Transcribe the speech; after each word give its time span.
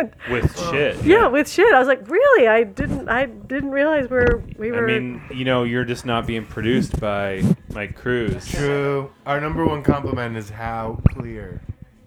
And 0.00 0.14
with 0.30 0.58
shit. 0.70 1.02
yeah, 1.04 1.26
with 1.28 1.48
shit. 1.48 1.72
I 1.72 1.78
was 1.78 1.88
like, 1.88 2.08
really? 2.08 2.48
I 2.48 2.64
didn't. 2.64 3.08
I 3.08 3.26
didn't 3.26 3.70
realize 3.70 4.08
we're 4.08 4.42
we 4.58 4.72
were 4.72 4.84
I 4.84 4.98
mean, 4.98 5.22
you 5.32 5.44
know, 5.44 5.64
you're 5.64 5.84
just 5.84 6.04
not 6.06 6.26
being 6.26 6.46
produced 6.46 6.98
by 7.00 7.42
Mike 7.72 7.96
Cruz. 7.96 8.48
True. 8.48 9.10
Our 9.26 9.40
number 9.40 9.64
one 9.66 9.82
compliment 9.82 10.36
is 10.36 10.50
how 10.50 11.00
clear 11.10 11.60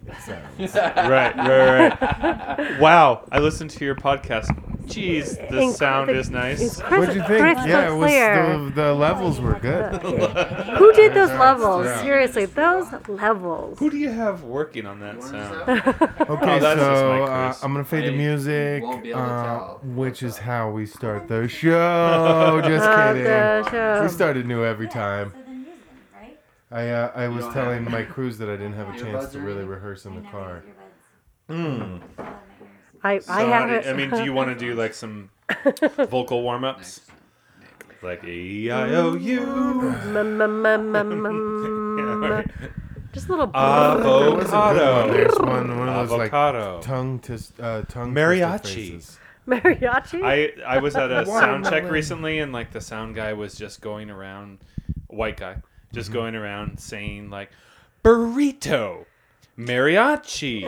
it 0.07 0.15
sounds. 0.21 0.75
Right, 0.75 1.35
right, 1.35 2.01
right. 2.01 2.79
Wow, 2.79 3.25
I 3.31 3.39
listened 3.39 3.69
to 3.71 3.85
your 3.85 3.95
podcast. 3.95 4.49
Jeez, 4.85 5.37
the 5.49 5.55
Inc- 5.57 5.73
sound 5.75 6.09
the- 6.09 6.17
is 6.17 6.29
nice. 6.29 6.59
crisp, 6.81 6.91
What'd 6.91 7.15
you 7.15 7.21
think? 7.25 7.57
Yeah, 7.65 7.93
it 7.93 7.95
was 7.95 8.11
the, 8.11 8.81
the 8.81 8.93
levels 8.93 9.39
were 9.39 9.57
good. 9.59 10.01
Who 10.77 10.91
did 10.93 11.13
those 11.13 11.29
levels? 11.31 11.85
Yeah. 11.85 12.01
Seriously, 12.01 12.45
those 12.45 12.87
levels. 13.07 13.79
Who 13.79 13.89
do 13.89 13.97
you 13.97 14.09
have 14.09 14.43
working 14.43 14.85
on 14.85 14.99
that 14.99 15.23
sound? 15.23 15.53
Okay, 16.29 16.57
Oh, 16.59 16.75
so 16.75 17.23
uh, 17.23 17.53
I'm 17.63 17.73
gonna 17.73 17.83
fade 17.85 18.05
the 18.05 18.11
music, 18.11 18.83
won't 18.83 19.03
be 19.03 19.09
able 19.11 19.19
to 19.21 19.25
uh, 19.25 19.73
which 19.83 20.21
is 20.23 20.37
how 20.37 20.69
we 20.69 20.85
start 20.85 21.27
the 21.27 21.47
show. 21.47 22.61
Just 22.65 22.85
Uh, 22.85 23.07
kidding. 23.13 23.23
the 23.23 23.69
show. 23.69 24.03
We 24.03 24.09
started 24.09 24.45
new 24.45 24.63
every 24.65 24.87
time. 24.87 25.31
So 25.31 25.37
then 25.45 25.59
use 25.59 25.65
them, 25.67 25.75
right? 26.13 26.39
I 26.71 26.89
uh, 26.89 27.11
I 27.15 27.27
was 27.27 27.45
telling 27.53 27.83
Mike 27.89 28.09
Cruz 28.09 28.37
that 28.39 28.49
I 28.49 28.53
didn't 28.57 28.73
have 28.73 28.93
a 28.93 28.99
chance 28.99 29.31
to 29.33 29.39
really 29.39 29.63
rehearse 29.63 30.05
in 30.05 30.15
the 30.15 30.27
car. 30.29 30.63
Mm. 31.49 32.01
I 33.03 33.19
So 33.19 33.33
I 33.33 33.41
have 33.43 33.67
do 33.69 33.73
you- 33.73 33.79
it. 33.81 33.87
I 33.87 33.93
mean, 33.93 34.09
do 34.09 34.23
you 34.23 34.33
want 34.33 34.49
to 34.49 34.55
do 34.65 34.75
like 34.83 34.93
some 34.93 35.29
vocal 36.09 36.41
warm 36.43 36.63
ups? 36.63 37.01
Like 38.01 38.23
E 38.23 38.69
I 38.71 38.89
O 38.95 39.15
U. 39.15 39.39
Mm, 39.39 40.03
mm, 40.13 40.37
mm, 40.37 40.91
mm, 40.91 41.21
mm, 41.21 41.97
Yeah, 42.21 42.27
right. 42.29 42.47
Just 43.13 43.27
a 43.27 43.31
little. 43.31 43.47
There 43.47 43.61
was 43.61 43.99
a 43.99 44.03
good 44.03 44.33
one. 44.33 44.39
Avocado. 44.41 45.13
There's 45.13 45.35
one, 45.39 45.79
one 45.79 45.87
of 45.89 46.09
those 46.09 46.17
like 46.17 46.33
Avocado. 46.33 46.81
tongue 46.81 47.19
to 47.19 47.33
uh, 47.61 47.81
tongue 47.83 48.13
Mariachi. 48.13 48.61
twister 48.61 48.67
faces. 48.79 49.19
mariachi. 49.47 50.21
I 50.23 50.51
I 50.65 50.77
was 50.79 50.95
at 50.95 51.11
a 51.11 51.25
sound 51.27 51.63
check 51.65 51.71
Watermelon. 51.73 51.93
recently, 51.93 52.39
and 52.39 52.51
like 52.51 52.71
the 52.71 52.81
sound 52.81 53.15
guy 53.15 53.33
was 53.33 53.55
just 53.55 53.81
going 53.81 54.09
around, 54.09 54.59
white 55.07 55.37
guy, 55.37 55.57
just 55.93 56.09
Mm-hmm. 56.09 56.13
going 56.19 56.35
around 56.35 56.79
saying 56.79 57.29
like, 57.29 57.51
burrito, 58.03 59.05
mariachi, 59.57 60.63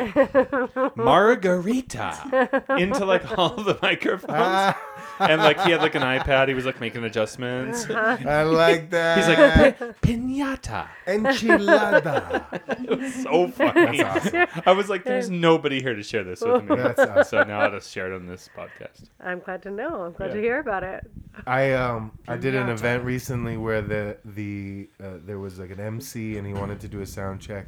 margarita, 0.96 2.68
into 2.78 3.06
like 3.06 3.38
all 3.38 3.56
the 3.56 3.78
microphones, 3.82 4.76
and 5.20 5.42
like 5.42 5.60
he 5.62 5.72
had 5.72 5.82
like 5.82 5.96
an 5.96 6.02
iPad, 6.02 6.48
he 6.48 6.54
was 6.54 6.66
like 6.66 6.80
making 6.80 7.04
adjustments. 7.04 7.90
I 7.90 8.44
like 8.44 8.90
that. 8.92 9.18
He's 9.18 9.28
like 9.28 9.78
"Pi- 9.80 9.94
pinata. 10.02 10.88
enchilada. 11.08 12.46
It 12.86 13.00
was 13.00 13.14
so 13.16 13.48
funny. 13.48 13.98
That's 13.98 14.28
awesome. 14.28 14.62
I 14.66 14.72
was 14.74 14.90
like, 14.90 15.04
"There's 15.04 15.30
nobody 15.30 15.82
here 15.82 15.96
to 15.96 16.04
share 16.04 16.24
this 16.24 16.42
with 16.42 16.64
me." 16.66 16.76
That's 16.76 17.00
awesome. 17.00 17.24
So 17.24 17.44
now 17.44 17.62
I'll 17.62 17.72
just 17.72 17.92
share 17.92 18.12
it 18.12 18.16
on 18.16 18.28
this 18.28 18.50
podcast. 18.56 19.10
I'm 19.20 19.40
glad 19.40 19.64
to 19.64 19.72
know. 19.72 20.04
I'm 20.04 20.14
glad 20.14 20.28
Yeah. 20.30 20.36
to 20.36 20.42
hear 20.42 20.60
about 20.60 20.84
it. 20.84 21.10
I 21.48 21.74
um 21.74 22.12
I 22.28 22.38
did 22.38 22.54
an 22.56 22.70
event 22.70 23.04
recently 23.04 23.58
where 23.58 23.82
the 23.82 24.18
the 24.26 24.90
uh, 25.04 25.14
there 25.26 25.40
was 25.40 25.58
like 25.60 25.72
an 25.72 25.80
MC 25.80 26.38
and 26.38 26.46
he 26.46 26.54
wanted 26.54 26.80
to 26.82 26.88
do 26.88 27.02
a 27.02 27.06
sound 27.06 27.40
check, 27.42 27.66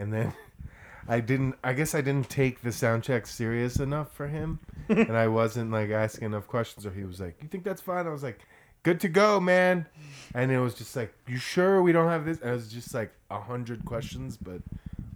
and 0.00 0.12
then 0.12 0.32
I 1.08 1.20
didn't. 1.20 1.56
I 1.62 1.72
guess 1.72 1.94
I 1.94 2.00
didn't 2.00 2.28
take 2.28 2.62
the 2.62 2.72
sound 2.72 3.02
check 3.02 3.26
serious 3.26 3.76
enough 3.78 4.12
for 4.12 4.28
him, 4.28 4.60
and 4.88 5.16
I 5.16 5.28
wasn't 5.28 5.70
like 5.70 5.90
asking 5.90 6.26
enough 6.26 6.46
questions. 6.46 6.86
Or 6.86 6.90
he 6.90 7.04
was 7.04 7.20
like, 7.20 7.42
"You 7.42 7.48
think 7.48 7.64
that's 7.64 7.80
fine?" 7.80 8.06
I 8.06 8.10
was 8.10 8.22
like, 8.22 8.40
"Good 8.82 9.00
to 9.00 9.08
go, 9.08 9.40
man." 9.40 9.86
And 10.34 10.50
it 10.50 10.60
was 10.60 10.74
just 10.74 10.94
like, 10.96 11.12
"You 11.26 11.36
sure 11.36 11.82
we 11.82 11.92
don't 11.92 12.08
have 12.08 12.24
this?" 12.24 12.38
And 12.40 12.50
it 12.50 12.54
was 12.54 12.72
just 12.72 12.94
like 12.94 13.12
a 13.30 13.40
hundred 13.40 13.84
questions, 13.84 14.36
but 14.36 14.62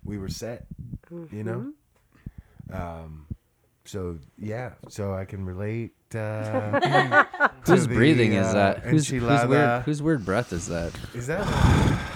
we 0.05 0.19
were 0.19 0.29
set. 0.29 0.67
You 1.31 1.45
know. 1.45 1.73
Um. 2.73 3.27
So 3.85 4.19
yeah, 4.39 4.73
so 4.89 5.15
I 5.15 5.25
can 5.25 5.45
relate. 5.45 5.95
Uh, 6.15 7.25
to 7.65 7.73
Whose 7.73 7.87
the, 7.89 7.95
breathing 7.95 8.33
is 8.35 8.47
uh, 8.49 8.53
that? 8.55 8.79
Whose, 8.81 9.09
whose 9.09 9.23
enchilada. 9.23 9.49
weird 9.49 9.83
whose 9.83 10.03
weird 10.03 10.25
breath 10.25 10.53
is 10.53 10.67
that? 10.69 10.93
Is 11.15 11.27
that? 11.27 11.47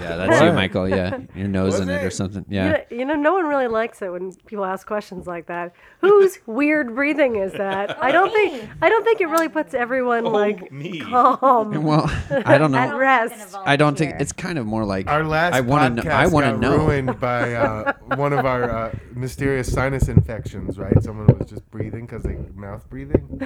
Yeah, 0.01 0.17
that's 0.17 0.41
you, 0.43 0.53
Michael. 0.53 0.89
Yeah, 0.89 1.19
your 1.35 1.49
nose 1.59 1.73
Was 1.73 1.81
in 1.81 1.89
it 1.91 2.03
or 2.03 2.09
it? 2.09 2.13
something. 2.13 2.45
You 2.49 2.57
Yeah. 2.57 2.69
know, 2.71 2.85
you 2.91 3.05
know, 3.05 3.15
no 3.15 3.33
one 3.35 3.47
really 3.47 3.67
likes 3.69 4.01
it 4.03 4.11
when 4.13 4.33
people 4.47 4.65
ask 4.65 4.87
questions 4.87 5.27
like 5.27 5.47
that. 5.47 5.73
Whose 6.01 6.39
weird 6.47 6.95
breathing 6.95 7.37
is 7.37 7.53
that? 7.55 8.01
I 8.03 8.13
don't 8.13 8.31
think. 8.33 8.69
I 8.83 8.89
don't 8.89 9.05
think 9.05 9.21
it 9.21 9.27
really 9.27 9.49
puts 9.49 9.75
everyone 9.75 10.25
like 10.25 10.71
me. 10.71 11.01
calm 11.01 11.83
Well, 11.83 12.05
I 12.47 12.59
don't 12.59 12.75
at 12.75 12.91
know. 12.91 12.97
rest. 12.99 13.57
I 13.65 13.77
don't 13.77 13.97
think 13.99 14.15
it's 14.21 14.33
kind 14.33 14.59
of 14.59 14.67
more 14.67 14.85
like 14.85 15.09
Our 15.09 15.25
last 15.25 15.55
I 15.55 15.61
want 15.61 15.97
to 15.97 16.03
podcast 16.03 16.05
know. 16.07 16.11
I 16.13 16.27
want 16.27 16.47
to 16.47 16.59
know. 16.59 16.77
ruined 16.77 17.19
by 17.21 17.55
uh, 17.55 17.93
one 18.17 18.33
of 18.33 18.45
our 18.47 18.71
uh, 18.71 18.95
mysterious 19.15 19.73
sinus 19.73 20.09
infections. 20.09 20.79
Right? 20.79 21.03
Someone 21.03 21.27
was 21.39 21.49
just 21.49 21.69
breathing 21.71 22.07
because 22.07 22.23
they 22.23 22.37
mouth 22.55 22.89
breathing. 22.89 23.41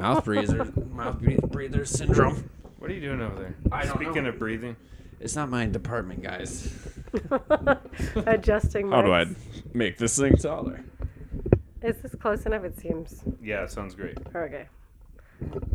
Mouth 0.00 0.24
breather, 0.24 0.64
mouth 0.90 1.20
breather 1.50 1.84
syndrome. 1.84 2.50
What 2.78 2.90
are 2.90 2.94
you 2.94 3.00
doing 3.00 3.20
over 3.20 3.36
there? 3.36 3.56
I 3.72 3.84
don't 3.84 3.96
Speaking 3.96 4.22
know. 4.24 4.30
of 4.30 4.38
breathing, 4.38 4.76
It's 5.20 5.34
not 5.36 5.48
my 5.48 5.66
department, 5.66 6.22
guys. 6.22 6.72
Adjusting. 8.26 8.90
How 8.90 9.02
do 9.02 9.12
I 9.12 9.26
make 9.74 9.98
this 9.98 10.16
thing 10.18 10.36
taller? 10.36 10.84
Is 11.82 11.96
this 11.98 12.14
close 12.14 12.44
enough? 12.46 12.64
It 12.64 12.78
seems. 12.78 13.22
yeah, 13.42 13.62
it 13.64 13.70
sounds 13.70 13.94
great. 13.94 14.18
Okay. 14.34 14.66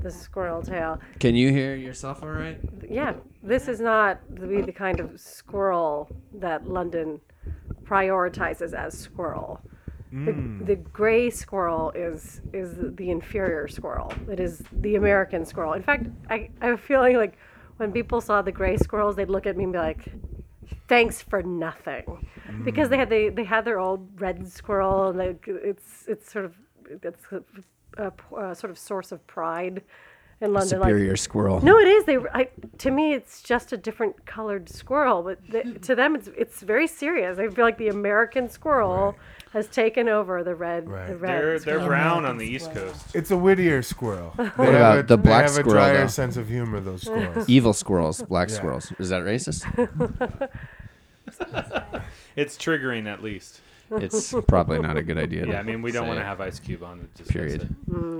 The 0.02 0.12
squirrel 0.12 0.62
tail. 0.62 1.00
Can 1.20 1.36
you 1.36 1.50
hear 1.52 1.76
yourself 1.76 2.22
all 2.22 2.30
right? 2.30 2.60
Yeah, 2.90 3.14
this 3.42 3.68
is 3.70 3.80
not 3.80 4.20
to 4.36 4.46
be 4.46 4.62
the 4.62 4.74
kind 4.74 5.00
of 5.00 5.20
squirrel 5.20 6.10
that 6.34 6.68
London 6.68 7.22
prioritizes 7.84 8.74
as 8.74 8.98
squirrel. 8.98 9.62
The, 10.14 10.32
mm. 10.32 10.66
the 10.68 10.76
gray 10.76 11.32
squirrel 11.32 11.92
is 11.96 12.42
is 12.54 12.76
the 12.96 13.10
inferior 13.10 13.68
squirrel. 13.68 14.14
It 14.30 14.40
is 14.40 14.62
the 14.72 14.96
American 14.96 15.44
squirrel. 15.44 15.74
In 15.74 15.82
fact, 15.82 16.06
I, 16.30 16.52
I 16.62 16.68
have 16.68 16.76
a 16.76 16.82
feeling 16.82 17.18
like 17.18 17.36
when 17.78 17.92
people 17.92 18.22
saw 18.22 18.44
the 18.44 18.52
gray 18.52 18.78
squirrels, 18.78 19.16
they'd 19.16 19.32
look 19.32 19.48
at 19.48 19.58
me 19.58 19.64
and 19.64 19.74
be 19.74 19.80
like, 19.80 20.06
"Thanks 20.88 21.24
for 21.24 21.42
nothing," 21.42 22.04
mm. 22.48 22.64
because 22.64 22.90
they 22.90 22.98
had 22.98 23.10
they, 23.10 23.30
they 23.30 23.44
had 23.44 23.66
their 23.66 23.80
old 23.80 24.22
red 24.22 24.48
squirrel, 24.48 25.10
and 25.10 25.20
they, 25.20 25.36
it's 25.48 26.06
it's 26.08 26.32
sort 26.32 26.46
of 26.46 26.54
it's 27.02 27.26
a, 27.32 27.44
a, 27.98 28.12
a 28.50 28.56
sort 28.56 28.70
of 28.70 28.78
source 28.78 29.12
of 29.12 29.26
pride 29.26 29.82
in 30.42 30.54
London. 30.54 30.80
like- 30.80 30.90
Superior 30.90 31.16
squirrel. 31.16 31.60
no, 31.62 31.80
it 31.80 31.88
is. 31.88 32.06
They, 32.06 32.18
I, 32.18 32.50
to 32.78 32.92
me, 32.92 33.14
it's 33.14 33.42
just 33.42 33.74
a 33.74 33.78
different 33.78 34.28
colored 34.28 34.70
squirrel, 34.70 35.24
but 35.24 35.40
the, 35.50 35.80
to 35.80 35.96
them, 35.96 36.16
it's 36.16 36.30
it's 36.38 36.62
very 36.62 36.86
serious. 36.86 37.40
I 37.40 37.48
feel 37.48 37.66
like 37.66 37.80
the 37.80 37.88
American 37.88 38.48
squirrel 38.48 39.16
has 39.54 39.68
taken 39.68 40.10
over 40.10 40.44
the 40.44 40.56
red. 40.56 40.90
Right. 40.90 41.08
The 41.08 41.16
red 41.16 41.30
They're 41.44 41.60
they're 41.60 41.86
brown 41.88 42.26
on 42.26 42.38
the 42.38 42.46
East 42.46 42.74
Coast. 42.74 43.16
It's 43.16 43.32
a 43.32 43.38
Whittier 43.38 43.82
squirrel. 43.84 44.34
They 44.38 44.44
What 44.44 44.70
about 44.70 44.98
a, 45.00 45.04
the 45.04 45.18
black 45.18 45.46
they 45.48 45.54
have 45.54 45.54
squirrel, 45.54 45.70
a 45.70 45.74
drier 45.74 45.98
though? 46.02 46.08
sense 46.08 46.38
of 46.38 46.48
humor. 46.50 46.80
Those 46.82 47.02
squirrels. 47.06 47.48
Evil 47.48 47.74
squirrels, 47.74 48.22
black 48.24 48.50
Yeah. 48.50 48.56
squirrels. 48.56 48.92
Is 49.00 49.10
that 49.10 49.22
racist? 49.24 49.64
It's 52.36 52.58
triggering 52.58 53.06
at 53.08 53.22
least. 53.24 53.62
It's 54.02 54.34
probably 54.48 54.80
not 54.80 54.98
a 54.98 55.04
good 55.04 55.18
idea. 55.18 55.46
To 55.46 55.52
Yeah, 55.52 55.60
I 55.60 55.64
mean 55.64 55.82
we 55.82 55.92
don't 55.92 56.08
want 56.08 56.20
to 56.20 56.26
have 56.26 56.40
Ice 56.42 56.60
Cube 56.60 56.84
on. 56.84 57.08
Just 57.16 57.30
Period. 57.30 57.62
say- 57.62 57.68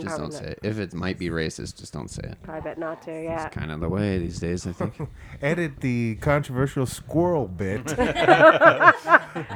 Just 0.02 0.18
don't 0.18 0.32
not. 0.32 0.34
say 0.34 0.46
it. 0.52 0.60
If 0.64 0.78
it 0.80 0.94
might 0.94 1.18
be 1.18 1.30
racist, 1.30 1.78
just 1.80 1.94
don't 1.94 2.10
say 2.10 2.24
it. 2.24 2.38
I 2.48 2.60
bet 2.60 2.78
not 2.78 3.02
to. 3.04 3.12
Yeah. 3.12 3.46
It's 3.46 3.56
kind 3.56 3.72
of 3.72 3.80
the 3.80 3.90
way 3.90 4.18
these 4.18 4.40
days, 4.40 4.68
I 4.68 4.72
think. 4.80 4.94
Edit 5.42 5.80
the 5.82 6.16
controversial 6.22 6.86
squirrel 6.86 7.48
bit. 7.48 7.86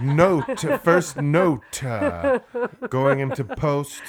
note, 0.01 0.59
first 0.83 1.17
note, 1.21 1.83
uh, 1.83 2.39
going 2.89 3.19
into 3.19 3.43
post. 3.43 4.01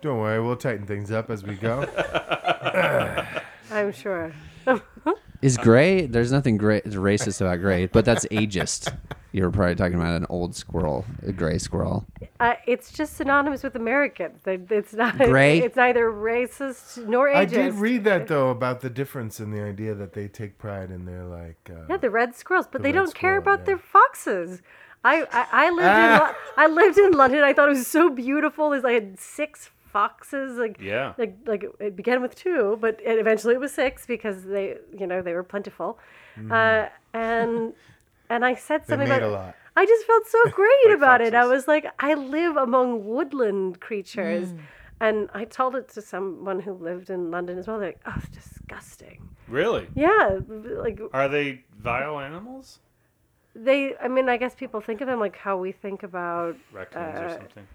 Don't 0.00 0.18
worry, 0.18 0.40
we'll 0.40 0.56
tighten 0.56 0.86
things 0.86 1.10
up 1.10 1.30
as 1.30 1.44
we 1.44 1.54
go. 1.54 1.82
I'm 3.70 3.92
sure. 3.92 4.32
Is 5.40 5.56
gray? 5.56 6.06
There's 6.06 6.30
nothing 6.30 6.56
gray, 6.56 6.80
racist 6.82 7.40
about 7.40 7.60
gray, 7.60 7.86
but 7.86 8.04
that's 8.04 8.26
ageist. 8.26 8.96
You 9.32 9.44
were 9.44 9.50
probably 9.50 9.74
talking 9.76 9.94
about 9.94 10.14
an 10.14 10.26
old 10.28 10.54
squirrel, 10.54 11.06
a 11.26 11.32
gray 11.32 11.56
squirrel. 11.58 12.04
Uh, 12.38 12.54
it's 12.66 12.92
just 12.92 13.16
synonymous 13.16 13.62
with 13.62 13.74
American. 13.76 14.32
It's 14.44 14.92
not. 14.92 15.16
Gray? 15.18 15.60
It's 15.60 15.76
neither 15.76 16.10
racist 16.10 17.06
nor 17.06 17.28
ageist. 17.28 17.36
I 17.36 17.44
did 17.46 17.74
read 17.74 18.04
that 18.04 18.26
though 18.28 18.50
about 18.50 18.80
the 18.82 18.90
difference 18.90 19.40
in 19.40 19.50
the 19.50 19.62
idea 19.62 19.94
that 19.94 20.12
they 20.12 20.28
take 20.28 20.58
pride 20.58 20.90
in 20.90 21.06
their 21.06 21.24
like. 21.24 21.70
Uh, 21.70 21.86
Yeah, 21.88 21.96
the 21.96 22.10
red 22.10 22.34
squirrels, 22.36 22.66
but 22.70 22.82
The 22.82 22.88
they 22.88 22.92
don't 22.92 23.14
care 23.14 23.36
about 23.38 23.60
yeah. 23.60 23.64
their 23.64 23.78
foxes. 23.78 24.60
I, 25.04 25.22
I, 25.32 25.46
I 25.66 25.70
lived 25.70 25.80
in 25.80 25.86
Ah. 25.88 26.18
Lo- 26.28 26.34
I 26.56 26.66
lived 26.68 26.98
in 26.98 27.12
London. 27.12 27.42
I 27.42 27.52
thought 27.54 27.68
it 27.68 27.76
was 27.76 27.86
so 27.86 28.10
beautiful. 28.10 28.70
There's 28.70 28.84
I 28.84 28.92
had 28.92 29.18
six 29.18 29.70
foxes. 29.92 30.58
Like 30.58 30.76
Yeah. 30.80 31.14
like 31.16 31.36
like 31.46 31.64
it 31.80 31.96
began 31.96 32.20
with 32.20 32.34
two, 32.34 32.76
but 32.80 33.00
it, 33.02 33.18
eventually 33.18 33.54
it 33.54 33.60
was 33.60 33.72
six 33.72 34.04
because 34.06 34.44
they 34.44 34.76
you 34.96 35.06
know 35.06 35.22
they 35.22 35.32
were 35.32 35.42
plentiful. 35.42 35.98
Uh, 36.50 36.86
and 37.14 37.72
and 38.32 38.44
I 38.44 38.54
said 38.54 38.80
something 38.86 39.08
made 39.08 39.18
about. 39.22 39.30
a 39.30 39.38
lot. 39.40 39.54
I 39.76 39.86
just 39.92 40.04
felt 40.06 40.26
so 40.26 40.38
great 40.62 40.86
Like 40.86 40.96
about 40.96 41.20
it. 41.26 41.32
I 41.34 41.46
was 41.54 41.66
like, 41.74 41.86
I 41.98 42.14
live 42.14 42.56
among 42.56 43.04
woodland 43.12 43.80
creatures. 43.80 44.48
Mm. 44.52 44.58
And 45.06 45.28
I 45.34 45.44
told 45.58 45.74
it 45.80 45.88
to 45.94 46.00
someone 46.02 46.60
who 46.60 46.72
lived 46.74 47.08
in 47.10 47.30
London 47.30 47.58
as 47.58 47.66
well. 47.66 47.78
They're 47.80 47.88
like, 47.88 48.00
oh, 48.06 48.14
it's 48.18 48.28
disgusting. 48.28 49.18
Really? 49.48 49.86
Yeah, 49.96 50.38
like 50.86 51.00
Are 51.12 51.28
they 51.28 51.64
vile 51.90 52.18
animals? 52.20 52.78
they. 53.54 53.94
I 54.04 54.08
mean, 54.08 54.28
I 54.28 54.36
guess 54.42 54.54
people 54.54 54.80
think 54.80 55.00
of 55.02 55.06
them 55.08 55.20
like 55.26 55.36
how 55.36 55.56
we 55.56 55.72
think 55.72 56.02
about 56.04 56.56
Raccoons 56.72 57.18
or 57.18 57.24
Uh, 57.26 57.36
something. 57.38 57.66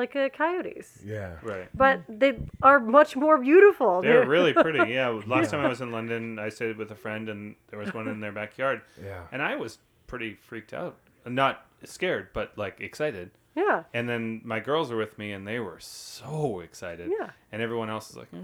like 0.00 0.16
uh, 0.16 0.28
coyotes, 0.30 0.88
Yeah. 1.04 1.30
Right. 1.42 1.68
but 1.74 1.96
they 2.08 2.32
are 2.62 2.80
much 2.80 3.16
more 3.16 3.38
beautiful. 3.38 4.02
They're 4.02 4.26
really 4.36 4.52
pretty. 4.52 4.82
Yeah. 4.92 5.08
Last 5.26 5.50
time 5.52 5.64
I 5.64 5.68
was 5.68 5.80
in 5.80 5.90
London, 5.98 6.38
I 6.46 6.48
stayed 6.50 6.76
with 6.76 6.90
a 6.90 6.96
friend, 7.04 7.28
and 7.28 7.40
there 7.68 7.78
was 7.78 7.94
one 7.94 8.06
in 8.08 8.18
their 8.20 8.32
backyard, 8.32 8.82
Yeah. 9.10 9.22
and 9.32 9.40
I 9.40 9.54
was 9.56 9.78
pretty 10.06 10.34
freaked 10.34 10.72
out. 10.74 10.96
Not 11.26 11.66
scared, 11.84 12.28
but 12.32 12.56
like 12.56 12.80
excited. 12.80 13.30
yeah. 13.54 13.84
And 13.94 14.08
then 14.08 14.40
my 14.44 14.60
girls 14.60 14.90
were 14.90 14.96
with 14.98 15.16
me, 15.18 15.32
and 15.32 15.46
they 15.46 15.58
were 15.60 15.78
so 15.80 16.60
excited. 16.60 17.10
Yeah. 17.18 17.30
And 17.52 17.62
everyone 17.62 17.88
else 17.90 18.10
is 18.10 18.16
like, 18.16 18.28
eh, 18.34 18.38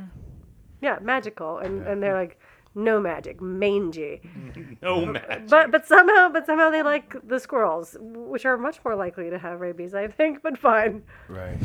Yeah, 0.80 0.98
magical, 1.02 1.58
and, 1.58 1.86
and 1.86 2.02
they're 2.02 2.14
like, 2.14 2.38
no 2.74 3.00
magic, 3.00 3.40
mangy. 3.40 4.20
no 4.82 5.04
magic. 5.04 5.48
But 5.48 5.70
but 5.72 5.86
somehow 5.86 6.28
but 6.28 6.46
somehow 6.46 6.70
they 6.70 6.82
like 6.82 7.14
the 7.28 7.38
squirrels, 7.40 7.96
which 8.00 8.46
are 8.46 8.56
much 8.56 8.78
more 8.84 8.94
likely 8.94 9.28
to 9.30 9.38
have 9.38 9.60
rabies, 9.60 9.94
I 9.94 10.06
think. 10.08 10.42
But 10.42 10.56
fine. 10.56 11.02
Right. 11.28 11.58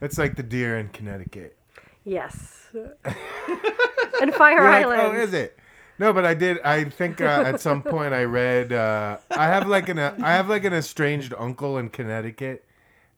It's 0.00 0.18
like 0.18 0.36
the 0.36 0.42
deer 0.42 0.78
in 0.78 0.88
Connecticut. 0.88 1.56
Yes. 2.04 2.66
and 4.20 4.34
Fire 4.34 4.56
You're 4.56 4.64
like, 4.64 4.84
Island. 4.84 5.02
oh, 5.16 5.20
is 5.20 5.32
it? 5.32 5.58
No, 5.98 6.12
but 6.12 6.24
I 6.24 6.34
did. 6.34 6.60
I 6.60 6.84
think 6.84 7.20
uh, 7.20 7.42
at 7.46 7.60
some 7.60 7.82
point 7.94 8.14
I 8.14 8.24
read. 8.24 8.72
Uh, 8.72 9.18
I 9.30 9.46
have 9.46 9.66
like 9.68 9.88
an 9.88 9.98
uh, 9.98 10.16
I 10.22 10.32
have 10.32 10.48
like 10.48 10.64
an 10.64 10.72
estranged 10.72 11.34
uncle 11.38 11.78
in 11.78 11.90
Connecticut. 11.90 12.64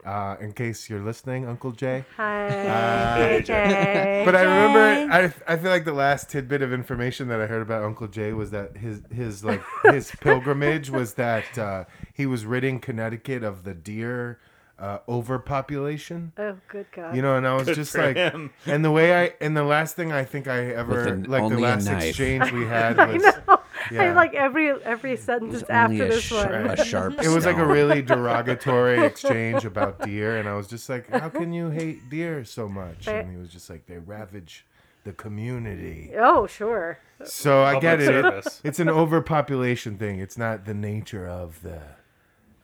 Uh, 0.03 0.35
in 0.41 0.51
case 0.51 0.89
you're 0.89 0.99
listening, 0.99 1.47
Uncle 1.47 1.71
Jay. 1.71 2.03
Hi, 2.17 2.49
Hey, 2.49 3.41
Jay. 3.43 4.23
But 4.25 4.35
I 4.35 4.41
remember, 4.41 5.13
I, 5.13 5.53
I 5.53 5.57
feel 5.57 5.69
like 5.69 5.85
the 5.85 5.93
last 5.93 6.27
tidbit 6.27 6.63
of 6.63 6.73
information 6.73 7.27
that 7.27 7.39
I 7.39 7.45
heard 7.45 7.61
about 7.61 7.83
Uncle 7.83 8.07
Jay 8.07 8.33
was 8.33 8.49
that 8.49 8.77
his 8.77 9.03
his 9.13 9.45
like 9.45 9.61
his 9.83 10.11
pilgrimage 10.19 10.89
was 10.89 11.13
that 11.15 11.55
uh, 11.55 11.83
he 12.15 12.25
was 12.25 12.45
ridding 12.47 12.79
Connecticut 12.79 13.43
of 13.43 13.63
the 13.63 13.75
deer 13.75 14.39
uh, 14.81 14.97
overpopulation. 15.07 16.31
Oh, 16.37 16.57
good 16.67 16.87
God. 16.91 17.15
You 17.15 17.21
know, 17.21 17.35
and 17.35 17.47
I 17.47 17.53
was 17.53 17.65
Good 17.67 17.75
just 17.75 17.95
like, 17.95 18.15
him. 18.15 18.51
and 18.65 18.83
the 18.83 18.91
way 18.91 19.13
I, 19.25 19.33
and 19.39 19.55
the 19.55 19.63
last 19.63 19.95
thing 19.95 20.11
I 20.11 20.23
think 20.23 20.47
I 20.47 20.71
ever 20.71 21.07
an- 21.07 21.23
like 21.23 21.47
the 21.49 21.59
last 21.59 21.87
exchange 21.87 22.51
we 22.51 22.65
had 22.77 22.99
I 22.99 23.13
was. 23.13 23.21
know. 23.23 23.33
I 23.47 23.59
Yeah. 23.91 24.13
like 24.15 24.33
every 24.35 24.69
every 24.83 25.17
sentence 25.17 25.61
It's 25.61 25.69
only 25.69 26.01
after 26.01 26.05
a, 26.05 26.15
this 26.15 26.23
sh- 26.23 26.31
one. 26.31 26.51
a 26.53 26.85
sharp. 26.85 27.21
It 27.23 27.29
was 27.29 27.45
like 27.45 27.57
a 27.57 27.65
really 27.65 28.01
derogatory 28.13 29.03
exchange 29.05 29.65
about 29.65 30.01
deer, 30.01 30.37
and 30.37 30.47
I 30.49 30.55
was 30.55 30.67
just 30.67 30.87
like, 30.89 31.09
"How 31.09 31.29
can 31.29 31.51
you 31.53 31.69
hate 31.69 32.09
deer 32.09 32.43
so 32.45 32.67
much?" 32.69 33.07
And 33.07 33.31
he 33.31 33.37
was 33.37 33.49
just 33.49 33.69
like, 33.69 33.85
"They 33.87 33.97
ravage 33.97 34.65
the 35.03 35.13
community." 35.13 36.11
Oh, 36.17 36.47
sure. 36.47 36.99
So 37.23 37.63
I 37.63 37.73
Public 37.73 37.81
get 37.81 38.01
it. 38.01 38.05
service. 38.05 38.61
It's 38.63 38.79
an 38.79 38.89
overpopulation 38.89 39.97
thing. 39.97 40.19
It's 40.19 40.37
not 40.37 40.65
the 40.65 40.73
nature 40.75 41.27
of 41.27 41.61
the 41.63 41.79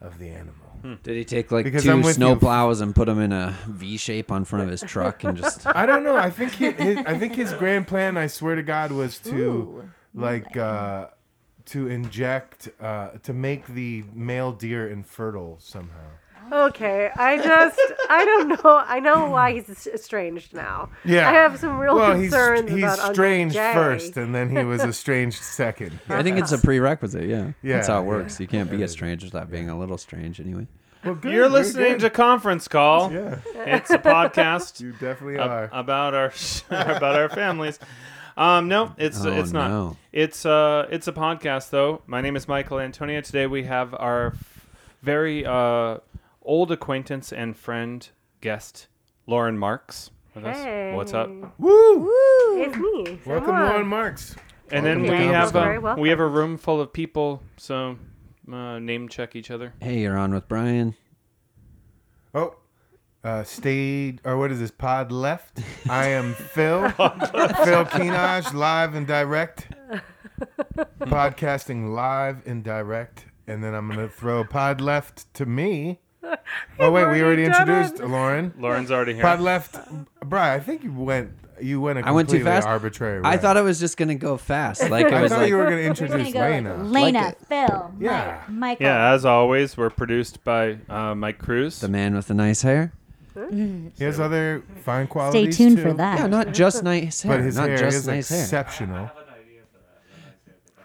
of 0.00 0.18
the 0.18 0.28
animal. 0.28 0.54
Did 1.02 1.16
he 1.16 1.24
take 1.24 1.50
like 1.50 1.64
Because 1.64 1.82
two 1.82 1.90
I'm 1.90 2.02
with 2.02 2.14
snow 2.14 2.30
you. 2.34 2.36
plows 2.36 2.80
and 2.80 2.94
put 2.94 3.06
them 3.06 3.18
in 3.20 3.32
a 3.32 3.56
V 3.68 3.96
shape 3.96 4.30
on 4.30 4.44
front 4.44 4.64
of 4.64 4.70
his 4.70 4.80
truck 4.82 5.24
and 5.24 5.36
just? 5.36 5.66
I 5.74 5.86
don't 5.86 6.04
know. 6.04 6.16
I 6.16 6.30
think 6.30 6.52
he, 6.52 6.70
his, 6.70 6.98
I 6.98 7.18
think 7.18 7.34
his 7.34 7.52
grand 7.54 7.88
plan. 7.88 8.16
I 8.16 8.28
swear 8.28 8.54
to 8.54 8.62
God, 8.62 8.92
was 8.92 9.18
to 9.20 9.34
Ooh, 9.36 9.90
like 10.14 10.56
uh, 10.56 11.08
to 11.66 11.88
inject 11.88 12.68
uh, 12.80 13.08
to 13.24 13.32
make 13.32 13.66
the 13.66 14.04
male 14.14 14.52
deer 14.52 14.88
infertile 14.88 15.56
somehow. 15.60 16.06
Okay, 16.52 17.10
I 17.14 17.36
just 17.36 17.78
I 18.08 18.24
don't 18.24 18.48
know. 18.64 18.82
I 18.86 19.00
know 19.00 19.30
why 19.30 19.52
he's 19.52 19.86
estranged 19.86 20.54
now. 20.54 20.88
Yeah. 21.04 21.28
I 21.28 21.32
have 21.32 21.58
some 21.58 21.78
real 21.78 21.96
well, 21.96 22.14
he's 22.14 22.30
concerns 22.30 22.70
he's 22.70 22.78
about 22.78 22.98
Uncle 22.98 23.14
strange 23.14 23.54
first, 23.54 24.16
and 24.16 24.34
then 24.34 24.48
he 24.54 24.64
was 24.64 24.80
estranged 24.84 25.42
second. 25.42 25.98
I 26.08 26.22
think 26.22 26.38
it's 26.38 26.52
a 26.52 26.58
prerequisite. 26.58 27.24
Yeah, 27.28 27.52
Yeah, 27.62 27.76
that's 27.76 27.88
how 27.88 27.98
it 28.00 28.02
yeah. 28.02 28.08
works. 28.08 28.40
You 28.40 28.46
can't 28.46 28.70
be 28.70 28.82
a 28.82 28.88
stranger 28.88 29.26
without 29.26 29.50
being 29.50 29.68
a 29.68 29.78
little 29.78 29.98
strange, 29.98 30.40
anyway. 30.40 30.66
Well, 31.04 31.14
good, 31.14 31.32
You're 31.32 31.48
listening 31.48 31.92
good. 31.92 32.00
to 32.00 32.10
Conference 32.10 32.66
Call. 32.66 33.12
Yeah, 33.12 33.38
It's 33.54 33.90
a 33.90 33.98
podcast 33.98 34.80
you 34.80 34.92
definitely 34.92 35.38
ab- 35.38 35.50
are. 35.50 35.70
about 35.72 36.14
our 36.14 36.32
about 36.70 37.14
our 37.14 37.28
families. 37.28 37.78
Um, 38.36 38.68
no, 38.68 38.94
it's 38.98 39.24
Oh, 39.24 39.32
it's 39.32 39.52
not. 39.52 39.68
no. 39.68 39.96
It's 40.12 40.44
uh 40.46 40.86
it's 40.90 41.06
a 41.08 41.12
podcast 41.12 41.70
though. 41.70 42.02
My 42.06 42.20
name 42.20 42.36
is 42.36 42.48
Michael 42.48 42.80
Antonio. 42.80 43.20
Today 43.20 43.46
we 43.46 43.64
have 43.64 43.94
our 43.94 44.34
very 45.02 45.44
uh 45.46 45.98
old 46.48 46.72
acquaintance 46.72 47.30
and 47.30 47.56
friend 47.56 48.08
guest 48.40 48.88
Lauren 49.26 49.58
Marks 49.58 50.10
with 50.34 50.46
us. 50.46 50.96
What's 50.96 51.12
up? 51.12 51.28
Hey. 51.28 51.44
Woo! 51.58 52.10
It's 52.62 52.76
me. 52.76 53.20
Welcome, 53.26 53.48
Samoa. 53.48 53.68
Lauren 53.68 53.86
Marks. 53.86 54.34
And 54.72 54.84
then 54.84 55.02
we 55.02 55.08
have 55.08 55.54
a, 55.54 55.96
we 55.98 56.08
have 56.08 56.20
a 56.20 56.26
room 56.26 56.56
full 56.56 56.80
of 56.80 56.92
people. 56.92 57.42
So 57.58 57.98
uh, 58.50 58.78
name 58.78 59.08
check 59.08 59.36
each 59.36 59.50
other. 59.50 59.74
Hey, 59.80 60.00
you're 60.00 60.16
on 60.16 60.32
with 60.32 60.48
Brian. 60.48 60.94
Oh, 62.34 62.56
uh, 63.22 63.44
stayed 63.44 64.22
or 64.24 64.38
what 64.38 64.50
is 64.50 64.58
this 64.58 64.70
pod 64.70 65.12
left? 65.12 65.60
I 65.88 66.08
am 66.08 66.32
Phil. 66.32 66.88
Phil 66.90 67.84
Keenaj, 67.84 68.54
live 68.54 68.94
and 68.94 69.06
direct. 69.06 69.68
Podcasting 71.00 71.92
live 71.94 72.46
and 72.46 72.64
direct, 72.64 73.26
and 73.46 73.62
then 73.62 73.74
I'm 73.74 73.88
gonna 73.88 74.08
throw 74.08 74.44
pod 74.44 74.80
left 74.80 75.32
to 75.34 75.44
me. 75.44 76.00
Oh 76.80 76.90
wait, 76.92 77.04
we 77.06 77.20
already 77.20 77.22
already 77.22 77.44
introduced 77.46 78.00
it. 78.00 78.06
Lauren. 78.08 78.52
Lauren's 78.58 78.90
already 78.90 79.14
here. 79.14 79.22
Pod 79.22 79.40
left, 79.40 79.76
Brian. 80.24 80.60
I 80.60 80.62
think 80.62 80.84
you 80.84 80.92
went. 80.92 81.30
You 81.60 81.80
went 81.80 81.98
a 81.98 82.06
I 82.06 82.12
went 82.12 82.28
too 82.28 82.36
completely 82.36 82.52
fast. 82.52 82.68
arbitrary. 82.68 83.18
I 83.24 83.32
route. 83.32 83.40
thought 83.42 83.56
I 83.56 83.62
was 83.62 83.80
just 83.80 83.96
gonna 83.96 84.14
go 84.14 84.36
fast. 84.36 84.88
Like 84.90 85.06
it 85.06 85.12
I 85.12 85.22
was 85.22 85.32
thought 85.32 85.40
like 85.40 85.48
you 85.48 85.56
were 85.56 85.64
gonna 85.64 85.76
We're 85.76 85.82
gonna 85.82 85.88
introduce 85.88 86.32
go 86.32 86.38
like 86.38 86.52
Lena. 86.52 86.84
Lena, 86.84 87.18
Like 87.22 87.32
it. 87.32 87.38
Phil, 87.48 87.92
Yeah. 87.98 88.42
Mike, 88.46 88.50
Michael. 88.50 88.86
yeah, 88.86 89.12
as 89.12 89.24
always, 89.24 89.76
we're 89.76 89.90
produced 89.90 90.44
by 90.44 90.78
uh, 90.88 91.16
Mike 91.16 91.38
Cruz. 91.38 91.80
the 91.80 91.88
man 91.88 92.14
with 92.14 92.28
the 92.28 92.34
nice 92.34 92.62
hair. 92.62 92.92
He 93.50 93.90
has 94.04 94.20
other 94.20 94.62
fine 94.84 95.08
qualities. 95.08 95.54
Stay 95.56 95.64
tuned 95.64 95.78
too, 95.78 95.82
for 95.82 95.92
that. 95.94 96.18
Yeah, 96.20 96.26
not 96.28 96.52
just 96.54 96.84
nice 96.84 97.22
hair. 97.22 97.36
But 97.38 97.44
his 97.44 97.56
not 97.56 97.68
hair 97.68 97.78
just 97.78 97.96
is 97.98 98.06
nice 98.06 98.28
hair. 98.28 98.40
exceptional. 98.40 99.10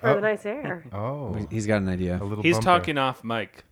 For 0.02 0.10
Oh. 0.10 0.16
the 0.16 0.22
nice 0.22 0.44
hair. 0.44 0.84
Oh, 0.92 1.38
He's 1.52 1.66
got 1.68 1.82
an 1.84 1.90
idea, 1.90 2.20
a 2.22 2.24
little. 2.24 2.44
He's 2.44 2.56
bumper. 2.56 2.66
talking 2.66 2.98
off 2.98 3.24
mic. 3.24 3.64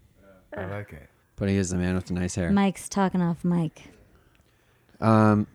I 0.56 0.65
like 0.65 0.94
it. 0.94 1.09
But 1.42 1.50
he 1.50 1.58
is 1.58 1.72
the 1.72 1.76
man 1.76 1.96
with 1.96 2.06
the 2.06 2.14
nice 2.14 2.36
hair. 2.36 2.52
Mike's 2.52 2.88
talking 2.88 3.20
off 3.20 3.44
mic. 3.44 3.82
Um, 5.00 5.48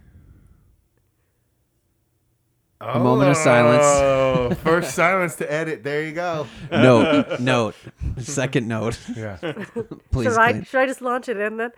A 2.81 2.99
moment 2.99 3.31
of 3.31 3.37
silence. 3.37 3.85
Oh, 3.85 4.51
first 4.65 4.95
silence 4.97 5.37
to 5.37 5.51
edit. 5.51 5.85
There 5.85 6.03
you 6.05 6.11
go. 6.11 6.49
note, 6.73 7.39
note, 7.41 7.77
second 8.19 8.67
note. 8.67 8.99
Yeah. 9.17 9.37
Please, 10.11 10.25
Should 10.25 10.39
I 10.41 10.51
clean- 10.55 10.65
should 10.65 10.81
I 10.81 10.87
just 10.87 11.03
launch 11.03 11.29
it 11.29 11.37
in 11.37 11.57
then? 11.57 11.71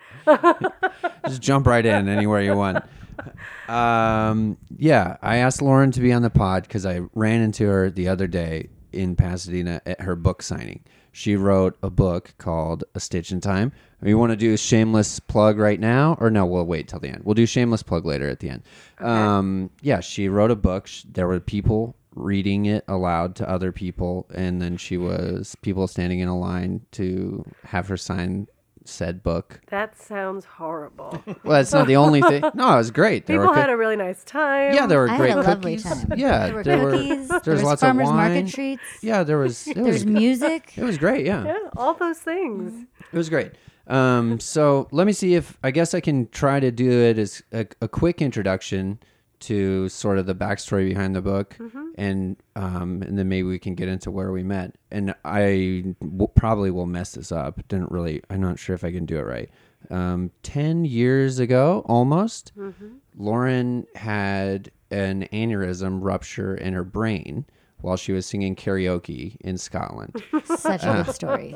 just 1.27 1.43
jump 1.43 1.67
right 1.67 1.85
in 1.85 2.07
anywhere 2.09 2.41
you 2.41 2.55
want. 2.55 2.83
Um, 3.67 4.57
yeah, 4.75 5.17
I 5.21 5.35
asked 5.37 5.61
Lauren 5.61 5.91
to 5.91 5.99
be 6.01 6.11
on 6.11 6.23
the 6.23 6.31
pod 6.31 6.63
because 6.63 6.83
I 6.83 7.01
ran 7.13 7.41
into 7.41 7.67
her 7.67 7.91
the 7.91 8.07
other 8.07 8.25
day 8.25 8.69
in 8.91 9.15
Pasadena 9.15 9.81
at 9.85 10.01
her 10.01 10.15
book 10.15 10.41
signing. 10.41 10.83
She 11.19 11.35
wrote 11.35 11.77
a 11.83 11.89
book 11.89 12.33
called 12.37 12.85
A 12.95 13.01
Stitch 13.01 13.33
in 13.33 13.41
Time. 13.41 13.73
You 14.01 14.17
want 14.17 14.31
to 14.31 14.37
do 14.37 14.53
a 14.53 14.57
shameless 14.57 15.19
plug 15.19 15.57
right 15.57 15.77
now, 15.77 16.15
or 16.17 16.31
no? 16.31 16.45
We'll 16.45 16.65
wait 16.65 16.87
till 16.87 17.01
the 17.01 17.09
end. 17.09 17.23
We'll 17.25 17.33
do 17.33 17.45
shameless 17.45 17.83
plug 17.83 18.05
later 18.05 18.29
at 18.29 18.39
the 18.39 18.49
end. 18.49 18.63
Um, 18.99 19.69
yeah, 19.81 19.99
she 19.99 20.29
wrote 20.29 20.49
a 20.49 20.55
book. 20.55 20.87
There 21.03 21.27
were 21.27 21.41
people 21.41 21.97
reading 22.15 22.67
it 22.67 22.85
aloud 22.87 23.35
to 23.35 23.49
other 23.49 23.73
people, 23.73 24.27
and 24.33 24.61
then 24.61 24.77
she 24.77 24.95
was 24.95 25.57
people 25.61 25.89
standing 25.89 26.19
in 26.19 26.29
a 26.29 26.39
line 26.39 26.85
to 26.91 27.43
have 27.65 27.89
her 27.89 27.97
sign 27.97 28.47
said 28.89 29.23
book. 29.23 29.59
That 29.67 29.97
sounds 29.97 30.45
horrible. 30.45 31.23
Well, 31.43 31.57
that's 31.57 31.71
not 31.73 31.87
the 31.87 31.95
only 31.95 32.21
thing. 32.21 32.41
No, 32.53 32.73
it 32.73 32.77
was 32.77 32.91
great. 32.91 33.25
There 33.25 33.37
People 33.37 33.53
were 33.53 33.59
had 33.59 33.69
a 33.69 33.77
really 33.77 33.95
nice 33.95 34.23
time. 34.23 34.73
yeah, 34.73 34.85
there 34.87 34.99
were 34.99 35.09
I 35.09 35.17
great 35.17 35.29
had 35.29 35.37
a 35.39 35.41
lovely 35.43 35.77
cookies. 35.77 36.03
time. 36.05 36.13
Yeah, 36.19 36.45
There 36.47 36.55
were 36.55 36.63
there 36.63 36.89
cookies. 36.91 37.27
there 37.29 37.39
there 37.39 37.53
was 37.53 37.61
was 37.61 37.63
lots 37.63 37.81
farmers 37.81 38.09
of 38.09 38.15
wine. 38.15 38.33
market 38.33 38.51
treats. 38.53 38.81
Yeah, 39.01 39.23
there 39.23 39.37
was. 39.37 39.67
It 39.67 39.75
There 39.75 39.83
was 39.85 39.93
was 40.03 40.05
music. 40.05 40.73
it 40.77 40.83
was 40.83 40.97
great. 40.97 41.25
Yeah, 41.25 41.45
Yeah, 41.45 41.57
all 41.77 41.93
those 41.93 42.19
things. 42.19 42.85
it 43.11 43.17
was 43.17 43.29
great. 43.29 43.51
Um, 43.87 44.39
so 44.39 44.87
let 44.91 45.07
me 45.07 45.13
see 45.13 45.33
if 45.35 45.57
I 45.63 45.71
guess 45.71 45.93
I 45.95 45.99
can 45.99 46.27
try 46.29 46.59
to 46.59 46.69
do 46.71 46.91
it 46.91 47.17
as 47.17 47.41
a, 47.51 47.65
a 47.81 47.87
quick 47.87 48.21
introduction 48.21 48.99
to 49.41 49.87
sort 49.89 50.17
of 50.17 50.25
the 50.25 50.35
backstory 50.35 50.89
behind 50.89 51.15
the 51.15 51.21
book, 51.21 51.55
and 51.95 52.35
um, 52.55 53.01
and 53.01 53.17
then 53.17 53.29
maybe 53.29 53.47
we 53.47 53.59
can 53.59 53.75
get 53.75 53.87
into 53.87 54.11
where 54.11 54.31
we 54.31 54.43
met. 54.43 54.75
And 54.91 55.15
I 55.25 55.95
w- 56.01 56.27
probably 56.35 56.71
will 56.71 56.85
mess 56.85 57.13
this 57.13 57.31
up. 57.31 57.65
Didn't 57.67 57.91
really. 57.91 58.21
I'm 58.29 58.41
not 58.41 58.59
sure 58.59 58.73
if 58.75 58.83
I 58.83 58.91
can 58.91 59.05
do 59.05 59.17
it 59.17 59.23
right. 59.23 59.49
Um, 59.89 60.31
Ten 60.43 60.83
years 60.85 61.39
ago, 61.39 61.83
almost, 61.87 62.51
Lauren 63.17 63.85
had 63.95 64.71
an 64.91 65.27
aneurysm 65.31 65.99
rupture 66.01 66.55
in 66.55 66.73
her 66.73 66.83
brain 66.83 67.45
while 67.81 67.95
she 67.95 68.11
was 68.11 68.25
singing 68.25 68.55
karaoke 68.55 69.37
in 69.41 69.57
Scotland 69.57 70.21
Such 70.43 70.83
a 70.83 71.03
good 71.05 71.15
story. 71.15 71.55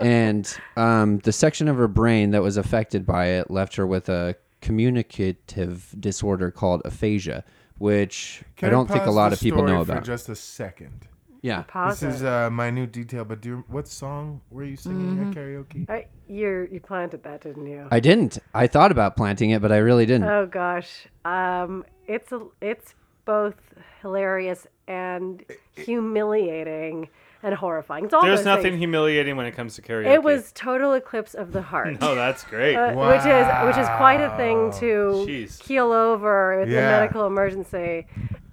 and 0.00 0.52
um, 0.76 1.18
the 1.18 1.30
section 1.30 1.68
of 1.68 1.76
her 1.76 1.86
brain 1.86 2.32
that 2.32 2.42
was 2.42 2.56
affected 2.56 3.06
by 3.06 3.26
it 3.26 3.50
left 3.52 3.76
her 3.76 3.86
with 3.86 4.08
a 4.08 4.34
communicative 4.60 5.94
disorder 5.98 6.50
called 6.50 6.82
aphasia, 6.84 7.44
which 7.78 8.42
Can 8.56 8.68
I 8.68 8.70
don't 8.70 8.86
think 8.88 9.02
a 9.02 9.06
pause 9.06 9.14
lot 9.14 9.28
the 9.30 9.34
of 9.34 9.40
people 9.40 9.62
know 9.62 9.68
story 9.68 9.82
about. 9.82 9.98
For 9.98 10.06
just 10.06 10.28
a 10.28 10.34
second. 10.36 11.06
Yeah. 11.42 11.62
Pause 11.62 12.00
This 12.00 12.14
is 12.16 12.22
it. 12.22 12.26
a 12.28 12.50
minute 12.50 12.92
detail, 12.92 13.24
but 13.24 13.40
do 13.40 13.48
you, 13.48 13.64
what 13.68 13.88
song 13.88 14.42
were 14.50 14.64
you 14.64 14.76
singing 14.76 15.16
Mm-hmm. 15.16 15.30
at 15.30 15.36
karaoke? 15.36 15.88
I, 15.90 16.06
you 16.28 16.68
you 16.70 16.80
planted 16.80 17.22
that, 17.22 17.40
didn't 17.40 17.66
you? 17.66 17.86
I 17.90 17.98
didn't. 18.00 18.38
I 18.52 18.66
thought 18.66 18.92
about 18.92 19.16
planting 19.16 19.48
it, 19.50 19.62
but 19.62 19.72
I 19.72 19.78
really 19.78 20.04
didn't. 20.04 20.28
Oh 20.28 20.46
gosh, 20.46 21.06
um, 21.24 21.84
it's 22.06 22.30
a, 22.32 22.40
it's 22.60 22.94
both 23.24 23.54
hilarious 24.02 24.66
and 24.86 25.42
humiliating 25.76 27.08
and 27.42 27.54
horrifying. 27.54 28.04
It's 28.04 28.14
all 28.14 28.22
There's 28.22 28.44
nothing 28.44 28.64
things. 28.72 28.78
humiliating 28.78 29.36
when 29.36 29.46
it 29.46 29.52
comes 29.52 29.74
to 29.76 29.82
karaoke. 29.82 30.12
It 30.12 30.22
was 30.22 30.52
total 30.52 30.92
eclipse 30.92 31.34
of 31.34 31.52
the 31.52 31.62
heart. 31.62 31.96
Oh, 32.02 32.14
that's 32.14 32.44
great. 32.44 32.76
Uh, 32.76 32.92
which 32.94 33.20
is 33.26 33.46
which 33.66 33.76
is 33.82 33.88
quite 33.96 34.20
a 34.20 34.34
thing 34.36 34.70
to 34.80 35.24
Jeez. 35.28 35.58
keel 35.60 35.92
over 35.92 36.60
with 36.60 36.68
a 36.68 36.72
Yeah. 36.72 36.90
medical 36.90 37.26
emergency, 37.26 38.06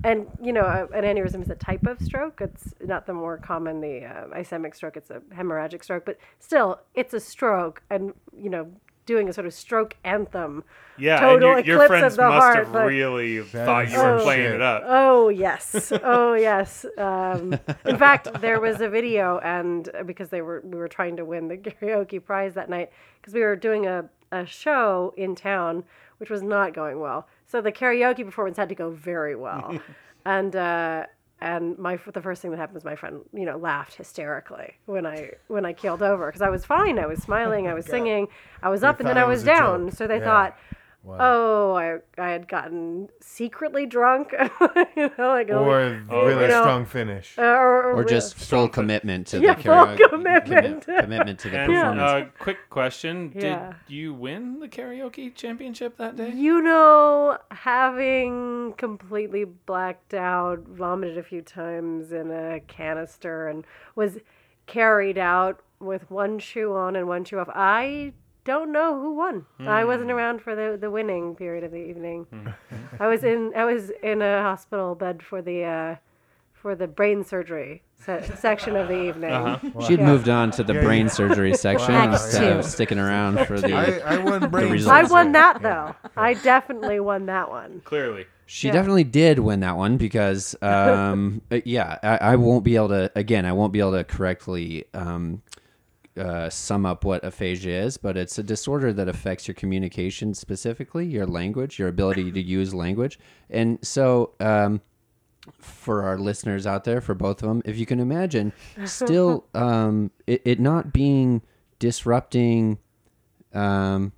and 0.03 0.27
you 0.41 0.53
know 0.53 0.87
an 0.93 1.03
aneurysm 1.03 1.41
is 1.41 1.49
a 1.49 1.55
type 1.55 1.85
of 1.85 1.99
stroke. 2.01 2.39
It's 2.41 2.73
not 2.83 3.05
the 3.05 3.13
more 3.13 3.37
common 3.37 3.81
the 3.81 4.05
uh, 4.05 4.27
ischemic 4.37 4.75
stroke. 4.75 4.97
It's 4.97 5.09
a 5.09 5.19
hemorrhagic 5.35 5.83
stroke, 5.83 6.05
but 6.05 6.17
still 6.39 6.79
it's 6.95 7.13
a 7.13 7.19
stroke, 7.19 7.81
and 7.89 8.13
you 8.37 8.49
know 8.49 8.71
doing 9.07 9.27
a 9.27 9.33
sort 9.33 9.47
of 9.47 9.53
stroke 9.55 9.95
anthem. 10.03 10.63
yeah, 10.99 11.19
total 11.19 11.33
and 11.57 11.65
your, 11.65 11.77
your 11.77 11.85
eclipse 11.85 11.87
friends 12.01 12.13
of 12.13 12.17
the 12.17 12.29
must 12.29 12.43
heart, 12.43 12.57
have 12.57 12.71
like- 12.71 12.87
really 12.89 13.39
That 13.39 13.65
thought 13.65 13.89
you 13.89 13.97
were 13.97 14.17
some 14.17 14.21
playing 14.21 14.43
shit. 14.43 14.53
it 14.55 14.61
up. 14.61 14.83
Oh 14.85 15.29
yes, 15.29 15.91
oh 16.03 16.33
yes. 16.35 16.85
Um, 16.99 17.57
in 17.85 17.97
fact, 18.05 18.27
there 18.41 18.59
was 18.61 18.79
a 18.81 18.87
video, 18.89 19.39
and 19.39 19.89
uh, 19.99 20.03
because 20.03 20.29
they 20.29 20.41
were 20.43 20.61
we 20.63 20.77
were 20.77 20.87
trying 20.87 21.17
to 21.17 21.25
win 21.25 21.47
the 21.47 21.57
karaoke 21.57 22.23
prize 22.23 22.53
that 22.53 22.69
night, 22.69 22.91
because 23.19 23.33
we 23.33 23.41
were 23.41 23.55
doing 23.55 23.87
a 23.87 24.07
a 24.31 24.45
show 24.45 25.13
in 25.17 25.33
town, 25.35 25.83
which 26.17 26.29
was 26.29 26.43
not 26.43 26.73
going 26.75 26.99
well. 26.99 27.27
So 27.45 27.61
the 27.61 27.71
karaoke 27.71 28.25
performance 28.25 28.57
had 28.57 28.69
to 28.69 28.75
go 28.75 28.89
very 28.91 29.35
well, 29.35 29.79
and 30.25 30.53
uh, 30.55 31.05
and 31.39 31.77
my 31.77 31.99
the 32.13 32.21
first 32.21 32.41
thing 32.41 32.51
that 32.51 32.57
happened 32.57 32.75
was 32.75 32.83
my 32.83 32.95
friend 32.95 33.21
you 33.33 33.45
know 33.45 33.57
laughed 33.57 33.95
hysterically 33.95 34.73
when 34.85 35.05
I 35.05 35.31
when 35.47 35.65
I 35.65 35.73
keeled 35.73 36.01
over 36.01 36.25
because 36.27 36.41
I 36.41 36.49
was 36.49 36.65
fine, 36.65 36.97
I 36.99 37.05
was 37.05 37.19
smiling, 37.19 37.67
I 37.67 37.73
was 37.79 37.85
singing, 37.85 38.27
I 38.63 38.69
was 38.69 38.83
up, 38.83 38.99
and 38.99 39.07
then 39.07 39.17
I 39.17 39.25
was, 39.25 39.43
down. 39.43 39.91
So 39.91 40.07
they 40.07 40.17
Yeah. 40.17 40.23
thought. 40.25 40.57
Wow. 41.07 41.17
Oh, 41.21 41.73
I 41.75 41.99
I 42.21 42.31
had 42.31 42.47
gotten 42.49 43.07
secretly 43.21 43.85
drunk, 43.85 44.33
you 44.97 45.09
know, 45.17 45.29
like 45.29 45.49
or 45.49 45.53
only- 45.55 45.99
really 46.09 46.41
you 46.43 46.47
know, 46.49 46.61
strong 46.63 46.85
finish. 46.85 47.37
uh, 47.39 47.43
or, 47.43 47.93
or 47.93 48.03
just 48.03 48.35
full 48.35 48.67
commitment 48.67 49.27
to 49.27 49.39
Yeah, 49.41 49.53
the 49.53 49.63
full 49.63 49.71
karaoke. 49.73 50.09
commitment. 50.09 50.83
commit- 50.85 51.03
commitment 51.03 51.39
to 51.39 51.49
the 51.49 51.59
And 51.59 51.71
performance. 51.73 52.01
uh, 52.01 52.25
quick 52.43 52.69
question: 52.69 53.31
Yeah. 53.33 53.73
Did 53.87 53.93
you 53.95 54.13
win 54.13 54.59
the 54.59 54.67
karaoke 54.67 55.33
championship 55.33 55.95
that 55.97 56.17
day? 56.17 56.31
you 56.31 56.61
know, 56.61 57.37
having 57.51 58.73
completely 58.77 59.45
blacked 59.45 60.13
out, 60.13 60.59
vomited 60.67 61.17
a 61.17 61.23
few 61.23 61.41
times 61.41 62.11
in 62.11 62.31
a 62.31 62.59
canister, 62.67 63.47
and 63.47 63.65
was 63.95 64.17
carried 64.65 65.17
out 65.17 65.61
with 65.79 66.09
one 66.11 66.39
shoe 66.39 66.73
on 66.75 66.95
and 66.97 67.07
one 67.07 67.23
shoe 67.23 67.39
off. 67.39 67.47
I 67.53 68.11
don't 68.47 68.71
know 68.71 68.99
who 68.99 69.13
won. 69.13 69.45
I 69.59 69.85
wasn't 69.85 70.09
around 70.09 70.41
for 70.41 70.55
the, 70.55 70.77
the 70.79 70.89
winning 70.89 71.35
period 71.35 71.63
of 71.63 71.71
the 71.71 71.77
evening. 71.91 72.25
I 72.99 73.07
was 73.07 73.23
in 73.23 73.53
I 73.55 73.65
was 73.65 73.91
in 74.01 74.21
a 74.23 74.41
hospital 74.41 74.95
bed 74.95 75.21
for 75.21 75.41
the 75.43 75.63
uh, 75.63 75.95
for 76.53 76.73
the 76.75 76.87
brain 76.87 77.23
surgery 77.23 77.83
se- 78.05 78.31
section 78.35 78.75
of 78.75 78.87
the 78.87 78.99
evening. 79.09 79.31
Uh-huh. 79.31 79.81
She'd 79.85 79.99
Yeah. 79.99 80.05
moved 80.07 80.29
on 80.29 80.49
to 80.51 80.63
the 80.63 80.73
Yeah, 80.73 80.81
brain 80.83 81.05
yeah. 81.05 81.11
surgery 81.11 81.53
section 81.53 81.93
Wow, 81.93 82.11
instead 82.13 82.43
yeah. 82.43 82.57
of 82.59 82.65
sticking 82.65 82.97
around 82.99 83.45
for 83.45 83.59
the. 83.61 83.73
I, 84.05 84.15
I 84.15 84.17
won 84.17 84.49
brain 84.49 84.71
results. 84.71 85.09
I 85.09 85.13
won 85.13 85.33
that 85.33 85.61
though. 85.61 85.93
I 86.15 86.33
definitely 86.33 86.99
won 86.99 87.27
that 87.27 87.49
one. 87.49 87.81
Clearly. 87.85 88.25
She 88.49 88.67
Yeah. 88.67 88.73
definitely 88.73 89.03
did 89.03 89.39
win 89.39 89.59
that 89.59 89.75
one 89.75 89.97
because, 89.97 90.55
um, 90.61 91.41
uh, 91.51 91.59
yeah, 91.65 91.99
I, 92.01 92.31
I 92.31 92.35
won't 92.37 92.63
be 92.63 92.75
able 92.77 92.87
to. 92.89 93.11
Again, 93.13 93.45
I 93.45 93.51
won't 93.51 93.73
be 93.73 93.79
able 93.81 93.91
to 93.91 94.05
correctly 94.05 94.85
um, 94.93 95.41
uh, 96.17 96.49
sum 96.49 96.85
up 96.85 97.03
what 97.05 97.23
aphasia 97.23 97.69
is, 97.69 97.97
but 97.97 98.17
it's 98.17 98.37
a 98.37 98.43
disorder 98.43 98.93
that 98.93 99.07
affects 99.07 99.47
your 99.47 99.55
communication, 99.55 100.33
specifically 100.33 101.05
your 101.05 101.25
language, 101.25 101.79
your 101.79 101.87
ability 101.87 102.31
to 102.31 102.41
use 102.41 102.73
language, 102.73 103.19
and 103.49 103.79
so. 103.85 104.33
Um, 104.39 104.81
for 105.59 106.03
our 106.03 106.17
listeners 106.17 106.67
out 106.67 106.83
there, 106.83 106.99
for 106.99 107.15
both 107.15 107.41
of 107.41 107.47
them, 107.47 107.61
if 107.63 107.77
you 107.77 107.85
can 107.85 108.01
imagine, 108.01 108.51
still 108.83 109.45
um, 109.53 110.11
it, 110.25 110.41
it 110.43 110.59
not 110.59 110.91
being 110.91 111.41
disrupting. 111.79 112.77
Um, 113.53 114.11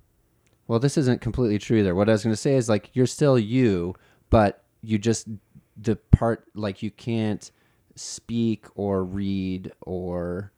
well, 0.66 0.80
this 0.80 0.98
isn't 0.98 1.20
completely 1.20 1.58
true 1.58 1.78
either. 1.78 1.94
What 1.94 2.08
I 2.08 2.12
was 2.12 2.24
going 2.24 2.32
to 2.32 2.40
say 2.40 2.56
is 2.56 2.68
like 2.68 2.90
you're 2.94 3.06
still 3.06 3.38
you, 3.38 3.94
but 4.28 4.64
you 4.82 4.98
just 4.98 5.28
the 5.76 5.96
part 5.96 6.44
like 6.54 6.82
you 6.82 6.90
can't 6.90 7.50
speak 7.96 8.66
or 8.74 9.04
read 9.04 9.72
or 9.82 10.52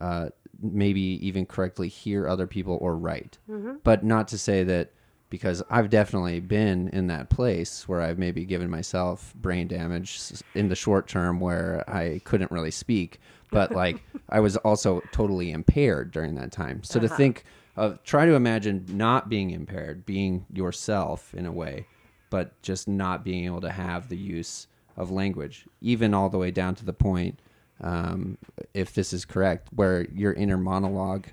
uh, 0.00 0.28
maybe 0.62 1.00
even 1.26 1.46
correctly 1.46 1.88
hear 1.88 2.28
other 2.28 2.46
people 2.46 2.78
or 2.80 2.96
write. 2.96 3.38
Mm-hmm. 3.48 3.76
But 3.82 4.04
not 4.04 4.28
to 4.28 4.38
say 4.38 4.64
that 4.64 4.90
because 5.30 5.62
I've 5.68 5.90
definitely 5.90 6.40
been 6.40 6.88
in 6.88 7.08
that 7.08 7.28
place 7.28 7.88
where 7.88 8.00
I've 8.00 8.18
maybe 8.18 8.44
given 8.44 8.70
myself 8.70 9.34
brain 9.34 9.66
damage 9.66 10.20
in 10.54 10.68
the 10.68 10.76
short 10.76 11.08
term 11.08 11.40
where 11.40 11.82
I 11.88 12.20
couldn't 12.24 12.52
really 12.52 12.70
speak, 12.70 13.20
but 13.50 13.72
like 13.74 14.02
I 14.28 14.40
was 14.40 14.56
also 14.58 15.00
totally 15.12 15.50
impaired 15.50 16.12
during 16.12 16.36
that 16.36 16.52
time. 16.52 16.82
So 16.84 17.00
to 17.00 17.06
uh-huh. 17.06 17.16
think 17.16 17.44
of 17.76 18.02
try 18.04 18.26
to 18.26 18.34
imagine 18.34 18.84
not 18.88 19.28
being 19.28 19.50
impaired, 19.50 20.06
being 20.06 20.46
yourself 20.52 21.34
in 21.34 21.46
a 21.46 21.52
way, 21.52 21.86
but 22.30 22.60
just 22.62 22.86
not 22.86 23.24
being 23.24 23.44
able 23.44 23.60
to 23.62 23.70
have 23.70 24.08
the 24.08 24.16
use 24.16 24.68
of 24.96 25.10
language, 25.10 25.66
even 25.80 26.14
all 26.14 26.28
the 26.28 26.38
way 26.38 26.50
down 26.50 26.74
to 26.76 26.84
the 26.84 26.92
point, 26.92 27.40
um, 27.80 28.38
if 28.72 28.94
this 28.94 29.12
is 29.12 29.24
correct, 29.24 29.68
where 29.74 30.06
your 30.12 30.32
inner 30.32 30.56
monologue 30.56 31.26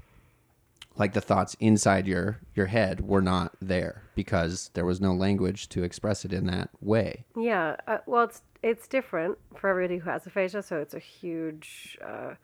like 0.98 1.14
the 1.14 1.22
thoughts 1.22 1.56
inside 1.60 2.06
your 2.06 2.40
your 2.54 2.66
head 2.66 3.02
were 3.02 3.22
not 3.22 3.56
there 3.62 4.04
because 4.16 4.70
there 4.74 4.86
was 4.86 5.00
no 5.00 5.14
language 5.14 5.70
to 5.70 5.84
express 5.84 6.26
it 6.26 6.34
in 6.34 6.46
that 6.48 6.70
way. 6.82 7.24
Yeah, 7.36 7.76
uh, 7.88 8.00
well, 8.06 8.26
it's 8.26 8.42
it's 8.62 8.88
different 8.88 9.38
for 9.56 9.70
everybody 9.70 9.98
who 9.98 10.10
has 10.10 10.28
aphasia, 10.28 10.62
so 10.62 10.78
it's 10.78 10.94
a 10.94 11.00
huge 11.00 11.98
uh, 12.06 12.36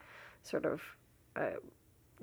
sort 0.43 0.65
of 0.65 0.81
uh, 1.35 1.57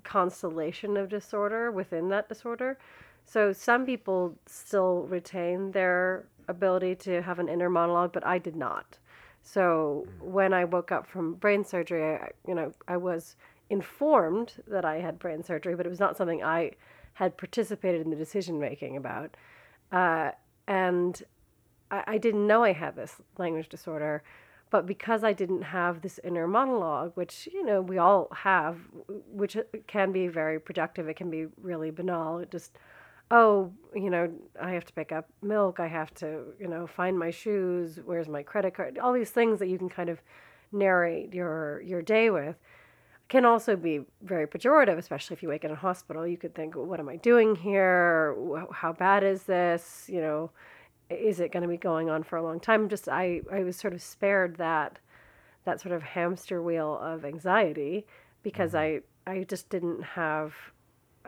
constellation 0.02 0.96
of 0.96 1.08
disorder 1.08 1.70
within 1.70 2.08
that 2.08 2.28
disorder. 2.28 2.78
So 3.24 3.52
some 3.52 3.86
people 3.86 4.36
still 4.46 5.06
retain 5.08 5.70
their 5.72 6.26
ability 6.48 6.96
to 6.96 7.22
have 7.22 7.38
an 7.38 7.48
inner 7.48 7.70
monologue, 7.70 8.12
but 8.12 8.26
I 8.26 8.38
did 8.38 8.56
not. 8.56 8.98
So 9.44 10.06
when 10.20 10.52
I 10.52 10.64
woke 10.64 10.90
up 10.90 11.06
from 11.06 11.34
brain 11.34 11.64
surgery, 11.64 12.16
I, 12.16 12.30
you 12.48 12.54
know, 12.54 12.72
I 12.88 12.96
was 12.96 13.36
informed 13.68 14.54
that 14.66 14.84
I 14.84 14.96
had 14.96 15.18
brain 15.18 15.44
surgery, 15.44 15.76
but 15.76 15.86
it 15.86 15.90
was 15.90 16.00
not 16.00 16.16
something 16.16 16.42
I 16.42 16.72
had 17.12 17.36
participated 17.36 18.00
in 18.00 18.10
the 18.10 18.16
decision 18.16 18.58
making 18.58 18.96
about. 18.96 19.36
Uh, 19.92 20.30
and 20.66 21.22
I, 21.90 22.04
I 22.06 22.18
didn't 22.18 22.46
know 22.46 22.64
I 22.64 22.72
had 22.72 22.96
this 22.96 23.20
language 23.38 23.68
disorder, 23.68 24.22
but 24.70 24.86
because 24.86 25.22
I 25.22 25.34
didn't 25.34 25.62
have 25.62 26.00
this 26.00 26.18
inner 26.24 26.48
monologue, 26.48 27.12
which 27.14 27.48
you 27.52 27.64
know 27.64 27.82
we 27.82 27.98
all 27.98 28.28
have, 28.34 28.78
which 29.30 29.56
can 29.86 30.10
be 30.10 30.26
very 30.26 30.58
productive, 30.58 31.06
it 31.06 31.16
can 31.16 31.30
be 31.30 31.46
really 31.60 31.90
banal. 31.90 32.38
It 32.38 32.50
just, 32.50 32.78
oh, 33.34 33.72
you 33.94 34.10
know, 34.10 34.30
I 34.62 34.70
have 34.70 34.84
to 34.84 34.92
pick 34.92 35.10
up 35.10 35.28
milk, 35.42 35.80
I 35.80 35.88
have 35.88 36.14
to, 36.14 36.44
you 36.60 36.68
know, 36.68 36.86
find 36.86 37.18
my 37.18 37.30
shoes, 37.30 37.98
where's 38.04 38.28
my 38.28 38.44
credit 38.44 38.74
card? 38.74 38.96
All 38.98 39.12
these 39.12 39.30
things 39.30 39.58
that 39.58 39.68
you 39.68 39.76
can 39.76 39.88
kind 39.88 40.08
of 40.08 40.22
narrate 40.70 41.34
your 41.34 41.80
your 41.82 42.02
day 42.02 42.30
with 42.30 42.56
can 43.28 43.44
also 43.44 43.74
be 43.74 44.02
very 44.22 44.46
pejorative, 44.46 44.98
especially 44.98 45.34
if 45.34 45.42
you 45.42 45.48
wake 45.48 45.64
in 45.64 45.72
a 45.72 45.74
hospital. 45.74 46.26
You 46.26 46.36
could 46.36 46.54
think, 46.54 46.76
what 46.76 47.00
am 47.00 47.08
I 47.08 47.16
doing 47.16 47.56
here? 47.56 48.36
How 48.70 48.92
bad 48.92 49.24
is 49.24 49.42
this? 49.44 50.06
You 50.08 50.20
know, 50.20 50.50
is 51.10 51.40
it 51.40 51.50
going 51.50 51.62
to 51.62 51.68
be 51.68 51.76
going 51.76 52.10
on 52.10 52.22
for 52.22 52.36
a 52.36 52.42
long 52.42 52.60
time? 52.60 52.88
Just 52.88 53.08
I, 53.08 53.40
I 53.50 53.64
was 53.64 53.76
sort 53.76 53.94
of 53.94 54.02
spared 54.02 54.56
that 54.58 55.00
that 55.64 55.80
sort 55.80 55.94
of 55.94 56.02
hamster 56.02 56.62
wheel 56.62 56.98
of 57.02 57.24
anxiety 57.24 58.06
because 58.44 58.76
I 58.76 59.00
I 59.26 59.44
just 59.44 59.70
didn't 59.70 60.02
have 60.02 60.54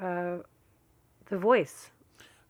uh, 0.01 0.37
the 1.31 1.39
voice. 1.39 1.91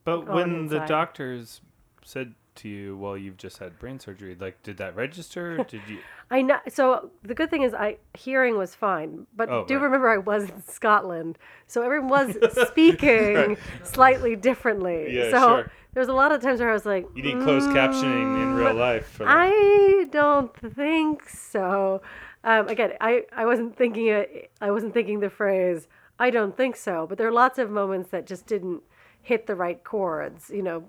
But 0.07 0.25
when 0.25 0.67
the 0.67 0.79
doctors 0.87 1.59
said 2.05 2.33
to 2.55 2.69
you, 2.69 2.95
"Well, 2.95 3.17
you've 3.17 3.35
just 3.35 3.57
had 3.57 3.77
brain 3.77 3.99
surgery," 3.99 4.37
like, 4.39 4.63
did 4.63 4.77
that 4.77 4.95
register? 4.95 5.57
Did 5.67 5.81
you? 5.89 5.97
I 6.31 6.41
know. 6.41 6.59
So 6.69 7.11
the 7.23 7.35
good 7.35 7.49
thing 7.49 7.63
is, 7.63 7.73
I 7.73 7.97
hearing 8.13 8.55
was 8.57 8.73
fine, 8.73 9.27
but 9.35 9.49
Oh, 9.49 9.65
do 9.65 9.75
right. 9.75 9.83
remember 9.83 10.09
I 10.09 10.17
was 10.17 10.49
in 10.49 10.63
Scotland, 10.63 11.37
so 11.67 11.81
everyone 11.81 12.07
was 12.07 12.37
speaking 12.69 13.57
slightly 13.83 14.37
differently. 14.37 15.13
Yeah, 15.13 15.29
so 15.29 15.39
sure. 15.39 15.71
there 15.93 15.99
was 15.99 16.07
a 16.07 16.13
lot 16.13 16.31
of 16.31 16.41
times 16.41 16.61
where 16.61 16.69
I 16.69 16.73
was 16.73 16.85
like, 16.85 17.05
You 17.13 17.23
need 17.23 17.41
closed 17.43 17.69
captioning 17.71 18.41
in 18.41 18.55
real 18.55 18.73
"Mm, 18.73 18.77
life. 18.77 19.07
For. 19.07 19.25
I 19.27 20.05
don't 20.09 20.55
think 20.55 21.27
so. 21.27 22.01
Um, 22.45 22.69
again, 22.69 22.93
I, 23.01 23.23
I 23.35 23.45
wasn't 23.45 23.75
thinking 23.75 24.07
it. 24.07 24.51
I 24.61 24.71
wasn't 24.71 24.93
thinking 24.93 25.19
the 25.19 25.29
phrase. 25.29 25.89
I 26.17 26.29
don't 26.29 26.55
think 26.55 26.77
so. 26.77 27.05
But 27.07 27.17
there 27.17 27.27
are 27.27 27.31
lots 27.43 27.59
of 27.59 27.69
moments 27.69 28.09
that 28.11 28.25
just 28.25 28.45
didn't 28.47 28.83
hit 29.27 29.45
the 29.45 29.55
right 29.55 29.83
chords. 29.83 30.49
You 30.49 30.63
know, 30.63 30.83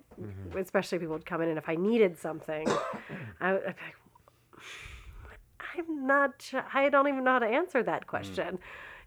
especially 0.57 0.99
people 0.99 1.15
would 1.15 1.27
come 1.27 1.43
in 1.43 1.49
and 1.49 1.59
if 1.59 1.69
I 1.69 1.75
needed 1.75 2.17
something, 2.19 2.67
I 3.41 3.53
would 3.53 3.63
I'd 3.67 3.75
be 3.77 3.83
like, 5.29 5.41
I'm 5.77 6.07
not. 6.07 6.51
I 6.73 6.89
don't 6.89 7.09
even 7.09 7.25
know 7.25 7.33
how 7.33 7.39
to 7.41 7.47
answer 7.47 7.83
that 7.83 8.07
question. 8.07 8.59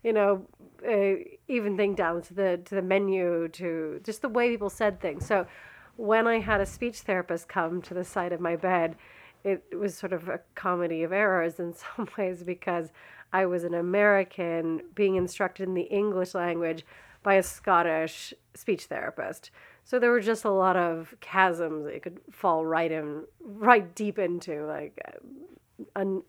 You 0.04 0.14
know, 0.14 0.48
uh, 0.88 1.24
even 1.48 1.78
thing 1.78 1.96
down 1.96 2.22
to 2.24 2.34
the 2.34 2.62
to 2.66 2.76
the 2.76 2.82
menu 2.82 3.48
to 3.50 4.02
just 4.04 4.22
the 4.22 4.30
way 4.30 4.50
people 4.50 4.70
said 4.70 5.00
things. 5.00 5.26
So 5.26 5.48
when 5.96 6.28
I 6.28 6.40
had 6.40 6.60
a 6.60 6.66
speech 6.66 7.00
therapist 7.02 7.48
come 7.48 7.82
to 7.84 7.94
the 7.94 8.04
side 8.04 8.34
of 8.34 8.42
my 8.42 8.56
bed, 8.56 8.96
it 9.44 9.64
was 9.78 9.96
sort 9.96 10.14
of 10.14 10.28
a 10.28 10.42
comedy 10.56 11.04
of 11.04 11.14
errors 11.14 11.60
in 11.60 11.74
some 11.96 12.10
ways 12.18 12.44
because 12.44 12.90
I 13.32 13.46
was 13.46 13.64
an 13.64 13.74
American 13.74 14.82
being 14.94 15.16
instructed 15.16 15.70
in 15.70 15.74
the 15.74 15.84
English 15.84 16.34
language 16.34 16.84
by 17.24 17.36
a 17.36 17.44
Scottish 17.44 18.34
speech 18.54 18.86
therapist. 18.86 19.52
So 19.84 20.00
there 20.00 20.12
were 20.12 20.22
just 20.22 20.46
a 20.46 20.52
lot 20.52 20.76
of 20.78 21.14
chasms 21.22 21.86
that 21.86 21.94
you 21.94 22.00
could 22.02 22.20
fall 22.32 22.66
right 22.66 22.92
in, 22.92 23.24
right 23.44 23.94
deep 23.96 24.20
into, 24.20 24.66
like, 24.66 24.98
uh, 25.08 26.00
un, 26.00 26.24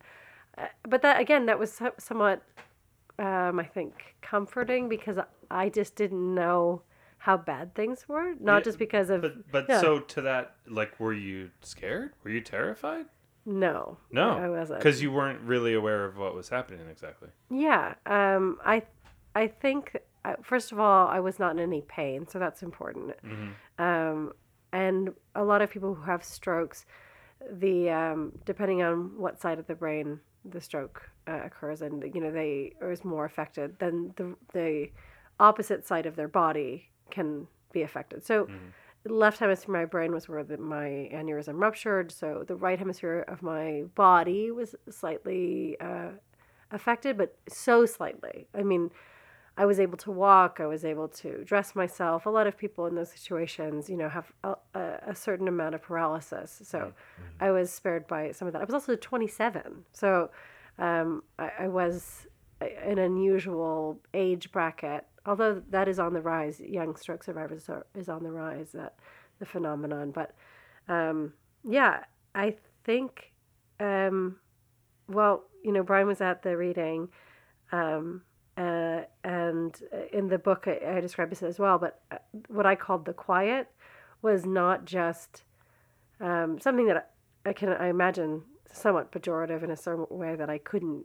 uh, 0.59 0.67
but 0.89 1.03
that 1.03 1.21
again, 1.21 1.47
that 1.47 1.59
was 1.59 1.81
somewhat, 1.99 2.43
um, 3.19 3.59
I 3.61 3.65
think, 3.65 4.17
comforting 4.23 4.89
because 4.89 5.19
I 5.51 5.69
just 5.69 5.97
didn't 5.97 6.35
know 6.35 6.83
how 7.19 7.37
bad 7.37 7.75
things 7.75 8.09
were, 8.09 8.35
not 8.41 8.59
Yeah, 8.59 8.61
just 8.65 8.79
because 8.79 9.09
of. 9.11 9.21
But 9.23 9.53
but 9.53 9.67
yeah. 9.69 9.81
so 9.81 10.01
to 10.01 10.23
that, 10.23 10.57
like, 10.67 10.99
were 10.99 11.13
you 11.13 11.51
scared? 11.61 12.13
Were 12.25 12.31
you 12.31 12.41
terrified? 12.41 13.07
no, 13.45 13.97
No, 14.13 14.31
I 14.39 14.49
wasn't. 14.49 14.79
because 14.79 15.03
you 15.03 15.11
weren't 15.11 15.41
really 15.41 15.75
aware 15.75 16.05
of 16.05 16.17
what 16.17 16.33
was 16.35 16.49
happening 16.49 16.87
exactly. 16.89 17.29
Yeah, 17.51 17.95
um, 18.07 18.59
I, 18.65 18.83
I 19.35 19.49
think 19.49 19.97
uh, 20.25 20.35
first 20.43 20.73
of 20.73 20.79
all, 20.79 21.09
I 21.09 21.21
was 21.21 21.39
not 21.39 21.53
in 21.53 21.59
any 21.61 21.83
pain, 21.83 22.27
so 22.29 22.39
that's 22.39 22.63
important. 22.63 23.15
Um, 23.79 24.33
and 24.73 25.11
a 25.35 25.45
lot 25.45 25.63
of 25.63 25.71
people 25.71 25.95
who 25.95 26.03
have 26.03 26.23
strokes, 26.25 26.87
the 27.51 27.91
um, 27.91 28.33
depending 28.45 28.83
on 28.83 29.19
what 29.19 29.41
side 29.41 29.59
of 29.59 29.67
the 29.67 29.75
brain 29.75 30.21
the 30.45 30.61
stroke 30.61 31.03
uh, 31.27 31.41
occurs, 31.45 31.83
and 31.83 32.03
you 32.15 32.21
know 32.21 32.31
they 32.31 32.73
are 32.81 32.93
is 32.93 33.05
more 33.05 33.25
affected, 33.25 33.77
then 33.79 34.13
the 34.17 34.35
the 34.53 34.91
opposite 35.41 35.87
side 35.87 36.07
of 36.07 36.15
their 36.17 36.29
body 36.29 36.89
can 37.11 37.47
be 37.73 37.83
affected. 37.83 38.25
So. 38.25 38.49
The 39.05 39.13
left 39.13 39.41
hemisphere 39.41 39.75
of 39.75 39.81
my 39.81 39.85
brain 39.85 40.13
was 40.13 40.29
where 40.29 40.45
the, 40.45 40.57
my 40.59 41.11
aneurysm 41.13 41.61
ruptured, 41.61 42.13
so 42.13 42.45
the 42.47 42.55
right 42.55 42.79
hemisphere 42.79 43.25
of 43.27 43.43
my 43.43 43.83
body 43.97 44.53
was 44.53 44.77
slightly 44.91 45.77
uh, 45.81 46.11
affected, 46.71 47.19
but 47.19 47.37
so 47.49 47.85
slightly. 47.85 48.47
I 48.55 48.63
mean, 48.63 48.93
I 49.57 49.67
was 49.67 49.79
able 49.79 49.99
to 49.99 50.11
walk. 50.11 50.59
I 50.61 50.67
was 50.67 50.85
able 50.85 51.09
to 51.09 51.45
dress 51.45 51.75
myself. 51.75 52.25
A 52.25 52.31
lot 52.31 52.47
of 52.47 52.57
people 52.57 52.87
in 52.87 52.95
those 52.95 53.11
situations, 53.11 53.91
you 53.91 53.97
know, 53.97 54.09
have 54.09 54.33
a, 54.45 54.55
a, 54.75 54.99
a 55.09 55.15
certain 55.15 55.47
amount 55.47 55.75
of 55.75 55.83
paralysis. 55.83 56.63
So 56.65 56.93
I 57.39 57.51
was 57.51 57.71
spared 57.71 58.07
by 58.07 58.33
some 58.33 58.49
of 58.49 58.55
that. 58.55 58.63
I 58.63 58.65
was 58.65 58.75
also 58.75 58.97
27. 58.97 59.85
So 59.93 60.31
um, 60.79 61.23
I, 61.39 61.51
I 61.61 61.69
was 61.69 62.27
an 62.61 62.99
unusual 62.99 64.01
age 64.15 64.51
bracket, 64.53 65.05
although 65.27 65.63
that 65.71 65.89
is 65.89 65.99
on 65.99 66.15
the 66.15 66.21
rise. 66.21 66.61
Young 66.61 66.97
stroke 66.97 67.23
survivors 67.23 67.69
are, 67.69 67.87
is 67.95 68.09
on 68.09 68.23
the 68.23 68.31
rise, 68.31 68.73
that 68.73 68.95
the 69.39 69.47
phenomenon. 69.47 70.13
But 70.13 70.35
um, 70.89 71.35
yeah, 71.69 72.05
I 72.35 72.57
think, 72.85 73.33
um, 73.81 74.37
well, 75.09 75.45
you 75.63 75.73
know, 75.73 75.83
Brian 75.83 76.07
was 76.07 76.21
at 76.21 76.43
the 76.43 76.57
reading. 76.57 77.09
Um, 77.71 78.23
uh, 78.57 79.03
and 79.25 79.81
in 80.13 80.29
the 80.29 80.39
book, 80.39 80.67
I, 80.67 80.97
I 80.97 81.01
describe 81.01 81.31
this 81.31 81.43
as 81.43 81.59
well. 81.59 81.79
But 81.79 82.01
uh, 82.11 82.19
what 82.49 82.67
I 82.67 82.75
called 82.75 83.05
the 83.05 83.13
quiet 83.13 83.69
was 84.21 84.45
not 84.45 84.85
just 84.85 85.43
um, 86.21 86.59
something 86.61 86.87
that 86.87 87.11
I, 87.45 87.51
I 87.51 87.53
can 87.53 87.71
I 87.71 87.89
imagine 87.89 88.43
somewhat 88.73 89.13
pejorative 89.13 89.63
in 89.63 89.71
a 89.71 89.77
certain 89.77 90.07
way 90.11 90.35
that 90.35 90.49
I 90.49 90.59
couldn't, 90.59 91.05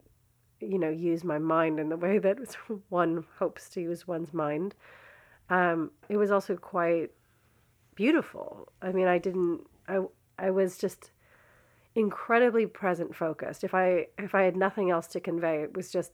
you 0.60 0.80
know, 0.80 0.90
use 0.90 1.24
my 1.24 1.38
mind 1.38 1.80
in 1.80 1.90
the 1.90 1.98
way 1.98 2.18
that 2.20 2.38
one 2.90 3.26
hopes 3.38 3.70
to 3.70 3.82
use 3.82 4.08
one's 4.08 4.34
mind. 4.34 4.74
Um, 5.50 5.92
it 6.10 6.18
was 6.18 6.32
also 6.32 6.56
quite 6.56 7.12
beautiful. 7.96 8.72
I 8.82 8.92
mean, 8.92 9.08
I 9.08 9.18
didn't. 9.18 9.62
I 9.88 10.02
I 10.40 10.52
was 10.52 10.78
just 10.78 11.12
incredibly 11.96 12.66
present 12.66 13.16
focused. 13.16 13.64
If 13.64 13.74
I 13.74 14.08
if 14.18 14.36
I 14.36 14.44
had 14.44 14.56
nothing 14.56 14.90
else 14.90 15.08
to 15.08 15.20
convey, 15.20 15.62
it 15.62 15.76
was 15.76 15.92
just 15.92 16.12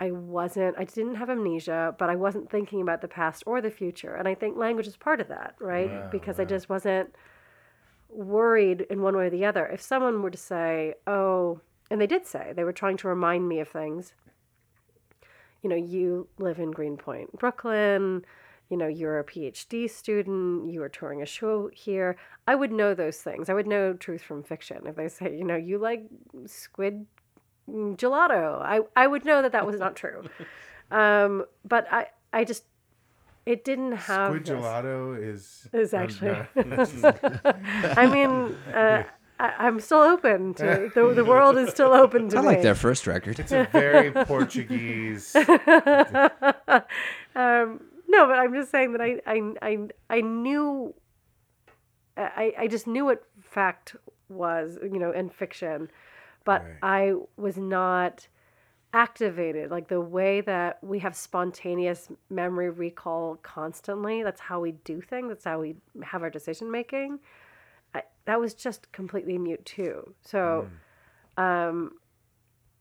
I 0.00 0.10
wasn't, 0.12 0.76
I 0.78 0.84
didn't 0.84 1.16
have 1.16 1.28
amnesia, 1.28 1.94
but 1.98 2.08
I 2.08 2.16
wasn't 2.16 2.50
thinking 2.50 2.80
about 2.80 3.02
the 3.02 3.08
past 3.08 3.42
or 3.46 3.60
the 3.60 3.70
future. 3.70 4.14
And 4.14 4.26
I 4.26 4.34
think 4.34 4.56
language 4.56 4.86
is 4.86 4.96
part 4.96 5.20
of 5.20 5.28
that, 5.28 5.54
right? 5.60 5.90
Wow, 5.90 6.08
because 6.10 6.40
I 6.40 6.46
just 6.46 6.70
wasn't 6.70 7.14
worried 8.08 8.86
in 8.88 9.02
one 9.02 9.14
way 9.16 9.26
or 9.26 9.30
the 9.30 9.44
other. 9.44 9.66
If 9.66 9.82
someone 9.82 10.22
were 10.22 10.30
to 10.30 10.38
say, 10.38 10.94
oh, 11.06 11.60
and 11.90 12.00
they 12.00 12.06
did 12.06 12.26
say, 12.26 12.52
they 12.56 12.64
were 12.64 12.72
trying 12.72 12.96
to 12.98 13.08
remind 13.08 13.46
me 13.46 13.60
of 13.60 13.68
things. 13.68 14.14
You 15.62 15.68
know, 15.68 15.76
you 15.76 16.28
live 16.38 16.58
in 16.58 16.70
Greenpoint, 16.70 17.38
Brooklyn. 17.38 18.24
You 18.70 18.76
know, 18.76 18.86
you're 18.86 19.18
a 19.18 19.24
PhD 19.24 19.90
student. 19.90 20.72
You 20.72 20.82
are 20.82 20.88
touring 20.88 21.20
a 21.20 21.26
show 21.26 21.68
here. 21.74 22.16
I 22.46 22.54
would 22.54 22.72
know 22.72 22.94
those 22.94 23.18
things. 23.18 23.50
I 23.50 23.54
would 23.54 23.66
know 23.66 23.92
truth 23.92 24.22
from 24.22 24.44
fiction. 24.44 24.86
If 24.86 24.96
they 24.96 25.08
say, 25.08 25.36
you 25.36 25.44
know, 25.44 25.56
you 25.56 25.76
like 25.76 26.04
squid 26.46 27.04
gelato, 27.68 28.60
I, 28.62 28.80
I 28.96 29.06
would 29.06 29.24
know 29.24 29.42
that 29.42 29.52
that 29.52 29.66
was 29.66 29.78
not 29.78 29.96
true. 29.96 30.22
um, 30.90 31.44
but 31.64 31.86
I, 31.92 32.06
I 32.32 32.44
just, 32.44 32.64
it 33.46 33.64
didn't 33.64 33.92
have. 33.92 34.30
Squid 34.30 34.44
this. 34.46 34.54
gelato 34.58 35.22
is 35.22 35.68
Is 35.72 35.94
actually- 35.94 36.30
I 37.96 38.06
mean, 38.06 38.54
uh, 38.74 39.04
I, 39.38 39.54
I'm 39.66 39.80
still 39.80 40.00
open 40.00 40.54
to 40.54 40.90
the, 40.94 41.14
the 41.14 41.24
world 41.24 41.56
is 41.56 41.70
still 41.70 41.92
open 41.92 42.28
to 42.30 42.38
I 42.38 42.40
me. 42.42 42.46
like 42.46 42.62
their 42.62 42.74
first 42.74 43.06
record. 43.06 43.38
it's 43.40 43.52
a 43.52 43.66
very 43.72 44.10
Portuguese. 44.12 45.34
um, 45.36 45.50
no, 47.34 48.26
but 48.26 48.38
I'm 48.38 48.52
just 48.52 48.70
saying 48.70 48.92
that 48.92 49.00
I 49.00 49.20
I 49.26 49.54
I, 49.62 49.78
I 50.10 50.20
knew. 50.20 50.94
I, 52.16 52.52
I 52.58 52.66
just 52.66 52.86
knew 52.86 53.06
what 53.06 53.24
fact 53.40 53.96
was, 54.28 54.78
you 54.82 54.98
know, 54.98 55.10
in 55.10 55.30
fiction, 55.30 55.88
but 56.50 56.62
Right. 56.62 56.74
I 56.82 57.14
was 57.36 57.56
not 57.56 58.26
activated 58.92 59.70
like 59.70 59.86
the 59.86 60.00
way 60.00 60.40
that 60.40 60.82
we 60.82 60.98
have 60.98 61.14
spontaneous 61.14 62.08
memory 62.28 62.70
recall 62.70 63.36
constantly. 63.36 64.24
That's 64.24 64.40
how 64.40 64.58
we 64.58 64.72
do 64.72 65.00
things. 65.00 65.28
That's 65.28 65.44
how 65.44 65.60
we 65.60 65.76
have 66.02 66.24
our 66.24 66.30
decision 66.30 66.68
making. 66.68 67.20
I, 67.94 68.02
that 68.24 68.40
was 68.40 68.52
just 68.54 68.90
completely 68.90 69.38
mute 69.38 69.64
too. 69.64 70.12
So, 70.22 70.68
um, 71.36 71.92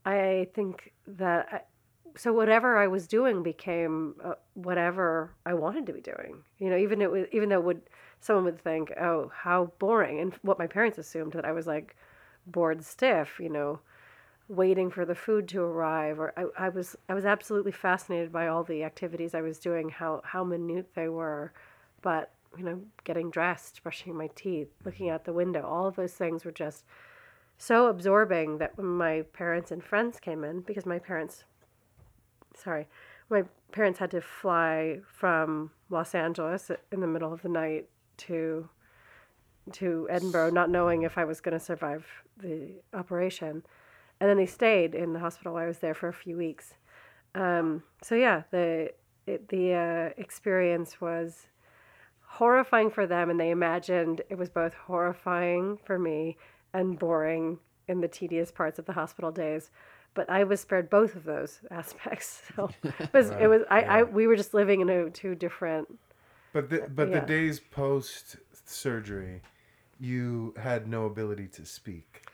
I 0.03 0.47
think 0.55 0.93
that 1.05 1.47
I, 1.51 1.61
so 2.17 2.33
whatever 2.33 2.75
I 2.75 2.87
was 2.87 3.05
doing 3.05 3.43
became 3.43 4.15
uh, 4.23 4.33
whatever 4.55 5.35
I 5.45 5.53
wanted 5.53 5.85
to 5.85 5.93
be 5.93 6.01
doing. 6.01 6.43
You 6.57 6.71
know, 6.71 6.77
even 6.77 7.03
it 7.03 7.11
was, 7.11 7.27
even 7.31 7.49
though 7.49 7.59
would 7.59 7.83
someone 8.19 8.45
would 8.45 8.59
think, 8.63 8.91
oh, 8.99 9.31
how 9.31 9.71
boring, 9.77 10.19
and 10.21 10.33
what 10.41 10.57
my 10.57 10.65
parents 10.65 10.97
assumed 10.97 11.33
that 11.33 11.45
I 11.45 11.51
was 11.51 11.67
like 11.67 11.95
bored 12.51 12.83
stiff. 12.83 13.39
You 13.39 13.49
know, 13.49 13.79
waiting 14.47 14.89
for 14.89 15.05
the 15.05 15.15
food 15.15 15.47
to 15.49 15.61
arrive, 15.61 16.19
or 16.19 16.33
I, 16.35 16.65
I 16.65 16.69
was 16.69 16.95
I 17.07 17.13
was 17.13 17.25
absolutely 17.25 17.71
fascinated 17.71 18.31
by 18.31 18.47
all 18.47 18.63
the 18.63 18.83
activities 18.83 19.33
I 19.33 19.41
was 19.41 19.59
doing, 19.59 19.89
how 19.89 20.21
how 20.25 20.43
minute 20.43 20.89
they 20.95 21.07
were, 21.07 21.53
but 22.01 22.31
you 22.57 22.63
know, 22.63 22.81
getting 23.03 23.29
dressed, 23.29 23.81
brushing 23.83 24.15
my 24.15 24.27
teeth, 24.35 24.69
looking 24.83 25.09
out 25.09 25.25
the 25.25 25.33
window, 25.33 25.65
all 25.65 25.85
of 25.85 25.95
those 25.95 26.13
things 26.13 26.43
were 26.43 26.51
just 26.51 26.83
so 27.57 27.87
absorbing 27.87 28.57
that 28.57 28.75
when 28.77 28.87
my 28.87 29.21
parents 29.33 29.69
and 29.69 29.83
friends 29.83 30.19
came 30.19 30.43
in, 30.43 30.61
because 30.61 30.85
my 30.85 30.97
parents, 30.97 31.43
sorry, 32.55 32.87
my 33.29 33.43
parents 33.71 33.99
had 33.99 34.09
to 34.11 34.21
fly 34.21 34.99
from 35.05 35.71
Los 35.89 36.15
Angeles 36.15 36.71
in 36.91 37.01
the 37.01 37.07
middle 37.07 37.31
of 37.31 37.41
the 37.41 37.49
night 37.49 37.87
to 38.17 38.69
to 39.73 40.07
Edinburgh, 40.09 40.51
not 40.51 40.69
knowing 40.69 41.03
if 41.03 41.17
I 41.17 41.25
was 41.25 41.41
going 41.41 41.57
to 41.57 41.63
survive 41.63 42.05
the 42.37 42.71
operation, 42.93 43.63
and 44.19 44.29
then 44.29 44.37
they 44.37 44.45
stayed 44.45 44.95
in 44.95 45.13
the 45.13 45.19
hospital. 45.19 45.55
I 45.55 45.65
was 45.65 45.79
there 45.79 45.93
for 45.93 46.09
a 46.09 46.13
few 46.13 46.37
weeks. 46.37 46.73
Um, 47.35 47.83
so 48.01 48.15
yeah, 48.15 48.43
the 48.51 48.91
it, 49.25 49.47
the 49.49 49.73
uh, 49.73 50.09
experience 50.21 50.99
was 50.99 51.47
horrifying 52.25 52.89
for 52.89 53.05
them, 53.07 53.29
and 53.29 53.39
they 53.39 53.49
imagined 53.51 54.21
it 54.29 54.37
was 54.37 54.49
both 54.49 54.73
horrifying 54.73 55.77
for 55.83 55.97
me 55.99 56.37
and 56.73 56.97
boring 56.99 57.59
in 57.87 58.01
the 58.01 58.07
tedious 58.07 58.51
parts 58.51 58.77
of 58.79 58.85
the 58.85 58.93
hospital 58.93 59.31
days. 59.31 59.71
But 60.13 60.29
I 60.29 60.43
was 60.43 60.61
spared 60.61 60.89
both 60.89 61.15
of 61.15 61.23
those 61.23 61.59
aspects. 61.71 62.41
So 62.55 62.69
it 62.83 63.13
was, 63.13 63.31
it 63.39 63.47
was 63.49 63.61
I, 63.69 63.81
I 63.81 64.03
we 64.03 64.27
were 64.27 64.35
just 64.35 64.53
living 64.53 64.81
in 64.81 64.89
a, 64.89 65.09
two 65.09 65.35
different. 65.35 65.99
But 66.51 66.69
the 66.69 66.89
but 66.89 67.09
Yeah. 67.09 67.19
the 67.19 67.25
days 67.25 67.59
post 67.59 68.37
surgery, 68.65 69.41
you 69.99 70.53
had 70.57 70.87
no 70.87 71.05
ability 71.05 71.47
to 71.47 71.65
speak. 71.65 72.25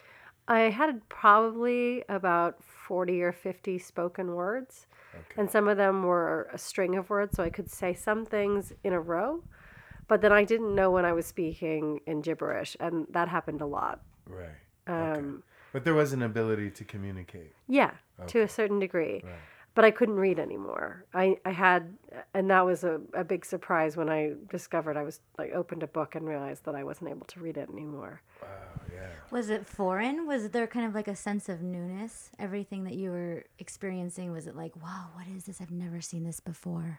I 0.48 0.70
had 0.70 1.08
probably 1.08 2.04
about 2.08 2.62
forty 2.62 3.22
or 3.22 3.32
fifty 3.32 3.78
spoken 3.78 4.34
words, 4.34 4.86
and 5.36 5.50
some 5.50 5.66
of 5.66 5.76
them 5.76 6.04
were 6.04 6.48
a 6.52 6.58
string 6.58 6.96
of 6.96 7.10
words, 7.10 7.36
so 7.36 7.42
I 7.42 7.50
could 7.50 7.70
say 7.70 7.94
some 7.94 8.24
things 8.24 8.72
in 8.84 8.92
a 8.92 9.00
row. 9.00 9.42
But 10.08 10.20
then 10.20 10.32
I 10.32 10.44
didn't 10.44 10.74
know 10.74 10.92
when 10.92 11.04
I 11.04 11.12
was 11.12 11.26
speaking 11.26 12.00
in 12.06 12.20
gibberish, 12.20 12.76
and 12.78 13.06
that 13.10 13.28
happened 13.28 13.60
a 13.60 13.66
lot. 13.66 14.02
Right. 14.28 14.48
Um, 14.86 15.42
But 15.72 15.84
there 15.84 15.94
was 15.94 16.12
an 16.12 16.22
ability 16.22 16.70
to 16.70 16.84
communicate. 16.84 17.52
Yeah, 17.66 17.90
to 18.28 18.40
a 18.40 18.48
certain 18.48 18.78
degree. 18.78 19.24
But 19.76 19.84
I 19.84 19.90
couldn't 19.92 20.16
read 20.16 20.38
anymore. 20.38 21.04
I, 21.12 21.36
I 21.44 21.50
had, 21.52 21.96
and 22.32 22.50
that 22.50 22.64
was 22.64 22.82
a, 22.82 22.98
a 23.12 23.22
big 23.22 23.44
surprise 23.44 23.94
when 23.96 24.08
I 24.08 24.32
discovered 24.50 24.96
I 24.96 25.02
was, 25.02 25.20
like, 25.38 25.52
opened 25.52 25.82
a 25.82 25.86
book 25.86 26.14
and 26.14 26.26
realized 26.26 26.64
that 26.64 26.74
I 26.74 26.82
wasn't 26.82 27.10
able 27.10 27.26
to 27.26 27.40
read 27.40 27.58
it 27.58 27.68
anymore. 27.70 28.22
Wow, 28.40 28.48
yeah. 28.92 29.08
Was 29.30 29.50
it 29.50 29.66
foreign? 29.66 30.26
Was 30.26 30.48
there 30.48 30.66
kind 30.66 30.86
of 30.86 30.94
like 30.94 31.08
a 31.08 31.14
sense 31.14 31.50
of 31.50 31.60
newness? 31.60 32.30
Everything 32.38 32.84
that 32.84 32.94
you 32.94 33.10
were 33.10 33.44
experiencing, 33.58 34.32
was 34.32 34.46
it 34.46 34.56
like, 34.56 34.74
wow, 34.76 35.10
what 35.12 35.26
is 35.36 35.44
this? 35.44 35.60
I've 35.60 35.70
never 35.70 36.00
seen 36.00 36.24
this 36.24 36.40
before. 36.40 36.98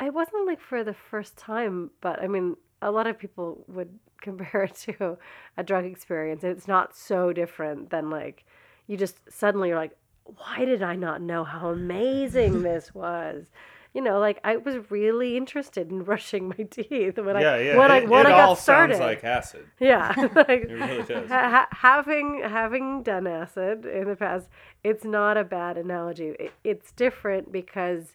It 0.00 0.14
wasn't 0.14 0.46
like 0.46 0.60
for 0.60 0.84
the 0.84 0.94
first 0.94 1.36
time, 1.36 1.90
but 2.00 2.22
I 2.22 2.28
mean, 2.28 2.56
a 2.80 2.92
lot 2.92 3.08
of 3.08 3.18
people 3.18 3.64
would 3.66 3.98
compare 4.20 4.62
it 4.62 4.76
to 4.86 5.18
a 5.56 5.64
drug 5.64 5.84
experience. 5.84 6.44
and 6.44 6.56
It's 6.56 6.68
not 6.68 6.96
so 6.96 7.32
different 7.32 7.90
than 7.90 8.08
like 8.08 8.44
you 8.86 8.96
just 8.96 9.18
suddenly 9.30 9.68
you're 9.68 9.78
like, 9.78 9.96
why 10.24 10.64
did 10.64 10.82
I 10.82 10.96
not 10.96 11.20
know 11.20 11.44
how 11.44 11.70
amazing 11.70 12.62
this 12.68 12.94
was? 12.94 13.46
You 13.94 14.00
know, 14.00 14.18
like 14.20 14.38
I 14.42 14.56
was 14.56 14.90
really 14.90 15.36
interested 15.36 15.90
in 15.90 16.02
brushing 16.08 16.48
my 16.48 16.64
teeth 16.70 17.18
when 17.18 17.36
yeah, 17.38 17.52
I 17.52 17.58
yeah. 17.60 17.76
when 17.76 17.90
I 17.90 18.00
when 18.04 18.24
it 18.26 18.30
I 18.30 18.30
got 18.30 18.48
all 18.48 18.56
started. 18.56 18.94
sounds 18.96 19.00
like 19.06 19.22
acid. 19.24 19.66
yeah, 19.80 20.14
like, 20.34 20.48
It 20.64 20.70
really 20.72 21.02
does. 21.02 21.28
ha- 21.28 21.50
ha- 21.50 21.68
having 21.72 22.40
having 22.42 23.02
done 23.02 23.26
acid 23.26 23.84
in 23.84 24.08
the 24.08 24.16
past, 24.16 24.48
it's 24.82 25.04
not 25.04 25.36
a 25.36 25.44
bad 25.44 25.76
analogy. 25.76 26.28
It, 26.40 26.52
it's 26.64 26.90
different 26.92 27.52
because 27.52 28.14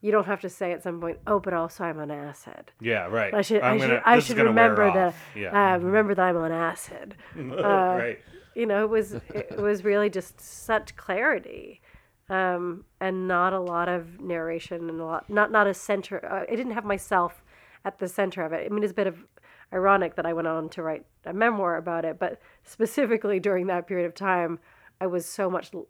you 0.00 0.12
don't 0.12 0.26
have 0.26 0.40
to 0.42 0.48
say 0.48 0.70
at 0.70 0.84
some 0.84 1.00
point, 1.00 1.18
"Oh, 1.26 1.40
but 1.40 1.52
also 1.54 1.82
I'm 1.82 1.98
on 1.98 2.12
acid." 2.12 2.70
Yeah, 2.80 3.06
right. 3.08 3.34
I 3.34 3.42
should 3.42 3.62
I'm 3.62 3.74
I 3.74 3.78
should 3.80 3.88
gonna- 3.88 4.02
I 4.04 4.18
should 4.20 4.36
remember 4.38 4.92
that. 4.92 5.14
Yeah. 5.34 5.74
uh, 5.74 5.78
remember 5.78 6.14
that 6.14 6.22
I'm 6.22 6.36
on 6.36 6.52
acid. 6.52 7.16
right. 7.34 8.20
You 8.56 8.66
know, 8.66 8.84
it 8.84 8.90
was 8.90 9.12
it 9.12 9.56
was 9.68 9.84
really 9.84 10.10
just 10.10 10.40
such 10.40 10.96
clarity. 10.96 11.80
Um, 12.28 12.84
and 13.00 13.28
not 13.28 13.52
a 13.52 13.60
lot 13.60 13.88
of 13.88 14.20
narration 14.20 14.88
and 14.90 15.00
a 15.00 15.04
lot 15.04 15.30
not 15.30 15.52
not 15.52 15.68
a 15.68 15.74
center. 15.74 16.24
Uh, 16.24 16.42
I 16.52 16.56
didn't 16.56 16.72
have 16.72 16.84
myself 16.84 17.44
at 17.84 17.98
the 18.00 18.08
center 18.08 18.42
of 18.44 18.52
it. 18.52 18.66
I 18.66 18.68
mean, 18.74 18.82
it's 18.82 18.90
a 18.90 18.94
bit 18.94 19.06
of 19.06 19.24
ironic 19.72 20.16
that 20.16 20.26
I 20.26 20.32
went 20.32 20.48
on 20.48 20.68
to 20.70 20.82
write 20.82 21.04
a 21.24 21.32
memoir 21.32 21.76
about 21.76 22.04
it, 22.04 22.18
but 22.18 22.40
specifically 22.64 23.38
during 23.38 23.68
that 23.68 23.86
period 23.86 24.06
of 24.06 24.14
time, 24.14 24.58
I 25.00 25.06
was 25.06 25.24
so 25.24 25.48
much 25.48 25.70
l- 25.72 25.86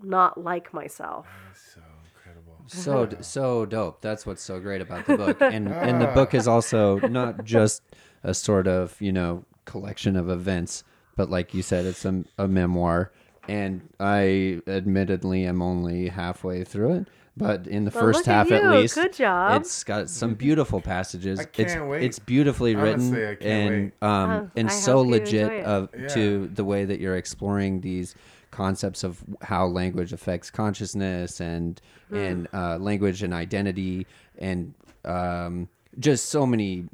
not 0.00 0.38
like 0.44 0.72
myself. 0.72 1.26
So 1.54 1.80
incredible. 2.14 2.56
so 2.66 3.06
d- 3.06 3.16
so 3.20 3.66
dope 3.66 4.00
that's 4.00 4.24
what's 4.26 4.42
so 4.42 4.60
great 4.60 4.80
about 4.80 5.06
the 5.06 5.16
book 5.16 5.38
and 5.40 5.68
and 5.68 6.00
the 6.00 6.06
book 6.18 6.34
is 6.34 6.46
also 6.46 6.98
not 7.08 7.44
just 7.44 7.82
a 8.22 8.32
sort 8.32 8.68
of 8.68 9.00
you 9.00 9.12
know 9.12 9.44
collection 9.64 10.14
of 10.16 10.28
events 10.28 10.84
but 11.16 11.30
like 11.30 11.54
you 11.54 11.62
said 11.62 11.84
it's 11.84 12.04
a, 12.04 12.24
a 12.38 12.46
memoir 12.48 13.10
and 13.48 13.80
i 14.00 14.60
admittedly 14.66 15.44
am 15.46 15.60
only 15.62 16.08
halfway 16.08 16.64
through 16.64 16.92
it 16.94 17.08
but 17.36 17.66
in 17.66 17.84
the 17.84 17.90
Well, 17.90 18.04
first 18.04 18.18
look 18.20 18.28
at 18.28 18.32
half 18.48 18.52
at 18.52 18.70
least 18.70 18.94
Good 18.94 19.12
job. 19.12 19.60
it's 19.60 19.82
got 19.84 20.08
some 20.08 20.34
beautiful 20.34 20.80
passages 20.80 21.40
I 21.40 21.42
it's 21.56 21.74
can't 21.74 21.88
wait. 21.88 22.02
it's 22.04 22.18
beautifully 22.20 22.76
written 22.76 23.08
Honestly, 23.14 23.26
I 23.26 23.50
and 23.50 23.92
um 24.02 24.30
Oh, 24.30 24.50
and 24.56 24.68
I 24.68 24.72
so 24.72 25.00
legit 25.00 25.64
of 25.64 25.88
Yeah. 25.98 26.06
to 26.08 26.46
the 26.48 26.64
way 26.64 26.84
that 26.84 27.00
you're 27.00 27.16
exploring 27.16 27.80
these 27.80 28.14
concepts 28.52 29.02
of 29.02 29.22
how 29.42 29.66
language 29.66 30.12
affects 30.12 30.48
consciousness 30.50 31.40
and 31.40 31.80
Hmm. 32.08 32.16
and 32.16 32.48
uh, 32.52 32.78
language 32.78 33.22
and 33.24 33.34
identity 33.34 34.06
and 34.38 34.74
um, 35.04 35.68
just 35.98 36.28
so 36.28 36.46
many 36.46 36.84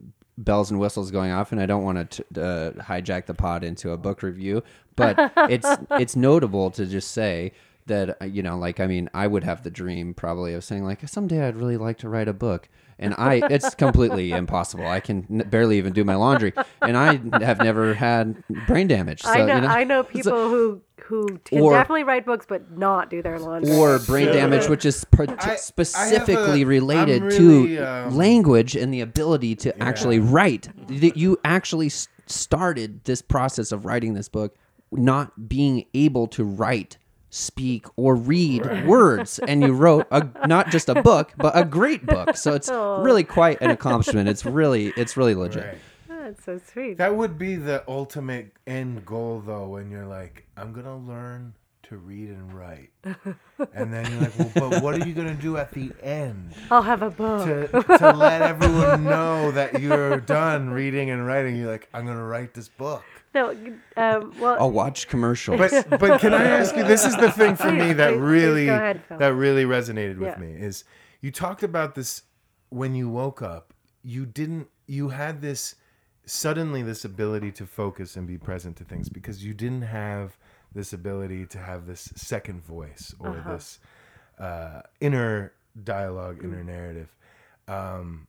bells 0.45 0.71
and 0.71 0.81
whistles 0.81 1.11
going 1.11 1.31
off 1.31 1.53
and 1.53 1.61
I 1.61 1.67
don't 1.67 1.85
want 1.85 2.11
to 2.13 2.23
uh, 2.43 2.71
hijack 2.83 3.27
the 3.27 3.35
pod 3.35 3.63
into 3.65 3.91
a 3.93 3.97
book 3.97 4.23
review 4.23 4.63
but 4.97 5.33
it's 5.51 5.69
it's 5.93 6.17
notable 6.17 6.71
to 6.73 6.87
just 6.87 7.13
say 7.13 7.53
that 7.87 8.17
uh, 8.21 8.25
you 8.25 8.43
know 8.43 8.57
like 8.59 8.81
I 8.81 8.87
mean 8.87 9.09
I 9.15 9.27
would 9.27 9.45
have 9.45 9.63
the 9.63 9.71
dream 9.71 10.15
probably 10.15 10.55
of 10.55 10.65
saying 10.65 10.85
like 10.85 11.07
someday 11.09 11.47
I'd 11.47 11.57
really 11.57 11.77
like 11.77 11.99
to 11.99 12.09
write 12.09 12.29
a 12.29 12.33
book 12.33 12.69
and 12.99 13.15
I 13.17 13.43
it's 13.51 13.75
completely 13.85 14.31
impossible. 14.33 14.87
I 14.87 15.01
can 15.01 15.27
n- 15.31 15.49
barely 15.49 15.79
even 15.79 15.93
do 15.93 16.05
my 16.05 16.15
laundry 16.17 16.53
and 16.83 16.97
I 16.97 17.15
have 17.45 17.59
never 17.59 17.95
had 17.95 18.43
brain 18.67 18.89
damage 18.89 19.23
so 19.23 19.31
I 19.31 19.45
know, 19.47 19.55
you 19.57 19.61
know? 19.63 19.69
I 19.69 19.85
know 19.85 20.03
So- 20.03 20.09
people 20.11 20.49
who 20.51 20.83
who 21.05 21.39
can 21.45 21.61
Or- 21.61 21.73
definitely 21.73 22.05
write 22.05 22.25
books 22.27 22.47
but 22.49 22.77
not 22.77 23.11
do 23.11 23.23
their 23.23 23.39
laundry. 23.39 23.75
or 23.77 23.99
brain 23.99 24.27
damage, 24.27 24.69
which 24.69 24.85
is 24.85 25.05
par- 25.05 25.27
I- 25.29 25.35
I 25.41 25.49
have 25.51 25.59
specifically 25.59 26.63
a- 26.63 26.67
related 26.67 27.23
I'm 27.23 27.29
really, 27.29 27.77
to 27.77 27.79
um, 27.79 28.17
language 28.17 28.77
and 28.77 28.93
the 28.93 29.01
ability 29.01 29.55
to 29.57 29.83
actually 29.83 30.19
write. 30.19 30.69
That 30.89 31.17
you 31.17 31.39
actually 31.45 31.87
s- 31.87 32.09
started 32.27 33.05
this 33.05 33.23
process 33.23 33.73
of 33.73 33.85
writing 33.85 34.15
this 34.15 34.29
book, 34.29 34.55
not 34.93 35.49
being 35.49 35.85
able 35.95 36.27
to 36.29 36.45
write, 36.45 36.97
speak, 37.31 37.87
or 37.97 38.15
read 38.17 38.87
words, 38.87 39.39
and 39.47 39.63
you 39.63 39.73
wrote 39.73 40.07
a, 40.11 40.27
not 40.49 40.71
just 40.71 40.89
a 40.89 41.01
book, 41.03 41.33
but 41.37 41.57
a 41.57 41.65
great 41.65 42.05
book. 42.07 42.37
So 42.37 42.55
it's 42.55 42.69
really 42.73 43.23
quite 43.25 43.61
an 43.61 43.71
accomplishment. 43.71 44.29
It's 44.29 44.45
really, 44.45 44.93
it's 44.97 45.17
really 45.17 45.35
legit. 45.35 45.65
Right. 45.65 45.79
That's 46.25 46.45
so 46.45 46.61
sweet. 46.73 46.99
That 46.99 47.15
would 47.17 47.39
be 47.39 47.57
the 47.57 47.83
ultimate 47.89 48.53
end 48.67 49.07
goal, 49.07 49.41
though, 49.45 49.69
when 49.69 49.91
you're 49.91 50.07
like, 50.07 50.47
I'm 50.57 50.73
gonna 50.73 50.97
learn 50.99 51.55
to 51.85 51.97
read 51.97 52.29
and 52.29 52.53
write, 52.53 52.91
and 53.75 53.93
then 53.93 54.09
you're 54.13 54.21
like, 54.21 54.39
well, 54.39 54.71
but 54.71 54.83
what 54.83 54.95
are 54.95 55.05
you 55.09 55.13
gonna 55.15 55.35
do 55.35 55.57
at 55.57 55.73
the 55.73 55.91
end 56.03 56.53
I'll 56.71 56.83
have 56.83 57.03
a 57.03 57.11
book. 57.11 57.47
to 57.47 57.67
to 57.99 58.13
let 58.13 58.43
everyone 58.43 59.03
know 59.15 59.51
that 59.53 59.81
you're 59.81 60.19
done 60.21 60.71
reading 60.71 61.11
and 61.11 61.27
writing? 61.27 61.57
You're 61.57 61.71
like, 61.71 61.89
I'm 61.95 62.07
gonna 62.07 62.23
write 62.25 62.55
this 62.55 62.69
book. 62.69 63.03
no, 63.35 63.51
um, 63.97 64.33
well, 64.39 64.57
I'll 64.61 64.71
watch 64.71 65.09
commercials. 65.09 65.59
But 65.59 65.99
but 65.99 66.21
can 66.21 66.35
I 66.35 66.45
ask 66.45 66.77
you? 66.77 66.85
This 66.85 67.05
is 67.05 67.17
the 67.17 67.31
thing 67.33 67.57
for 67.57 67.73
me 67.73 67.93
that 67.95 68.11
please, 68.11 68.19
please 68.19 68.21
really 68.21 68.69
ahead, 68.69 69.03
that 69.09 69.35
really 69.35 69.65
resonated 69.65 70.19
with 70.19 70.35
Yeah. 70.37 70.39
me 70.39 70.53
is 70.53 70.85
you 71.23 71.31
talked 71.33 71.63
about 71.63 71.95
this 71.95 72.23
when 72.69 72.95
you 72.95 73.09
woke 73.09 73.41
up. 73.43 73.73
You 74.05 74.27
didn't. 74.27 74.69
You 74.87 75.09
had 75.11 75.41
this 75.41 75.75
suddenly 76.31 76.83
this 76.83 77.05
ability 77.05 77.51
to 77.53 77.67
focus 77.67 78.17
and 78.17 78.27
be 78.27 78.39
present 78.39 78.77
to 78.77 78.85
things 78.85 79.09
because 79.09 79.45
you 79.45 79.53
didn't 79.55 79.83
have 79.83 80.37
this 80.75 80.93
ability 80.93 81.45
to 81.47 81.59
have 81.59 81.87
this 81.87 82.13
second 82.15 82.65
voice 82.65 83.15
or 83.19 83.31
Uh-huh. 83.31 83.53
this 83.55 83.79
uh, 84.39 84.81
inner 85.01 85.53
dialogue, 85.85 86.39
Mm. 86.39 86.45
inner 86.45 86.65
narrative. 86.65 87.09
Um, 87.69 88.27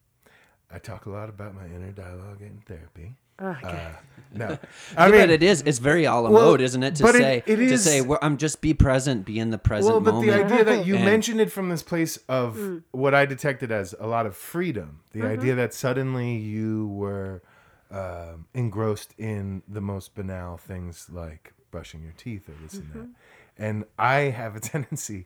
I 0.70 0.78
talk 0.80 1.06
a 1.06 1.10
lot 1.10 1.30
about 1.30 1.54
my 1.56 1.66
inner 1.66 1.92
dialogue 1.92 2.42
in 2.42 2.62
therapy. 2.68 3.16
okay. 3.42 3.68
Uh, 3.68 3.92
no, 4.34 4.58
I 4.98 5.10
mean, 5.10 5.22
but 5.22 5.30
it 5.30 5.42
is. 5.42 5.62
It's 5.66 5.80
very 5.80 6.04
a 6.06 6.14
la 6.14 6.30
Well, 6.30 6.32
mode, 6.52 6.62
isn't 6.62 6.84
it? 6.84 6.96
To 6.96 7.04
but 7.04 7.16
say 7.16 7.44
it 7.46 7.56
to 7.56 7.62
is- 7.64 7.84
say 7.84 8.02
well, 8.02 8.20
I'm 8.22 8.38
just 8.38 8.62
be 8.62 8.74
present, 8.74 9.26
be 9.26 9.40
in 9.40 9.50
the 9.52 9.58
present 9.58 9.94
well, 9.94 10.02
but 10.02 10.14
moment. 10.16 10.32
the 10.32 10.46
idea 10.46 10.64
that 10.66 10.86
you 10.86 10.96
And- 10.96 11.06
mentioned 11.06 11.40
it 11.42 11.52
from 11.52 11.70
this 11.70 11.82
place 11.84 12.18
of 12.28 12.82
what 12.92 13.14
I 13.16 13.26
detected 13.26 13.72
as 13.72 13.96
a 14.00 14.06
lot 14.08 14.26
of 14.26 14.36
freedom, 14.36 15.00
the 15.14 15.24
idea 15.24 15.56
that 15.56 15.74
suddenly 15.74 16.36
you 16.36 16.88
were 16.88 17.42
um, 17.92 18.48
engrossed 18.54 19.14
in 19.18 19.64
the 19.68 19.82
most 19.82 20.16
banal 20.16 20.58
things 20.58 21.08
like 21.12 21.54
brushing 21.72 22.02
your 22.04 22.14
teeth 22.14 22.50
or 22.50 22.54
this 22.64 22.76
and 22.76 22.94
that, 22.94 23.10
and 23.58 23.86
I 23.98 24.16
have 24.22 24.56
a 24.56 24.60
tendency 24.74 25.26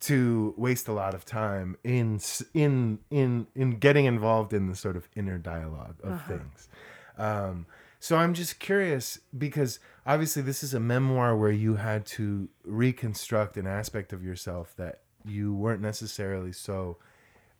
to 0.00 0.54
waste 0.56 0.86
a 0.88 0.92
lot 0.92 1.14
of 1.14 1.24
time 1.24 1.76
in 1.82 2.20
in 2.54 2.98
in 3.10 3.46
in 3.54 3.78
getting 3.78 4.04
involved 4.04 4.52
in 4.52 4.68
the 4.68 4.76
sort 4.76 4.96
of 4.96 5.08
inner 5.16 5.38
dialogue 5.38 5.96
of 6.02 6.24
things. 6.26 6.68
Um, 7.16 7.66
so 8.00 8.16
I'm 8.16 8.32
just 8.32 8.60
curious 8.60 9.18
because 9.36 9.80
obviously 10.06 10.42
this 10.42 10.62
is 10.62 10.72
a 10.72 10.80
memoir 10.80 11.36
where 11.36 11.50
you 11.50 11.76
had 11.76 12.06
to 12.06 12.48
reconstruct 12.64 13.56
an 13.56 13.66
aspect 13.66 14.12
of 14.12 14.22
yourself 14.22 14.74
that 14.76 15.00
you 15.24 15.52
weren't 15.52 15.82
necessarily 15.82 16.52
so, 16.52 16.98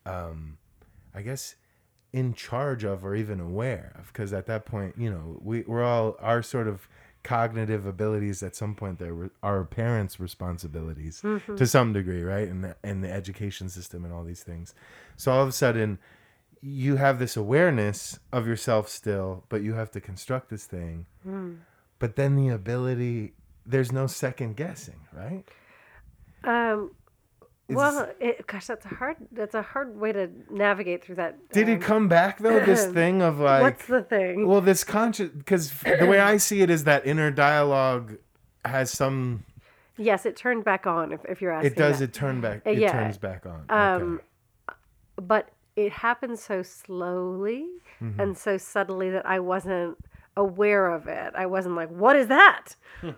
um, 0.06 0.58
I 1.12 1.22
guess, 1.22 1.56
in 2.12 2.34
charge 2.34 2.84
of 2.84 3.04
or 3.04 3.14
even 3.14 3.40
aware 3.40 3.92
of. 3.98 4.08
Because 4.12 4.32
at 4.32 4.46
that 4.46 4.64
point, 4.64 4.94
you 4.96 5.10
know, 5.10 5.38
we, 5.42 5.62
we're 5.66 5.84
all 5.84 6.16
our 6.20 6.42
sort 6.42 6.66
of 6.68 6.88
cognitive 7.24 7.84
abilities 7.84 8.42
at 8.42 8.54
some 8.56 8.74
point 8.74 8.98
there 8.98 9.14
were 9.14 9.30
our 9.42 9.64
parents' 9.64 10.18
responsibilities 10.20 11.20
to 11.56 11.66
some 11.66 11.92
degree, 11.92 12.22
right? 12.22 12.48
And 12.48 12.64
the, 12.64 12.76
and 12.82 13.04
the 13.04 13.12
education 13.12 13.68
system 13.68 14.04
and 14.04 14.14
all 14.14 14.24
these 14.24 14.42
things. 14.42 14.72
So 15.16 15.32
all 15.32 15.42
of 15.42 15.48
a 15.48 15.52
sudden, 15.52 15.98
you 16.62 16.96
have 16.96 17.18
this 17.18 17.36
awareness 17.36 18.18
of 18.32 18.46
yourself 18.46 18.88
still, 18.88 19.44
but 19.48 19.62
you 19.62 19.74
have 19.74 19.90
to 19.92 20.00
construct 20.00 20.48
this 20.48 20.64
thing. 20.64 21.06
But 21.98 22.16
then 22.16 22.36
the 22.36 22.48
ability, 22.48 23.34
there's 23.66 23.92
no 23.92 24.06
second 24.06 24.56
guessing, 24.56 25.00
right? 25.12 25.44
Um, 26.44 26.92
well, 27.68 28.08
it, 28.20 28.46
gosh, 28.46 28.66
that's 28.66 28.84
a 28.86 28.88
hard. 28.88 29.16
That's 29.32 29.54
a 29.54 29.62
hard 29.62 29.98
way 29.98 30.12
to 30.12 30.30
navigate 30.50 31.04
through 31.04 31.16
that. 31.16 31.50
Did 31.50 31.68
um, 31.68 31.74
it 31.74 31.80
come 31.82 32.08
back 32.08 32.38
though? 32.38 32.60
This 32.64 32.86
thing 32.92 33.22
of 33.22 33.40
like, 33.40 33.62
What's 33.62 33.86
the 33.86 34.02
thing? 34.02 34.46
well, 34.46 34.60
this 34.60 34.84
conscious, 34.84 35.28
because 35.30 35.70
the 35.82 36.06
way 36.06 36.18
I 36.20 36.38
see 36.38 36.62
it 36.62 36.70
is 36.70 36.84
that 36.84 37.06
inner 37.06 37.30
dialogue 37.30 38.16
has 38.64 38.90
some. 38.90 39.44
yes, 39.96 40.24
it 40.26 40.36
turned 40.36 40.64
back 40.64 40.86
on. 40.86 41.12
If, 41.12 41.20
if 41.28 41.42
you're 41.42 41.52
asking, 41.52 41.72
It 41.72 41.76
does. 41.76 41.98
that. 41.98 42.04
It 42.06 42.12
turn 42.14 42.40
back. 42.40 42.62
Uh, 42.66 42.70
It 42.70 42.78
yeah. 42.78 42.92
turns 42.92 43.18
back 43.18 43.44
on. 43.46 43.64
Um, 43.68 44.20
okay. 44.68 44.76
but 45.16 45.50
it 45.76 45.92
happened 45.92 46.38
so 46.38 46.62
slowly 46.62 47.66
Mm-hmm. 48.00 48.20
and 48.20 48.38
so 48.38 48.56
subtly 48.56 49.10
that 49.10 49.26
I 49.26 49.40
wasn't 49.40 49.98
aware 50.36 50.86
of 50.92 51.08
it. 51.08 51.32
I 51.34 51.46
wasn't 51.46 51.74
like, 51.74 51.88
"What 51.90 52.14
is 52.14 52.28
that? 52.28 52.76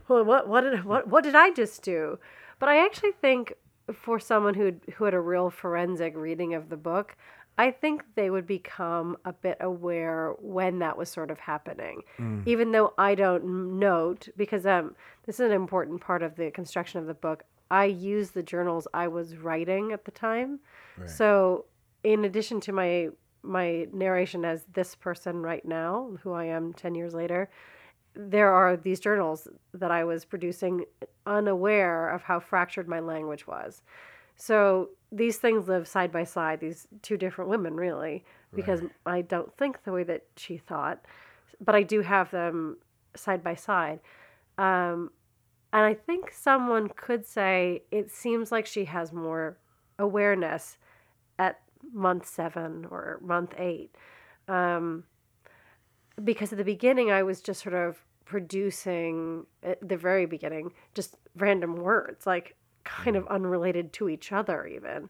Well, 0.09 0.25
what 0.25 0.49
what 0.49 0.63
did 0.63 0.87
what 0.87 1.07
what 1.07 1.23
did 1.23 1.35
I 1.35 1.51
just 1.53 1.83
do?" 1.83 2.19
But 2.59 2.71
I 2.71 2.83
actually 2.83 3.13
think 3.13 3.53
for 3.93 4.19
someone 4.19 4.55
who 4.55 4.75
who 4.95 5.05
had 5.05 5.15
a 5.15 5.21
real 5.21 5.51
forensic 5.51 6.17
reading 6.17 6.55
of 6.55 6.69
the 6.69 6.77
book, 6.77 7.17
I 7.59 7.71
think 7.71 8.03
they 8.15 8.31
would 8.31 8.47
become 8.47 9.17
a 9.25 9.33
bit 9.33 9.59
aware 9.61 10.35
when 10.41 10.79
that 10.79 10.97
was 10.97 11.09
sort 11.11 11.31
of 11.31 11.39
happening, 11.41 12.03
even 12.47 12.73
though 12.73 12.95
I 12.97 13.15
don't 13.15 13.79
note 13.79 14.29
because 14.37 14.65
um 14.67 14.95
this 15.27 15.41
is 15.41 15.47
an 15.47 15.53
important 15.53 16.01
part 16.01 16.23
of 16.23 16.37
the 16.37 16.51
construction 16.51 17.01
of 17.01 17.07
the 17.07 17.15
book. 17.15 17.43
I 17.71 17.85
use 17.85 18.31
the 18.31 18.43
journals 18.43 18.89
I 18.95 19.09
was 19.09 19.37
writing 19.37 19.93
at 19.93 20.05
the 20.05 20.11
time, 20.11 20.61
so 21.07 21.67
in 22.03 22.25
addition 22.25 22.61
to 22.63 22.73
my 22.73 23.11
my 23.43 23.87
narration 23.93 24.45
as 24.45 24.65
this 24.73 24.95
person 24.95 25.43
right 25.43 25.65
now, 25.65 26.11
who 26.23 26.33
I 26.33 26.45
am 26.47 26.73
ten 26.73 26.95
years 26.95 27.15
later, 27.15 27.49
there 28.29 28.53
are 28.53 28.77
these 28.77 29.01
journals 29.01 29.49
that 29.73 29.91
I 29.91 30.05
was 30.05 30.25
producing 30.25 30.85
unaware 31.27 32.11
of 32.11 32.23
how 32.23 32.41
fractured 32.41 32.89
my 32.89 33.01
language 33.01 33.47
was. 33.47 33.83
So 34.37 34.91
these 35.13 35.39
things 35.39 35.69
live 35.69 35.87
side 35.87 36.13
by 36.13 36.25
side, 36.25 36.61
these 36.61 36.87
two 37.03 37.17
different 37.17 37.51
women, 37.51 37.75
really, 37.75 38.25
because 38.55 38.83
I 39.07 39.23
don't 39.23 39.55
think 39.57 39.85
the 39.85 39.93
way 39.93 40.03
that 40.05 40.25
she 40.37 40.57
thought, 40.57 41.05
but 41.61 41.75
I 41.75 41.83
do 41.83 42.01
have 42.01 42.31
them 42.31 42.79
side 43.15 43.45
by 43.45 43.55
side. 43.55 44.01
Um, 44.59 45.11
and 45.73 45.85
I 45.85 45.95
think 45.95 46.33
someone 46.33 46.89
could 46.89 47.27
say 47.27 47.83
it 47.91 48.11
seems 48.11 48.51
like 48.51 48.67
she 48.67 48.87
has 48.87 49.13
more 49.13 49.59
awareness 49.99 50.79
at 51.39 51.61
month 51.93 52.27
seven 52.27 52.87
or 52.91 53.21
month 53.23 53.55
eight. 53.59 53.95
Um, 54.49 55.05
because 56.23 56.53
at 56.53 56.59
the 56.59 56.65
beginning, 56.65 57.11
I 57.11 57.23
was 57.23 57.41
just 57.41 57.63
sort 57.63 57.75
of 57.75 58.05
producing, 58.31 59.45
at 59.65 59.77
the 59.87 59.97
very 59.97 60.25
beginning, 60.25 60.73
just 60.95 61.17
random 61.37 61.75
words, 61.75 62.29
like 62.29 62.55
kind 62.85 63.17
of 63.17 63.27
unrelated 63.27 63.93
to 63.93 64.09
each 64.09 64.31
other, 64.31 64.69
even. 64.69 65.09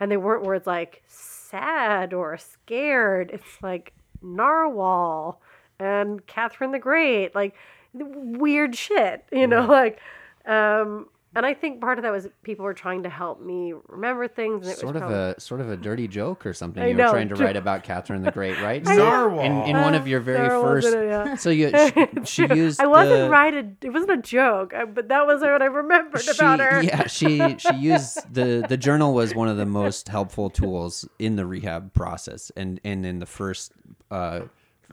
And 0.00 0.10
they 0.10 0.16
weren't 0.16 0.42
words 0.42 0.66
like 0.66 1.02
sad 1.06 2.14
or 2.14 2.38
scared. 2.38 3.30
It's 3.30 3.62
like 3.62 3.92
narwhal 4.22 5.42
and 5.78 6.26
Catherine 6.26 6.72
the 6.72 6.78
Great, 6.78 7.34
like 7.34 7.54
weird 7.92 8.74
shit, 8.74 9.26
you 9.30 9.46
know, 9.46 9.66
like, 9.66 10.00
um, 10.46 11.08
and 11.34 11.46
I 11.46 11.54
think 11.54 11.80
part 11.80 11.98
of 11.98 12.02
that 12.02 12.12
was 12.12 12.28
people 12.42 12.64
were 12.64 12.74
trying 12.74 13.04
to 13.04 13.08
help 13.08 13.40
me 13.40 13.72
remember 13.88 14.28
things. 14.28 14.66
And 14.66 14.72
it 14.72 14.78
Sort 14.78 14.94
was 14.94 15.02
of 15.02 15.08
probably, 15.08 15.30
a 15.30 15.40
sort 15.40 15.60
of 15.62 15.70
a 15.70 15.76
dirty 15.78 16.06
joke 16.06 16.44
or 16.44 16.52
something 16.52 16.82
I 16.82 16.88
you 16.88 16.94
know, 16.94 17.06
were 17.06 17.10
trying 17.10 17.30
to 17.30 17.36
write 17.36 17.56
about 17.56 17.84
Catherine 17.84 18.22
the 18.22 18.30
Great, 18.30 18.60
right? 18.60 18.82
I 18.86 18.96
So- 18.96 19.08
Narwhal. 19.08 19.40
in, 19.40 19.76
in 19.76 19.80
one 19.80 19.94
of 19.94 20.06
your 20.06 20.20
uh, 20.20 20.24
very 20.24 20.48
Narwhal's 20.48 20.84
first. 20.84 20.94
it, 20.94 21.06
yeah. 21.06 21.34
So 21.36 21.48
you 21.48 21.72
she, 22.24 22.46
she 22.46 22.54
used 22.54 22.80
I 22.80 22.86
wasn't 22.86 23.24
the, 23.24 23.30
right. 23.30 23.54
It 23.54 23.90
wasn't 23.90 24.12
a 24.12 24.22
joke, 24.22 24.74
uh, 24.74 24.84
but 24.84 25.08
that 25.08 25.26
was 25.26 25.40
what 25.40 25.62
I 25.62 25.66
remembered 25.66 26.22
she, 26.22 26.30
about 26.32 26.60
her. 26.60 26.82
Yeah, 26.82 27.06
she 27.06 27.56
she 27.58 27.74
used 27.78 28.32
the 28.32 28.66
the 28.68 28.76
journal 28.76 29.14
was 29.14 29.34
one 29.34 29.48
of 29.48 29.56
the 29.56 29.66
most 29.66 30.08
helpful 30.08 30.50
tools 30.50 31.08
in 31.18 31.36
the 31.36 31.46
rehab 31.46 31.94
process, 31.94 32.52
and 32.56 32.78
and 32.84 33.06
in 33.06 33.20
the 33.20 33.26
first, 33.26 33.72
uh, 34.10 34.42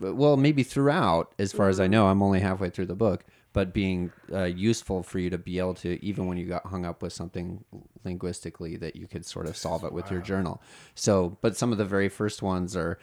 well, 0.00 0.38
maybe 0.38 0.62
throughout, 0.62 1.34
as 1.38 1.52
far 1.52 1.68
as 1.68 1.78
I 1.78 1.84
mm-hmm. 1.84 1.92
know, 1.92 2.06
I'm 2.06 2.22
only 2.22 2.40
halfway 2.40 2.70
through 2.70 2.86
the 2.86 2.94
book, 2.94 3.24
but 3.52 3.72
being 3.72 4.12
uh, 4.32 4.44
useful 4.44 5.02
for 5.02 5.18
you 5.18 5.30
to 5.30 5.38
be 5.38 5.58
able 5.58 5.74
to 5.74 6.02
even 6.04 6.26
when 6.26 6.38
you 6.38 6.46
got 6.46 6.66
hung 6.66 6.84
up 6.84 7.02
with 7.02 7.12
something 7.12 7.64
linguistically 8.04 8.76
that 8.76 8.94
you 8.94 9.06
could 9.06 9.26
sort 9.26 9.46
of 9.46 9.56
solve 9.56 9.84
it 9.84 9.92
with 9.92 10.10
your 10.10 10.20
journal. 10.20 10.62
So, 10.94 11.38
but 11.40 11.56
some 11.56 11.72
of 11.72 11.78
the 11.78 11.84
very 11.84 12.08
first 12.08 12.42
ones 12.42 12.76
are, 12.76 12.98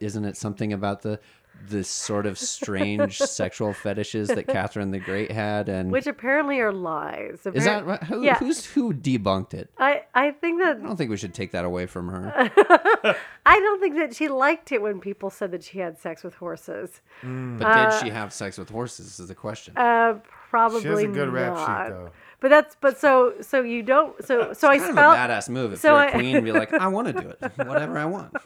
isn't 0.00 0.24
it 0.24 0.36
something 0.36 0.72
about 0.72 1.02
the 1.02 1.20
this 1.68 1.88
sort 1.88 2.26
of 2.26 2.38
strange 2.38 3.18
sexual 3.18 3.72
fetishes 3.72 4.28
that 4.28 4.46
Catherine 4.48 4.90
the 4.90 4.98
Great 4.98 5.30
had, 5.30 5.68
and 5.68 5.92
Which 5.92 6.06
apparently 6.06 6.58
are 6.60 6.72
lies. 6.72 7.46
is 7.54 7.64
that 7.64 7.86
right? 7.86 8.02
Who, 8.04 8.22
Yeah. 8.24 8.36
who's 8.38 8.66
who 8.66 8.92
debunked 8.92 9.54
it? 9.54 9.70
I, 9.78 10.02
I 10.14 10.32
think 10.32 10.60
that 10.60 10.78
I 10.78 10.80
don't 10.80 10.96
think 10.96 11.10
we 11.10 11.16
should 11.16 11.34
take 11.34 11.52
that 11.52 11.64
away 11.64 11.86
from 11.86 12.08
her. 12.08 12.32
I 13.46 13.58
don't 13.60 13.80
think 13.80 13.96
that 13.96 14.14
she 14.14 14.28
liked 14.28 14.72
it 14.72 14.82
when 14.82 15.00
people 15.00 15.30
said 15.30 15.50
that 15.52 15.62
she 15.64 15.78
had 15.78 15.98
sex 15.98 16.22
with 16.24 16.34
horses. 16.34 17.00
But 17.22 17.90
did 17.90 18.00
she 18.04 18.10
have 18.10 18.32
sex 18.32 18.58
with 18.58 18.70
horses? 18.70 19.18
Is 19.20 19.28
the 19.28 19.34
question. 19.34 19.76
Uh, 19.76 20.14
probably 20.50 20.82
She 20.82 20.88
has 20.88 21.00
a 21.02 21.06
good 21.08 21.28
rap 21.28 21.54
not. 21.54 21.86
sheet 21.86 21.92
though. 21.94 22.10
But 22.42 22.48
that's 22.48 22.76
but 22.80 22.98
so 22.98 23.34
so 23.40 23.62
you 23.62 23.84
don't 23.84 24.22
so 24.26 24.52
so 24.52 24.66
I 24.68 24.78
kind 24.78 24.94
felt 24.96 25.16
of 25.16 25.30
a 25.30 25.32
badass 25.32 25.48
move 25.48 25.72
if 25.74 25.78
so 25.80 25.90
you're 25.92 25.98
I- 26.00 26.06
a 26.08 26.10
queen 26.10 26.36
and 26.36 26.44
be 26.44 26.50
like, 26.50 26.72
I 26.72 26.88
want 26.88 27.06
to 27.06 27.12
do 27.12 27.28
it, 27.28 27.38
whatever 27.66 27.96
I 27.96 28.04
want. 28.04 28.36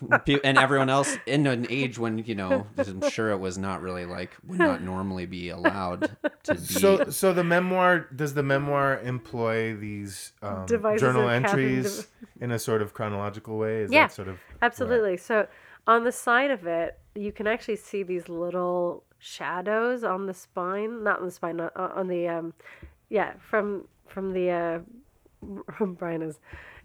And 0.44 0.58
everyone 0.58 0.90
else 0.90 1.16
in 1.24 1.46
an 1.46 1.66
age 1.70 1.98
when 1.98 2.18
you 2.18 2.34
know, 2.34 2.66
I'm 2.76 3.00
sure 3.08 3.30
it 3.30 3.38
was 3.38 3.56
not 3.56 3.80
really 3.80 4.04
like 4.04 4.32
would 4.46 4.58
not 4.58 4.82
normally 4.82 5.24
be 5.24 5.48
allowed 5.48 6.10
to 6.42 6.54
be. 6.54 6.60
So, 6.60 7.08
so 7.08 7.32
the 7.32 7.42
memoir 7.42 8.00
does 8.14 8.34
the 8.34 8.42
memoir 8.42 9.00
employ 9.00 9.74
these 9.74 10.34
um, 10.42 10.66
journal 10.66 11.26
of 11.28 11.42
Catherine 11.42 11.76
entries 11.76 12.06
in 12.38 12.52
a 12.52 12.58
sort 12.58 12.82
of 12.82 12.92
chronological 12.92 13.56
way? 13.56 13.80
Is 13.80 13.90
Yeah. 13.92 14.08
that 14.08 14.12
sort 14.12 14.28
of 14.28 14.38
Absolutely. 14.60 15.16
So 15.16 15.46
on 15.86 16.04
the 16.04 16.12
side 16.12 16.50
of 16.50 16.66
it, 16.66 16.98
you 17.14 17.32
can 17.32 17.46
actually 17.46 17.76
see 17.76 18.02
these 18.02 18.28
little 18.28 19.04
shadows 19.18 20.04
on 20.04 20.26
the 20.26 20.34
spine, 20.34 21.02
not 21.02 21.20
on 21.20 21.24
the 21.24 21.32
spine, 21.32 21.56
not, 21.56 21.72
uh, 21.74 21.88
on 21.94 22.08
the 22.08 22.28
um, 22.28 22.52
yeah, 23.08 23.34
from 23.38 23.86
from 24.06 24.32
the 24.32 24.50
uh, 24.50 24.78
Brian 25.84 26.22
is 26.22 26.38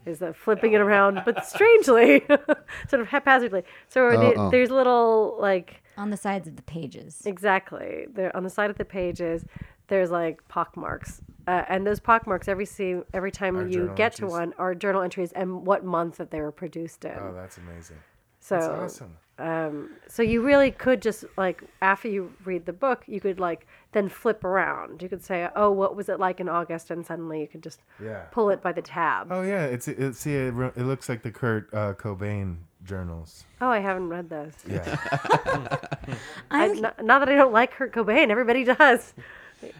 is 0.04 0.20
uh, 0.20 0.32
flipping 0.32 0.72
it 0.72 0.80
around, 0.80 1.22
but 1.24 1.46
strangely, 1.46 2.24
sort 2.88 3.00
of 3.02 3.08
haphazardly. 3.08 3.62
So 3.88 4.10
the- 4.10 4.34
oh. 4.36 4.50
there's 4.50 4.70
little 4.70 5.36
like 5.40 5.82
on 5.96 6.10
the 6.10 6.16
sides 6.16 6.48
of 6.48 6.56
the 6.56 6.62
pages. 6.62 7.22
exactly 7.24 8.06
there 8.12 8.34
on 8.36 8.42
the 8.42 8.50
side 8.50 8.70
of 8.70 8.78
the 8.78 8.84
pages. 8.84 9.44
There's 9.88 10.10
like 10.10 10.46
pock 10.48 10.76
marks, 10.76 11.20
uh, 11.46 11.64
and 11.68 11.86
those 11.86 12.00
pock 12.00 12.26
marks 12.26 12.48
every 12.48 12.66
see 12.66 12.96
every 13.12 13.30
time 13.32 13.56
Are 13.56 13.66
you 13.66 13.72
journal 13.72 13.94
get 13.94 14.14
to 14.16 14.26
one 14.26 14.54
are 14.58 14.74
journal 14.74 15.02
entries 15.02 15.32
and 15.32 15.66
what 15.66 15.84
month 15.84 16.16
that 16.16 16.30
they 16.30 16.40
were 16.40 16.52
produced 16.52 17.04
in. 17.04 17.16
Oh, 17.18 17.32
that's 17.34 17.58
amazing. 17.58 17.98
so 18.40 18.56
That's 18.56 18.94
awesome. 18.94 19.16
Um, 19.38 19.90
so 20.08 20.22
you 20.22 20.42
really 20.42 20.70
could 20.70 21.00
just 21.02 21.24
like 21.36 21.62
after 21.80 22.08
you 22.08 22.32
read 22.44 22.66
the 22.66 22.72
book, 22.72 23.04
you 23.06 23.20
could 23.20 23.40
like 23.40 23.66
then 23.92 24.08
flip 24.08 24.44
around. 24.44 25.02
You 25.02 25.08
could 25.08 25.24
say, 25.24 25.48
"Oh, 25.56 25.70
what 25.70 25.96
was 25.96 26.08
it 26.08 26.20
like 26.20 26.38
in 26.40 26.48
August?" 26.48 26.90
And 26.90 27.04
suddenly 27.04 27.40
you 27.40 27.48
could 27.48 27.62
just 27.62 27.80
Yeah. 28.02 28.22
pull 28.30 28.50
it 28.50 28.62
by 28.62 28.72
the 28.72 28.82
tab. 28.82 29.28
Oh, 29.30 29.42
yeah, 29.42 29.64
it's 29.64 29.88
it, 29.88 30.14
see 30.16 30.34
it, 30.34 30.54
it 30.76 30.84
looks 30.84 31.08
like 31.08 31.22
the 31.22 31.30
Kurt 31.30 31.72
uh, 31.72 31.94
Cobain 31.94 32.58
journals. 32.84 33.44
Oh, 33.60 33.68
I 33.68 33.78
haven't 33.80 34.08
read 34.08 34.28
those. 34.28 34.52
Yeah. 34.68 34.96
I, 36.50 36.64
I'm, 36.66 36.80
not, 36.80 37.04
not 37.04 37.18
that 37.20 37.28
I 37.28 37.34
don't 37.34 37.52
like 37.52 37.72
Kurt 37.72 37.92
Cobain. 37.92 38.28
Everybody 38.30 38.64
does. 38.64 39.14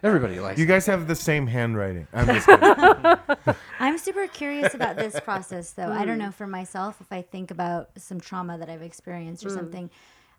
Everybody 0.03 0.39
likes. 0.41 0.59
you 0.59 0.67
guys 0.67 0.87
have 0.87 1.07
the 1.09 1.15
same 1.15 1.47
handwriting. 1.47 2.07
I'm 2.13 2.27
just 2.27 2.47
kidding. 2.47 3.55
I'm 3.81 3.99
super 3.99 4.27
curious 4.29 4.75
about 4.75 4.97
this 4.97 5.19
process, 5.21 5.73
though. 5.73 5.87
Hmm. 5.87 5.99
I 5.99 6.05
don't 6.05 6.19
know 6.19 6.31
for 6.31 6.47
myself 6.47 7.01
if 7.01 7.13
I 7.13 7.23
think 7.23 7.51
about 7.51 7.91
some 7.97 8.21
trauma 8.21 8.59
that 8.59 8.69
I've 8.71 8.83
experienced 8.83 9.45
or 9.45 9.49
Hmm. 9.49 9.55
something. 9.55 9.91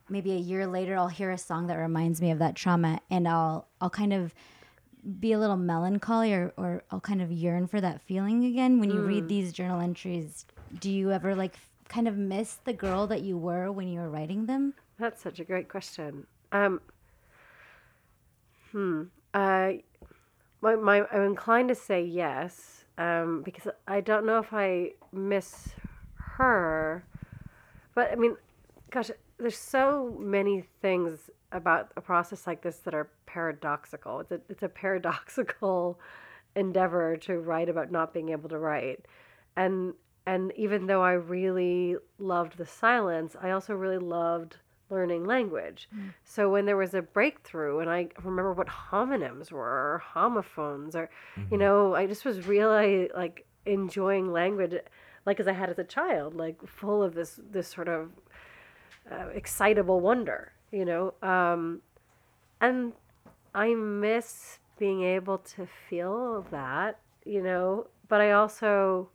Maybe 0.10 0.32
a 0.34 0.38
year 0.38 0.68
later, 0.68 0.98
I'll 0.98 1.08
hear 1.08 1.32
a 1.32 1.38
song 1.38 1.68
that 1.68 1.76
reminds 1.76 2.22
me 2.22 2.32
of 2.32 2.40
that 2.40 2.56
trauma, 2.56 3.00
and 3.10 3.28
I'll 3.28 3.68
I'll 3.80 3.90
kind 3.90 4.14
of 4.14 4.34
be 5.20 5.34
a 5.34 5.40
little 5.40 5.58
melancholy, 5.58 6.34
or, 6.34 6.54
or 6.58 6.84
I'll 6.92 7.00
kind 7.02 7.22
of 7.22 7.32
yearn 7.32 7.68
for 7.68 7.82
that 7.82 8.02
feeling 8.02 8.46
again. 8.46 8.80
When 8.80 8.90
you 8.90 9.02
Hmm. 9.02 9.08
read 9.08 9.28
these 9.30 9.52
journal 9.54 9.80
entries, 9.82 10.46
do 10.80 10.90
you 10.92 11.12
ever 11.12 11.36
like 11.36 11.56
kind 11.90 12.08
of 12.08 12.18
miss 12.18 12.56
the 12.64 12.74
girl 12.74 13.08
that 13.08 13.22
you 13.22 13.38
were 13.38 13.72
when 13.72 13.88
you 13.88 14.00
were 14.00 14.10
writing 14.10 14.46
them? 14.46 14.74
That's 15.00 15.22
such 15.22 15.40
a 15.40 15.44
great 15.44 15.68
question. 15.70 16.26
Um, 16.52 16.80
hmm. 18.72 19.04
Uh, 19.34 19.74
my, 20.62 20.76
my, 20.76 21.06
I'm 21.12 21.24
inclined 21.24 21.70
to 21.70 21.76
say 21.76 22.04
yes 22.04 22.86
um, 22.98 23.42
because 23.44 23.72
I 23.88 24.02
don't 24.02 24.26
know 24.26 24.40
if 24.40 24.54
I 24.54 24.92
miss 25.12 25.70
her. 26.16 27.06
But 27.96 28.12
I 28.12 28.16
mean, 28.16 28.38
gosh, 28.92 29.12
there's 29.38 29.58
so 29.58 30.16
many 30.20 30.64
things 30.82 31.30
about 31.52 31.92
a 31.96 32.02
process 32.02 32.48
like 32.48 32.62
this 32.62 32.78
that 32.78 32.94
are 32.94 33.10
paradoxical. 33.26 34.20
It's 34.22 34.32
a, 34.32 34.42
it's 34.50 34.64
a 34.64 34.70
paradoxical 34.70 36.00
endeavor 36.56 37.18
to 37.18 37.40
write 37.40 37.70
about 37.70 37.92
not 37.92 38.14
being 38.14 38.30
able 38.30 38.50
to 38.50 38.60
write. 38.60 39.06
And 39.56 39.94
and 40.26 40.54
even 40.56 40.88
though 40.88 41.04
I 41.04 41.14
really 41.14 41.98
loved 42.18 42.58
the 42.58 42.66
silence, 42.66 43.36
I 43.42 43.52
also 43.52 43.74
really 43.74 43.98
loved 43.98 44.58
learning 44.94 45.26
language. 45.26 45.90
So 46.24 46.50
when 46.50 46.66
there 46.66 46.78
was 46.78 46.94
a 46.94 47.02
breakthrough 47.02 47.80
and 47.80 47.90
I 47.90 48.10
remember 48.24 48.54
what 48.54 48.68
homonyms 48.68 49.52
were 49.52 49.60
or 49.60 50.04
homophones 50.06 50.96
or 50.96 51.10
you 51.52 51.58
know, 51.58 51.96
I 51.96 52.08
just 52.08 52.24
was 52.26 52.48
really 52.48 53.10
like 53.16 53.46
enjoying 53.66 54.32
language 54.32 54.76
like 55.26 55.40
as 55.40 55.48
I 55.48 55.54
had 55.54 55.70
as 55.70 55.80
a 55.80 55.84
child, 55.84 56.36
like 56.36 56.58
full 56.68 57.02
of 57.02 57.14
this 57.16 57.40
this 57.52 57.68
sort 57.68 57.88
of 57.88 58.10
uh, 59.12 59.28
excitable 59.34 60.00
wonder, 60.00 60.52
you 60.72 60.86
know. 60.86 61.14
Um, 61.22 61.82
and 62.62 62.94
I 63.54 63.74
miss 63.74 64.60
being 64.78 65.04
able 65.04 65.38
to 65.38 65.68
feel 65.90 66.46
that, 66.52 67.00
you 67.26 67.42
know, 67.42 67.88
but 68.08 68.22
I 68.22 68.32
also, 68.32 69.10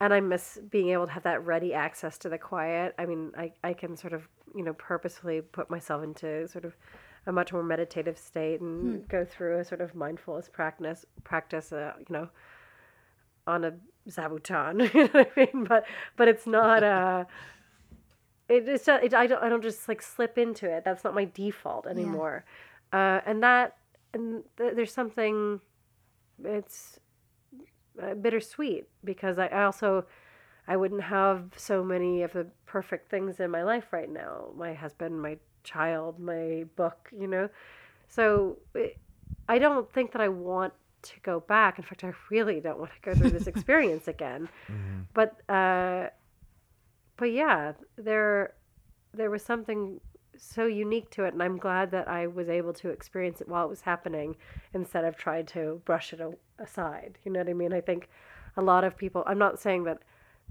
and 0.00 0.12
I 0.12 0.20
miss 0.20 0.58
being 0.70 0.90
able 0.90 1.06
to 1.06 1.12
have 1.12 1.22
that 1.24 1.44
ready 1.44 1.72
access 1.72 2.18
to 2.18 2.28
the 2.28 2.38
quiet. 2.38 2.94
I 2.98 3.06
mean, 3.06 3.32
I, 3.36 3.52
I 3.64 3.72
can 3.72 3.96
sort 3.96 4.12
of, 4.12 4.28
you 4.54 4.62
know, 4.62 4.72
purposefully 4.74 5.40
put 5.40 5.70
myself 5.70 6.02
into 6.02 6.46
sort 6.48 6.64
of 6.64 6.76
a 7.26 7.32
much 7.32 7.52
more 7.52 7.62
meditative 7.62 8.18
state 8.18 8.60
and 8.60 9.06
go 9.08 9.24
through 9.24 9.58
a 9.58 9.64
sort 9.64 9.80
of 9.80 9.94
mindfulness 9.94 10.48
practice 10.48 11.04
practice 11.24 11.72
uh, 11.72 11.92
you 11.98 12.06
know 12.08 12.28
on 13.46 13.64
a 13.64 13.74
zabuton 14.08 14.80
you 14.94 15.02
know 15.02 15.08
what 15.12 15.30
i 15.36 15.40
mean 15.40 15.64
but 15.64 15.84
but 16.16 16.26
it's 16.26 16.46
not 16.46 16.82
uh 16.82 17.24
it, 18.48 18.66
it's 18.66 18.86
not, 18.86 19.04
it, 19.04 19.14
I 19.14 19.26
don't 19.26 19.42
I 19.42 19.48
don't 19.48 19.62
just 19.62 19.88
like 19.88 20.00
slip 20.00 20.38
into 20.38 20.70
it. 20.70 20.84
That's 20.84 21.04
not 21.04 21.14
my 21.14 21.26
default 21.26 21.86
anymore, 21.86 22.44
uh, 22.92 23.20
and 23.26 23.42
that 23.42 23.76
and 24.14 24.42
th- 24.56 24.74
there's 24.74 24.92
something. 24.92 25.60
It's 26.42 26.98
uh, 28.02 28.14
bittersweet 28.14 28.88
because 29.04 29.38
I, 29.38 29.48
I 29.48 29.64
also 29.64 30.06
I 30.68 30.76
wouldn't 30.76 31.02
have 31.02 31.52
so 31.56 31.82
many 31.82 32.22
of 32.22 32.34
the 32.34 32.46
perfect 32.66 33.10
things 33.10 33.40
in 33.40 33.50
my 33.50 33.62
life 33.62 33.86
right 33.90 34.10
now. 34.10 34.50
My 34.54 34.74
husband, 34.74 35.20
my 35.20 35.38
child, 35.64 36.20
my 36.20 36.66
book, 36.76 37.08
you 37.18 37.26
know. 37.26 37.48
So 38.06 38.58
it, 38.74 38.98
I 39.48 39.58
don't 39.58 39.90
think 39.90 40.12
that 40.12 40.20
I 40.20 40.28
want 40.28 40.74
to 41.02 41.20
go 41.20 41.40
back. 41.40 41.78
In 41.78 41.84
fact, 41.84 42.04
I 42.04 42.12
really 42.30 42.60
don't 42.60 42.78
want 42.78 42.90
to 42.92 43.00
go 43.00 43.14
through 43.14 43.30
this 43.30 43.46
experience 43.54 44.08
again. 44.08 44.50
But 45.14 45.40
uh, 45.50 46.08
but 47.16 47.32
yeah, 47.32 47.72
there 47.96 48.54
there 49.14 49.30
was 49.30 49.42
something 49.42 50.00
so 50.36 50.66
unique 50.66 51.10
to 51.12 51.24
it, 51.24 51.32
and 51.32 51.42
I'm 51.42 51.56
glad 51.56 51.90
that 51.92 52.08
I 52.08 52.26
was 52.26 52.50
able 52.50 52.74
to 52.74 52.90
experience 52.90 53.40
it 53.40 53.48
while 53.48 53.64
it 53.64 53.70
was 53.70 53.80
happening 53.80 54.36
instead 54.74 55.04
of 55.04 55.16
trying 55.16 55.46
to 55.46 55.80
brush 55.86 56.12
it 56.12 56.20
aside. 56.58 57.18
You 57.24 57.32
know 57.32 57.40
what 57.40 57.48
I 57.48 57.54
mean? 57.54 57.72
I 57.72 57.80
think 57.80 58.10
a 58.58 58.62
lot 58.62 58.84
of 58.84 58.98
people. 58.98 59.24
I'm 59.26 59.38
not 59.38 59.58
saying 59.58 59.84
that 59.84 60.02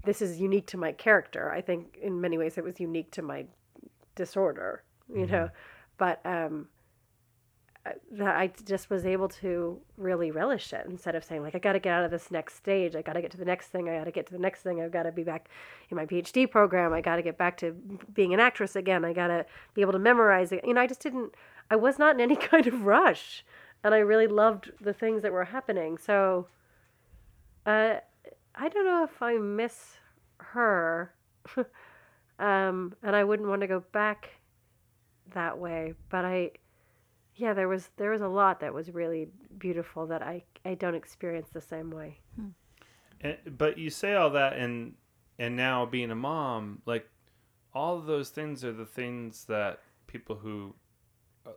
this 0.04 0.22
is 0.22 0.40
unique 0.40 0.66
to 0.68 0.76
my 0.76 0.92
character. 0.92 1.50
I 1.50 1.60
think 1.60 1.98
in 2.00 2.20
many 2.20 2.38
ways 2.38 2.58
it 2.58 2.64
was 2.64 2.80
unique 2.80 3.10
to 3.12 3.22
my 3.22 3.46
disorder. 4.14 4.82
You 5.12 5.26
know, 5.26 5.48
but 5.96 6.20
um, 6.26 6.68
uh, 7.86 7.92
that 8.10 8.36
I 8.36 8.50
just 8.66 8.90
was 8.90 9.06
able 9.06 9.28
to 9.28 9.80
really 9.96 10.30
relish 10.30 10.72
it 10.72 10.84
instead 10.88 11.14
of 11.14 11.24
saying 11.24 11.42
like 11.42 11.54
I 11.54 11.58
got 11.58 11.72
to 11.72 11.78
get 11.78 11.92
out 11.92 12.04
of 12.04 12.10
this 12.10 12.30
next 12.30 12.56
stage. 12.56 12.94
I 12.96 13.02
got 13.02 13.14
to 13.14 13.22
get 13.22 13.30
to 13.30 13.36
the 13.36 13.44
next 13.44 13.68
thing. 13.68 13.88
I 13.88 13.98
got 13.98 14.04
to 14.04 14.10
get 14.10 14.26
to 14.26 14.32
the 14.32 14.38
next 14.38 14.62
thing. 14.62 14.80
I've 14.80 14.90
got 14.90 15.04
to 15.04 15.12
be 15.12 15.22
back 15.22 15.48
in 15.88 15.96
my 15.96 16.04
PhD 16.04 16.50
program. 16.50 16.92
I 16.92 17.00
got 17.00 17.16
to 17.16 17.22
get 17.22 17.38
back 17.38 17.56
to 17.58 17.72
being 18.12 18.34
an 18.34 18.40
actress 18.40 18.76
again. 18.76 19.04
I 19.04 19.12
got 19.12 19.28
to 19.28 19.46
be 19.74 19.80
able 19.80 19.92
to 19.92 19.98
memorize 19.98 20.52
it. 20.52 20.64
You 20.66 20.74
know, 20.74 20.80
I 20.80 20.86
just 20.86 21.00
didn't. 21.00 21.34
I 21.70 21.76
was 21.76 21.98
not 21.98 22.14
in 22.14 22.20
any 22.20 22.36
kind 22.50 22.66
of 22.66 22.82
rush, 22.82 23.44
and 23.82 23.94
I 23.94 23.98
really 23.98 24.26
loved 24.26 24.72
the 24.80 24.92
things 24.92 25.22
that 25.22 25.32
were 25.32 25.44
happening. 25.44 25.98
So, 25.98 26.48
uh, 27.64 27.96
I 28.58 28.68
don't 28.68 28.84
know 28.84 29.04
if 29.04 29.22
I 29.22 29.38
miss 29.38 29.96
her, 30.38 31.14
um, 32.38 32.94
and 33.02 33.14
I 33.14 33.24
wouldn't 33.24 33.48
want 33.48 33.60
to 33.60 33.66
go 33.66 33.84
back 33.92 34.30
that 35.32 35.58
way. 35.58 35.94
But 36.10 36.24
I 36.24 36.50
yeah 37.36 37.54
there 37.54 37.68
was 37.68 37.90
there 37.96 38.10
was 38.10 38.20
a 38.20 38.28
lot 38.28 38.60
that 38.60 38.74
was 38.74 38.92
really 38.92 39.28
beautiful 39.58 40.08
that 40.08 40.22
i 40.22 40.42
i 40.64 40.74
don't 40.74 40.96
experience 40.96 41.48
the 41.52 41.60
same 41.60 41.88
way 41.88 42.18
And, 43.20 43.36
but 43.56 43.78
you 43.78 43.90
say 43.90 44.14
all 44.14 44.30
that, 44.30 44.54
and 44.54 44.94
and 45.38 45.56
now 45.56 45.86
being 45.86 46.10
a 46.10 46.16
mom, 46.16 46.82
like 46.86 47.08
all 47.74 47.96
of 47.98 48.06
those 48.06 48.30
things 48.30 48.64
are 48.64 48.72
the 48.72 48.86
things 48.86 49.44
that 49.44 49.80
people 50.06 50.36
who, 50.36 50.74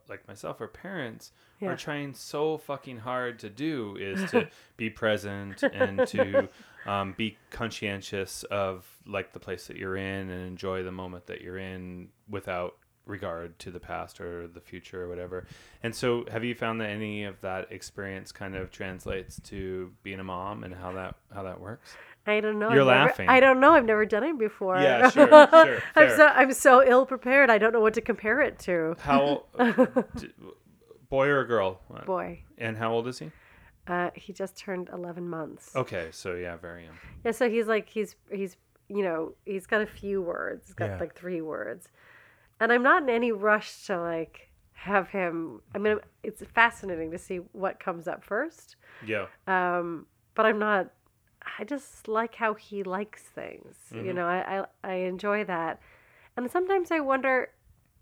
like 0.09 0.27
myself, 0.27 0.61
are 0.61 0.67
parents, 0.67 1.31
Yeah. 1.59 1.69
are 1.69 1.75
trying 1.77 2.13
so 2.13 2.57
fucking 2.57 2.97
hard 2.99 3.39
to 3.39 3.49
do 3.49 3.95
is 3.99 4.29
to 4.31 4.47
be 4.77 4.89
present 4.89 5.63
and 5.63 6.07
to 6.07 6.49
um, 6.85 7.13
be 7.17 7.37
conscientious 7.49 8.43
of 8.43 8.85
like 9.05 9.33
the 9.33 9.39
place 9.39 9.67
that 9.67 9.77
you're 9.77 9.95
in 9.97 10.29
and 10.29 10.47
enjoy 10.47 10.83
the 10.83 10.91
moment 10.91 11.27
that 11.27 11.41
you're 11.41 11.57
in 11.57 12.09
without 12.29 12.75
regard 13.05 13.57
to 13.59 13.71
the 13.71 13.79
past 13.79 14.21
or 14.21 14.47
the 14.47 14.61
future 14.61 15.03
or 15.03 15.07
whatever. 15.09 15.45
And 15.83 15.93
so, 15.95 16.25
have 16.31 16.43
you 16.43 16.53
found 16.55 16.79
that 16.81 16.89
any 16.89 17.23
of 17.23 17.41
that 17.41 17.71
experience 17.71 18.31
kind 18.31 18.55
of 18.55 18.71
translates 18.71 19.39
to 19.45 19.91
being 20.03 20.19
a 20.19 20.23
mom 20.23 20.63
and 20.63 20.73
how 20.73 20.91
that 20.93 21.15
how 21.33 21.43
that 21.43 21.59
works? 21.59 21.95
I 22.27 22.39
don't 22.39 22.59
know 22.59 22.71
You're 22.71 22.81
I've 22.81 22.87
never- 22.87 23.05
laughing. 23.09 23.29
i 23.29 23.39
don't 23.39 23.59
know 23.59 23.71
i've 23.71 23.85
never 23.85 24.05
done 24.05 24.23
it 24.23 24.37
before 24.37 24.77
Yeah, 24.79 25.09
sure, 25.15 25.27
sure, 25.27 25.79
i'm 25.95 26.09
so 26.15 26.25
i'm 26.27 26.53
so 26.53 26.83
ill 26.85 27.05
prepared 27.05 27.49
i 27.49 27.57
don't 27.57 27.73
know 27.73 27.79
what 27.79 27.93
to 27.95 28.01
compare 28.01 28.41
it 28.41 28.59
to 28.59 28.95
How 28.99 29.43
d- 30.17 30.29
boy 31.09 31.27
or 31.27 31.43
girl? 31.45 31.81
boy 32.05 32.43
And 32.57 32.77
how 32.77 32.91
old 32.93 33.07
is 33.07 33.19
he? 33.19 33.31
uh 33.87 34.11
he 34.15 34.31
just 34.33 34.57
turned 34.57 34.89
11 34.93 35.27
months 35.27 35.75
Okay, 35.75 36.09
so 36.11 36.35
yeah, 36.35 36.55
very 36.57 36.85
young. 36.85 36.95
yeah 37.25 37.31
so 37.31 37.49
he's 37.49 37.67
like 37.67 37.89
he's 37.89 38.15
he's 38.31 38.57
you 38.87 39.03
know 39.03 39.33
he's 39.45 39.65
got 39.65 39.81
a 39.81 39.85
few 39.87 40.21
words 40.21 40.67
he's 40.67 40.75
got 40.75 40.89
Yeah. 40.89 40.97
like 40.99 41.15
three 41.15 41.41
words 41.41 41.87
and 42.59 42.71
i'm 42.71 42.83
not 42.83 43.01
in 43.03 43.09
any 43.09 43.31
rush 43.31 43.85
to 43.87 43.99
like 43.99 44.49
have 44.73 45.07
him 45.09 45.61
i 45.73 45.77
mean 45.77 45.97
it's 46.23 46.43
fascinating 46.53 47.09
to 47.11 47.17
see 47.17 47.37
what 47.53 47.79
comes 47.79 48.07
up 48.07 48.23
first 48.23 48.75
Yeah. 49.05 49.25
um, 49.47 50.05
but 50.35 50.45
I'm 50.45 50.59
not. 50.59 50.91
I 51.59 51.63
just 51.63 52.07
like 52.07 52.35
how 52.35 52.53
he 52.53 52.83
likes 52.83 53.21
things. 53.21 53.75
You 53.93 54.13
know, 54.13 54.27
I, 54.27 54.59
I 54.59 54.65
I 54.83 54.93
enjoy 54.95 55.43
that, 55.45 55.79
and 56.37 56.49
sometimes 56.49 56.91
I 56.91 56.99
wonder 56.99 57.49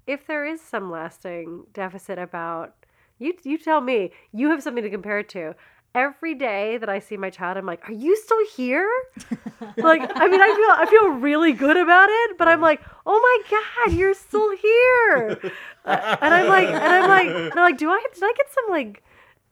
if 0.08 0.26
there 0.26 0.46
is 0.46 0.62
some 0.62 0.90
lasting 0.92 1.66
deficit 1.74 2.18
about 2.18 2.76
you. 3.18 3.34
You 3.44 3.58
tell 3.58 3.82
me. 3.82 4.12
You 4.32 4.50
have 4.50 4.64
something 4.64 4.84
to 4.84 4.90
compare 4.90 5.20
it 5.20 5.30
to. 5.30 5.56
Every 5.96 6.36
day 6.36 6.78
that 6.78 6.88
I 6.88 7.00
see 7.00 7.18
my 7.18 7.32
child, 7.32 7.58
I'm 7.58 7.66
like, 7.66 7.90
"Are 7.90 7.94
you 7.94 8.16
still 8.16 8.46
here?" 8.56 8.90
like, 9.78 10.02
I 10.16 10.28
mean, 10.28 10.42
I 10.42 10.54
feel 10.56 10.72
I 10.72 10.86
feel 10.90 11.10
really 11.20 11.52
good 11.54 11.78
about 11.78 12.10
it, 12.10 12.38
but 12.38 12.48
I'm 12.48 12.62
like, 12.62 12.82
"Oh 13.06 13.20
my 13.20 13.58
god, 13.86 13.94
you're 13.98 14.14
still 14.14 14.56
here!" 14.56 15.40
Uh, 15.86 16.18
and 16.22 16.34
I'm 16.34 16.48
like, 16.48 16.68
and 16.68 16.78
I'm 16.78 17.10
like, 17.10 17.28
and 17.28 17.54
I'm 17.54 17.64
like, 17.72 17.78
do 17.78 17.90
I 17.90 18.06
did 18.14 18.24
I 18.24 18.34
get 18.38 18.54
some 18.54 18.66
like 18.70 19.04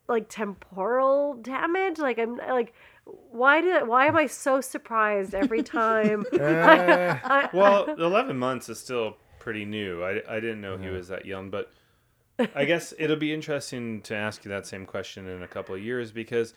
like 0.07 0.29
temporal 0.29 1.35
damage 1.35 1.99
like 1.99 2.17
i'm 2.17 2.37
like 2.37 2.73
why 3.31 3.61
did 3.61 3.87
why 3.87 4.05
am 4.07 4.17
i 4.17 4.25
so 4.25 4.59
surprised 4.61 5.33
every 5.35 5.63
time 5.63 6.25
Uh, 6.33 7.17
I- 7.23 7.49
Well, 7.53 7.85
11 7.89 8.37
months 8.37 8.69
is 8.69 8.79
still 8.79 9.17
pretty 9.39 9.63
new. 9.65 10.03
I, 10.03 10.21
I 10.29 10.39
didn't 10.41 10.59
know 10.61 10.77
he 10.77 10.89
was 10.89 11.07
that 11.07 11.25
young, 11.25 11.49
but 11.49 11.71
I 12.53 12.65
guess 12.65 12.93
it'll 12.99 13.15
be 13.15 13.33
interesting 13.33 14.01
to 14.01 14.15
ask 14.15 14.43
you 14.43 14.49
that 14.49 14.67
same 14.67 14.85
question 14.85 15.27
in 15.27 15.41
a 15.41 15.47
couple 15.47 15.73
of 15.75 15.81
years 15.81 16.11
because 16.11 16.53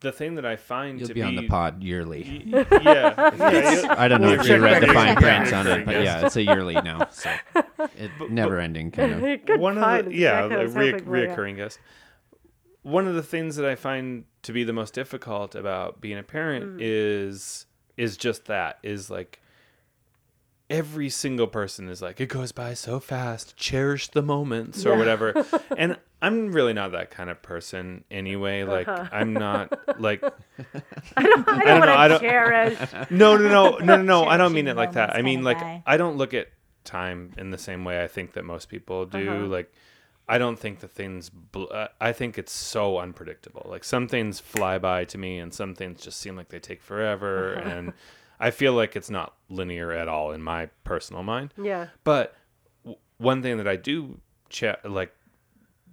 the 0.00 0.10
thing 0.12 0.34
that 0.34 0.44
I 0.44 0.56
find 0.56 0.98
You'll 0.98 1.08
to 1.08 1.14
be 1.14 1.22
on 1.22 1.34
the 1.36 1.46
pod 1.48 1.82
yearly. 1.82 2.44
Y- 2.52 2.66
yeah, 2.82 3.30
yeah, 3.36 3.94
I 3.98 4.08
don't 4.08 4.20
know 4.20 4.32
if 4.32 4.46
you 4.46 4.58
read 4.58 4.82
the 4.82 4.92
fine 4.92 5.16
print 5.16 5.52
on 5.52 5.66
it, 5.66 5.86
but 5.86 6.02
yeah, 6.02 6.26
it's 6.26 6.36
a 6.36 6.42
yearly 6.42 6.74
now, 6.74 7.08
so 7.10 7.30
it 7.96 8.10
never 8.30 8.58
ending 8.58 8.90
kind 8.90 9.12
of. 9.12 9.46
good 9.46 9.60
one 9.60 9.78
of 9.78 10.04
the, 10.06 10.14
yeah, 10.14 10.44
exactly 10.44 10.48
what 10.48 10.52
I 10.52 10.56
like 10.56 10.66
was 10.66 10.74
rea- 10.76 10.90
hoping 10.90 11.04
for, 11.06 11.16
yeah. 11.16 11.36
reoccurring 11.36 11.56
guest. 11.56 11.78
One 12.82 13.06
of 13.08 13.14
the 13.14 13.22
things 13.22 13.56
that 13.56 13.64
I 13.66 13.76
find 13.76 14.24
to 14.44 14.52
be 14.52 14.64
the 14.64 14.72
most 14.72 14.94
difficult 14.94 15.54
about 15.54 16.00
being 16.00 16.18
a 16.18 16.22
parent 16.22 16.76
Mm. 16.76 16.78
is 16.80 17.66
is 17.96 18.16
just 18.16 18.46
that 18.46 18.78
is 18.82 19.10
like 19.10 19.40
every 20.70 21.10
single 21.10 21.46
person 21.46 21.88
is 21.90 22.00
like 22.00 22.20
it 22.20 22.26
goes 22.28 22.50
by 22.50 22.72
so 22.72 22.98
fast 22.98 23.54
cherish 23.56 24.08
the 24.08 24.22
moments 24.22 24.86
or 24.86 24.96
whatever 24.96 25.44
and 25.76 25.96
i'm 26.22 26.50
really 26.52 26.72
not 26.72 26.92
that 26.92 27.10
kind 27.10 27.28
of 27.28 27.40
person 27.42 28.02
anyway 28.10 28.64
like 28.64 28.88
Uh-huh. 28.88 29.06
i'm 29.12 29.34
not 29.34 30.00
like 30.00 30.22
i 31.16 31.22
don't, 31.22 31.48
I 31.48 31.54
don't 31.54 31.66
don't, 31.66 31.80
know, 31.86 31.94
I 31.94 32.08
don't- 32.08 32.20
cherish 32.20 32.78
no, 33.10 33.36
no, 33.36 33.48
no, 33.48 33.76
no, 33.78 33.96
no, 33.96 34.02
no. 34.02 34.24
I 34.24 34.36
don't 34.38 34.54
mean 34.54 34.66
it 34.68 34.76
like 34.76 34.92
that. 34.92 35.14
I 35.14 35.20
mean 35.22 35.42
like. 35.44 35.58
I 35.86 35.96
don't 35.98 36.16
look 36.16 36.32
at 36.34 36.48
time 36.84 37.32
in 37.36 37.50
the 37.50 37.58
same 37.58 37.84
way 37.84 38.02
I 38.02 38.08
think 38.08 38.32
that 38.32 38.44
most 38.44 38.68
people 38.68 39.04
do. 39.06 39.28
Uh-huh. 39.30 39.46
Like 39.46 39.72
I 40.28 40.38
don't 40.38 40.58
think 40.58 40.80
the 40.80 40.88
things. 40.88 41.28
Bl- 41.30 41.64
uh, 41.70 41.88
I 42.00 42.12
think 42.12 42.38
it's 42.38 42.52
so 42.52 42.98
unpredictable. 42.98 43.66
Like 43.68 43.84
some 43.84 44.08
things 44.08 44.40
fly 44.40 44.78
by 44.78 45.04
to 45.06 45.18
me, 45.18 45.38
and 45.38 45.52
some 45.52 45.74
things 45.74 46.02
just 46.02 46.18
seem 46.18 46.34
like 46.36 46.48
they 46.48 46.58
take 46.60 46.82
forever. 46.82 47.52
And 47.52 47.92
I 48.40 48.50
feel 48.50 48.72
like 48.72 48.96
it's 48.96 49.10
not 49.10 49.34
linear 49.48 49.92
at 49.92 50.08
all 50.08 50.32
in 50.32 50.42
my 50.42 50.66
personal 50.82 51.22
mind. 51.22 51.52
yeah 51.56 51.88
But 52.04 52.34
w- 52.84 52.98
one 53.18 53.42
thing 53.42 53.58
that 53.58 53.68
I 53.68 53.76
do 53.76 54.20
cha- 54.48 54.76
like 54.84 55.14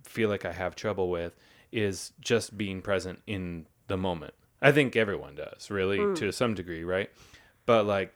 feel 0.06 0.30
like 0.30 0.46
I 0.46 0.52
have 0.54 0.76
trouble 0.76 1.10
with 1.10 1.36
is 1.72 2.14
just 2.20 2.58
being 2.58 2.82
present 2.82 3.22
in 3.28 3.66
the 3.88 3.98
moment. 3.98 4.34
I 4.62 4.72
think 4.72 4.96
everyone 4.96 5.36
does, 5.36 5.70
really, 5.72 5.98
to 6.16 6.32
some 6.32 6.54
degree, 6.54 6.84
right? 6.84 7.10
But 7.66 7.86
like 7.86 8.14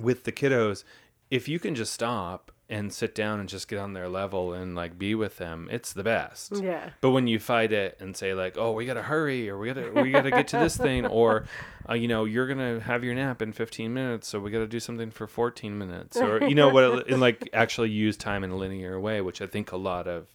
with 0.00 0.24
the 0.24 0.32
kiddos, 0.32 0.84
if 1.30 1.48
you 1.48 1.58
can 1.58 1.74
just 1.74 1.92
stop 1.92 2.50
and 2.68 2.92
sit 2.92 3.14
down 3.14 3.40
and 3.40 3.48
just 3.48 3.68
get 3.68 3.78
on 3.78 3.92
their 3.92 4.08
level 4.08 4.54
and 4.54 4.74
like 4.74 4.98
be 4.98 5.14
with 5.14 5.36
them, 5.36 5.68
it's 5.70 5.92
the 5.92 6.02
best. 6.02 6.52
yeah 6.62 6.90
But 7.02 7.10
when 7.10 7.26
you 7.26 7.38
fight 7.38 7.72
it 7.72 7.96
and 8.00 8.16
say 8.16 8.32
like, 8.32 8.56
"Oh, 8.56 8.72
we 8.72 8.86
gotta 8.86 9.02
hurry," 9.02 9.50
or 9.50 9.58
"We 9.58 9.68
gotta 9.68 9.92
we 9.92 10.10
gotta 10.10 10.30
get 10.30 10.48
to 10.48 10.56
this 10.58 10.76
thing," 10.76 11.04
or 11.06 11.44
uh, 11.88 11.92
you 11.94 12.08
know, 12.08 12.24
you're 12.24 12.46
gonna 12.46 12.80
have 12.80 13.04
your 13.04 13.14
nap 13.14 13.42
in 13.42 13.52
15 13.52 13.92
minutes, 13.92 14.28
so 14.28 14.40
we 14.40 14.50
gotta 14.50 14.66
do 14.66 14.80
something 14.80 15.10
for 15.10 15.26
14 15.26 15.76
minutes, 15.76 16.16
or 16.16 16.42
you 16.48 16.54
know 16.54 16.70
what, 16.70 17.08
and 17.10 17.20
like 17.20 17.50
actually 17.52 17.90
use 17.90 18.16
time 18.16 18.42
in 18.42 18.50
a 18.50 18.56
linear 18.56 18.98
way, 18.98 19.20
which 19.20 19.42
I 19.42 19.46
think 19.46 19.70
a 19.72 19.76
lot 19.76 20.08
of, 20.08 20.28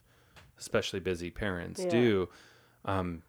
especially 0.60 1.00
busy 1.00 1.32
parents 1.32 1.82
Yeah. 1.84 1.90
do. 1.90 2.30
Um, 2.86 3.24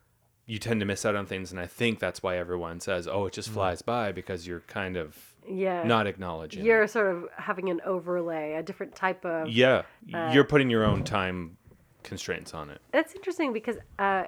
you 0.46 0.58
tend 0.58 0.80
to 0.80 0.86
miss 0.86 1.06
out 1.06 1.14
on 1.16 1.24
things, 1.26 1.52
and 1.52 1.60
I 1.60 1.66
think 1.66 2.00
that's 2.00 2.22
why 2.22 2.36
everyone 2.36 2.80
says, 2.80 3.08
"Oh, 3.08 3.24
it 3.26 3.32
just 3.32 3.48
flies 3.48 3.80
by," 3.82 4.12
because 4.12 4.46
you're 4.46 4.60
kind 4.60 4.96
of 4.96 5.29
Yeah. 5.48 5.82
not 5.84 6.06
acknowledging. 6.06 6.64
You're 6.64 6.84
it. 6.84 6.90
sort 6.90 7.14
of 7.14 7.24
having 7.36 7.70
an 7.70 7.80
overlay, 7.84 8.54
a 8.54 8.62
different 8.62 8.94
type 8.94 9.24
of. 9.24 9.48
yeah, 9.48 9.82
uh, 10.14 10.30
you're 10.32 10.44
putting 10.44 10.70
your 10.70 10.84
own 10.84 11.02
time 11.04 11.56
constraints 12.02 12.54
on 12.54 12.70
it. 12.70 12.80
That's 12.92 13.14
interesting 13.14 13.52
because 13.52 13.76
uh, 13.98 14.24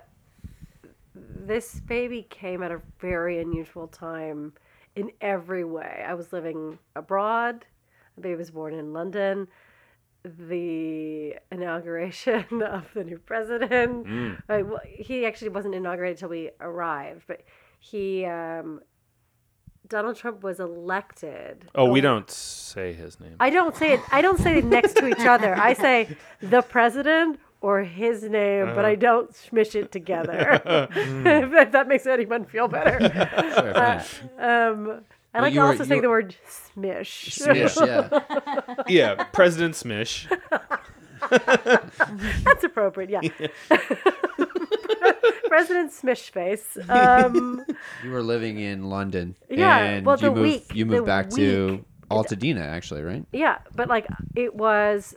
this 1.15 1.81
baby 1.81 2.27
came 2.31 2.63
at 2.63 2.71
a 2.71 2.81
very 3.01 3.41
unusual 3.41 3.89
time 3.89 4.53
in 4.97 5.11
every 5.21 5.65
way. 5.65 6.05
I 6.07 6.15
was 6.15 6.33
living 6.33 6.79
abroad. 6.97 7.65
The 8.17 8.21
baby 8.23 8.37
was 8.37 8.51
born 8.51 8.75
in 8.75 8.93
London. 8.93 9.49
The 10.25 11.35
inauguration 11.51 12.63
of 12.63 12.85
the 12.95 13.05
new 13.05 13.19
president. 13.19 14.07
Mm. 14.07 14.43
I- 14.49 14.63
well, 14.63 14.81
he 14.85 15.27
actually 15.27 15.49
wasn't 15.51 15.75
inaugurated 15.75 16.19
until 16.19 16.29
we 16.31 16.51
arrived, 16.61 17.25
but 17.27 17.43
he. 17.81 18.25
Um, 18.25 18.81
Donald 19.89 20.17
Trump 20.17 20.43
was 20.43 20.59
elected. 20.61 21.67
Oh, 21.75 21.87
we 21.91 22.01
don't 22.01 22.31
say 22.31 22.93
his 22.93 23.21
name. 23.21 23.37
I 23.41 23.51
don't 23.51 23.77
say 23.77 23.93
it. 23.95 24.01
I 24.11 24.23
don't 24.23 24.39
say 24.39 24.59
it 24.59 24.65
next 24.65 24.95
to 24.97 25.07
each 25.09 25.27
other. 25.27 25.55
I 25.55 25.75
say 25.75 26.17
the 26.41 26.63
president 26.63 27.39
or 27.61 27.83
his 27.83 28.23
name, 28.23 28.67
but 28.67 28.79
Uh-huh. 28.79 28.87
I 28.89 28.95
don't 28.95 29.31
smish 29.33 29.75
it 29.75 29.93
together. 29.93 30.61
Mm. 30.93 31.53
if 31.63 31.73
that 31.73 31.89
makes 31.89 32.07
anyone 32.07 32.45
feel 32.45 32.69
better. 32.69 32.99
Fair, 33.09 34.01
fine. 34.01 34.01
Um, 34.39 35.05
I 35.35 35.41
like 35.41 35.53
you 35.55 35.61
to 35.61 35.67
were- 35.67 35.73
also 35.73 35.85
say 35.85 35.97
you- 35.97 36.03
the 36.03 36.09
word 36.09 36.35
smish. 36.49 37.31
Smish, 37.41 37.77
yeah. 37.87 38.85
yeah, 38.89 39.25
President 39.33 39.75
Smish. 39.75 40.27
That's 42.45 42.65
appropriate. 42.65 43.11
Yeah. 43.11 43.29
President 45.49 45.91
Smish 45.93 46.31
face. 46.31 46.77
Um, 46.89 47.65
You 48.05 48.11
were 48.11 48.23
living 48.23 48.59
in 48.59 48.85
London. 48.91 49.37
Yeah, 49.51 49.79
And 49.79 50.07
well, 50.07 50.17
you 50.17 50.29
the 50.31 50.35
moved, 50.35 50.43
week- 50.43 50.75
You 50.75 50.87
moved 50.87 51.07
back 51.07 51.31
to 51.31 51.67
week. 51.73 51.85
Altadena, 52.11 52.61
actually, 52.63 53.03
right? 53.03 53.25
yeah, 53.33 53.59
but 53.75 53.89
like 53.89 54.07
it 54.37 54.55
was, 54.55 55.15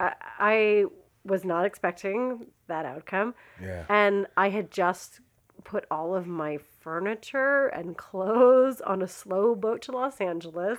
I, 0.00 0.12
I 0.38 0.84
was 1.24 1.44
not 1.44 1.64
expecting 1.64 2.46
that 2.66 2.84
outcome. 2.86 3.34
Yeah. 3.62 3.84
And 3.88 4.26
I 4.36 4.48
had 4.50 4.70
just 4.70 5.20
put 5.64 5.84
all 5.90 6.14
of 6.14 6.26
my 6.26 6.58
furniture 6.80 7.66
and 7.68 7.96
clothes 7.96 8.80
on 8.80 9.02
a 9.02 9.08
slow 9.08 9.54
boat 9.54 9.82
to 9.82 9.92
Los 9.92 10.20
Angeles. 10.20 10.78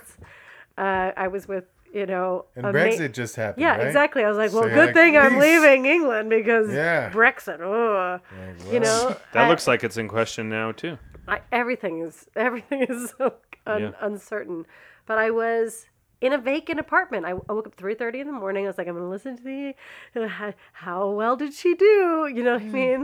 Uh, 0.76 1.12
I 1.16 1.28
was 1.28 1.46
with, 1.48 1.64
you 1.92 2.06
know, 2.06 2.44
And 2.56 2.66
a 2.66 2.72
ma- 2.72 2.78
Brexit 2.78 3.12
just 3.12 3.36
happened. 3.36 3.62
Yeah, 3.62 3.76
right? 3.76 3.86
exactly. 3.86 4.24
I 4.24 4.28
was 4.28 4.36
like, 4.38 4.52
well, 4.52 4.64
you're 4.66 4.74
good 4.74 4.86
like, 4.86 4.94
thing 4.94 5.16
I'm 5.16 5.38
leaving 5.38 5.86
England 5.86 6.30
because 6.30 6.72
Yeah. 6.72 7.10
Brexit. 7.10 7.60
Ugh. 7.60 8.20
Like, 8.64 8.72
You 8.72 8.80
know, 8.80 9.16
That 9.32 9.46
I- 9.46 9.48
looks 9.48 9.66
like 9.66 9.82
it's 9.84 9.96
in 9.96 10.08
question 10.08 10.48
now 10.48 10.72
too. 10.72 10.98
I, 11.28 11.40
everything 11.52 12.00
is 12.00 12.26
everything 12.36 12.82
is 12.88 13.12
so 13.18 13.34
un, 13.66 13.82
Yeah. 13.82 13.90
uncertain. 14.00 14.66
But 15.06 15.18
I 15.18 15.30
was 15.30 15.86
in 16.20 16.32
a 16.32 16.38
vacant 16.38 16.78
apartment. 16.78 17.24
I, 17.24 17.30
I 17.48 17.52
woke 17.52 17.66
up 17.66 17.74
three 17.74 17.94
thirty 17.94 18.20
in 18.20 18.26
the 18.26 18.32
morning. 18.32 18.64
I 18.64 18.68
was 18.68 18.78
like, 18.78 18.86
I'm 18.88 18.94
gonna 18.94 19.08
listen 19.08 19.36
to 19.36 19.42
the 19.42 19.74
uh, 20.22 20.26
how, 20.28 20.54
how 20.72 21.10
well 21.10 21.36
did 21.36 21.54
she 21.54 21.74
do? 21.74 22.30
You 22.34 22.42
know 22.44 22.54
what 22.54 22.62
I 22.62 22.66
mean? 22.66 23.00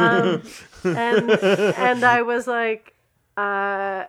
um, 0.00 0.42
and 0.84 1.30
and 1.88 2.04
I 2.04 2.22
was 2.22 2.46
like, 2.46 2.94
uh, 3.36 4.04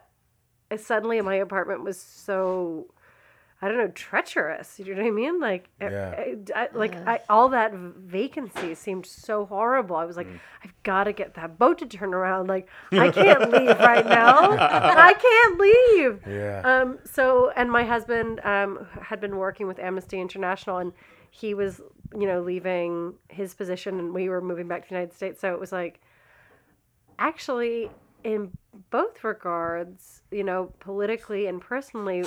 suddenly 0.77 1.21
my 1.21 1.35
apartment 1.35 1.83
was 1.83 1.99
so. 1.99 2.87
I 3.63 3.67
don't 3.67 3.77
know, 3.77 3.89
treacherous. 3.89 4.79
You 4.79 4.95
know 4.95 5.01
what 5.03 5.07
I 5.07 5.11
mean? 5.11 5.39
Like, 5.39 5.69
Yeah. 5.79 6.15
I, 6.17 6.37
I- 6.55 6.69
like 6.73 6.95
I, 6.95 7.19
all 7.29 7.49
that 7.49 7.73
vacancy 7.73 8.73
seemed 8.73 9.05
so 9.05 9.45
horrible. 9.45 9.95
I 9.97 10.05
was 10.05 10.17
like, 10.17 10.27
I've 10.63 10.73
got 10.81 11.03
to 11.03 11.13
get 11.13 11.35
that 11.35 11.59
boat 11.59 11.77
to 11.79 11.85
turn 11.85 12.13
around. 12.15 12.47
Like, 12.47 12.67
I 12.91 13.09
can't 13.11 13.51
leave 13.51 13.77
right 13.79 14.05
now. 14.05 14.51
I 14.59 15.13
can't 15.13 15.59
leave. 15.59 16.21
Yeah. 16.35 16.61
Um. 16.65 16.97
So, 17.05 17.51
and 17.55 17.71
my 17.71 17.83
husband 17.83 18.39
um 18.43 18.87
had 19.01 19.21
been 19.21 19.37
working 19.37 19.67
with 19.67 19.77
Amnesty 19.77 20.19
International, 20.19 20.77
and 20.79 20.91
he 21.29 21.53
was, 21.53 21.81
you 22.17 22.25
know, 22.25 22.41
leaving 22.41 23.13
his 23.29 23.53
position, 23.53 23.99
and 23.99 24.11
we 24.13 24.27
were 24.27 24.41
moving 24.41 24.67
back 24.67 24.83
to 24.83 24.89
the 24.89 24.95
United 24.95 25.13
States. 25.15 25.39
So 25.39 25.53
it 25.53 25.59
was 25.59 25.71
like, 25.71 26.01
actually, 27.19 27.89
in 28.23 28.51
both 28.89 29.23
regards, 29.23 30.21
you 30.31 30.43
know, 30.43 30.73
politically 30.79 31.47
and 31.47 31.61
personally, 31.61 32.25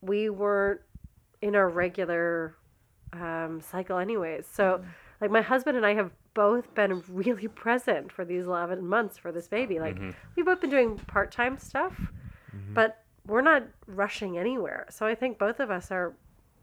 we 0.00 0.30
weren't 0.30 0.80
in 1.42 1.54
our 1.54 1.68
regular 1.68 2.56
um, 3.12 3.60
cycle, 3.60 3.98
anyways. 3.98 4.46
So, 4.46 4.78
mm. 4.78 4.84
like, 5.20 5.30
my 5.30 5.42
husband 5.42 5.76
and 5.76 5.86
I 5.86 5.94
have 5.94 6.10
both 6.34 6.74
been 6.74 7.02
really 7.08 7.48
present 7.48 8.12
for 8.12 8.24
these 8.24 8.44
11 8.44 8.84
months 8.84 9.18
for 9.18 9.32
this 9.32 9.48
baby. 9.48 9.78
Like, 9.78 9.96
mm-hmm. 9.96 10.10
we've 10.36 10.46
both 10.46 10.60
been 10.60 10.70
doing 10.70 10.96
part 10.96 11.32
time 11.32 11.58
stuff, 11.58 11.92
mm-hmm. 11.92 12.74
but 12.74 13.02
we're 13.26 13.42
not 13.42 13.64
rushing 13.86 14.38
anywhere. 14.38 14.86
So, 14.90 15.06
I 15.06 15.14
think 15.14 15.38
both 15.38 15.60
of 15.60 15.70
us 15.70 15.90
are 15.90 16.14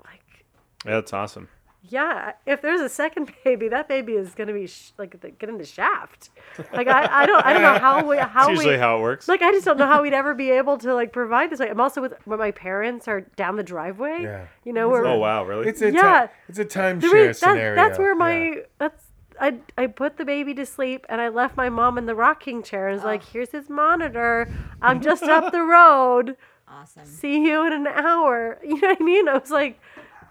like, 0.05 0.45
Yeah, 0.85 0.95
that's 0.95 1.13
awesome. 1.13 1.49
Yeah, 1.89 2.33
if 2.45 2.61
there's 2.61 2.81
a 2.81 2.89
second 2.89 3.31
baby, 3.43 3.67
that 3.69 3.87
baby 3.87 4.13
is 4.13 4.33
gonna 4.35 4.53
be 4.53 4.67
sh- 4.67 4.91
like 4.97 5.19
the, 5.21 5.29
get 5.31 5.49
in 5.49 5.57
the 5.57 5.65
shaft. 5.65 6.29
Like 6.73 6.87
I, 6.87 7.23
I 7.23 7.25
don't 7.25 7.45
I 7.45 7.53
don't 7.53 7.61
know 7.61 7.79
how 7.79 8.05
we 8.05 8.17
how 8.17 8.47
That's 8.47 8.49
usually 8.49 8.75
we 8.75 8.79
how 8.79 8.97
it 8.97 9.01
works. 9.01 9.27
like 9.27 9.41
I 9.41 9.51
just 9.51 9.65
don't 9.65 9.77
know 9.77 9.85
how 9.87 10.01
we'd 10.01 10.13
ever 10.13 10.33
be 10.33 10.51
able 10.51 10.77
to 10.79 10.93
like 10.93 11.11
provide 11.13 11.49
this. 11.49 11.59
Like, 11.59 11.71
I'm 11.71 11.79
also 11.81 12.01
with 12.01 12.13
when 12.25 12.39
my 12.39 12.51
parents 12.51 13.07
are 13.07 13.21
down 13.21 13.55
the 13.55 13.63
driveway. 13.63 14.19
Yeah. 14.23 14.45
You 14.63 14.73
know 14.73 14.89
where 14.89 15.05
oh 15.05 15.19
wow, 15.19 15.43
really? 15.45 15.67
It's 15.67 15.81
a 15.81 15.91
Yeah. 15.91 16.27
ti- 16.27 16.33
it's 16.49 16.59
a 16.59 16.65
timeshare 16.65 17.11
re- 17.13 17.27
that, 17.27 17.35
scenario. 17.37 17.75
that's 17.75 17.99
where 17.99 18.15
my 18.15 18.37
Yeah. 18.37 18.61
that's 18.79 19.03
I 19.39 19.59
I 19.77 19.87
put 19.87 20.17
the 20.17 20.25
baby 20.25 20.53
to 20.55 20.65
sleep 20.65 21.05
and 21.09 21.21
I 21.21 21.29
left 21.29 21.55
my 21.55 21.69
mom 21.69 21.97
in 21.97 22.05
the 22.07 22.15
rocking 22.15 22.63
chair 22.63 22.87
and 22.87 22.95
was 22.95 23.05
like, 23.05 23.21
oh. 23.23 23.29
here's 23.33 23.51
his 23.51 23.69
monitor. 23.69 24.51
I'm 24.81 24.99
just 25.09 25.23
up 25.23 25.51
the 25.51 25.61
road. 25.61 26.35
Awesome. 26.69 27.05
See 27.05 27.45
you 27.45 27.65
in 27.65 27.71
an 27.73 27.87
hour. 27.87 28.59
You 28.63 28.81
know 28.81 28.87
what 28.89 28.97
I 28.99 29.03
mean? 29.03 29.29
I 29.29 29.37
was 29.37 29.51
like, 29.51 29.79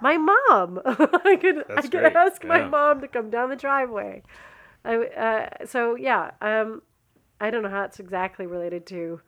my 0.00 0.16
mom. 0.16 0.80
I 0.84 1.36
could 1.40 1.64
I 1.70 1.82
could 1.82 1.90
great. 1.90 2.16
ask 2.16 2.44
my 2.44 2.64
mom 2.64 3.00
to 3.00 3.08
come 3.08 3.30
down 3.30 3.50
the 3.50 3.56
driveway. 3.56 4.22
I 4.84 4.96
uh, 4.96 5.66
so 5.66 5.96
yeah. 5.96 6.32
Um, 6.40 6.82
I 7.40 7.50
don't 7.50 7.62
know 7.62 7.68
how 7.68 7.82
it's 7.82 8.00
exactly 8.00 8.46
related 8.46 8.86
to 8.86 9.20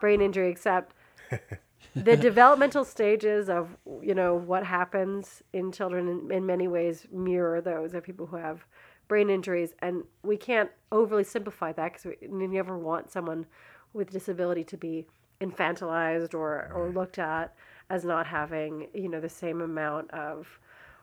brain 0.00 0.20
injury, 0.20 0.50
except 0.50 0.94
the 1.94 2.16
developmental 2.16 2.84
stages 2.84 3.48
of 3.48 3.76
you 4.02 4.14
know 4.14 4.34
what 4.34 4.64
happens 4.64 5.42
in 5.52 5.72
children 5.72 6.08
in, 6.08 6.32
in 6.32 6.46
many 6.46 6.68
ways 6.68 7.06
mirror 7.10 7.60
those 7.60 7.94
of 7.94 8.02
people 8.02 8.26
who 8.26 8.36
have 8.36 8.66
brain 9.08 9.30
injuries 9.30 9.72
and 9.80 10.02
we 10.22 10.36
can't 10.36 10.70
overly 10.90 11.24
simplify 11.24 11.72
that 11.72 11.92
because 11.92 12.04
we, 12.04 12.28
we 12.28 12.46
never 12.46 12.76
want 12.76 13.10
someone 13.10 13.46
with 13.92 14.10
disability 14.10 14.64
to 14.64 14.76
be 14.76 15.06
infantilized 15.40 16.34
or, 16.34 16.70
or 16.74 16.90
looked 16.90 17.18
at 17.18 17.54
as 17.90 18.04
not 18.04 18.26
having 18.26 18.88
you 18.94 19.08
know 19.08 19.20
the 19.20 19.28
same 19.28 19.60
amount 19.60 20.10
of 20.10 20.46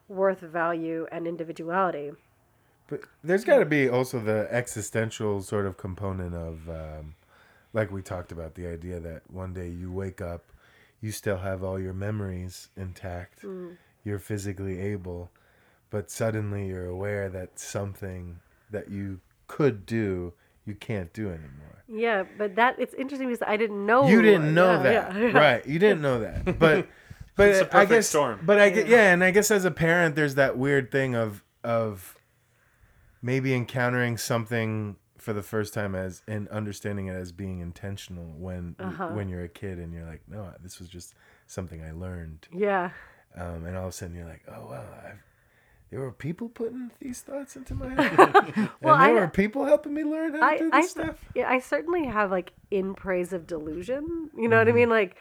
worth 0.07 0.41
value 0.41 1.07
and 1.11 1.27
individuality. 1.27 2.11
But 2.87 3.01
there's 3.23 3.45
got 3.45 3.59
to 3.59 3.65
be 3.65 3.89
also 3.89 4.19
the 4.19 4.47
existential 4.51 5.41
sort 5.41 5.65
of 5.65 5.77
component 5.77 6.35
of, 6.35 6.69
um, 6.69 7.15
like 7.71 7.91
we 7.91 8.01
talked 8.01 8.31
about, 8.31 8.55
the 8.55 8.67
idea 8.67 8.99
that 8.99 9.21
one 9.31 9.53
day 9.53 9.69
you 9.69 9.91
wake 9.91 10.21
up, 10.21 10.43
you 11.01 11.11
still 11.11 11.37
have 11.37 11.63
all 11.63 11.79
your 11.79 11.93
memories 11.93 12.67
intact, 12.75 13.43
you're 14.03 14.19
physically 14.19 14.79
able, 14.79 15.31
but 15.89 16.11
suddenly 16.11 16.67
you're 16.67 16.85
aware 16.85 17.29
that 17.29 17.57
something 17.57 18.39
that 18.69 18.89
you 18.89 19.21
could 19.47 19.85
do, 19.85 20.33
you 20.65 20.75
can't 20.75 21.11
do 21.13 21.27
anymore. 21.29 21.83
yeah 21.89 22.23
but 22.37 22.55
that 22.55 22.75
it's 22.79 22.93
interesting 22.95 23.27
because 23.29 23.45
i 23.47 23.55
didn't 23.57 23.85
know 23.85 24.07
you 24.07 24.21
didn't 24.21 24.53
know 24.53 24.71
yeah, 24.73 24.83
that, 24.83 25.13
yeah, 25.15 25.19
yeah. 25.27 25.37
right? 25.45 25.65
You 25.67 25.79
didn't 25.79 26.01
know 26.01 26.19
that, 26.21 26.57
but 26.59 26.87
but 27.35 27.49
It's 27.49 27.59
a 27.61 27.65
I 27.65 27.67
perfect 27.69 27.89
guess, 27.89 28.07
storm. 28.09 28.39
but 28.45 28.59
I 28.59 28.69
get 28.69 28.87
yeah, 28.87 29.11
and 29.13 29.23
I 29.23 29.31
guess 29.31 29.49
as 29.51 29.65
a 29.65 29.71
parent, 29.71 30.15
there's 30.15 30.35
that 30.35 30.57
weird 30.57 30.91
thing 30.91 31.15
of 31.15 31.43
of 31.63 32.15
maybe 33.21 33.53
encountering 33.53 34.17
something 34.17 34.97
for 35.17 35.33
the 35.33 35.41
first 35.43 35.73
time 35.73 35.95
as 35.95 36.21
and 36.27 36.47
understanding 36.49 37.07
it 37.07 37.13
as 37.15 37.31
being 37.31 37.59
intentional 37.59 38.25
when 38.37 38.75
Uh-huh. 38.79 39.07
when 39.09 39.29
you're 39.29 39.43
a 39.43 39.49
kid 39.49 39.79
and 39.79 39.93
you're 39.93 40.05
like, 40.05 40.21
no, 40.27 40.51
this 40.61 40.79
was 40.79 40.89
just 40.89 41.15
something 41.47 41.81
I 41.83 41.91
learned, 41.91 42.47
yeah 42.51 42.91
um, 43.35 43.65
and 43.65 43.75
all 43.75 43.85
of 43.85 43.89
a 43.89 43.91
sudden 43.93 44.15
you're 44.15 44.25
like, 44.27 44.43
oh 44.47 44.67
well, 44.69 44.85
I've, 45.05 45.23
there 45.93 46.01
were 46.01 46.11
people 46.11 46.49
putting 46.49 46.89
these 46.99 47.21
thoughts 47.21 47.55
into 47.55 47.75
my 47.75 47.89
head, 48.03 48.35
Well, 48.81 48.95
and 48.95 49.03
there 49.03 49.09
I- 49.09 49.11
were 49.11 49.27
people 49.27 49.63
helping 49.65 49.93
me 49.93 50.03
learn 50.03 50.31
how 50.33 50.39
to 50.39 50.45
I, 50.45 50.57
do 50.57 50.69
I, 50.73 50.81
stuff. 50.81 51.17
yeah, 51.35 51.47
I 51.47 51.59
certainly 51.59 52.05
have 52.07 52.31
like 52.31 52.51
in 52.71 52.95
praise 52.95 53.31
of 53.31 53.45
delusion. 53.45 54.31
You 54.35 54.47
know 54.47 54.57
what 54.57 54.67
I 54.67 54.71
Mm-hmm. 54.71 54.79
mean? 54.79 54.89
Like, 54.89 55.15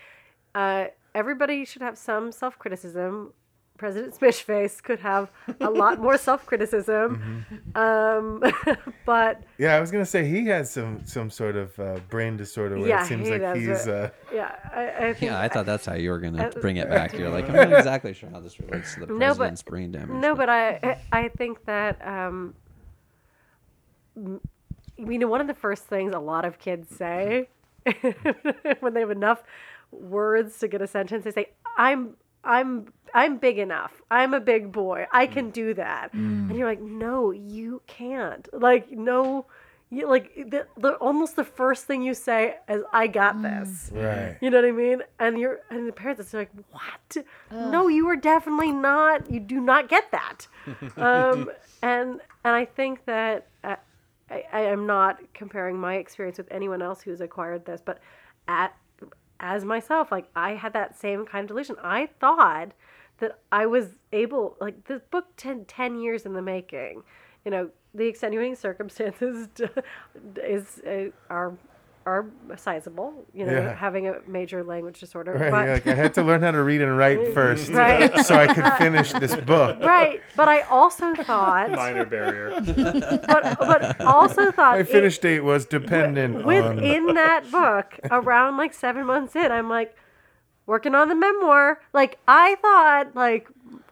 uh, 0.54 0.86
everybody 1.14 1.66
should 1.66 1.82
have 1.82 1.98
some 1.98 2.32
self 2.32 2.58
criticism. 2.58 3.34
President 3.82 4.14
Smishface 4.14 4.80
could 4.80 5.00
have 5.00 5.28
a 5.60 5.68
lot 5.68 5.98
more 5.98 6.16
self 6.28 6.46
criticism. 6.46 7.44
Mm-hmm. 7.74 7.76
Um, 7.76 8.76
but 9.04 9.42
Yeah, 9.58 9.74
I 9.74 9.80
was 9.80 9.90
gonna 9.90 10.06
say 10.06 10.24
he 10.24 10.46
has 10.46 10.70
some 10.70 11.00
some 11.04 11.30
sort 11.30 11.56
of 11.56 11.76
uh, 11.80 11.98
brain 12.08 12.36
disorder 12.36 12.78
where 12.78 12.86
Yeah, 12.88 13.02
it 13.04 13.08
seems 13.08 13.26
he 13.26 13.32
like 13.32 13.40
does 13.42 13.58
he's. 13.58 13.86
it. 13.88 13.88
Uh, 13.88 14.10
yeah, 14.32 14.54
I, 14.72 14.82
I 15.08 15.12
think 15.14 15.22
Yeah, 15.22 15.40
I 15.40 15.48
thought 15.48 15.66
that's 15.66 15.84
how 15.84 15.94
you 15.94 16.10
were 16.10 16.20
gonna 16.20 16.44
Uh, 16.46 16.60
bring 16.60 16.76
it 16.76 16.88
back. 16.98 17.12
You're 17.12 17.28
like, 17.28 17.48
I'm 17.48 17.56
not 17.56 17.72
exactly 17.72 18.12
sure 18.14 18.30
how 18.30 18.38
this 18.38 18.60
relates 18.60 18.94
to 18.94 19.00
the 19.00 19.06
No, 19.06 19.18
but- 19.18 19.26
president's 19.50 19.62
brain 19.62 19.90
damage. 19.90 20.10
No, 20.22 20.36
but 20.36 20.48
I 20.48 21.00
I 21.10 21.28
think 21.30 21.64
that 21.64 21.94
um, 22.06 22.54
m- 24.16 24.40
you 24.96 25.18
know, 25.18 25.26
one 25.26 25.40
of 25.40 25.48
the 25.48 25.54
first 25.54 25.84
things 25.86 26.14
a 26.14 26.20
lot 26.20 26.44
of 26.44 26.60
kids 26.60 26.88
say 26.94 27.48
when 28.78 28.94
they 28.94 29.00
have 29.00 29.10
enough 29.10 29.42
words 29.90 30.58
to 30.60 30.68
get 30.68 30.80
a 30.80 30.86
sentence, 30.86 31.24
they 31.24 31.32
say, 31.32 31.46
"I'm 31.76 32.14
I'm 32.44 32.92
I'm 33.14 33.36
big 33.38 33.58
enough. 33.58 34.00
I'm 34.10 34.34
a 34.34 34.40
big 34.40 34.72
boy. 34.72 35.06
I 35.12 35.26
can 35.26 35.50
do 35.50 35.74
that." 35.74 36.12
And 36.50 36.56
you're 36.56 36.68
like, 36.68 36.80
"No, 36.80 37.30
you 37.30 37.82
can't." 37.86 38.48
Like, 38.52 38.90
no, 38.90 39.46
you 39.90 40.08
like 40.08 40.34
the, 40.34 40.66
the 40.78 40.94
almost 40.94 41.36
the 41.36 41.44
first 41.44 41.84
thing 41.84 42.02
you 42.02 42.14
say 42.14 42.56
is, 42.68 42.82
"I 42.92 43.06
got 43.06 43.42
this." 43.42 43.90
Right. 43.92 44.38
You 44.40 44.50
know 44.50 44.58
what 44.58 44.68
I 44.68 44.72
mean? 44.72 45.02
And 45.18 45.38
you're 45.38 45.60
and 45.70 45.86
the 45.86 45.92
parents 45.92 46.34
are 46.34 46.38
like, 46.38 46.50
"What? 46.70 47.16
No, 47.50 47.88
you 47.88 48.08
are 48.08 48.16
definitely 48.16 48.72
not. 48.72 49.30
You 49.30 49.40
do 49.40 49.60
not 49.60 49.88
get 49.88 50.10
that." 50.10 50.48
um, 50.96 51.50
and 51.82 52.20
and 52.44 52.54
I 52.56 52.64
think 52.64 53.04
that 53.04 53.48
uh, 53.62 53.76
I, 54.30 54.44
I 54.52 54.60
am 54.62 54.86
not 54.86 55.20
comparing 55.34 55.78
my 55.78 55.96
experience 55.96 56.38
with 56.38 56.48
anyone 56.50 56.80
else 56.80 57.02
who's 57.02 57.20
acquired 57.20 57.66
this, 57.66 57.82
but 57.84 58.00
at 58.48 58.74
as 59.42 59.64
myself, 59.64 60.10
like 60.10 60.28
I 60.34 60.52
had 60.52 60.72
that 60.72 60.98
same 60.98 61.26
kind 61.26 61.42
of 61.42 61.48
delusion. 61.48 61.76
I 61.82 62.08
thought 62.20 62.70
that 63.18 63.38
I 63.50 63.66
was 63.66 63.96
able, 64.12 64.56
like 64.60 64.84
this 64.86 65.02
book, 65.10 65.26
10, 65.36 65.66
10 65.66 66.00
years 66.00 66.24
in 66.24 66.32
the 66.32 66.42
making. 66.42 67.02
You 67.44 67.50
know, 67.50 67.70
the 67.92 68.06
extenuating 68.06 68.56
circumstances 68.68 69.48
is 70.36 70.80
uh, 70.86 71.10
are 71.28 71.54
are 72.04 72.26
sizable. 72.56 73.26
You 73.32 73.46
know, 73.46 73.52
Yeah. 73.52 73.74
having 73.74 74.08
a 74.08 74.14
major 74.26 74.62
language 74.64 74.98
disorder, 75.00 75.32
Right. 75.32 75.50
but 75.50 75.68
like, 75.68 75.86
I 75.86 75.94
had 75.94 76.14
to 76.14 76.22
learn 76.22 76.42
how 76.42 76.50
to 76.50 76.62
read 76.62 76.80
and 76.82 76.96
write 76.98 77.32
first, 77.34 77.70
Right. 77.70 78.16
so 78.26 78.34
I 78.34 78.52
could 78.52 78.66
finish 78.74 79.12
this 79.12 79.36
book. 79.36 79.78
right. 79.80 80.20
But 80.36 80.48
I 80.48 80.62
also 80.62 81.14
thought, 81.14 81.70
Minor 81.70 82.04
barrier. 82.04 82.60
but 82.60 83.58
but 83.58 84.00
also 84.00 84.50
thought 84.50 84.74
My 84.74 84.78
it- 84.78 84.88
finish 84.88 85.18
date 85.18 85.40
was 85.44 85.66
dependent 85.66 86.36
on. 86.38 86.44
within 86.44 87.06
that 87.14 87.50
book 87.50 87.98
around 88.10 88.56
like 88.56 88.74
seven 88.74 89.06
months 89.06 89.36
in 89.36 89.50
i'm 89.52 89.68
like 89.68 89.94
working 90.66 90.94
on 90.94 91.08
the 91.08 91.14
memoir 91.14 91.80
like 91.92 92.18
i 92.28 92.56
thought 92.62 93.14
like 93.14 93.48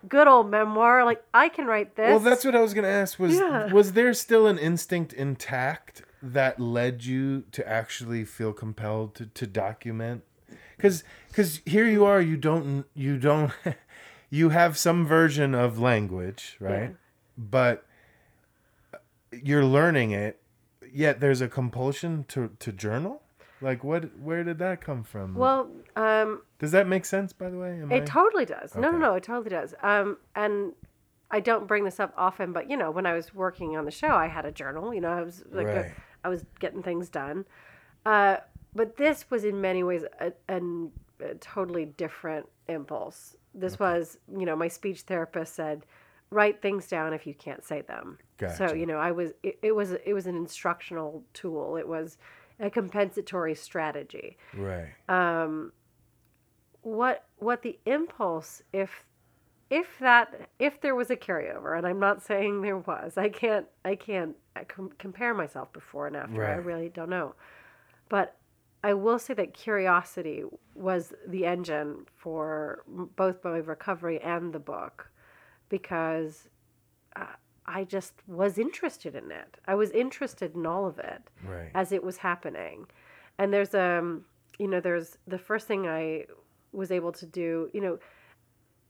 good 0.08 0.26
old 0.28 0.50
memoir 0.50 1.04
like 1.04 1.22
i 1.34 1.48
can 1.48 1.66
write 1.66 1.96
this 1.96 2.08
Well, 2.10 2.18
that's 2.20 2.44
what 2.44 2.54
I 2.54 2.60
was 2.60 2.74
gonna 2.74 2.88
ask. 2.88 3.18
Was 3.18 3.36
Yeah. 3.38 3.72
was 3.72 3.92
there 3.92 4.12
still 4.14 4.46
an 4.46 4.58
instinct 4.58 5.12
intact 5.12 6.02
that 6.22 6.60
led 6.60 7.04
you 7.04 7.42
to 7.52 7.66
actually 7.68 8.24
feel 8.24 8.52
compelled 8.52 9.14
to, 9.16 9.26
to 9.26 9.46
document? 9.46 10.22
Because 10.76 11.04
because 11.28 11.60
here 11.66 11.86
you 11.86 12.04
are, 12.04 12.20
you 12.20 12.36
don't 12.36 12.86
you 12.94 13.18
don't 13.18 13.52
you 14.30 14.48
have 14.50 14.76
some 14.78 15.06
version 15.06 15.54
of 15.54 15.78
language, 15.78 16.56
right? 16.60 16.96
But 17.38 17.86
you're 19.32 19.64
learning 19.64 20.10
it, 20.12 20.40
yet 20.92 21.20
there's 21.20 21.40
a 21.40 21.48
compulsion 21.48 22.24
to 22.28 22.50
to 22.58 22.72
journal. 22.72 23.22
Like 23.62 23.84
what? 23.84 24.16
Where 24.18 24.42
did 24.42 24.58
that 24.58 24.80
come 24.80 25.04
from? 25.04 25.34
well 25.34 25.68
um 25.96 26.42
does 26.58 26.72
that 26.72 26.88
make 26.88 27.04
sense? 27.04 27.32
By 27.32 27.50
the 27.50 27.58
way, 27.58 27.80
Am 27.80 27.92
I- 27.92 27.96
it 27.96 28.06
totally 28.06 28.44
does 28.46 28.74
no 28.74 28.90
no 28.90 28.98
no 28.98 29.14
it 29.14 29.22
totally 29.22 29.50
does 29.50 29.74
um 29.82 30.16
and 30.34 30.72
i 31.30 31.40
don't 31.40 31.66
bring 31.66 31.84
this 31.84 32.00
up 32.00 32.12
often 32.16 32.52
but 32.52 32.68
you 32.70 32.76
know 32.76 32.90
when 32.90 33.06
i 33.06 33.12
was 33.14 33.32
working 33.34 33.76
on 33.76 33.84
the 33.84 33.90
show 33.90 34.08
i 34.08 34.26
had 34.26 34.44
a 34.44 34.50
journal 34.52 34.92
you 34.92 35.00
know 35.00 35.10
i 35.10 35.22
was 35.22 35.44
like 35.52 35.66
a, 35.68 35.74
Right. 35.82 35.92
I 36.24 36.28
was 36.28 36.44
getting 36.58 36.82
things 36.82 37.08
done. 37.08 37.44
Uh 38.06 38.38
but 38.74 38.96
this 38.96 39.28
was 39.30 39.44
in 39.44 39.60
many 39.60 39.82
ways 39.82 40.04
a, 40.20 40.32
an- 40.48 40.92
a 41.20 41.34
totally 41.34 41.86
different 41.86 42.46
impulse. 42.68 43.36
This 43.54 43.78
was 43.78 44.18
you 44.38 44.46
know 44.46 44.56
my 44.56 44.68
speech 44.68 45.02
therapist 45.02 45.54
said 45.54 45.84
write 46.30 46.62
things 46.62 46.86
down 46.86 47.12
if 47.12 47.26
you 47.26 47.34
can't 47.34 47.64
say 47.64 47.80
them. 47.82 48.18
So 48.56 48.72
you 48.74 48.86
know 48.86 48.98
i 48.98 49.10
was 49.10 49.32
it, 49.42 49.58
it 49.62 49.72
was 49.74 49.92
it 49.92 50.12
was 50.14 50.26
an 50.26 50.36
instructional 50.36 51.24
tool. 51.34 51.76
It 51.76 51.88
was 51.88 52.18
a 52.60 52.70
compensatory 52.70 53.54
strategy. 53.54 54.36
Right. 54.54 54.88
what 56.82 57.26
what 57.36 57.62
the 57.62 57.78
impulse 57.86 58.62
if 58.72 59.04
if 59.68 59.86
that 60.00 60.48
if 60.58 60.80
there 60.80 60.94
was 60.94 61.10
a 61.10 61.16
carryover 61.16 61.76
and 61.76 61.86
i'm 61.86 62.00
not 62.00 62.22
saying 62.22 62.62
there 62.62 62.78
was 62.78 63.16
i 63.18 63.28
can't 63.28 63.66
i 63.84 63.94
can't 63.94 64.34
uh, 64.60 64.64
com- 64.68 64.92
compare 64.98 65.34
myself 65.34 65.72
before 65.72 66.06
and 66.06 66.16
after 66.16 66.42
i 66.52 66.56
really 66.56 66.88
don't 66.88 67.10
know 67.10 67.34
but 68.08 68.36
i 68.84 68.92
will 68.94 69.18
say 69.18 69.34
that 69.34 69.54
curiosity 69.54 70.42
was 70.74 71.12
the 71.26 71.44
engine 71.46 72.06
for 72.16 72.82
m- 72.88 73.10
both 73.16 73.42
my 73.44 73.58
recovery 73.58 74.20
and 74.20 74.52
the 74.52 74.58
book 74.58 75.10
because 75.68 76.48
uh, 77.16 77.24
i 77.66 77.84
just 77.84 78.14
was 78.26 78.58
interested 78.58 79.14
in 79.14 79.30
it 79.30 79.56
i 79.66 79.74
was 79.74 79.90
interested 79.90 80.54
in 80.54 80.66
all 80.66 80.86
of 80.86 80.98
it 80.98 81.22
Right. 81.44 81.70
as 81.74 81.90
it 81.92 82.02
was 82.04 82.18
happening. 82.18 82.86
And 83.38 83.52
there's 83.54 83.74
um 83.74 84.24
you 84.58 84.68
know 84.68 84.80
there's 84.80 85.16
the 85.26 85.38
first 85.38 85.66
thing 85.66 85.86
I 85.88 86.26
was 86.72 86.90
able 86.90 87.12
to 87.12 87.26
do, 87.26 87.70
you 87.72 87.80
know, 87.80 87.98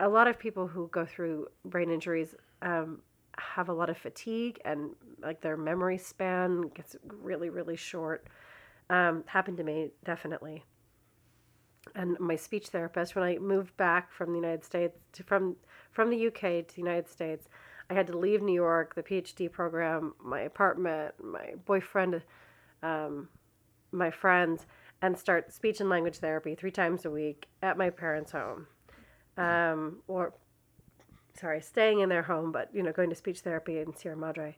a 0.01 0.09
lot 0.09 0.27
of 0.27 0.39
people 0.39 0.67
who 0.67 0.89
go 0.89 1.05
through 1.07 1.47
brain 1.65 1.91
injuries 1.91 2.35
um, 2.63 3.01
have 3.55 3.69
a 3.69 3.73
lot 3.73 3.91
of 3.91 3.97
fatigue 3.97 4.61
and 4.65 4.91
like 5.23 5.41
their 5.41 5.57
memory 5.57 5.99
span 5.99 6.71
gets 6.75 6.97
really 7.05 7.51
really 7.51 7.77
short. 7.77 8.27
Um, 8.89 9.25
happened 9.27 9.57
to 9.59 9.65
me 9.65 9.91
definitely. 10.05 10.65
And 11.95 12.19
my 12.21 12.37
speech 12.37 12.69
therapist, 12.69 13.15
when 13.17 13.25
I 13.25 13.39
moved 13.39 13.77
back 13.77 14.13
from 14.13 14.31
the 14.31 14.39
United 14.39 14.65
States 14.65 14.99
to 15.13 15.23
from 15.23 15.57
from 15.91 16.11
the 16.11 16.27
UK 16.27 16.67
to 16.67 16.75
the 16.75 16.83
United 16.83 17.09
States, 17.09 17.49
I 17.91 17.95
had 17.95 18.07
to 18.07 18.17
leave 18.17 18.41
New 18.41 18.55
York, 18.55 18.95
the 18.95 19.03
PhD 19.03 19.51
program, 19.51 20.15
my 20.23 20.43
apartment, 20.43 21.15
my 21.23 21.55
boyfriend, 21.65 22.23
um, 22.83 23.29
my 23.91 24.11
friends, 24.11 24.67
and 25.03 25.19
start 25.19 25.53
speech 25.53 25.81
and 25.81 25.91
language 25.91 26.19
therapy 26.19 26.55
three 26.55 26.71
times 26.71 27.05
a 27.05 27.11
week 27.11 27.49
at 27.63 27.77
my 27.77 27.91
parents' 27.91 28.31
home, 28.31 28.69
um, 29.37 29.99
or 30.07 30.35
sorry, 31.39 31.61
staying 31.61 32.01
in 32.01 32.09
their 32.09 32.23
home, 32.23 32.53
but 32.53 32.69
you 32.75 32.83
know, 32.83 32.93
going 32.93 33.11
to 33.11 33.17
speech 33.17 33.41
therapy 33.41 33.79
in 33.79 33.95
Sierra 33.95 34.17
Madre, 34.17 34.57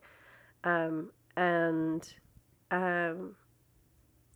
um, 0.65 1.11
and 1.37 2.13
um, 2.71 3.37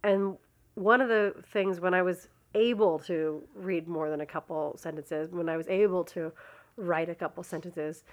and 0.02 0.36
one 0.74 1.00
of 1.00 1.08
the 1.08 1.34
things 1.52 1.80
when 1.80 1.94
I 1.94 2.02
was 2.02 2.28
able 2.54 2.98
to 3.00 3.42
read 3.54 3.88
more 3.88 4.10
than 4.10 4.20
a 4.20 4.26
couple 4.26 4.76
sentences, 4.78 5.30
when 5.30 5.48
I 5.48 5.56
was 5.56 5.68
able 5.68 6.04
to 6.04 6.32
write 6.76 7.08
a 7.08 7.14
couple 7.14 7.42
sentences, 7.42 8.04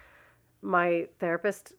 my 0.62 1.08
therapist 1.20 1.74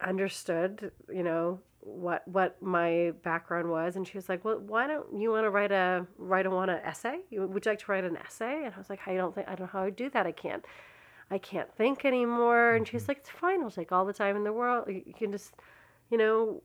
understood, 0.00 0.90
you 1.12 1.22
know, 1.22 1.60
what 1.80 2.26
what 2.26 2.60
my 2.62 3.12
background 3.22 3.70
was, 3.70 3.96
and 3.96 4.06
she 4.08 4.16
was 4.16 4.28
like, 4.28 4.44
"Well, 4.44 4.58
why 4.58 4.86
don't 4.86 5.18
you 5.20 5.30
want 5.30 5.44
to 5.44 5.50
write 5.50 5.70
a 5.72 6.06
write 6.16 6.46
a 6.46 6.50
want 6.50 6.70
a 6.70 6.84
essay? 6.86 7.20
You- 7.30 7.46
Would 7.46 7.66
you 7.66 7.72
like 7.72 7.78
to 7.80 7.92
write 7.92 8.04
an 8.04 8.16
essay?" 8.16 8.64
And 8.64 8.74
I 8.74 8.78
was 8.78 8.88
like, 8.88 9.00
"I 9.06 9.14
don't 9.14 9.34
think 9.34 9.48
I 9.48 9.50
don't 9.54 9.60
know 9.66 9.78
how 9.78 9.82
I 9.84 9.90
do 9.90 10.08
that. 10.10 10.26
I 10.26 10.32
can't." 10.32 10.64
I 11.30 11.38
can't 11.38 11.72
think 11.74 12.04
anymore. 12.04 12.74
And 12.74 12.86
she's 12.86 13.02
mm-hmm. 13.02 13.10
like, 13.10 13.18
it's 13.18 13.30
fine. 13.30 13.60
It'll 13.60 13.70
take 13.70 13.92
all 13.92 14.04
the 14.04 14.12
time 14.12 14.36
in 14.36 14.44
the 14.44 14.52
world. 14.52 14.88
You 14.88 15.02
you 15.06 15.14
can 15.14 15.32
just, 15.32 15.52
you 16.10 16.18
know, 16.18 16.62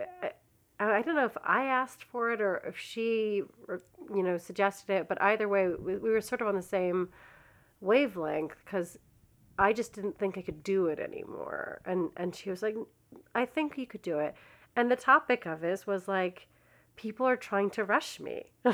I, 0.00 0.30
I 0.78 1.02
don't 1.02 1.16
know 1.16 1.24
if 1.24 1.36
I 1.44 1.64
asked 1.64 2.04
for 2.04 2.30
it 2.32 2.40
or 2.40 2.58
if 2.66 2.78
she, 2.78 3.42
or, 3.68 3.82
you 4.14 4.22
know, 4.22 4.36
suggested 4.38 4.92
it. 4.92 5.08
But 5.08 5.20
either 5.20 5.48
way, 5.48 5.68
we, 5.68 5.96
we 5.96 6.10
were 6.10 6.20
sort 6.20 6.40
of 6.40 6.48
on 6.48 6.54
the 6.54 6.62
same 6.62 7.08
wavelength 7.80 8.56
because 8.64 8.98
I 9.58 9.72
just 9.72 9.92
didn't 9.92 10.18
think 10.18 10.36
I 10.36 10.42
could 10.42 10.62
do 10.62 10.86
it 10.86 10.98
anymore. 10.98 11.80
And 11.84 12.10
and 12.16 12.34
she 12.34 12.50
was 12.50 12.62
like, 12.62 12.76
I 13.34 13.46
think 13.46 13.78
you 13.78 13.86
could 13.86 14.02
do 14.02 14.18
it. 14.18 14.34
And 14.74 14.90
the 14.90 14.96
topic 14.96 15.46
of 15.46 15.60
this 15.60 15.86
was 15.86 16.06
like, 16.06 16.48
people 16.96 17.26
are 17.26 17.36
trying 17.36 17.70
to 17.70 17.84
rush 17.84 18.20
me. 18.20 18.52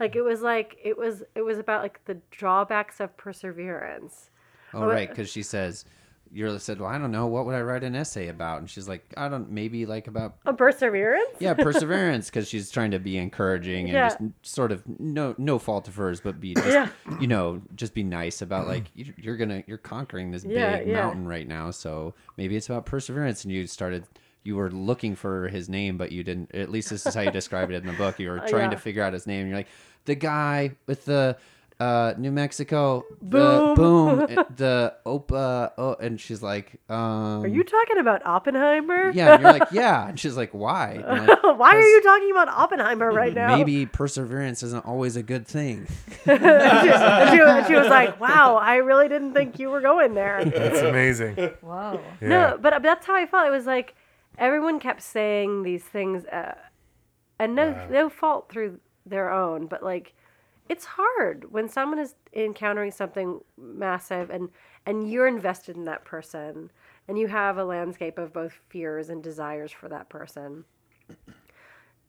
like 0.00 0.16
it 0.16 0.22
was 0.22 0.42
like 0.42 0.76
it 0.82 0.98
was 0.98 1.22
it 1.34 1.42
was 1.42 1.58
about 1.58 1.82
like 1.82 2.04
the 2.04 2.18
drawbacks 2.30 3.00
of 3.00 3.16
perseverance. 3.16 4.30
Oh, 4.74 4.84
right, 4.84 5.08
because 5.08 5.28
she 5.30 5.42
says, 5.42 5.84
you 6.32 6.58
said, 6.58 6.80
well, 6.80 6.90
I 6.90 6.98
don't 6.98 7.12
know, 7.12 7.26
what 7.28 7.46
would 7.46 7.54
I 7.54 7.60
write 7.60 7.84
an 7.84 7.94
essay 7.94 8.28
about? 8.28 8.58
And 8.58 8.68
she's 8.68 8.88
like, 8.88 9.04
I 9.16 9.28
don't, 9.28 9.50
maybe 9.50 9.86
like 9.86 10.06
about 10.08 10.36
A 10.44 10.52
perseverance? 10.52 11.28
yeah 11.38 11.54
perseverance 11.68 12.26
because 12.28 12.48
she's 12.48 12.70
trying 12.70 12.90
to 12.90 12.98
be 12.98 13.16
encouraging 13.16 13.84
and 13.86 13.94
Yeah. 13.94 14.08
just 14.08 14.18
sort 14.42 14.72
of 14.72 14.82
no 15.00 15.34
no 15.38 15.58
fault 15.58 15.86
of 15.88 15.94
hers 15.96 16.20
but 16.20 16.40
be 16.40 16.54
just 16.54 16.66
Yeah. 16.66 16.88
you 17.20 17.26
know 17.28 17.62
just 17.74 17.94
be 17.94 18.02
nice 18.02 18.42
about 18.42 18.66
like 18.66 18.84
you, 18.94 19.12
you're 19.16 19.36
gonna 19.36 19.62
you're 19.66 19.78
conquering 19.78 20.30
this 20.32 20.44
Yeah, 20.44 20.78
big 20.78 20.88
mountain 20.88 21.26
right 21.28 21.46
now 21.46 21.70
so 21.70 22.14
maybe 22.36 22.56
it's 22.56 22.68
about 22.68 22.86
perseverance 22.86 23.44
and 23.44 23.52
you 23.52 23.66
started 23.66 24.04
you 24.44 24.56
were 24.56 24.70
looking 24.70 25.14
for 25.14 25.48
his 25.48 25.68
name 25.68 25.96
but 25.98 26.10
you 26.10 26.24
didn't 26.24 26.54
at 26.54 26.70
least 26.70 26.90
this 26.90 27.06
is 27.06 27.14
how 27.14 27.20
you 27.20 27.30
describe 27.30 27.70
it 27.70 27.74
in 27.74 27.86
the 27.86 27.92
book 27.92 28.18
you 28.18 28.30
were 28.30 28.40
trying 28.48 28.70
to 28.70 28.76
Uh, 28.76 28.78
yeah. 28.78 28.82
figure 28.82 29.02
out 29.02 29.12
his 29.12 29.26
name 29.26 29.40
and 29.42 29.48
you're 29.50 29.58
like 29.58 29.68
the 30.06 30.14
guy 30.14 30.72
with 30.86 31.04
the 31.04 31.36
uh, 31.78 32.14
New 32.16 32.30
Mexico, 32.32 33.04
Boom. 33.20 33.68
the 33.68 33.74
boom, 33.76 34.18
the 34.56 34.94
Opa, 35.04 35.72
oh, 35.76 35.94
and 36.00 36.18
she's 36.20 36.42
like, 36.42 36.80
um, 36.88 37.44
Are 37.44 37.46
you 37.48 37.62
talking 37.64 37.98
about 37.98 38.24
Oppenheimer? 38.24 39.10
yeah, 39.10 39.34
and 39.34 39.42
you're 39.42 39.52
like, 39.52 39.68
yeah, 39.72 40.08
and 40.08 40.18
she's 40.18 40.36
like, 40.38 40.52
why? 40.52 41.02
Like, 41.06 41.42
Why 41.58 41.76
are 41.76 41.80
you 41.80 42.02
talking 42.02 42.30
about 42.30 42.48
Oppenheimer 42.48 43.10
right 43.12 43.34
now? 43.34 43.56
Maybe 43.56 43.84
perseverance 43.84 44.62
isn't 44.62 44.86
always 44.86 45.16
a 45.16 45.22
good 45.22 45.46
thing. 45.46 45.86
and, 46.24 46.40
she, 46.40 46.46
and 46.48 47.30
she- 47.30 47.40
and 47.42 47.66
she 47.66 47.74
was 47.74 47.88
like, 47.88 48.18
"Wow, 48.20 48.56
I 48.56 48.76
really 48.76 49.08
didn't 49.08 49.34
think 49.34 49.58
you 49.58 49.68
were 49.70 49.80
going 49.80 50.14
there." 50.14 50.38
It's 50.38 50.80
amazing. 50.80 51.36
Whoa. 51.60 52.00
Yeah. 52.20 52.28
No, 52.28 52.58
but, 52.60 52.72
but 52.72 52.82
that's 52.82 53.06
how 53.06 53.14
I 53.14 53.26
felt. 53.26 53.46
It 53.46 53.50
was 53.50 53.66
like, 53.66 53.94
everyone 54.38 54.80
kept 54.80 55.02
saying 55.02 55.62
these 55.62 55.84
things, 55.84 56.24
uh, 56.26 56.54
and 57.38 57.54
no 57.54 57.70
Wow. 57.72 57.86
no 57.90 58.08
fault 58.08 58.48
through 58.50 58.80
their 59.04 59.30
own, 59.30 59.66
but 59.66 59.82
like 59.82 60.14
it's 60.68 60.84
hard 60.84 61.50
when 61.50 61.68
someone 61.68 61.98
is 61.98 62.14
encountering 62.32 62.90
something 62.90 63.40
massive 63.56 64.30
and 64.30 64.48
and 64.84 65.10
you're 65.10 65.26
invested 65.26 65.76
in 65.76 65.84
that 65.84 66.04
person 66.04 66.70
and 67.08 67.18
you 67.18 67.26
have 67.28 67.58
a 67.58 67.64
landscape 67.64 68.18
of 68.18 68.32
both 68.32 68.52
fears 68.68 69.08
and 69.08 69.22
desires 69.22 69.72
for 69.72 69.88
that 69.88 70.08
person. 70.08 70.64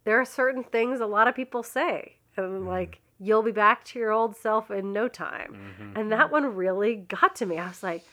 There 0.04 0.20
are 0.20 0.26
certain 0.26 0.64
things 0.64 1.00
a 1.00 1.06
lot 1.06 1.28
of 1.28 1.36
people 1.36 1.64
say 1.64 2.18
and 2.36 2.46
mm-hmm. 2.46 2.68
like 2.68 3.02
you'll 3.20 3.44
be 3.44 3.52
back 3.52 3.84
to 3.84 4.00
your 4.00 4.12
old 4.12 4.36
self 4.36 4.70
in 4.70 4.94
no 4.94 5.08
time. 5.08 5.54
Mm-hmm. 5.54 5.98
And 5.98 6.12
that 6.12 6.32
one 6.32 6.56
really 6.56 6.96
got 6.96 7.36
to 7.38 7.46
me. 7.46 7.58
I 7.58 7.68
was 7.68 7.84
like 7.84 8.04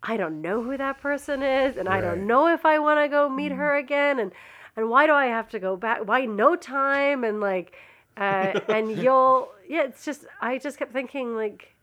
i 0.00 0.16
don't 0.16 0.40
know 0.40 0.62
who 0.62 0.76
that 0.76 1.00
person 1.00 1.42
is 1.42 1.76
and 1.76 1.88
i 1.88 2.00
don't 2.00 2.24
know 2.24 2.46
if 2.46 2.64
i 2.64 2.78
want 2.78 3.00
to 3.00 3.08
go 3.08 3.28
meet 3.28 3.50
mm-hmm. 3.50 3.58
her 3.58 3.74
again 3.74 4.20
and 4.20 4.30
and 4.78 4.88
why 4.88 5.06
do 5.06 5.12
i 5.12 5.26
have 5.26 5.48
to 5.48 5.58
go 5.58 5.76
back? 5.76 6.06
Why 6.06 6.24
no 6.24 6.54
time? 6.54 7.24
And 7.24 7.40
like 7.40 7.74
uh, 8.16 8.60
and 8.68 8.96
you'll 9.02 9.50
yeah 9.68 9.84
it's 9.84 10.04
just 10.04 10.24
i 10.40 10.58
just 10.58 10.78
kept 10.78 10.92
thinking 10.92 11.36
like 11.36 11.74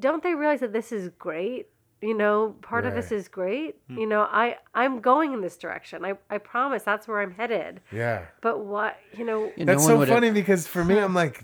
don't 0.00 0.22
they 0.22 0.34
realize 0.34 0.60
that 0.60 0.72
this 0.72 0.92
is 0.92 1.10
great? 1.18 1.66
You 2.00 2.14
know 2.16 2.54
part 2.62 2.86
of 2.86 2.94
this 2.94 3.10
is 3.10 3.26
great. 3.26 3.74
Hmm. 3.88 3.98
You 3.98 4.06
know 4.06 4.22
i 4.30 4.56
i'm 4.74 5.00
going 5.00 5.32
in 5.32 5.40
this 5.40 5.56
direction. 5.56 6.04
I 6.04 6.12
i 6.30 6.38
promise 6.38 6.84
that's 6.84 7.08
where 7.08 7.20
i'm 7.20 7.32
headed. 7.32 7.80
Yeah. 7.90 8.26
but 8.40 8.64
what 8.64 8.96
you 9.16 9.24
know 9.24 9.50
Yeah, 9.56 9.64
That's 9.64 9.82
one 9.82 9.88
so 9.88 9.98
would- 9.98 10.08
funny 10.08 10.30
because 10.30 10.66
for 10.68 10.84
me, 10.84 10.98
I'm 10.98 11.14
like, 11.24 11.42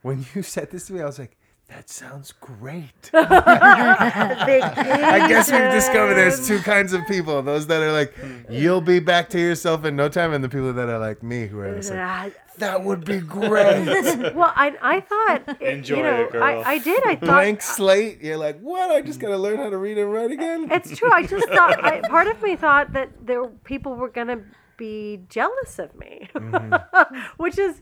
when 0.00 0.24
you 0.34 0.42
said 0.42 0.70
this 0.70 0.86
to 0.86 0.94
me, 0.94 1.00
I 1.02 1.04
was 1.04 1.18
like, 1.18 1.36
that 1.74 1.88
sounds 1.88 2.32
great. 2.32 3.10
I 3.14 5.26
guess 5.28 5.50
we've 5.50 5.70
discovered 5.70 6.14
there's 6.14 6.46
two 6.46 6.58
kinds 6.60 6.92
of 6.92 7.06
people: 7.06 7.42
those 7.42 7.66
that 7.68 7.82
are 7.82 7.92
like, 7.92 8.14
you'll 8.50 8.80
be 8.80 9.00
back 9.00 9.30
to 9.30 9.38
yourself 9.38 9.84
in 9.84 9.96
no 9.96 10.08
time, 10.08 10.32
and 10.32 10.42
the 10.44 10.48
people 10.48 10.72
that 10.74 10.88
are 10.88 10.98
like 10.98 11.22
me, 11.22 11.46
who 11.46 11.60
are 11.60 11.74
just 11.74 11.90
like, 11.90 12.34
that 12.58 12.84
would 12.84 13.04
be 13.04 13.18
great. 13.20 13.86
well 14.34 14.52
i 14.54 14.74
i 14.82 15.00
thought 15.00 15.60
Enjoy 15.62 15.96
you 15.96 16.02
know 16.02 16.20
it, 16.22 16.32
girl. 16.32 16.42
I, 16.42 16.62
I 16.62 16.78
did 16.78 17.02
i 17.06 17.16
thought 17.16 17.26
Blank 17.26 17.62
slate. 17.62 18.20
You're 18.22 18.36
like, 18.36 18.60
what? 18.60 18.90
I 18.90 19.00
just 19.00 19.20
gotta 19.20 19.38
learn 19.38 19.56
how 19.56 19.70
to 19.70 19.78
read 19.78 19.96
and 19.96 20.12
write 20.12 20.30
again. 20.30 20.68
it's 20.70 20.96
true 20.96 21.10
i 21.10 21.26
just 21.26 21.48
thought 21.48 21.82
I, 21.82 22.00
part 22.02 22.26
of 22.28 22.42
me 22.42 22.56
thought 22.56 22.92
that 22.92 23.10
there 23.24 23.46
people 23.64 23.94
were 23.94 24.10
gonna 24.10 24.42
be 24.76 25.20
jealous 25.30 25.78
of 25.78 25.94
me 25.96 26.28
which 27.38 27.58
is 27.58 27.80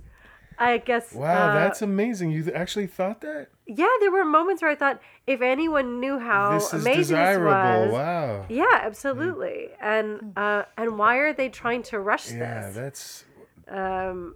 i 0.59 0.79
guess 0.79 1.11
Mm-hmm. 1.11 1.19
Wow, 1.21 1.49
uh, 1.51 1.55
that's 1.55 1.83
amazing. 1.83 2.31
You 2.31 2.53
actually 2.55 2.87
thought 2.87 3.21
that? 3.23 3.49
Yeah 3.77 3.89
there 4.01 4.11
were 4.11 4.25
moments 4.25 4.63
where 4.63 4.71
i 4.71 4.75
thought 4.75 5.01
if 5.27 5.41
anyone 5.41 6.01
knew 6.01 6.19
how 6.19 6.55
this 6.55 6.67
is 6.73 6.73
amazing 6.87 7.17
desirable. 7.17 7.83
this 7.85 7.93
was 7.93 7.93
Wow. 7.93 8.47
yeah 8.49 8.81
absolutely 8.83 9.69
and 9.81 10.33
uh 10.37 10.65
and 10.77 10.99
why 10.99 11.17
are 11.17 11.33
they 11.33 11.49
trying 11.49 11.83
to 11.85 12.01
rush 12.01 12.31
Yeah, 12.31 12.39
this 12.39 12.77
Yeah, 12.77 12.83
that's 12.83 13.25
um, 13.69 14.35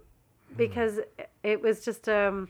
because 0.55 0.99
it 1.43 1.61
was 1.61 1.83
just 1.83 2.07
um, 2.07 2.49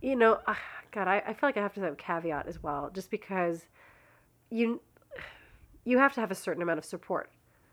you 0.00 0.16
know, 0.16 0.38
ah, 0.46 0.58
God, 0.90 1.08
I, 1.08 1.22
I 1.26 1.32
feel 1.32 1.48
like 1.48 1.56
I 1.56 1.60
have 1.62 1.74
to 1.74 1.80
have 1.80 1.92
a 1.92 1.96
caveat 1.96 2.46
as 2.46 2.62
well, 2.62 2.90
just 2.92 3.10
because 3.10 3.66
you 4.50 4.80
you 5.84 5.98
have 5.98 6.12
to 6.14 6.20
have 6.20 6.30
a 6.30 6.34
certain 6.34 6.62
amount 6.62 6.78
of 6.78 6.84
support 6.84 7.30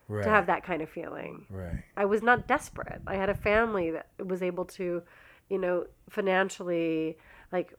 right. 0.08 0.24
to 0.24 0.30
have 0.30 0.48
that 0.48 0.64
kind 0.64 0.82
of 0.82 0.90
feeling. 0.90 1.46
right. 1.50 1.84
I 1.96 2.06
was 2.06 2.24
not 2.24 2.48
desperate. 2.48 3.02
I 3.06 3.16
had 3.16 3.30
a 3.30 3.36
family 3.36 3.92
that 3.92 4.08
was 4.26 4.42
able 4.42 4.66
to, 4.66 5.04
you 5.50 5.58
know, 5.58 5.86
financially 6.10 7.18
like 7.52 7.74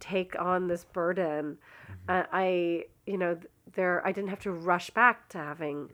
take 0.00 0.38
on 0.40 0.68
this 0.68 0.84
burden. 0.84 1.58
Uh, 2.08 2.24
I, 2.32 2.84
you 3.06 3.18
know, 3.18 3.38
there 3.74 4.06
I 4.06 4.12
didn't 4.12 4.30
have 4.30 4.40
to 4.40 4.52
rush 4.52 4.90
back 4.90 5.28
to 5.30 5.38
having 5.38 5.90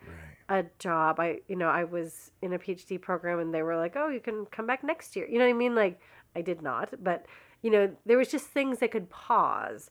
a 0.48 0.64
job. 0.78 1.18
I, 1.18 1.40
you 1.48 1.56
know, 1.56 1.68
I 1.68 1.84
was 1.84 2.30
in 2.42 2.52
a 2.52 2.58
PhD 2.58 3.00
program 3.00 3.38
and 3.38 3.52
they 3.52 3.62
were 3.62 3.76
like, 3.76 3.94
"Oh, 3.96 4.08
you 4.08 4.20
can 4.20 4.46
come 4.46 4.66
back 4.66 4.84
next 4.84 5.16
year." 5.16 5.26
You 5.26 5.38
know 5.38 5.44
what 5.44 5.54
I 5.54 5.58
mean? 5.58 5.74
Like 5.74 6.00
I 6.36 6.42
did 6.42 6.62
not, 6.62 6.94
but 7.02 7.26
you 7.62 7.70
know, 7.70 7.90
there 8.04 8.18
was 8.18 8.28
just 8.28 8.46
things 8.46 8.78
that 8.80 8.90
could 8.90 9.08
pause. 9.10 9.90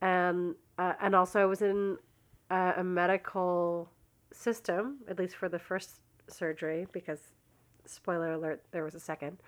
And 0.00 0.54
uh, 0.78 0.94
and 1.00 1.14
also 1.14 1.40
I 1.40 1.44
was 1.44 1.62
in 1.62 1.98
a, 2.50 2.74
a 2.78 2.84
medical 2.84 3.90
system, 4.32 4.98
at 5.08 5.18
least 5.18 5.36
for 5.36 5.48
the 5.48 5.58
first 5.58 6.00
surgery, 6.28 6.86
because 6.92 7.20
spoiler 7.86 8.32
alert, 8.32 8.62
there 8.72 8.84
was 8.84 8.94
a 8.94 9.00
second. 9.00 9.38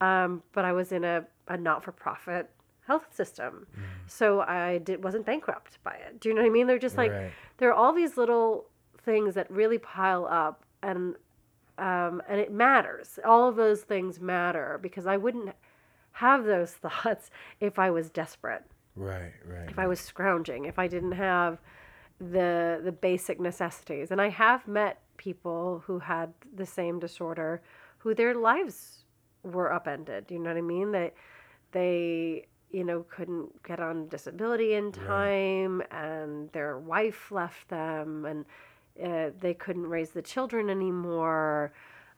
Um, 0.00 0.42
but 0.52 0.64
I 0.64 0.72
was 0.72 0.90
in 0.90 1.04
a, 1.04 1.24
a 1.46 1.56
not 1.56 1.84
for 1.84 1.92
profit 1.92 2.50
health 2.86 3.14
system. 3.14 3.66
So 4.06 4.40
I 4.40 4.78
did 4.78 5.02
wasn't 5.04 5.24
bankrupt 5.26 5.78
by 5.84 5.92
it. 5.94 6.20
Do 6.20 6.28
you 6.28 6.34
know 6.34 6.42
what 6.42 6.48
I 6.48 6.50
mean? 6.50 6.66
They're 6.66 6.78
just 6.78 6.96
like 6.96 7.12
Right. 7.12 7.30
there 7.58 7.68
are 7.70 7.74
all 7.74 7.92
these 7.92 8.16
little 8.16 8.66
things 9.04 9.34
that 9.34 9.50
really 9.50 9.78
pile 9.78 10.26
up 10.26 10.64
and 10.82 11.14
um, 11.78 12.22
and 12.28 12.38
it 12.40 12.52
matters. 12.52 13.18
All 13.24 13.48
of 13.48 13.56
those 13.56 13.82
things 13.82 14.20
matter 14.20 14.78
because 14.82 15.06
I 15.06 15.16
wouldn't 15.16 15.54
have 16.12 16.44
those 16.44 16.72
thoughts 16.84 17.30
if 17.60 17.78
I 17.78 17.90
was 17.90 18.10
desperate 18.10 18.64
Right. 18.94 19.32
Right. 19.46 19.68
if 19.70 19.78
I 19.78 19.86
was 19.86 20.00
scrounging, 20.00 20.66
if 20.66 20.78
I 20.78 20.86
didn't 20.86 21.12
have 21.12 21.58
the 22.20 22.80
the 22.84 22.92
basic 22.92 23.40
necessities. 23.40 24.10
And 24.10 24.20
I 24.20 24.28
have 24.28 24.68
met 24.68 25.00
people 25.16 25.82
who 25.86 26.00
had 26.00 26.32
the 26.54 26.66
same 26.66 26.98
disorder 26.98 27.62
who 27.98 28.14
their 28.14 28.34
lives 28.34 29.04
were 29.44 29.72
upended. 29.72 30.26
Do 30.26 30.34
you 30.34 30.40
know 30.40 30.50
what 30.50 30.56
I 30.58 30.62
mean? 30.62 30.92
That 30.92 31.14
they, 31.72 32.46
you 32.72 32.84
know, 32.84 33.04
couldn't 33.08 33.62
get 33.62 33.80
on 33.80 34.08
disability 34.08 34.74
in 34.74 34.92
time 34.92 35.82
and 35.90 36.50
their 36.52 36.78
wife 36.78 37.30
left 37.30 37.68
them 37.68 38.24
and 38.24 38.44
uh, 39.02 39.30
they 39.40 39.54
couldn't 39.54 39.86
raise 39.86 40.10
the 40.10 40.22
children 40.22 40.68
anymore. 40.70 41.72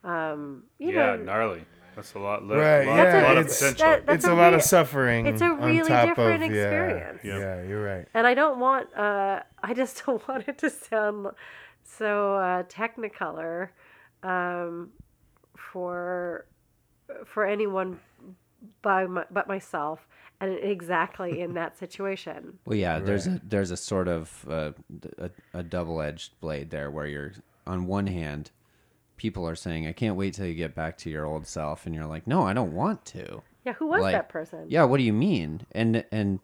Um, 0.05 0.65
you 0.79 0.93
yeah, 0.93 1.17
know, 1.17 1.23
gnarly. 1.25 1.65
That's 1.97 2.15
a 2.15 2.19
lot. 2.19 2.45
li- 2.45 2.57
Right, 2.57 2.87
lot, 2.87 2.97
yeah, 2.97 3.23
lot 3.23 3.37
of 3.39 3.47
it's- 3.47 3.59
potential. 3.61 3.87
that- 3.87 4.07
that's 4.07 4.17
it's 4.17 4.25
a, 4.27 4.33
a 4.33 4.35
lot 4.35 4.49
rea- 4.49 4.55
of 4.57 4.63
suffering. 4.63 5.27
it's 5.27 5.41
a 5.41 5.45
on 5.47 5.61
really 5.65 5.89
top 5.89 6.09
different 6.09 6.43
of, 6.43 6.51
yeah, 6.53 6.63
experience. 6.63 7.21
Yeah. 7.25 7.39
Yeah, 7.39 7.63
you're 7.63 7.85
right. 7.85 8.07
and 8.15 8.27
I 8.27 8.35
don't 8.35 8.59
want 8.59 8.93
uh 8.97 9.41
I 9.63 9.75
just 9.75 10.03
don't 10.07 10.27
want 10.29 10.49
it 10.49 10.59
to 10.59 10.71
sound 10.71 11.29
so 11.85 12.35
uh 12.37 12.63
technicolor 12.65 13.69
um 14.25 14.91
for 15.57 16.47
for 17.25 17.45
anyone 17.47 18.01
by 18.83 19.07
my, 19.07 19.25
but 19.31 19.47
myself 19.47 20.07
and 20.45 20.59
exactly 20.63 21.41
in 21.41 21.55
that 21.55 21.77
situation. 21.77 22.59
Well, 22.67 22.77
yeah, 22.77 22.99
there's 22.99 23.27
a 23.27 23.41
there's 23.43 23.71
a 23.71 23.77
sort 23.77 24.09
of 24.09 24.47
uh, 24.49 24.73
a, 25.19 25.31
a 25.53 25.63
double 25.63 26.01
edged 26.01 26.39
blade 26.41 26.71
there 26.71 26.91
where 26.91 27.07
you're 27.07 27.33
on 27.67 27.87
one 27.87 28.07
hand, 28.07 28.51
people 29.17 29.47
are 29.49 29.55
saying, 29.57 29.87
"I 29.87 29.93
can't 29.93 30.17
wait 30.17 30.35
till 30.35 30.47
you 30.47 30.55
get 30.55 30.75
back 30.75 30.97
to 30.99 31.11
your 31.11 31.25
old 31.25 31.47
self," 31.47 31.87
and 31.87 31.95
you're 31.95 32.07
like, 32.07 32.27
"No, 32.27 32.43
I 32.43 32.53
don't 32.53 32.75
want 32.75 33.05
to." 33.07 33.43
Yeah, 33.65 33.73
who 33.75 33.87
was 33.87 34.03
Like, 34.03 34.13
that 34.13 34.29
person? 34.29 34.67
Yeah, 34.69 34.85
what 34.85 34.99
do 34.99 35.03
you 35.05 35.13
mean? 35.13 35.67
And 35.73 36.05
and 36.13 36.41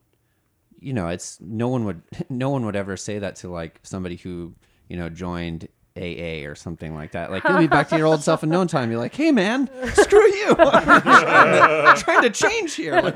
you 0.78 0.92
know, 0.92 1.08
it's 1.08 1.40
no 1.40 1.68
one 1.68 1.84
would 1.84 2.02
no 2.30 2.50
one 2.50 2.64
would 2.64 2.76
ever 2.76 2.96
say 2.96 3.18
that 3.18 3.36
to 3.36 3.48
like 3.48 3.80
somebody 3.82 4.16
who 4.16 4.54
you 4.88 4.96
know 4.96 5.08
joined 5.08 5.68
AA 5.96 6.46
or 6.48 6.54
something 6.54 6.94
like 6.94 7.12
that. 7.12 7.30
Like 7.30 7.42
you'll 7.44 7.58
be 7.58 7.66
back 7.66 7.88
to 7.90 7.96
your 7.98 8.06
old 8.06 8.22
self 8.22 8.42
in 8.42 8.48
no 8.48 8.64
time. 8.64 8.90
You're 8.90 9.00
like, 9.00 9.14
hey 9.14 9.32
man, 9.32 9.68
screw 9.94 10.24
you. 10.34 10.54
I'm 10.58 11.02
trying, 11.02 11.94
to, 11.96 12.02
trying 12.02 12.22
to 12.22 12.30
change 12.30 12.74
here. 12.74 13.00
Like, 13.00 13.14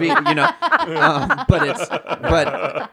be, 0.00 0.06
you 0.06 0.34
know, 0.34 0.50
um, 1.00 1.44
but 1.48 1.62
it's 1.68 1.88
but 1.88 2.90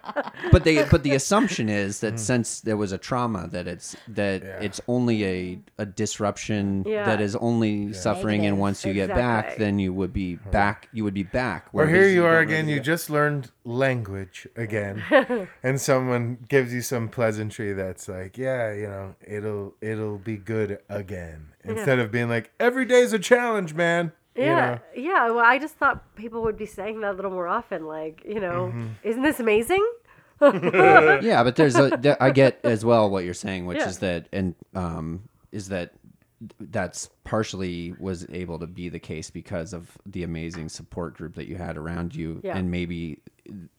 but 0.52 0.64
they 0.64 0.84
but 0.90 1.04
the 1.04 1.14
assumption 1.14 1.70
is 1.70 2.00
that 2.02 2.20
since 2.20 2.62
there 2.62 2.78
was 2.78 2.92
a 2.92 2.98
trauma 2.98 3.48
that 3.52 3.68
it's 3.68 3.96
that 4.10 4.44
Yeah. 4.44 4.60
it's 4.62 4.82
only 4.88 5.26
a 5.26 5.60
a 5.78 5.86
disruption 5.86 6.84
Yeah. 6.86 7.06
that 7.06 7.22
is 7.22 7.36
only 7.38 7.94
suffering 7.94 8.46
and 8.46 8.60
once 8.60 8.84
you 8.86 8.94
get 8.94 9.10
back 9.10 9.58
then 9.58 9.80
you 9.80 9.94
would 9.94 10.14
be 10.14 10.36
back 10.36 10.90
you 10.94 11.04
would 11.04 11.14
be 11.14 11.24
back 11.24 11.68
Or 11.68 11.70
where 11.86 11.88
here 11.88 12.04
this- 12.04 12.14
you 12.16 12.26
are 12.26 12.40
again. 12.40 12.68
You 12.68 12.80
just 12.80 13.10
learned 13.10 13.52
language 13.66 14.46
again, 14.58 15.02
and 15.64 15.80
someone 15.80 16.38
gives 16.50 16.74
you 16.74 16.82
some 16.82 17.08
pleasantry 17.08 17.72
that's 17.74 18.08
like, 18.10 18.38
yeah, 18.38 18.74
you 18.74 18.88
know, 18.88 19.13
it'll 19.26 19.76
it'll 19.82 20.18
be 20.18 20.38
good 20.38 20.80
again. 20.90 21.50
Instead 21.64 22.00
of 22.00 22.12
being 22.12 22.30
like, 22.30 22.52
every 22.60 22.86
day's 22.86 23.14
a 23.14 23.20
challenge, 23.20 23.74
man. 23.74 24.12
You 24.36 24.44
Yeah, 24.46 24.56
know? 24.96 25.02
yeah. 25.02 25.26
Well, 25.30 25.46
I 25.46 25.60
just 25.60 25.76
thought 25.76 26.16
people 26.16 26.42
would 26.44 26.58
be 26.58 26.66
saying 26.66 27.02
that 27.02 27.12
a 27.12 27.16
little 27.16 27.32
more 27.32 27.48
often. 27.48 27.86
Like, 27.86 28.24
you 28.26 28.40
know, 28.40 28.68
Mm-hmm. 28.68 28.88
isn't 29.04 29.22
this 29.22 29.40
amazing? 29.40 29.86
yeah 30.42 31.42
but 31.44 31.56
there's 31.56 31.76
a 31.78 31.90
there, 32.02 32.22
i 32.22 32.30
get 32.30 32.60
as 32.66 32.84
well 32.84 33.10
what 33.10 33.24
you're 33.24 33.34
saying 33.34 33.66
which 33.66 33.78
Yeah. 33.78 33.88
is 33.88 34.00
that 34.00 34.28
and 34.34 34.56
um 34.76 35.30
is 35.54 35.70
that 35.70 35.94
that's 36.60 37.10
partially 37.24 37.94
was 37.98 38.28
able 38.30 38.60
to 38.60 38.68
be 38.68 38.90
the 38.90 39.00
case 39.00 39.30
because 39.30 39.72
of 39.72 39.98
the 40.06 40.24
amazing 40.24 40.68
support 40.68 41.14
group 41.16 41.36
that 41.36 41.48
you 41.48 41.56
had 41.56 41.78
around 41.78 42.14
you 42.14 42.42
Yeah. 42.44 42.58
and 42.58 42.70
maybe 42.70 43.20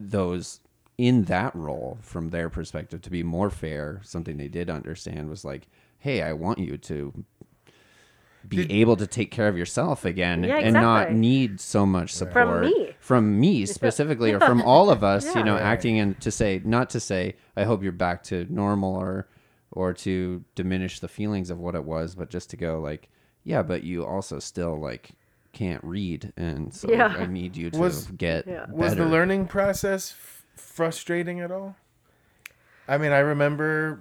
those 0.01 0.61
in 0.99 1.25
that 1.25 1.55
role 1.57 1.99
from 2.01 2.31
their 2.31 2.49
perspective 2.49 3.01
to 3.03 3.11
be 3.11 3.23
more 3.23 3.51
fair 3.51 4.01
something 4.05 4.37
they 4.37 4.49
did 4.49 4.71
understand 4.71 5.29
was 5.29 5.45
like 5.45 5.67
hey 5.99 6.23
i 6.23 6.33
want 6.33 6.59
you 6.59 6.77
to 6.79 7.25
be 8.47 8.71
able 8.81 8.95
to 8.97 9.07
take 9.07 9.31
care 9.31 9.49
of 9.49 9.57
yourself 9.57 10.05
again 10.05 10.45
Yeah, 10.45 10.59
and 10.59 10.75
not 10.75 11.13
need 11.13 11.61
so 11.61 11.87
much 11.87 12.13
support 12.13 12.47
from 12.47 12.61
me. 12.67 12.97
from 13.01 13.41
me 13.41 13.65
specifically 13.81 14.33
or 14.33 14.41
from 14.41 14.61
all 14.61 14.91
of 14.91 15.03
us 15.03 15.35
you 15.35 15.43
know 15.43 15.55
Right. 15.55 15.63
acting 15.63 15.99
and 15.99 16.21
to 16.21 16.31
say 16.31 16.61
not 16.65 16.91
to 16.91 17.01
say 17.01 17.37
i 17.57 17.65
hope 17.65 17.83
you're 17.83 17.91
back 17.93 18.23
to 18.25 18.47
normal 18.51 18.95
or 18.95 19.29
or 19.71 19.93
to 19.95 20.45
diminish 20.55 21.01
the 21.01 21.09
feelings 21.09 21.51
of 21.51 21.59
what 21.59 21.75
it 21.75 21.83
was, 21.83 22.15
but 22.15 22.31
just 22.31 22.49
to 22.51 22.57
go 22.57 22.79
like, 22.79 23.09
yeah, 23.43 23.61
but 23.61 23.83
you 23.83 24.07
also 24.07 24.39
still 24.39 24.79
like 24.81 25.11
can't 25.53 25.83
read, 25.83 26.33
and 26.37 26.73
so 26.73 26.89
Yeah. 26.89 27.07
I 27.19 27.27
need 27.27 27.57
you 27.57 27.71
to 27.73 27.79
Was- 27.81 28.07
get 28.07 28.47
Yeah. 28.47 28.67
Was 28.71 28.95
the 28.95 29.05
learning 29.05 29.47
process 29.49 30.13
f- 30.13 30.34
frustrating 30.57 31.41
at 31.41 31.51
all? 31.51 31.77
I 32.89 32.99
mean, 32.99 33.13
I 33.13 33.19
remember 33.21 34.01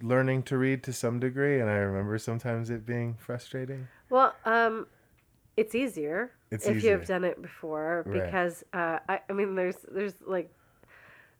learning 0.00 0.44
to 0.44 0.56
read 0.58 0.82
to 0.84 0.92
some 0.92 1.18
degree, 1.20 1.60
and 1.60 1.68
I 1.68 1.74
remember 1.76 2.18
sometimes 2.18 2.70
it 2.70 2.86
being 2.86 3.14
frustrating. 3.18 3.88
Well, 4.10 4.34
um, 4.44 4.86
it's 5.56 5.74
easier 5.74 6.30
It's 6.50 6.66
if 6.66 6.76
easier. 6.76 6.92
you've 6.98 7.06
done 7.06 7.24
it 7.24 7.42
before 7.42 8.04
Right. 8.06 8.24
because 8.24 8.64
uh, 8.72 8.98
I, 9.08 9.20
I 9.28 9.32
mean, 9.32 9.54
there's 9.56 9.76
there's 9.90 10.14
like 10.26 10.50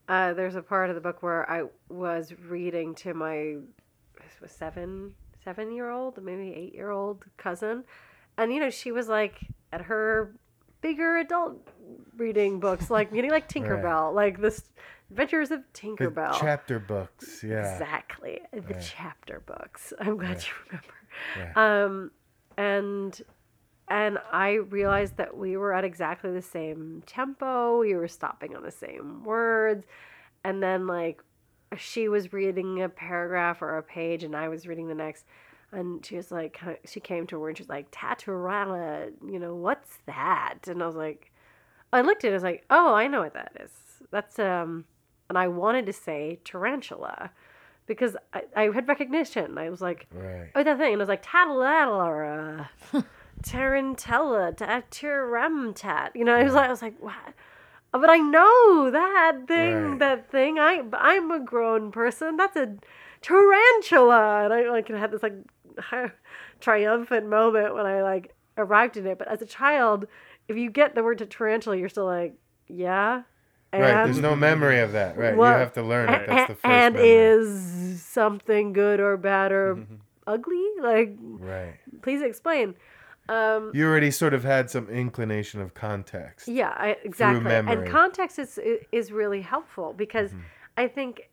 uh, 0.07 0.33
there's 0.33 0.55
a 0.55 0.61
part 0.61 0.89
of 0.89 0.95
the 0.95 1.01
book 1.01 1.23
where 1.23 1.49
I 1.49 1.63
was 1.89 2.33
reading 2.47 2.95
to 2.95 3.13
my 3.13 3.55
this 4.21 4.41
was 4.41 4.51
seven 4.51 5.13
seven 5.43 5.71
year 5.71 5.89
old 5.89 6.21
maybe 6.21 6.53
eight 6.53 6.73
year 6.75 6.89
old 6.91 7.25
cousin, 7.37 7.85
and 8.37 8.53
you 8.53 8.59
know 8.59 8.69
she 8.69 8.91
was 8.91 9.07
like 9.07 9.39
at 9.71 9.81
her 9.83 10.35
bigger 10.81 11.17
adult 11.17 11.67
reading 12.17 12.59
books 12.59 12.89
like 12.89 13.11
know 13.11 13.29
like 13.29 13.47
Tinkerbell 13.49 14.13
like 14.13 14.39
this 14.41 14.63
Adventures 15.11 15.49
of 15.49 15.61
The 15.73 15.79
Tinkerbell 15.79 16.37
chapter 16.39 16.77
books, 16.77 17.43
yeah. 17.43 17.73
Exactly. 17.73 18.41
The 18.53 18.61
Right. 18.61 18.91
chapter 18.95 19.41
books. 19.45 19.91
I'm 19.99 20.17
glad 20.17 20.29
Right. 20.35 20.47
you 20.47 20.53
remember. 20.67 21.55
Right. 21.55 21.83
Um 21.85 22.11
and 22.57 23.21
and 23.87 24.19
I 24.31 24.53
realized 24.53 25.17
that 25.17 25.35
we 25.35 25.57
were 25.57 25.73
at 25.73 25.83
exactly 25.83 26.31
the 26.31 26.43
same 26.43 27.01
tempo. 27.07 27.79
We 27.79 27.95
were 27.95 28.07
stopping 28.07 28.55
on 28.55 28.61
the 28.61 28.69
same 28.69 29.23
words. 29.23 29.87
And 30.43 30.61
then 30.61 30.85
like 30.85 31.23
she 31.75 32.07
was 32.07 32.31
reading 32.31 32.83
a 32.83 32.89
paragraph 32.89 33.61
or 33.63 33.77
a 33.77 33.83
page 33.83 34.23
and 34.23 34.35
I 34.35 34.47
was 34.47 34.67
reading 34.67 34.87
the 34.89 34.95
next 34.95 35.25
and 35.71 36.05
she 36.05 36.17
was 36.17 36.31
like 36.31 36.59
she 36.85 36.99
came 36.99 37.25
to 37.27 37.41
her 37.41 37.49
and 37.49 37.57
she 37.57 37.63
was 37.63 37.69
like 37.69 37.89
Taturana, 37.91 39.11
you 39.27 39.39
know, 39.39 39.55
what's 39.55 39.97
that? 40.05 40.59
And 40.67 40.83
I 40.83 40.85
was 40.85 40.95
like 40.95 41.31
I 41.91 42.01
looked 42.01 42.23
at 42.23 42.29
it, 42.29 42.31
I 42.31 42.33
was 42.35 42.43
like, 42.43 42.65
Oh, 42.69 42.93
I 42.93 43.07
know 43.07 43.21
what 43.21 43.33
that 43.33 43.51
is. 43.59 43.71
That's 44.11 44.39
um 44.39 44.85
and 45.29 45.37
I 45.37 45.47
wanted 45.47 45.85
to 45.85 45.93
say 45.93 46.39
tarantula 46.43 47.31
because 47.85 48.15
I, 48.33 48.43
I 48.55 48.63
had 48.71 48.87
recognition. 48.87 49.57
I 49.57 49.69
was 49.69 49.81
like, 49.81 50.07
Right. 50.13 50.49
oh, 50.55 50.63
that 50.63 50.77
thing. 50.77 50.93
And 50.93 51.01
I 51.01 51.03
was 51.03 51.09
like, 51.09 51.23
tattletala, 51.23 52.69
tarantella, 53.43 54.55
tat. 55.75 56.11
You 56.15 56.23
know, 56.25 56.35
I 56.35 56.43
was 56.43 56.53
like, 56.53 56.65
I 56.67 56.69
was 56.69 56.81
like, 56.81 56.99
what? 56.99 57.13
But 57.91 58.09
I 58.09 58.17
know 58.17 58.91
that 58.91 59.41
thing, 59.47 59.89
Right. 59.91 59.99
that 59.99 60.29
thing. 60.31 60.59
I, 60.59 60.83
I'm 60.93 61.31
a 61.31 61.39
grown 61.39 61.91
person. 61.91 62.37
That's 62.37 62.55
a 62.55 62.75
tarantula. 63.21 64.45
And 64.45 64.53
I 64.53 64.69
like 64.69 64.87
had 64.89 65.11
this 65.11 65.23
like 65.23 65.33
triumphant 66.59 67.27
moment 67.27 67.73
when 67.73 67.85
I 67.85 68.01
like 68.03 68.35
arrived 68.57 68.97
in 68.97 69.07
it. 69.07 69.17
But 69.17 69.27
as 69.27 69.41
a 69.41 69.45
child, 69.45 70.05
if 70.49 70.57
you 70.57 70.69
get 70.69 70.95
the 70.95 71.03
word 71.03 71.19
to 71.19 71.25
tarantula, 71.25 71.77
you're 71.77 71.89
still 71.89 72.05
like, 72.05 72.33
yeah. 72.67 73.23
Right. 73.71 74.03
There's 74.05 74.19
no 74.19 74.35
memory 74.35 74.79
of 74.79 74.93
that. 74.93 75.15
Right. 75.17 75.35
You 75.35 75.41
have 75.43 75.73
to 75.73 75.83
learn 75.83 76.09
it. 76.09 76.27
That's 76.27 76.47
the 76.49 76.55
first 76.55 76.65
and 76.65 76.95
memory. 76.95 77.09
is 77.11 78.01
something 78.03 78.73
good 78.73 78.99
or 78.99 79.15
bad 79.15 79.51
or 79.51 79.85
ugly? 80.27 80.65
Like, 80.81 81.15
Right. 81.21 81.75
please 82.01 82.21
explain. 82.23 82.73
Um, 83.29 83.69
You 83.75 83.85
already 83.85 84.09
sort 84.09 84.33
of 84.33 84.43
had 84.43 84.71
some 84.71 84.89
inclination 84.89 85.61
of 85.61 85.75
context. 85.75 86.47
yeah, 86.47 86.73
I, 86.75 86.95
exactly. 87.03 87.51
And 87.53 87.87
context 87.87 88.39
is 88.39 88.59
is 88.91 89.11
really 89.11 89.41
helpful 89.41 89.93
because 89.93 90.31
Mm-hmm. 90.31 90.41
I 90.77 90.87
think 90.87 91.29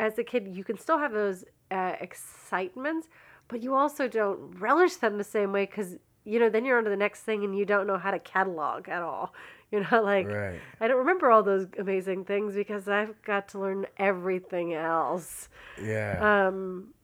as 0.00 0.18
a 0.18 0.24
kid 0.24 0.48
you 0.48 0.64
can 0.64 0.78
still 0.78 0.98
have 0.98 1.12
those 1.12 1.44
uh, 1.70 1.92
excitements, 2.00 3.06
but 3.48 3.62
you 3.62 3.74
also 3.74 4.08
don't 4.08 4.58
relish 4.58 4.96
them 4.96 5.16
the 5.18 5.24
same 5.24 5.52
way 5.52 5.66
because 5.66 5.96
you 6.28 6.38
know 6.38 6.50
then 6.50 6.64
you're 6.64 6.78
on 6.78 6.84
to 6.84 6.90
the 6.90 6.96
next 6.96 7.22
thing 7.22 7.42
and 7.42 7.56
you 7.56 7.64
don't 7.64 7.86
know 7.86 7.96
how 7.96 8.10
to 8.10 8.18
catalog 8.18 8.88
at 8.88 9.02
all. 9.02 9.34
You're 9.70 9.86
not 9.90 10.02
like 10.02 10.26
Right. 10.26 10.60
I 10.80 10.88
don't 10.88 10.96
remember 10.96 11.30
all 11.30 11.42
those 11.42 11.66
amazing 11.78 12.24
things 12.24 12.54
because 12.54 12.88
I've 12.88 13.20
got 13.22 13.48
to 13.48 13.58
learn 13.58 13.86
everything 13.98 14.72
else. 14.72 15.50
Yeah. 15.82 16.46
Um, 16.46 16.94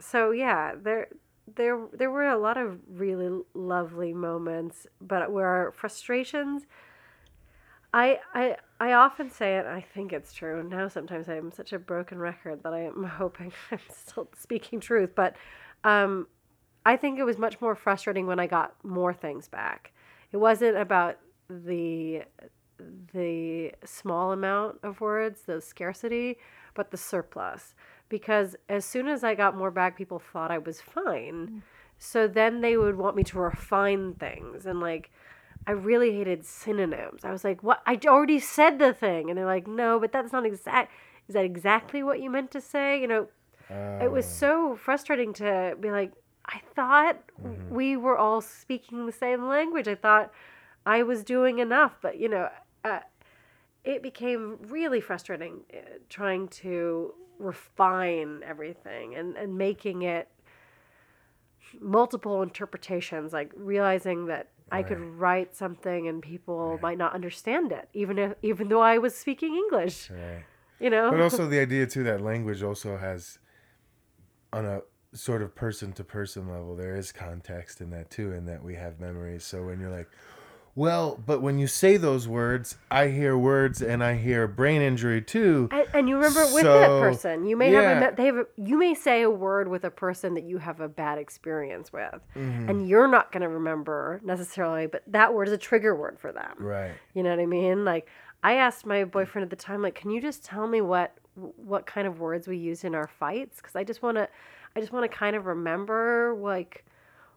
so 0.00 0.32
yeah, 0.32 0.74
there 0.82 1.08
there 1.54 1.78
there 1.92 2.10
were 2.10 2.28
a 2.28 2.38
lot 2.38 2.56
of 2.56 2.80
really 2.88 3.42
lovely 3.54 4.12
moments, 4.12 4.86
but 5.00 5.30
where 5.30 5.46
our 5.46 5.72
frustrations. 5.72 6.66
I 7.94 8.18
I 8.34 8.56
I 8.80 8.92
often 8.92 9.30
say 9.30 9.56
it. 9.56 9.66
I 9.66 9.80
think 9.80 10.12
it's 10.12 10.32
true. 10.32 10.62
Now 10.62 10.88
sometimes 10.88 11.28
I'm 11.28 11.52
such 11.52 11.72
a 11.72 11.78
broken 11.78 12.18
record 12.18 12.62
that 12.64 12.74
I 12.74 12.80
am 12.80 13.04
hoping 13.18 13.52
I'm 13.70 13.80
still 13.90 14.28
speaking 14.36 14.80
truth, 14.80 15.10
but 15.14 15.36
um, 15.84 16.26
I 16.88 16.96
think 16.96 17.18
it 17.18 17.24
was 17.24 17.36
much 17.36 17.60
more 17.60 17.74
frustrating 17.74 18.26
when 18.26 18.40
I 18.40 18.46
got 18.46 18.74
more 18.82 19.12
things 19.12 19.46
back. 19.46 19.92
It 20.32 20.38
wasn't 20.38 20.78
about 20.78 21.18
the 21.50 22.22
the 23.12 23.72
small 23.84 24.32
amount 24.32 24.78
of 24.82 25.02
words, 25.02 25.42
the 25.42 25.60
scarcity, 25.60 26.38
but 26.72 26.90
the 26.90 26.96
surplus. 26.96 27.74
Because 28.08 28.56
as 28.70 28.86
soon 28.86 29.06
as 29.06 29.22
I 29.22 29.34
got 29.34 29.54
more 29.54 29.70
back, 29.70 29.98
people 29.98 30.18
thought 30.18 30.50
I 30.50 30.56
was 30.56 30.80
fine. 30.80 31.36
Mm. 31.48 31.62
So 31.98 32.26
then 32.26 32.62
they 32.62 32.78
would 32.78 32.96
want 32.96 33.16
me 33.16 33.24
to 33.24 33.38
refine 33.38 34.14
things. 34.14 34.64
And 34.64 34.80
like, 34.80 35.10
I 35.66 35.72
really 35.72 36.12
hated 36.12 36.46
synonyms. 36.46 37.22
I 37.22 37.32
was 37.32 37.44
like, 37.44 37.62
what? 37.62 37.82
I 37.84 38.00
already 38.06 38.38
said 38.38 38.78
the 38.78 38.94
thing. 38.94 39.28
And 39.28 39.36
they're 39.36 39.44
like, 39.44 39.66
no, 39.66 40.00
but 40.00 40.10
that's 40.10 40.32
not 40.32 40.46
exact. 40.46 40.90
Is 41.28 41.34
that 41.34 41.44
exactly 41.44 42.02
what 42.02 42.22
you 42.22 42.30
meant 42.30 42.50
to 42.52 42.62
say? 42.62 42.98
You 42.98 43.08
know, 43.08 43.28
it 44.00 44.10
was 44.10 44.24
oh. 44.24 44.38
so 44.42 44.76
frustrating 44.76 45.34
to 45.34 45.76
be 45.78 45.90
like, 45.90 46.12
I 46.48 46.60
thought 46.74 47.18
we 47.70 47.96
were 47.96 48.16
all 48.16 48.40
speaking 48.40 49.06
the 49.06 49.12
same 49.12 49.46
language. 49.46 49.86
I 49.86 49.94
thought 49.94 50.32
I 50.86 51.02
was 51.02 51.22
doing 51.22 51.58
enough, 51.58 51.98
but 52.00 52.18
you 52.18 52.28
know, 52.28 52.48
uh, 52.84 53.00
it 53.84 54.02
became 54.02 54.58
really 54.68 55.00
frustrating 55.00 55.60
uh, 55.72 55.98
trying 56.08 56.48
to 56.48 57.14
refine 57.38 58.42
everything 58.44 59.14
and, 59.14 59.36
and 59.36 59.56
making 59.56 60.02
it 60.02 60.28
multiple 61.80 62.42
interpretations, 62.42 63.32
like 63.32 63.52
realizing 63.54 64.26
that 64.26 64.48
I 64.70 64.82
could 64.82 65.00
write 65.00 65.56
something 65.56 66.08
and 66.08 66.22
people 66.22 66.78
might 66.82 66.98
not 66.98 67.14
understand 67.14 67.72
it, 67.72 67.88
even 67.94 68.18
if 68.18 68.34
even 68.42 68.68
though 68.68 68.82
I 68.82 68.98
was 68.98 69.14
speaking 69.14 69.54
English. 69.54 70.10
right. 70.10 70.44
You 70.78 70.90
know, 70.90 71.10
But 71.10 71.20
also 71.20 71.46
the 71.48 71.58
idea 71.58 71.86
too 71.86 72.04
that 72.04 72.20
language 72.20 72.62
also 72.62 72.96
has 72.96 73.38
on 74.52 74.66
a 74.66 74.82
sort 75.12 75.42
of 75.42 75.54
person 75.54 75.92
to 75.92 76.04
person 76.04 76.48
level, 76.48 76.76
there 76.76 76.96
is 76.96 77.12
context 77.12 77.80
in 77.80 77.90
that 77.90 78.10
too, 78.10 78.32
in 78.32 78.46
that 78.46 78.62
we 78.62 78.74
have 78.74 79.00
memories. 79.00 79.44
So 79.44 79.64
when 79.64 79.80
you're 79.80 79.90
like, 79.90 80.08
well, 80.74 81.18
but 81.26 81.42
when 81.42 81.58
you 81.58 81.66
say 81.66 81.96
those 81.96 82.28
words, 82.28 82.76
I 82.88 83.08
hear 83.08 83.36
words 83.36 83.82
and 83.82 84.04
I 84.04 84.14
hear 84.14 84.46
brain 84.46 84.80
injury 84.80 85.20
too. 85.20 85.68
And, 85.72 85.86
and 85.92 86.08
you 86.08 86.14
remember 86.14 86.42
it 86.42 86.54
with 86.54 86.62
that 86.62 86.88
person. 86.88 87.46
You 87.46 87.56
may 87.56 87.72
yeah. 87.72 88.00
have 88.00 88.12
a, 88.12 88.16
they 88.16 88.26
have 88.26 88.36
a, 88.36 88.46
you 88.56 88.78
may 88.78 88.94
say 88.94 89.22
a 89.22 89.30
word 89.30 89.66
with 89.66 89.82
a 89.82 89.90
person 89.90 90.34
that 90.34 90.44
you 90.44 90.58
have 90.58 90.80
a 90.80 90.88
bad 90.88 91.18
experience 91.18 91.92
with, 91.92 92.20
Mm-hmm. 92.36 92.68
and 92.68 92.88
you're 92.88 93.08
not 93.08 93.32
going 93.32 93.40
to 93.40 93.48
remember 93.48 94.20
necessarily, 94.22 94.86
but 94.86 95.02
that 95.08 95.34
word 95.34 95.48
is 95.48 95.54
a 95.54 95.58
trigger 95.58 95.96
word 95.96 96.16
for 96.20 96.30
them. 96.30 96.54
Right. 96.58 96.92
You 97.12 97.24
know 97.24 97.30
what 97.30 97.40
I 97.40 97.46
mean? 97.46 97.84
Like 97.84 98.06
I 98.44 98.54
asked 98.54 98.86
my 98.86 99.04
boyfriend 99.04 99.42
at 99.42 99.50
the 99.50 99.56
time, 99.56 99.82
like, 99.82 99.96
can 99.96 100.10
you 100.10 100.20
just 100.20 100.44
tell 100.44 100.68
me 100.68 100.80
what 100.80 101.16
what 101.34 101.86
kind 101.86 102.06
of 102.06 102.20
words 102.20 102.46
we 102.46 102.56
use 102.56 102.84
in 102.84 102.94
our 102.94 103.08
fights? 103.08 103.56
Because 103.56 103.74
I 103.74 103.84
just 103.84 104.02
want 104.02 104.16
to, 104.16 104.28
I 104.78 104.80
just 104.80 104.92
want 104.92 105.10
to 105.10 105.16
kind 105.16 105.34
of 105.34 105.46
remember 105.46 106.36
like 106.40 106.84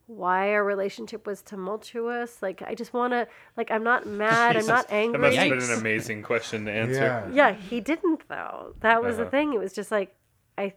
why 0.07 0.51
our 0.51 0.63
relationship 0.63 1.25
was 1.25 1.41
tumultuous. 1.41 2.41
Like 2.41 2.61
I 2.61 2.75
just 2.75 2.93
want 2.93 3.13
to, 3.13 3.27
like 3.57 3.71
I'm 3.71 3.83
not 3.83 4.05
mad, 4.23 4.55
I'm 4.57 4.65
not 4.67 4.87
That 4.89 4.93
angry. 4.93 5.19
must 5.19 5.37
have 5.37 5.49
been 5.49 5.61
an 5.63 5.79
amazing 5.79 6.21
question 6.21 6.65
to 6.65 6.71
answer. 6.71 7.01
Yeah. 7.01 7.29
Yeah, 7.33 7.53
he 7.53 7.79
didn't 7.81 8.27
though. 8.29 8.75
That 8.81 9.01
was 9.01 9.17
the 9.17 9.23
Uh-huh. 9.23 9.31
thing. 9.31 9.53
It 9.53 9.59
was 9.59 9.73
just 9.73 9.91
like 9.91 10.15
I 10.57 10.73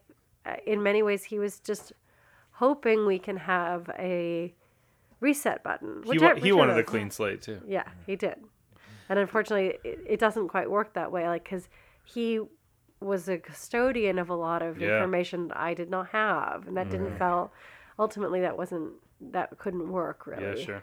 in 0.67 0.83
many 0.83 1.03
ways 1.03 1.25
he 1.25 1.39
was 1.39 1.59
just 1.61 1.93
hoping 2.53 3.07
we 3.07 3.19
can 3.19 3.37
have 3.37 3.91
a 3.99 4.55
reset 5.21 5.63
button. 5.65 6.03
He, 6.05 6.11
which 6.11 6.21
wa- 6.23 6.29
I- 6.29 6.35
he 6.37 6.41
which 6.41 6.53
I 6.53 6.55
wanted 6.57 6.79
a 6.79 6.85
clean 6.85 7.11
slate 7.11 7.43
too. 7.43 7.61
Yeah, 7.67 7.85
he 8.07 8.17
did. 8.17 8.37
And 9.11 9.19
unfortunately, 9.19 9.79
it, 9.85 10.01
it 10.07 10.21
doesn't 10.21 10.49
quite 10.49 10.71
work 10.71 10.95
that 10.95 11.13
way 11.13 11.29
like 11.29 11.45
cuz 11.49 11.69
he 12.05 12.41
was 13.05 13.29
a 13.29 13.39
custodian 13.39 14.19
of 14.19 14.29
a 14.31 14.35
lot 14.35 14.63
of 14.63 14.81
Yeah. 14.81 14.97
information 14.97 15.49
that 15.49 15.57
I 15.59 15.75
did 15.75 15.91
not 15.91 16.09
have 16.09 16.67
and 16.67 16.77
that 16.77 16.89
didn't 16.91 17.19
feel 17.19 17.53
ultimately 17.99 18.41
that 18.41 18.57
wasn't 18.57 18.93
that 19.21 19.57
couldn't 19.59 19.91
work 19.91 20.27
really. 20.27 20.43
Yeah, 20.59 20.65
sure. 20.65 20.83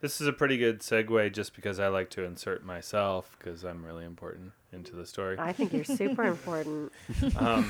This 0.00 0.20
is 0.20 0.26
a 0.26 0.32
pretty 0.32 0.58
good 0.58 0.80
segue 0.80 1.32
just 1.32 1.54
because 1.56 1.80
I 1.80 1.88
like 1.88 2.10
to 2.10 2.22
insert 2.24 2.64
myself 2.64 3.34
because 3.38 3.64
I'm 3.64 3.84
really 3.84 4.04
important 4.04 4.52
into 4.72 4.94
the 4.94 5.06
story. 5.06 5.36
I 5.38 5.52
think 5.52 5.72
you're 5.72 5.84
super 5.84 6.24
important. 6.24 6.92
Um, 7.38 7.64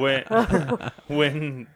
when, 0.00 0.22
when 1.08 1.66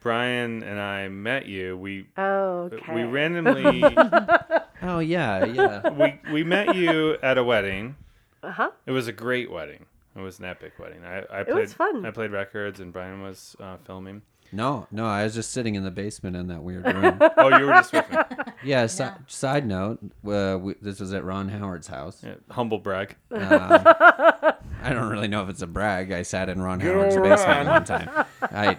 Brian 0.00 0.62
and 0.62 0.78
I 0.78 1.08
met 1.08 1.46
you, 1.46 1.76
we 1.78 2.06
Okay. 2.18 2.94
we 2.94 3.04
randomly 3.04 3.82
Oh 4.82 4.98
yeah, 4.98 5.44
yeah. 5.46 5.88
we 5.90 6.20
we 6.32 6.44
met 6.44 6.74
you 6.76 7.16
at 7.22 7.38
a 7.38 7.44
wedding. 7.44 7.96
Uh-huh. 8.42 8.70
It 8.84 8.92
was 8.92 9.08
a 9.08 9.12
great 9.12 9.50
wedding. 9.50 9.86
It 10.16 10.20
was 10.20 10.38
an 10.38 10.46
epic 10.46 10.72
wedding. 10.78 11.04
I, 11.04 11.18
I 11.30 11.40
It 11.40 11.48
played 11.48 11.54
was 11.62 11.74
fun. 11.74 12.06
I 12.06 12.10
played 12.10 12.30
records 12.32 12.80
and 12.80 12.92
Brian 12.92 13.20
was 13.22 13.54
uh, 13.60 13.76
filming. 13.84 14.22
No, 14.52 14.86
no, 14.92 15.04
I 15.06 15.24
was 15.24 15.34
just 15.34 15.50
sitting 15.50 15.74
in 15.74 15.82
the 15.82 15.90
basement 15.90 16.36
in 16.36 16.46
that 16.46 16.62
weird 16.62 16.86
room. 16.86 17.18
Oh, 17.36 17.48
you 17.58 17.66
were 17.66 17.72
just 17.72 17.92
with 17.92 18.08
me. 18.10 18.18
yeah, 18.64 18.86
si- 18.86 19.04
Side 19.26 19.66
note: 19.66 19.98
uh, 20.26 20.56
we, 20.60 20.74
this 20.80 21.00
was 21.00 21.12
at 21.12 21.24
Ron 21.24 21.48
Howard's 21.48 21.88
house. 21.88 22.22
Yeah, 22.24 22.34
humble 22.50 22.78
brag. 22.78 23.16
Um, 23.32 23.40
I 23.50 24.90
don't 24.92 25.08
really 25.10 25.26
know 25.26 25.42
if 25.42 25.48
it's 25.48 25.62
a 25.62 25.66
brag. 25.66 26.12
I 26.12 26.22
sat 26.22 26.48
in 26.48 26.60
Ron 26.62 26.78
Howard's 26.78 27.16
basement 27.16 27.68
one 27.68 27.84
time. 27.84 28.08
I 28.40 28.78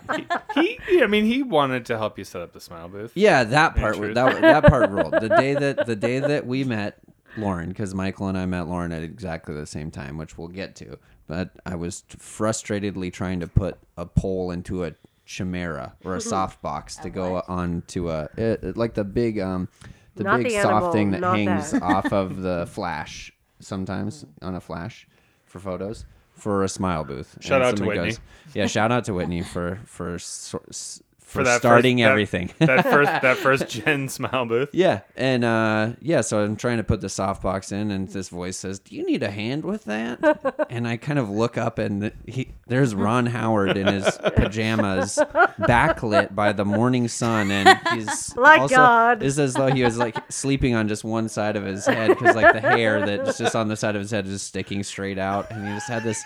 He, 0.56 0.80
he- 0.88 1.04
I 1.04 1.08
mean, 1.08 1.26
he 1.26 1.44
wanted 1.44 1.86
to 1.88 1.98
help 1.98 2.18
you 2.18 2.24
set 2.24 2.42
up 2.42 2.54
the 2.54 2.62
smile 2.62 2.88
booth. 2.88 3.12
yeah, 3.16 3.44
that 3.44 3.76
part 3.76 3.96
truth. 3.98 4.16
that 4.16 4.42
that 4.42 4.64
part 4.66 4.90
ruled. 4.90 5.14
The 5.20 5.30
day 5.38 5.54
that 5.54 5.86
the 5.86 5.98
day 5.98 6.20
that 6.20 6.48
we 6.48 6.64
met 6.64 6.98
Lauren, 7.36 7.68
because 7.70 7.94
Michael 7.94 8.30
and 8.30 8.38
I 8.38 8.46
met 8.46 8.68
Lauren 8.68 8.94
at 8.94 9.04
exactly 9.04 9.54
the 9.54 9.66
same 9.68 9.92
time, 9.92 10.18
which 10.18 10.38
we'll 10.38 10.48
get 10.48 10.76
to. 10.78 10.98
But 11.28 11.52
I 11.66 11.76
was 11.76 12.04
frustratedly 12.10 13.12
trying 13.12 13.40
to 13.42 13.48
put 13.48 13.78
a 13.98 14.06
pole 14.06 14.52
into 14.52 14.86
a 14.86 14.94
chimera 15.26 15.94
or 16.06 16.16
a 16.16 16.22
soft 16.34 16.62
box 16.62 16.96
to 16.98 17.10
go 17.10 17.44
onto 17.48 18.10
a 18.10 18.30
it, 18.38 18.64
it- 18.64 18.78
like 18.78 18.94
the 18.94 19.04
big 19.04 19.40
um 19.40 19.68
the 20.16 20.24
Not 20.24 20.38
big 20.38 20.48
the 20.48 20.62
soft 20.62 20.66
animal, 20.74 20.92
thing 20.94 21.12
that 21.12 21.20
not 21.22 21.38
hangs 21.38 21.72
that. 21.72 21.82
off 21.84 22.12
of 22.14 22.42
the 22.42 22.68
flash 22.72 23.32
sometimes 23.60 24.26
on 24.42 24.56
a 24.56 24.62
flash 24.62 25.08
for 25.46 25.60
photos 25.60 26.06
for 26.34 26.64
a 26.64 26.70
smile 26.70 27.04
booth. 27.04 27.38
Shout 27.42 27.62
And 27.62 27.64
out 27.68 27.72
to 27.72 27.78
somebody 27.78 28.00
Whitney. 28.00 28.18
yeah, 28.54 28.68
shout 28.68 28.92
out 28.92 29.06
to 29.06 29.14
Whitney 29.14 29.42
for 29.42 29.80
for 29.86 30.18
so- 30.20 30.62
s- 30.70 31.02
for, 31.28 31.44
that 31.44 31.60
starting 31.60 31.98
that- 31.98 32.10
everything. 32.10 32.52
that 32.60 32.84
first 32.84 33.12
that 33.22 33.38
first 33.38 33.68
gen 33.70 34.08
smile 34.08 34.46
booth. 34.46 34.70
Yeah, 34.72 35.02
and 35.16 35.44
uh, 35.44 35.92
yeah, 36.02 36.22
so 36.22 36.40
I'm 36.40 36.56
trying 36.56 36.78
to 36.78 36.84
put 36.84 37.02
the 37.02 37.08
softbox 37.08 37.72
in, 37.72 37.92
and 37.92 38.08
this 38.08 38.30
voice 38.30 38.58
says, 38.58 38.80
"Do 38.80 38.96
you 38.96 39.06
need 39.06 39.24
a 39.24 39.30
hand 39.30 39.66
with 39.66 39.84
that?" 39.86 40.66
and 40.70 40.88
I 40.88 40.96
kind 40.98 41.20
of 41.20 41.30
look 41.30 41.58
up, 41.58 41.80
and 41.80 42.12
he 42.26 42.54
there's 42.68 42.96
Ron 42.96 43.26
Howard 43.26 43.76
in 43.76 43.88
his 43.88 44.18
pajamas, 44.36 45.20
backlit 45.60 46.34
by 46.34 46.54
the 46.54 46.66
morning 46.66 47.08
sun, 47.08 47.52
and 47.52 47.78
he's 47.94 48.36
like 48.38 48.62
also 48.62 48.76
God. 48.76 49.24
it's 49.24 49.38
as 49.38 49.54
though 49.54 49.68
he 49.68 49.84
was 49.84 49.98
like 49.98 50.16
sleeping 50.32 50.76
on 50.76 50.88
just 50.88 51.04
one 51.04 51.28
side 51.30 51.56
of 51.56 51.66
his 51.66 51.86
head 51.86 52.10
because 52.10 52.36
like 52.36 52.54
the 52.54 52.62
hair 52.62 53.06
that's 53.06 53.38
just 53.38 53.56
on 53.56 53.68
the 53.68 53.76
side 53.76 53.96
of 53.96 54.02
his 54.02 54.12
head 54.12 54.26
is 54.28 54.42
sticking 54.42 54.82
straight 54.84 55.18
out, 55.18 55.52
and 55.52 55.68
he 55.68 55.74
just 55.74 55.90
had 55.90 56.04
this 56.04 56.24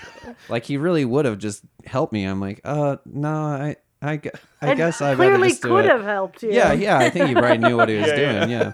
like 0.47 0.63
he 0.65 0.77
really 0.77 1.05
would 1.05 1.25
have 1.25 1.39
just 1.39 1.63
helped 1.85 2.13
me. 2.13 2.25
I'm 2.25 2.39
like, 2.39 2.61
uh, 2.63 2.97
no, 3.05 3.29
I. 3.33 3.75
I, 4.03 4.15
gu- 4.17 4.31
I 4.61 4.73
guess 4.73 4.99
I 5.01 5.13
better 5.13 5.17
clearly 5.31 5.49
just 5.49 5.61
could 5.61 5.85
it. 5.85 5.91
have 5.91 6.03
helped 6.03 6.41
you. 6.41 6.51
Yeah, 6.51 6.73
yeah, 6.73 6.97
I 6.97 7.09
think 7.11 7.27
he 7.27 7.33
probably 7.35 7.57
knew 7.59 7.77
what 7.77 7.87
he 7.89 7.97
was 7.97 8.07
Yeah, 8.15 8.45
doing. 8.45 8.49
Yeah. 8.49 8.71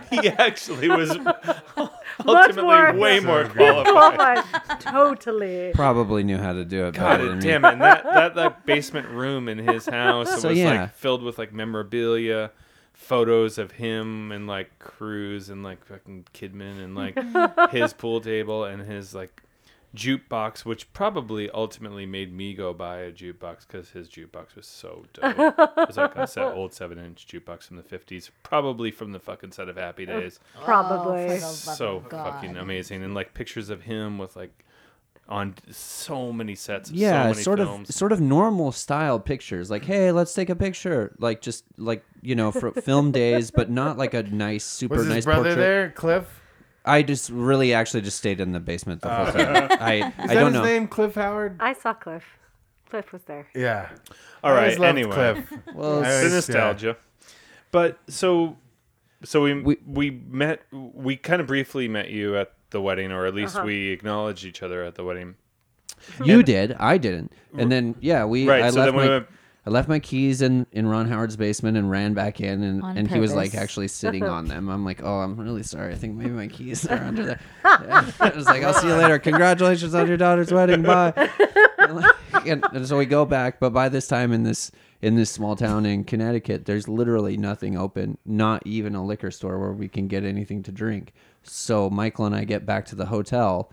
He 0.10 0.28
actually 0.28 0.88
was 0.88 1.10
ultimately 2.26 2.62
more- 2.62 2.94
way 2.94 3.20
more 3.20 3.44
good. 3.44 3.52
qualified. 3.86 4.38
Qualified. 4.44 4.80
totally. 4.80 5.72
probably 5.74 6.22
knew 6.24 6.38
how 6.38 6.52
to 6.52 6.64
do 6.64 6.86
it 6.86 6.94
God 6.94 7.18
better 7.18 7.28
than 7.28 7.38
me. 7.38 7.44
damn 7.44 7.64
it! 7.64 7.72
And 7.72 7.80
that, 7.82 8.04
that 8.04 8.34
that 8.36 8.66
basement 8.66 9.08
room 9.08 9.48
in 9.48 9.58
his 9.58 9.86
house 9.86 10.40
So, 10.42 10.48
was 10.50 10.58
yeah. 10.58 10.82
like 10.82 10.94
filled 10.94 11.22
with 11.22 11.38
like 11.38 11.52
memorabilia, 11.52 12.50
photos 12.92 13.58
of 13.58 13.72
him 13.72 14.32
and 14.32 14.46
like 14.46 14.78
Cruise 14.78 15.50
and 15.50 15.62
like 15.62 15.84
fucking 15.84 16.26
Kidman 16.34 16.82
and 16.82 16.94
like 16.94 17.70
his 17.70 17.92
pool 17.92 18.20
table 18.20 18.64
and 18.64 18.82
his 18.82 19.14
like 19.14 19.42
jukebox, 19.96 20.64
which 20.64 20.92
probably 20.92 21.50
ultimately 21.50 22.06
made 22.06 22.32
me 22.32 22.54
go 22.54 22.72
buy 22.72 22.98
a 22.98 23.12
jukebox 23.12 23.66
because 23.66 23.90
his 23.90 24.08
jukebox 24.08 24.54
was 24.54 24.66
so 24.66 25.04
dope. 25.12 25.38
it 25.38 25.86
was 25.88 25.96
like 25.96 26.14
a 26.16 26.26
set, 26.26 26.44
old 26.54 26.72
seven 26.72 26.98
inch 26.98 27.26
jukebox 27.26 27.64
from 27.64 27.76
the 27.76 27.82
fifties, 27.82 28.30
probably 28.42 28.90
from 28.90 29.12
the 29.12 29.20
fucking 29.20 29.52
set 29.52 29.68
of 29.68 29.76
Happy 29.76 30.06
oh, 30.08 30.20
Days. 30.20 30.38
Probably. 30.62 31.24
Oh, 31.24 31.28
for 31.28 31.34
the 31.34 31.40
love 31.40 31.54
so 31.54 32.04
God. 32.08 32.34
fucking 32.34 32.56
amazing, 32.56 33.02
and 33.02 33.14
like 33.14 33.34
pictures 33.34 33.70
of 33.70 33.82
him 33.82 34.18
with 34.18 34.36
like 34.36 34.64
on 35.28 35.54
so 35.70 36.32
many 36.32 36.54
sets. 36.54 36.90
Of 36.90 36.96
Yeah, 36.96 37.22
so 37.24 37.28
many 37.30 37.42
sort 37.42 37.58
films. 37.58 37.88
of 37.88 37.94
sort 37.94 38.12
of 38.12 38.20
normal 38.20 38.72
style 38.72 39.18
pictures. 39.18 39.70
Like, 39.70 39.84
hey, 39.84 40.12
let's 40.12 40.34
take 40.34 40.50
a 40.50 40.56
picture. 40.56 41.14
Like 41.18 41.40
just 41.40 41.64
like, 41.76 42.04
you 42.22 42.34
know, 42.34 42.52
for 42.52 42.70
film 42.82 43.12
days, 43.12 43.50
but 43.50 43.70
not 43.70 43.98
like 43.98 44.14
a 44.14 44.22
nice 44.22 44.64
super 44.64 44.96
Was 44.96 45.06
his 45.06 45.14
nice 45.14 45.24
brother 45.24 45.50
portrait. 45.50 45.56
there, 45.56 45.90
Cliff? 45.90 46.42
I 46.86 47.02
just 47.02 47.30
really 47.30 47.74
actually 47.74 48.02
just 48.02 48.18
stayed 48.18 48.40
in 48.40 48.52
the 48.52 48.60
basement 48.60 49.02
the 49.02 49.08
whole 49.14 49.26
Oh. 49.28 49.32
time. 49.32 49.78
I 49.80 49.94
Is 49.96 50.02
I 50.18 50.26
that 50.28 50.34
don't 50.34 50.52
his 50.52 50.54
know. 50.54 50.64
name, 50.64 50.88
Cliff 50.88 51.14
Howard? 51.16 51.56
I 51.60 51.72
saw 51.72 51.92
Cliff. 51.92 52.24
Cliff 52.88 53.12
was 53.12 53.22
there. 53.24 53.48
Yeah. 53.54 53.88
All 54.44 54.52
I 54.52 54.54
right. 54.54 54.62
always 54.62 54.78
loved 54.78 54.98
Anyway, 54.98 55.12
Cliff. 55.14 55.52
Well, 55.74 55.98
I 55.98 56.08
the 56.08 56.16
always- 56.18 56.32
nostalgia. 56.32 56.96
But 57.72 57.98
so, 58.08 58.56
so 59.24 59.42
we, 59.42 59.60
We- 59.60 59.78
we 59.86 60.10
met. 60.10 60.62
We 60.72 61.16
kind 61.16 61.40
of 61.40 61.46
briefly 61.48 61.88
met 61.88 62.10
you 62.10 62.36
at 62.36 62.52
the 62.70 62.80
wedding, 62.80 63.10
or 63.12 63.26
at 63.26 63.34
least 63.34 63.56
Uh-huh. 63.56 63.66
we 63.66 63.88
acknowledged 63.90 64.44
each 64.44 64.62
other 64.62 64.84
at 64.84 64.94
the 64.94 65.04
wedding. 65.04 65.34
you 66.24 66.42
did, 66.42 66.72
I 66.78 66.98
didn't. 66.98 67.32
And 67.58 67.72
then 67.72 67.96
yeah, 68.00 68.24
we 68.24 68.46
Right. 68.48 68.62
I 68.62 68.70
so 68.70 68.80
left 68.80 68.92
then 68.92 69.00
we 69.00 69.06
my 69.06 69.10
went. 69.14 69.26
I 69.66 69.70
left 69.70 69.88
my 69.88 69.98
keys 69.98 70.42
in, 70.42 70.64
in 70.70 70.86
Ron 70.86 71.08
Howard's 71.08 71.36
basement 71.36 71.76
and 71.76 71.90
ran 71.90 72.14
back 72.14 72.40
in, 72.40 72.62
and, 72.62 72.82
On 72.84 72.96
and 72.96 73.10
he 73.10 73.18
was 73.18 73.34
like 73.34 73.56
actually 73.56 73.88
sitting 73.88 74.22
on 74.22 74.46
them. 74.46 74.68
I'm 74.68 74.84
like, 74.84 75.02
oh, 75.02 75.18
I'm 75.18 75.36
really 75.36 75.64
sorry. 75.64 75.92
I 75.92 75.96
think 75.96 76.14
maybe 76.14 76.30
my 76.30 76.46
keys 76.46 76.86
are 76.86 77.02
under 77.02 77.26
there. 77.26 77.40
I 77.64 78.32
was 78.34 78.46
like, 78.46 78.62
I'll 78.62 78.74
see 78.74 78.86
you 78.86 78.94
later. 78.94 79.18
Congratulations 79.18 79.92
on 79.92 80.06
your 80.06 80.18
daughter's 80.18 80.52
wedding. 80.52 80.82
Bye. 80.82 81.12
and, 82.46 82.64
and 82.72 82.86
so 82.86 82.96
we 82.96 83.06
go 83.06 83.24
back, 83.24 83.58
but 83.58 83.70
by 83.70 83.88
this 83.88 84.06
time 84.06 84.32
in 84.32 84.44
this 84.44 84.70
in 85.02 85.16
this 85.16 85.30
small 85.30 85.56
town 85.56 85.84
in 85.84 86.04
Connecticut, 86.04 86.64
there's 86.64 86.88
literally 86.88 87.36
nothing 87.36 87.76
open, 87.76 88.18
not 88.24 88.64
even 88.66 88.94
a 88.94 89.04
liquor 89.04 89.32
store 89.32 89.58
where 89.58 89.72
we 89.72 89.88
can 89.88 90.06
get 90.06 90.24
anything 90.24 90.62
to 90.62 90.72
drink. 90.72 91.12
So 91.42 91.90
Michael 91.90 92.24
and 92.24 92.34
I 92.34 92.44
get 92.44 92.64
back 92.64 92.86
to 92.86 92.94
the 92.94 93.06
hotel, 93.06 93.72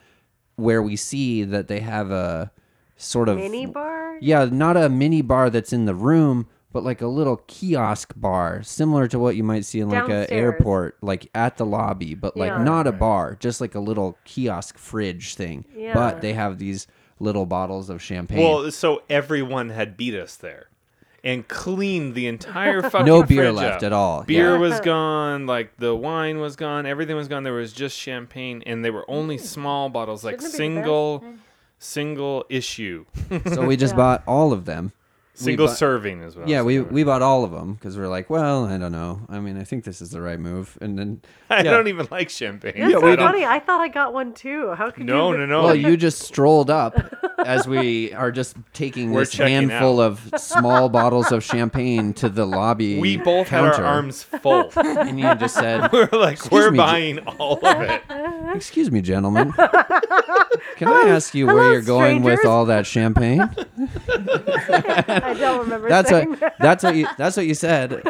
where 0.55 0.81
we 0.81 0.95
see 0.95 1.43
that 1.43 1.67
they 1.67 1.79
have 1.79 2.09
a 2.09 2.51
sort 2.97 3.29
of 3.29 3.37
Mini 3.37 3.65
bar? 3.65 4.17
yeah, 4.21 4.45
not 4.45 4.77
a 4.77 4.89
mini 4.89 5.21
bar 5.21 5.49
that's 5.49 5.73
in 5.73 5.85
the 5.85 5.95
room, 5.95 6.47
but 6.71 6.83
like 6.83 7.01
a 7.01 7.07
little 7.07 7.37
kiosk 7.47 8.13
bar, 8.15 8.63
similar 8.63 9.07
to 9.07 9.19
what 9.19 9.35
you 9.35 9.43
might 9.43 9.65
see 9.65 9.79
in 9.79 9.89
like 9.89 10.09
a 10.09 10.31
airport, 10.31 10.97
like 11.01 11.29
at 11.35 11.57
the 11.57 11.65
lobby, 11.65 12.15
but 12.15 12.35
like 12.35 12.49
Yeah. 12.49 12.63
not 12.63 12.87
a 12.87 12.91
bar, 12.91 13.35
just 13.39 13.61
like 13.61 13.75
a 13.75 13.79
little 13.79 14.17
kiosk 14.25 14.77
fridge 14.77 15.35
thing. 15.35 15.65
Yeah. 15.75 15.93
But 15.93 16.21
they 16.21 16.33
have 16.33 16.57
these 16.57 16.87
little 17.19 17.45
bottles 17.45 17.89
of 17.89 18.01
champagne. 18.01 18.39
Well, 18.43 18.71
so 18.71 19.03
everyone 19.09 19.69
had 19.69 19.95
beat 19.95 20.15
us 20.15 20.35
there, 20.35 20.69
and 21.23 21.47
cleaned 21.47 22.15
the 22.15 22.25
entire 22.27 22.81
fucking. 22.89 23.05
no 23.05 23.21
beer 23.23 23.43
fridge 23.43 23.55
left 23.55 23.75
out. 23.77 23.83
at 23.83 23.93
all. 23.93 24.23
Beer 24.23 24.53
Yeah. 24.53 24.57
was 24.57 24.79
gone, 24.79 25.45
like 25.45 25.77
the 25.77 25.95
wine 25.95 26.39
was 26.39 26.55
gone, 26.55 26.85
everything 26.87 27.15
was 27.15 27.27
gone. 27.27 27.43
There 27.43 27.53
was 27.53 27.71
just 27.71 27.95
champagne, 27.97 28.63
and 28.65 28.83
they 28.83 28.89
were 28.89 29.05
only 29.09 29.37
hmm. 29.37 29.43
small 29.43 29.89
bottles, 29.89 30.23
like 30.23 30.41
Shouldn't 30.41 30.55
it 30.55 30.57
be 30.57 30.67
the 30.67 30.73
best? 30.81 30.83
single, 30.83 31.23
single 31.83 32.45
issue, 32.49 33.05
So 33.53 33.65
we 33.65 33.75
just 33.75 33.95
bought 33.95 34.23
all 34.25 34.53
of 34.53 34.65
them. 34.65 34.91
Single 35.33 35.67
bu- 35.67 35.73
serving 35.73 36.21
as 36.23 36.35
well. 36.35 36.47
Yeah, 36.47 36.61
we, 36.61 36.79
we 36.79 37.03
bought 37.03 37.21
all 37.21 37.43
of 37.43 37.51
them 37.51 37.73
because 37.73 37.97
we're 37.97 38.07
like, 38.07 38.29
well, 38.29 38.65
I 38.65 38.77
don't 38.77 38.91
know. 38.91 39.21
I 39.29 39.39
mean, 39.39 39.57
I 39.59 39.63
think 39.63 39.83
this 39.83 40.01
is 40.01 40.11
the 40.11 40.21
right 40.21 40.39
move. 40.39 40.77
And 40.81 40.97
then, 40.97 41.21
I 41.49 41.63
don't 41.63 41.87
even 41.87 42.07
like 42.11 42.29
champagne. 42.29 42.73
That's 42.77 42.95
I 42.95 42.99
so 42.99 43.15
don't- 43.15 43.31
funny. 43.31 43.45
I 43.45 43.59
thought 43.59 43.81
I 43.81 43.87
got 43.87 44.13
one 44.13 44.33
too. 44.33 44.71
How 44.75 44.91
could 44.91 45.05
No, 45.05 45.31
you? 45.31 45.37
no, 45.39 45.45
no. 45.45 45.63
Well, 45.63 45.75
you 45.75 45.97
just 45.97 46.19
strolled 46.21 46.69
up 46.69 46.95
as 47.45 47.67
we 47.67 48.13
are 48.15 48.31
just 48.31 48.55
taking 48.73 49.11
We're 49.11 49.21
this 49.21 49.31
checking 49.31 49.69
handful 49.69 49.99
of 49.99 50.31
small 50.37 50.89
bottles 50.89 51.31
of 51.31 51.43
champagne 51.43 52.13
to 52.15 52.29
the 52.29 52.45
lobby. 52.45 52.99
we 52.99 53.17
both 53.17 53.47
counter, 53.47 53.71
had 53.71 53.79
our 53.81 53.85
arms 53.85 54.23
full. 54.23 54.71
and 54.75 55.19
you 55.19 55.33
just 55.35 55.55
said, 55.55 55.91
we're 55.91 56.09
like, 56.11 56.51
we're 56.51 56.71
me, 56.71 56.77
buying 56.77 57.19
all 57.39 57.65
of 57.65 57.81
it. 57.81 58.01
"Excuse 58.55 58.91
me, 58.91 59.01
gentlemen, 59.01 59.51
can 59.53 60.87
I 60.87 61.03
ask 61.07 61.33
you 61.33 61.47
where 61.47 61.71
you're 61.73 61.81
going 61.81 62.21
with 62.23 62.45
all 62.45 62.65
that 62.65 62.85
champagne?" 62.85 63.49
I 65.23 65.33
don't 65.33 65.59
remember 65.61 65.89
That's 65.89 66.09
saying 66.09 66.29
what 66.31 66.39
that. 66.39 66.55
that's 66.59 66.83
what 66.83 66.95
you 66.95 67.07
that's 67.17 67.37
what 67.37 67.45
you 67.45 67.53
said. 67.55 68.03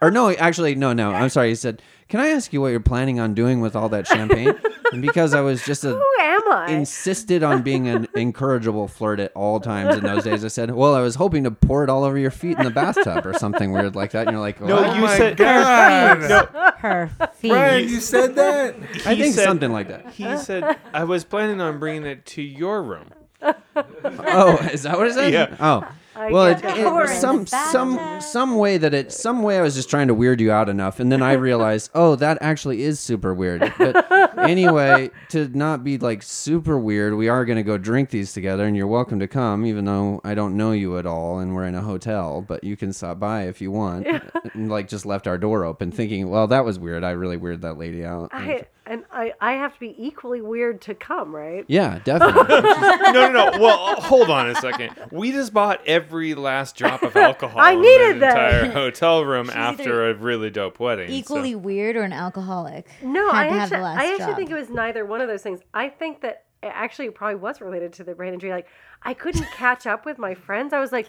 Or 0.00 0.10
no, 0.10 0.30
actually, 0.30 0.74
no, 0.74 0.92
no. 0.92 1.10
I'm 1.12 1.28
sorry. 1.28 1.48
You 1.48 1.54
said, 1.56 1.82
"Can 2.08 2.20
I 2.20 2.28
ask 2.28 2.52
you 2.52 2.60
what 2.60 2.68
you're 2.68 2.78
planning 2.80 3.18
on 3.18 3.34
doing 3.34 3.60
with 3.60 3.74
all 3.74 3.88
that 3.88 4.06
champagne?" 4.06 4.54
And 4.92 5.02
because 5.02 5.34
I 5.34 5.40
was 5.40 5.64
just 5.64 5.84
a 5.84 5.88
Who 5.90 6.04
am 6.20 6.52
I? 6.52 6.70
insisted 6.70 7.42
on 7.42 7.62
being 7.62 7.88
an 7.88 8.06
incorrigible 8.14 8.86
flirt 8.88 9.18
at 9.20 9.32
all 9.34 9.58
times 9.60 9.96
in 9.96 10.04
those 10.04 10.24
days. 10.24 10.44
I 10.44 10.48
said, 10.48 10.70
"Well, 10.70 10.94
I 10.94 11.00
was 11.00 11.16
hoping 11.16 11.44
to 11.44 11.50
pour 11.50 11.82
it 11.84 11.90
all 11.90 12.04
over 12.04 12.16
your 12.16 12.30
feet 12.30 12.56
in 12.58 12.64
the 12.64 12.70
bathtub 12.70 13.26
or 13.26 13.34
something 13.34 13.72
weird 13.72 13.96
like 13.96 14.12
that." 14.12 14.28
And 14.28 14.30
you're 14.34 14.40
like, 14.40 14.60
No, 14.60 14.78
Oh 14.78 14.94
you 14.94 15.00
my 15.02 15.16
said- 15.18 15.36
God. 15.36 16.20
No, 16.28 16.70
Her 16.78 17.10
feet. 17.34 17.50
Brian, 17.50 17.88
you 17.88 18.00
said 18.00 18.34
that? 18.36 18.76
I 19.04 19.14
he 19.14 19.22
think 19.22 19.34
said- 19.34 19.44
something 19.44 19.72
like 19.72 19.88
that. 19.88 20.10
He 20.12 20.36
said, 20.38 20.76
I 20.94 21.04
was 21.04 21.24
planning 21.24 21.60
on 21.60 21.78
bringing 21.80 22.04
it 22.06 22.24
to 22.26 22.42
your 22.42 22.82
room. 22.82 23.10
Oh, 23.42 24.56
is 24.72 24.82
that 24.84 24.96
what 24.96 25.08
it 25.08 25.14
said? 25.14 25.32
Yeah. 25.32 25.56
Oh. 25.60 25.84
I 26.18 26.32
Well, 26.32 26.46
it, 26.46 26.64
it, 26.64 26.78
it. 26.78 27.20
Some 27.20 27.46
some 27.46 27.96
uh, 27.96 28.20
some 28.20 28.56
way 28.56 28.76
that 28.76 28.92
it 28.92 29.12
some 29.12 29.42
way 29.42 29.56
I 29.56 29.62
was 29.62 29.76
just 29.76 29.88
trying 29.88 30.08
to 30.08 30.14
weird 30.14 30.40
you 30.40 30.50
out 30.50 30.68
enough, 30.68 30.98
and 30.98 31.12
then 31.12 31.22
I 31.22 31.34
realized, 31.34 31.90
oh, 31.94 32.16
that 32.16 32.38
actually 32.40 32.82
is 32.82 32.98
super 32.98 33.32
weird. 33.32 33.72
But 33.78 34.36
anyway, 34.36 35.10
to 35.28 35.46
not 35.56 35.84
be 35.84 35.96
like 35.96 36.24
super 36.24 36.76
weird, 36.76 37.14
we 37.14 37.28
are 37.28 37.44
gonna 37.44 37.62
go 37.62 37.78
drink 37.78 38.10
these 38.10 38.32
together, 38.32 38.66
and 38.66 38.76
you're 38.76 38.88
welcome 38.88 39.20
to 39.20 39.28
come, 39.28 39.64
even 39.64 39.84
though 39.84 40.20
I 40.24 40.34
don't 40.34 40.56
know 40.56 40.72
you 40.72 40.98
at 40.98 41.06
all, 41.06 41.38
and 41.38 41.54
we're 41.54 41.66
in 41.66 41.76
a 41.76 41.82
hotel. 41.82 42.44
But 42.46 42.64
you 42.64 42.76
can 42.76 42.92
stop 42.92 43.20
by 43.20 43.44
if 43.44 43.60
you 43.60 43.70
want. 43.70 44.06
And 44.54 44.70
like 44.70 44.88
just 44.88 45.04
left 45.04 45.26
our 45.26 45.36
door 45.36 45.64
open, 45.64 45.92
thinking, 45.92 46.30
well, 46.30 46.46
that 46.46 46.64
was 46.64 46.78
weird. 46.78 47.04
I 47.04 47.10
really 47.10 47.36
weirded 47.36 47.60
that 47.62 47.76
lady 47.76 48.04
out. 48.04 48.30
I, 48.32 48.66
and 48.88 49.04
I, 49.12 49.34
I 49.40 49.52
have 49.52 49.74
to 49.74 49.80
be 49.80 49.94
equally 49.98 50.40
weird 50.40 50.80
to 50.82 50.94
come, 50.94 51.34
right? 51.34 51.64
Yeah, 51.68 51.98
definitely. 51.98 52.42
no, 53.12 53.30
no, 53.30 53.50
no. 53.50 53.58
Well, 53.60 54.00
hold 54.00 54.30
on 54.30 54.48
a 54.48 54.54
second. 54.54 54.96
We 55.10 55.30
just 55.30 55.52
bought 55.52 55.86
every 55.86 56.07
last 56.12 56.76
drop 56.76 57.02
of 57.02 57.16
alcohol 57.16 57.60
I 57.60 57.72
in 57.72 57.80
needed 57.82 58.16
the 58.16 58.20
that. 58.20 58.54
entire 58.64 58.72
hotel 58.72 59.24
room 59.24 59.46
She's 59.46 59.54
after 59.54 60.08
a 60.10 60.14
really 60.14 60.50
dope 60.50 60.78
wedding. 60.80 61.08
so- 61.08 61.14
Equally 61.14 61.54
weird 61.54 61.96
or 61.96 62.02
an 62.02 62.12
alcoholic. 62.12 62.86
No, 63.02 63.28
I 63.30 63.46
actually, 63.48 63.76
I 63.78 64.04
actually 64.06 64.16
drop. 64.18 64.36
think 64.36 64.50
it 64.50 64.54
was 64.54 64.70
neither 64.70 65.04
one 65.04 65.20
of 65.20 65.28
those 65.28 65.42
things. 65.42 65.60
I 65.74 65.88
think 65.88 66.20
that 66.22 66.44
it 66.62 66.72
actually 66.74 67.10
probably 67.10 67.36
was 67.36 67.60
related 67.60 67.92
to 67.94 68.04
the 68.04 68.14
brain 68.14 68.34
injury. 68.34 68.50
Like, 68.50 68.66
I 69.02 69.14
couldn't 69.14 69.46
catch 69.52 69.86
up 69.86 70.04
with 70.04 70.18
my 70.18 70.34
friends. 70.34 70.72
I 70.72 70.80
was 70.80 70.90
like, 70.90 71.08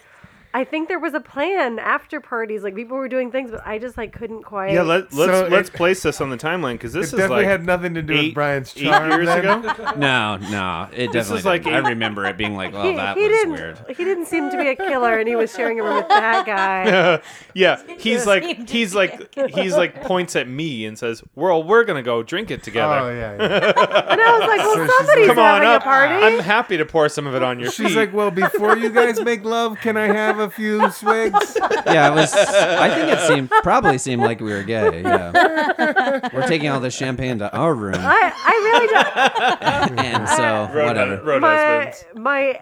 I 0.52 0.64
think 0.64 0.88
there 0.88 0.98
was 1.00 1.14
a 1.14 1.20
plan 1.20 1.78
after 1.78 2.20
parties. 2.20 2.64
Like 2.64 2.74
people 2.76 2.98
were 2.98 3.08
doing 3.08 3.32
things, 3.32 3.52
but 3.52 3.62
I 3.68 3.78
just 3.78 3.98
like 3.98 4.14
couldn't 4.14 4.42
quite. 4.44 4.72
Yeah, 4.74 4.82
let, 4.82 5.14
let's 5.14 5.32
So 5.32 5.48
let's 5.48 5.70
it- 5.70 5.76
place 5.76 6.02
this 6.02 6.20
on 6.22 6.32
the 6.32 6.38
timeline 6.38 6.74
because 6.74 6.92
this 6.94 7.08
It 7.14 7.16
is 7.16 7.20
definitely 7.20 7.44
like 7.46 7.52
had 7.52 7.66
nothing 7.66 7.94
to 7.94 8.02
do 8.02 8.14
eight- 8.14 8.26
with 8.28 8.34
Brian's 8.34 8.74
eight 8.76 8.86
charm. 8.86 9.12
years 9.12 9.26
then. 9.28 9.40
ago. 9.40 9.92
no, 9.98 10.38
no, 10.38 10.88
it 10.92 11.12
This 11.12 11.28
definitely. 11.28 11.38
is 11.40 11.46
like 11.46 11.64
didn't. 11.66 11.76
I 11.76 11.88
eight- 11.88 11.92
remember 11.92 12.26
it 12.26 12.36
being 12.38 12.56
like, 12.56 12.74
well, 12.74 12.82
oh, 12.86 12.90
he, 12.90 12.96
that 12.96 13.16
he 13.18 13.28
was 13.28 13.38
didn't. 13.38 13.54
weird. 13.54 13.80
He 13.90 14.04
didn't 14.04 14.26
seem 14.26 14.50
to 14.50 14.58
be 14.58 14.70
a 14.70 14.76
killer, 14.76 15.20
and 15.20 15.28
he 15.28 15.36
was 15.36 15.54
sharing 15.54 15.80
a 15.80 15.84
room 15.84 15.98
with 15.98 16.08
that 16.10 16.46
guy. 16.48 17.22
yeah, 17.54 17.82
he's 18.00 18.26
like 18.26 18.68
he's 18.68 18.96
like 18.96 19.36
he's 19.54 19.76
like 19.78 20.02
points 20.04 20.36
at 20.36 20.48
me 20.48 20.86
and 20.86 20.98
says, 20.98 21.22
"Well, 21.36 21.62
we're 21.62 21.84
gonna 21.84 22.02
go 22.02 22.24
drink 22.24 22.50
it 22.50 22.64
together." 22.64 22.96
Oh 23.00 23.10
yeah, 23.14 23.36
yeah. 23.38 24.12
And 24.12 24.20
I 24.22 24.40
was 24.40 24.48
like, 24.48 24.58
well, 24.60 24.76
So 24.76 24.86
she's 24.88 24.96
somebody's 24.96 25.28
like- 25.28 25.36
Come 25.36 25.46
on 25.46 25.62
having 25.62 25.68
up. 25.70 25.82
a 25.82 25.84
party. 25.84 26.14
I'm 26.26 26.40
happy 26.40 26.78
to 26.78 26.86
pour 26.86 27.08
some 27.08 27.28
of 27.28 27.36
it 27.36 27.44
on 27.44 27.60
your 27.60 27.70
She's 27.72 27.90
feet. 27.90 27.96
like, 27.96 28.14
well, 28.14 28.32
before 28.32 28.76
you 28.78 28.90
guys 28.90 29.22
make 29.22 29.44
love, 29.46 29.78
can 29.80 29.96
I 29.96 30.08
have 30.08 30.39
a 30.40 30.50
few 30.50 30.90
swigs? 30.92 31.58
Yeah, 31.86 32.12
it 32.12 32.16
was. 32.16 32.34
I 32.34 32.90
think 32.90 33.12
it 33.12 33.20
seemed 33.28 33.50
probably 33.64 33.98
seemed 33.98 34.22
like 34.24 34.40
we 34.40 34.52
were 34.52 34.64
gay. 34.64 35.02
Yeah, 35.02 36.30
we're 36.34 36.48
taking 36.48 36.70
all 36.70 36.80
the 36.80 36.90
champagne 36.92 37.40
to 37.40 37.52
our 37.56 37.74
room, 37.74 37.96
I, 37.98 38.32
I 38.36 39.86
really 39.86 39.96
don't. 39.96 40.00
and 40.06 40.30
so 40.30 40.70
Road, 40.76 40.88
whatever. 40.88 41.24
road 41.24 41.42
my 41.42 41.56
husbands. 41.58 42.06
my 42.16 42.62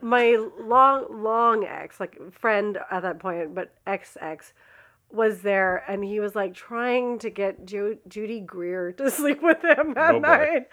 my 0.00 0.36
long 0.60 1.06
long 1.22 1.64
ex 1.64 1.98
like 1.98 2.18
friend 2.32 2.78
at 2.90 3.02
that 3.02 3.18
point 3.18 3.54
but 3.54 3.72
ex 3.86 4.16
ex 4.20 4.52
was 5.10 5.40
there 5.42 5.82
and 5.88 6.04
he 6.04 6.20
was 6.20 6.34
like 6.34 6.52
trying 6.54 7.18
to 7.18 7.30
get 7.30 7.64
Ju- 7.64 7.98
Judy 8.06 8.40
Greer 8.40 8.92
to 8.92 9.10
sleep 9.18 9.42
with 9.42 9.64
him 9.64 9.94
that 9.94 10.14
Oh, 10.16 10.20
boy. 10.20 10.26
night 10.28 10.68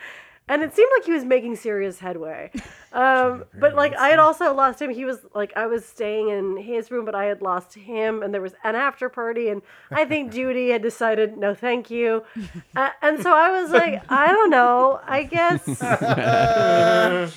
and 0.50 0.62
it 0.62 0.76
seemed 0.76 0.92
like 0.98 1.06
he 1.06 1.12
was 1.14 1.24
making 1.24 1.56
serious 1.56 2.00
headway 2.00 2.52
um, 2.94 3.46
but 3.60 3.76
like 3.76 3.94
I 3.96 4.10
had 4.10 4.20
also 4.20 4.54
lost 4.54 4.82
him 4.82 4.90
he 4.90 5.06
was 5.06 5.20
like 5.34 5.54
I 5.56 5.66
was 5.68 5.86
staying 5.86 6.30
in 6.30 6.58
his 6.58 6.92
room 6.92 7.06
but 7.06 7.16
I 7.16 7.26
had 7.26 7.42
lost 7.42 7.76
him 7.76 8.22
and 8.24 8.34
there 8.34 8.42
was 8.42 8.54
an 8.64 8.76
after 8.76 9.10
party 9.10 9.50
and 9.50 9.62
I 9.92 10.06
think 10.06 10.32
Judy 10.38 10.70
had 10.70 10.82
decided 10.82 11.38
no 11.38 11.54
thank 11.54 11.90
you 11.90 12.24
uh, 12.76 12.90
and 13.02 13.22
so 13.22 13.32
I 13.34 13.62
was 13.62 13.72
like 13.72 14.02
I 14.10 14.28
don't 14.28 14.50
know 14.50 15.00
I 15.06 15.24
guess 15.24 15.64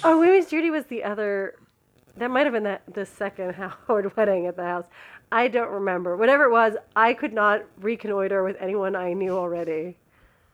Oh, 0.05 0.21
maybe 0.21 0.45
Judy 0.47 0.71
was 0.71 0.87
the 0.87 1.05
other. 1.05 1.55
That 2.17 2.31
might 2.31 2.47
have 2.47 2.53
been 2.53 2.65
that 2.65 2.83
the 2.93 3.05
second 3.07 3.55
Howard 3.55 4.17
wedding 4.17 4.47
at 4.47 4.57
the 4.57 4.65
house. 4.65 4.87
I 5.31 5.49
don't 5.49 5.71
remember. 5.71 6.17
Whatever 6.17 6.45
it 6.45 6.53
was, 6.53 6.75
I 6.95 7.15
could 7.15 7.33
not 7.33 7.65
reconnoiter 7.81 8.43
with 8.45 8.57
anyone 8.61 8.95
I 8.97 9.13
knew 9.13 9.37
already. 9.37 9.97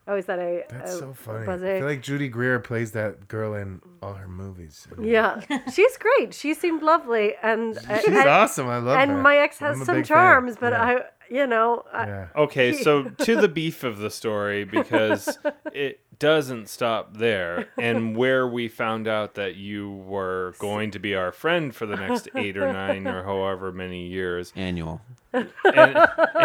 Oh, 0.05 0.09
I 0.09 0.11
always 0.11 0.25
thought 0.25 0.39
I. 0.39 0.63
That's 0.69 0.95
I 0.95 0.99
so 0.99 1.13
funny. 1.13 1.47
was 1.47 1.63
I 1.63 1.67
a- 1.67 1.77
feel 1.79 1.87
like 1.87 2.01
Judy 2.01 2.27
Greer 2.27 2.59
plays 2.59 2.91
that 2.91 3.27
girl 3.27 3.53
in 3.53 3.81
all 4.01 4.13
her 4.15 4.27
movies. 4.27 4.85
yeah, 5.01 5.39
she's 5.73 5.97
great. 5.97 6.33
She 6.33 6.53
seemed 6.53 6.83
lovely, 6.83 7.35
and 7.41 7.75
She's 7.75 7.89
uh, 7.89 8.01
and, 8.07 8.29
awesome. 8.29 8.67
I 8.67 8.77
love 8.79 8.97
and 8.99 9.09
her. 9.11 9.15
And 9.15 9.23
my 9.23 9.37
ex 9.37 9.59
has 9.59 9.77
some 9.77 9.95
big 9.95 10.05
fan. 10.07 10.15
charms, 10.17 10.57
but 10.59 10.73
Yeah. 10.73 10.83
I, 10.83 11.01
you 11.33 11.47
know, 11.47 11.83
I, 11.93 12.05
Yeah. 12.07 12.27
Okay, 12.35 12.73
so 12.73 13.03
to 13.19 13.35
the 13.39 13.47
beef 13.47 13.83
of 13.85 13.97
the 13.99 14.09
story 14.09 14.65
because 14.65 15.37
it 15.73 16.01
doesn't 16.23 16.69
stop 16.69 17.17
there, 17.17 17.67
and 17.77 18.15
where 18.15 18.47
we 18.47 18.69
found 18.69 19.09
out 19.09 19.33
that 19.33 19.57
you 19.57 19.91
were 19.91 20.53
going 20.57 20.89
to 20.91 20.99
be 20.99 21.13
our 21.13 21.33
friend 21.33 21.75
for 21.75 21.85
the 21.85 21.97
next 21.97 22.29
eight 22.35 22.55
or 22.55 22.71
nine 22.71 23.05
or 23.05 23.23
however 23.23 23.73
many 23.73 24.07
years, 24.07 24.53
Annual. 24.55 25.01
and, 25.33 25.49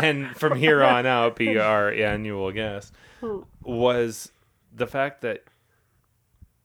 and 0.02 0.36
from 0.36 0.58
here 0.58 0.82
on 0.82 1.06
out 1.06 1.36
be 1.36 1.56
our 1.56 1.92
annual 1.92 2.50
guest, 2.50 2.92
was 3.62 4.32
the 4.74 4.88
fact 4.88 5.20
that 5.20 5.44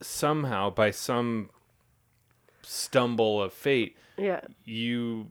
somehow 0.02 0.72
by 0.72 0.90
some 0.90 1.52
stumble 2.64 3.42
of 3.44 3.54
fate 3.54 3.96
yeah, 4.18 4.42
you 4.66 5.28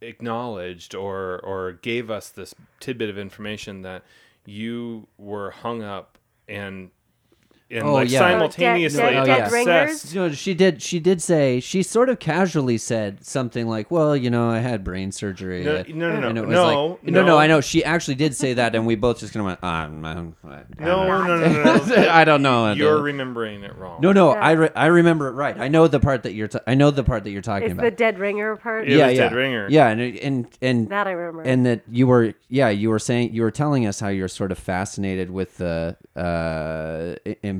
acknowledged 0.00 0.94
or 0.94 1.40
or 1.40 1.72
gave 1.72 2.10
us 2.10 2.28
this 2.28 2.54
tidbit 2.80 3.08
of 3.10 3.18
information 3.18 3.82
that 3.82 4.02
you 4.46 5.06
were 5.18 5.50
hung 5.50 5.82
up 5.82 6.18
and 6.48 6.90
and 7.72 7.82
Oh, 7.84 7.92
like 7.94 8.10
yeah. 8.10 8.18
simultaneously 8.18 9.02
Oh, 9.02 9.24
dead- 9.24 9.26
dead 9.26 9.46
obsessed. 9.46 10.14
You 10.14 10.20
know, 10.20 10.32
she 10.32 10.54
did. 10.54 10.82
She 10.82 11.00
did 11.00 11.22
say. 11.22 11.60
She 11.60 11.82
sort 11.82 12.08
of 12.08 12.18
casually 12.18 12.78
said 12.78 13.24
something 13.24 13.66
like, 13.68 13.90
"Well, 13.90 14.16
you 14.16 14.30
know, 14.30 14.50
I 14.50 14.58
had 14.58 14.84
brain 14.84 15.12
surgery." 15.12 15.64
No, 15.64 15.82
no, 15.88 16.20
no, 16.20 16.32
no, 16.32 16.44
no, 16.44 16.64
like, 16.90 17.02
no, 17.04 17.20
no. 17.22 17.26
no. 17.26 17.38
I 17.38 17.46
know. 17.46 17.60
She 17.60 17.84
actually 17.84 18.14
did 18.16 18.34
say 18.36 18.54
that, 18.54 18.74
and 18.74 18.86
we 18.86 18.94
both 18.94 19.20
just 19.20 19.32
kind 19.32 19.40
of 19.42 19.46
went, 19.46 19.58
"Ah, 19.62 19.88
man, 19.88 20.34
I, 20.44 20.48
I 20.48 20.62
No, 20.78 21.06
don't 21.06 21.08
no, 21.08 21.36
know." 21.38 21.48
no, 21.48 21.62
no, 21.76 21.84
no. 21.86 22.08
I 22.10 22.24
don't 22.24 22.42
know. 22.42 22.72
You're 22.72 22.94
don't- 22.96 23.02
remembering 23.04 23.62
it 23.64 23.74
wrong. 23.76 24.00
no, 24.00 24.12
no. 24.12 24.32
Yeah. 24.34 24.40
I 24.40 24.50
re- 24.52 24.70
I 24.76 24.86
remember 24.86 25.28
it 25.28 25.32
right. 25.32 25.58
I 25.58 25.68
know 25.68 25.88
the 25.88 26.00
part 26.00 26.24
that 26.24 26.34
you're. 26.34 26.48
T- 26.48 26.58
I 26.66 26.74
know 26.74 26.90
the 26.90 27.04
part 27.04 27.24
that 27.24 27.30
you're 27.30 27.42
talking 27.42 27.66
it's 27.70 27.72
about. 27.72 27.84
the 27.84 27.90
dead 27.90 28.18
ringer 28.18 28.56
part. 28.56 28.88
It 28.88 28.96
yeah, 28.96 29.06
was 29.08 29.16
yeah, 29.16 29.28
Dead 29.28 29.34
Ringer. 29.36 29.66
Yeah, 29.70 29.88
and 29.88 30.00
and 30.18 30.46
and 30.60 30.88
That 30.90 31.06
I 31.06 31.12
remember. 31.12 31.42
and 31.48 31.66
that 31.66 31.82
you 31.90 32.06
were 32.06 32.34
yeah 32.48 32.68
you 32.68 32.90
were 32.90 32.98
saying 32.98 33.32
you 33.32 33.42
were 33.42 33.50
telling 33.50 33.86
us 33.86 34.00
how 34.00 34.08
you're 34.08 34.28
sort 34.28 34.52
of 34.52 34.58
fascinated 34.58 35.30
with 35.30 35.56
the 35.58 35.96
uh 36.16 37.14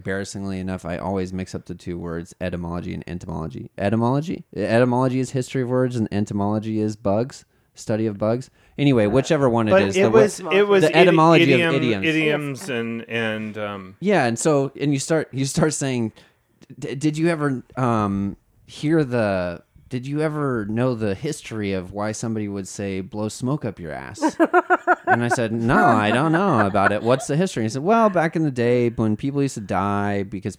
embarrassingly 0.07 0.59
enough 0.59 0.85
i 0.85 0.99
always 0.99 1.33
mix 1.33 1.55
up 1.55 1.67
the 1.67 1.75
two 1.77 1.97
words 1.97 2.35
etymology 2.41 2.93
and 2.93 3.05
entomology. 3.07 3.71
Etymology? 3.79 4.45
Etymology 4.57 5.21
is 5.21 5.31
history 5.31 5.63
of 5.63 5.69
words 5.69 5.95
and 5.95 6.09
entomology 6.11 6.81
is 6.81 6.97
bugs 6.97 7.45
study 7.75 8.07
of 8.07 8.19
bugs. 8.19 8.51
Anyway 8.77 9.07
whichever 9.07 9.49
one 9.49 9.67
but 9.69 9.81
it 9.83 9.89
is 9.89 9.97
it 9.97 10.03
the 10.03 10.11
wo- 10.11 10.21
was 10.23 10.41
it 10.41 10.67
was 10.69 10.83
The 10.83 10.89
idi- 10.91 10.95
etymology 10.97 11.53
of 11.63 11.75
idioms. 11.75 12.05
idioms 12.07 12.69
and 12.69 13.09
and 13.09 13.57
um 13.57 13.97
yeah 14.01 14.25
and 14.27 14.37
so 14.39 14.73
and 14.81 14.93
you 14.93 14.99
start 14.99 15.29
you 15.33 15.45
start 15.45 15.73
saying 15.73 16.13
d- 16.79 16.95
did 16.97 17.17
you 17.17 17.29
ever 17.29 17.63
um 17.77 18.37
hear 18.67 19.05
the 19.05 19.63
did 19.93 20.07
you 20.07 20.23
ever 20.23 20.65
know 20.71 20.95
the 20.95 21.15
history 21.15 21.75
of 21.75 21.93
why 21.93 22.13
somebody 22.13 22.49
would 22.49 22.67
say 22.67 23.03
blow 23.03 23.29
smoke 23.29 23.63
up 23.63 23.79
your 23.79 23.93
ass 23.93 24.23
and 25.07 25.23
i 25.23 25.29
said 25.29 25.53
no 25.53 25.77
i 25.85 26.11
don't 26.11 26.33
know 26.33 26.67
about 26.67 26.93
it. 26.93 27.03
What's 27.03 27.27
the 27.27 27.37
history? 27.37 27.65
He 27.65 27.69
said 27.69 27.83
well 27.83 28.09
back 28.09 28.35
in 28.35 28.43
the 28.43 28.51
day 28.51 28.89
when 28.89 29.19
people 29.19 29.43
used 29.43 29.57
to 29.57 29.61
die 29.61 30.23
because 30.23 30.57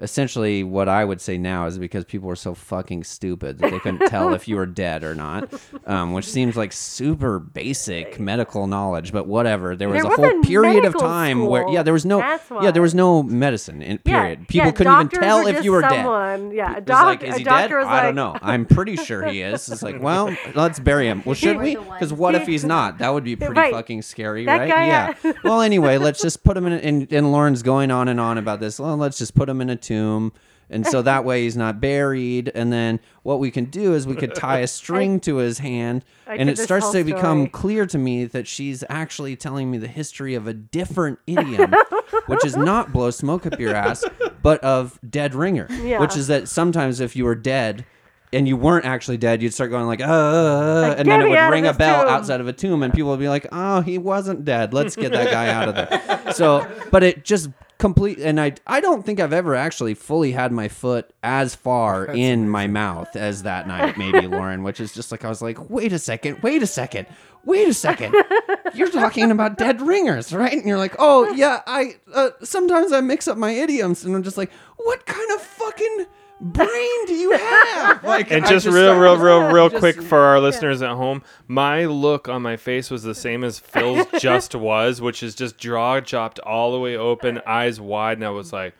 essentially 0.00 0.64
what 0.64 0.88
i 0.88 1.04
would 1.04 1.20
say 1.20 1.38
now 1.38 1.66
is 1.66 1.78
because 1.78 2.04
people 2.04 2.28
were 2.28 2.34
so 2.36 2.52
fucking 2.54 3.04
stupid 3.04 3.58
that 3.58 3.70
they 3.70 3.78
couldn't 3.78 4.08
tell 4.08 4.34
if 4.34 4.48
you 4.48 4.56
were 4.56 4.66
dead 4.84 5.04
or 5.04 5.14
not 5.14 5.52
um, 5.86 6.12
which 6.12 6.24
seems 6.26 6.56
like 6.56 6.72
super 6.72 7.38
basic 7.38 8.18
medical 8.18 8.66
knowledge 8.66 9.12
but 9.12 9.26
whatever 9.26 9.76
there 9.76 9.88
was 9.88 10.02
There 10.02 10.12
a 10.12 10.16
whole 10.16 10.42
period 10.42 10.84
of 10.84 10.98
time 10.98 11.46
where 11.46 11.68
yeah 11.68 11.82
there 11.82 11.92
was 11.92 12.04
no 12.04 12.18
yeah 12.60 12.70
there 12.72 12.82
was 12.82 12.94
no 12.94 13.22
medicine 13.22 13.82
in 13.82 14.00
Yeah, 14.04 14.20
period 14.22 14.48
people 14.48 14.66
yeah, 14.66 14.72
couldn't 14.72 14.92
even 14.94 15.08
tell 15.08 15.46
if 15.46 15.64
you 15.64 15.70
were 15.72 15.82
dead 15.82 15.90
someone, 16.04 16.50
Yeah, 16.52 16.76
a, 16.76 16.80
doc, 16.80 17.04
like, 17.06 17.22
is 17.22 17.36
he 17.36 17.44
doctor 17.44 17.80
dead? 17.80 17.86
I 17.86 18.02
don't 18.02 18.14
know. 18.14 18.36
I'm 18.42 18.66
pretty 18.66 18.96
sure 18.96 19.24
he 19.26 19.42
is. 19.42 19.68
It's 19.68 19.82
like, 19.82 20.00
well, 20.02 20.34
let's 20.54 20.78
bury 20.80 21.06
him. 21.06 21.22
Well, 21.24 21.34
should 21.34 21.58
we? 21.58 21.76
Because 21.76 22.12
what 22.12 22.34
if 22.34 22.46
he's 22.52 22.64
not? 22.64 22.98
That 22.98 23.12
would 23.12 23.24
be 23.24 23.36
pretty 23.36 23.54
Right. 23.54 23.72
fucking 23.72 24.02
scary, 24.02 24.44
That 24.44 24.58
right? 24.58 24.70
guy 24.70 24.86
yeah. 24.86 25.32
well, 25.44 25.60
anyway, 25.60 25.98
let's 25.98 26.20
just 26.20 26.42
put 26.44 26.56
him 26.56 26.66
in, 26.66 26.72
in. 26.80 27.08
And 27.10 27.30
Lauren's 27.32 27.62
going 27.62 27.90
on 27.90 28.08
and 28.08 28.18
on 28.20 28.38
about 28.38 28.60
this. 28.60 28.78
Well, 28.80 28.96
let's 28.96 29.18
just 29.18 29.34
put 29.34 29.48
him 29.48 29.60
in 29.60 29.70
a 29.70 29.76
tomb. 29.84 30.32
And 30.70 30.86
so 30.86 31.02
that 31.02 31.24
way 31.26 31.42
he's 31.42 31.58
not 31.58 31.78
buried. 31.80 32.50
And 32.54 32.72
then 32.72 32.98
what 33.22 33.38
we 33.38 33.50
can 33.50 33.66
do 33.66 33.92
is 33.92 34.06
we 34.06 34.16
could 34.16 34.34
tie 34.34 34.60
a 34.60 34.66
string 34.80 35.20
to 35.20 35.36
his 35.36 35.58
hand. 35.58 36.04
I 36.26 36.32
and 36.36 36.38
did 36.48 36.54
it 36.54 36.56
this 36.56 36.64
starts 36.64 36.86
whole 36.86 36.94
to 36.94 37.04
become 37.04 37.40
story. 37.42 37.48
clear 37.50 37.86
to 37.86 37.98
me 37.98 38.24
that 38.24 38.48
she's 38.48 38.82
actually 38.88 39.36
telling 39.36 39.70
me 39.70 39.76
the 39.78 39.86
history 39.88 40.34
of 40.34 40.46
a 40.46 40.54
different 40.54 41.18
idiom, 41.26 41.74
which 42.26 42.44
is 42.46 42.56
not 42.56 42.92
blow 42.92 43.10
smoke 43.10 43.44
up 43.46 43.60
your 43.60 43.74
ass, 43.74 44.04
but 44.42 44.58
of 44.64 44.98
dead 45.08 45.34
ringer, 45.34 45.68
Yeah. 45.70 46.00
which 46.00 46.16
is 46.16 46.28
that 46.28 46.48
sometimes 46.48 46.98
if 46.98 47.14
you 47.14 47.24
were 47.26 47.34
dead 47.36 47.84
and 48.32 48.48
you 48.48 48.56
weren't 48.56 48.86
actually 48.86 49.18
dead, 49.18 49.42
you'd 49.42 49.54
start 49.54 49.70
going 49.70 49.86
like, 49.86 50.00
uh, 50.00 50.04
uh, 50.04 50.08
uh," 50.08 50.88
Like, 50.88 50.98
and 50.98 51.08
then 51.08 51.20
"Get 51.20 51.26
it 51.26 51.30
me 51.30 51.36
out 51.36 51.40
would 51.42 51.46
of 51.46 51.52
ring 51.52 51.64
a 51.66 51.68
this 51.68 51.76
bell 51.76 52.00
tomb." 52.04 52.08
outside 52.14 52.40
of 52.40 52.48
a 52.48 52.52
tomb, 52.54 52.82
and 52.82 52.92
people 52.92 53.10
would 53.10 53.20
be 53.20 53.28
like, 53.28 53.46
oh, 53.52 53.80
he 53.82 53.98
wasn't 53.98 54.44
dead. 54.46 54.72
Let's 54.74 54.96
get 54.96 55.12
that 55.12 55.30
guy 55.30 55.48
out 55.50 55.68
of 55.68 55.74
there. 55.76 56.32
So, 56.32 56.66
but 56.90 57.02
it 57.04 57.24
just 57.24 57.50
complete, 57.84 58.18
and 58.18 58.40
I, 58.40 58.54
I 58.66 58.80
don't 58.80 59.04
think 59.04 59.20
I've 59.20 59.34
ever 59.34 59.54
actually 59.54 59.92
fully 59.92 60.32
had 60.32 60.52
my 60.52 60.68
foot 60.68 61.12
as 61.22 61.54
far 61.54 62.06
in 62.06 62.48
my 62.48 62.66
mouth 62.66 63.14
as 63.14 63.42
that 63.42 63.68
night, 63.68 63.98
maybe 63.98 64.26
Lauren, 64.26 64.62
which 64.62 64.80
is 64.80 64.94
just 64.94 65.12
like 65.12 65.22
I 65.22 65.28
was 65.28 65.42
like, 65.42 65.68
wait 65.68 65.92
a 65.92 65.98
second, 65.98 66.42
wait 66.42 66.62
a 66.62 66.66
second, 66.66 67.06
wait 67.44 67.68
a 67.68 67.74
second. 67.74 68.14
You're 68.74 68.90
talking 68.90 69.30
about 69.30 69.58
dead 69.58 69.82
ringers, 69.82 70.32
right? 70.32 70.54
And 70.54 70.64
you're 70.64 70.78
like, 70.78 70.94
oh 70.98 71.30
yeah, 71.34 71.60
I 71.66 71.96
uh, 72.14 72.30
sometimes 72.42 72.90
I 72.90 73.02
mix 73.02 73.28
up 73.28 73.36
my 73.36 73.50
idioms, 73.50 74.02
and 74.02 74.16
I'm 74.16 74.22
just 74.22 74.38
like, 74.38 74.50
what 74.78 75.04
kind 75.04 75.30
of 75.32 75.42
fucking 75.42 76.06
brain 76.40 77.06
do 77.06 77.14
you 77.14 77.32
have? 77.32 78.02
Like, 78.04 78.30
And 78.30 78.44
I 78.44 78.48
just, 78.48 78.66
real, 78.66 78.74
started- 78.94 79.00
real, 79.00 79.16
real, 79.18 79.40
real 79.52 79.68
just- 79.70 79.80
quick 79.80 80.02
for 80.02 80.18
our 80.18 80.40
listeners 80.40 80.82
at 80.82 80.90
home, 80.90 81.22
my 81.48 81.84
look 81.86 82.28
on 82.28 82.42
my 82.42 82.56
face 82.56 82.90
was 82.90 83.02
the 83.02 83.14
same 83.14 83.42
as 83.44 83.58
Phil's 83.58 84.06
just 84.20 84.54
was, 84.54 85.00
which 85.00 85.22
is 85.22 85.34
just 85.34 85.56
jaw 85.58 86.00
chopped 86.00 86.38
all 86.40 86.72
the 86.72 86.78
way 86.80 86.96
open, 86.96 87.40
eyes 87.46 87.80
wide, 87.80 88.18
and 88.18 88.26
I 88.26 88.30
was 88.30 88.52
like, 88.52 88.74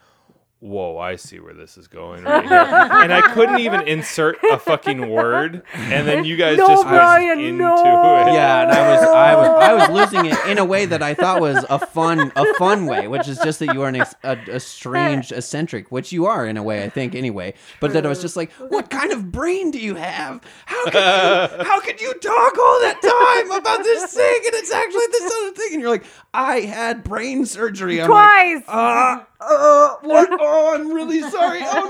"Whoa, 0.65 0.97
I 0.99 1.17
see 1.17 1.39
where 1.41 1.53
this 1.53 1.77
is 1.77 1.87
going 1.89 2.25
right 2.25 2.43
here." 2.43 2.53
and 2.59 3.13
I 3.13 3.33
couldn't 3.35 3.59
even 3.61 3.83
insert 3.87 4.39
a 4.51 4.59
fucking 4.59 5.11
word, 5.11 5.63
and 5.75 6.09
then 6.09 6.25
you 6.25 6.37
guys 6.37 6.57
No, 6.57 6.67
just 6.69 6.85
Brian, 6.85 7.29
went 7.37 7.41
into 7.41 7.59
no. 7.65 7.75
it. 7.75 8.33
Yeah, 8.33 8.63
and 8.63 8.73
I 8.73 8.91
was 8.91 9.03
I 9.03 9.35
was 9.37 9.49
I 9.49 9.75
was 9.75 9.89
losing 9.91 10.27
it 10.27 10.39
in 10.47 10.59
a 10.59 10.65
way 10.65 10.87
that 10.87 11.03
I 11.03 11.13
thought 11.15 11.41
was 11.41 11.65
a 11.69 11.79
fun 11.79 12.33
a 12.35 12.55
fun 12.55 12.87
way, 12.87 13.09
which 13.09 13.29
is 13.29 13.39
just 13.39 13.59
that 13.59 13.75
you 13.75 13.83
are 13.83 13.89
an 13.89 13.97
ex, 13.97 14.15
a, 14.25 14.39
a 14.53 14.61
strange 14.61 15.33
eccentric, 15.33 15.93
which 15.93 16.13
you 16.13 16.27
are 16.27 16.47
in 16.47 16.57
a 16.57 16.63
way, 16.63 16.83
I 16.83 16.89
think 16.89 17.15
anyway. 17.15 17.55
But 17.81 17.93
then 17.93 18.07
I 18.07 18.09
was 18.09 18.21
just 18.23 18.37
like, 18.37 18.51
what 18.53 18.89
kind 18.91 19.13
of 19.13 19.31
brain 19.31 19.71
do 19.71 19.79
you 19.79 19.97
have? 19.97 20.41
How 20.67 20.85
could 20.85 20.95
you, 20.95 21.65
how 21.65 21.81
could 21.81 22.01
you 22.01 22.15
talk 22.15 22.59
all 22.59 22.81
that 22.81 23.01
time 23.03 23.51
about 23.61 23.83
this 23.85 24.13
thing 24.15 24.41
and 24.47 24.55
it's 24.55 24.73
actually 24.73 25.07
this 25.13 25.33
other 25.33 25.53
thing? 25.53 25.69
And 25.75 25.81
you're 25.83 25.91
like, 25.91 26.05
I 26.33 26.61
had 26.61 27.05
brain 27.05 27.45
surgery. 27.47 28.01
I'm 28.01 28.11
like, 28.11 28.65
Twice. 28.65 28.69
uh, 28.69 29.25
uh, 29.49 29.97
what? 30.03 30.29
Oh, 30.41 30.75
I'm 30.75 30.93
really 30.93 31.21
sorry. 31.23 31.61
Oh 31.63 31.85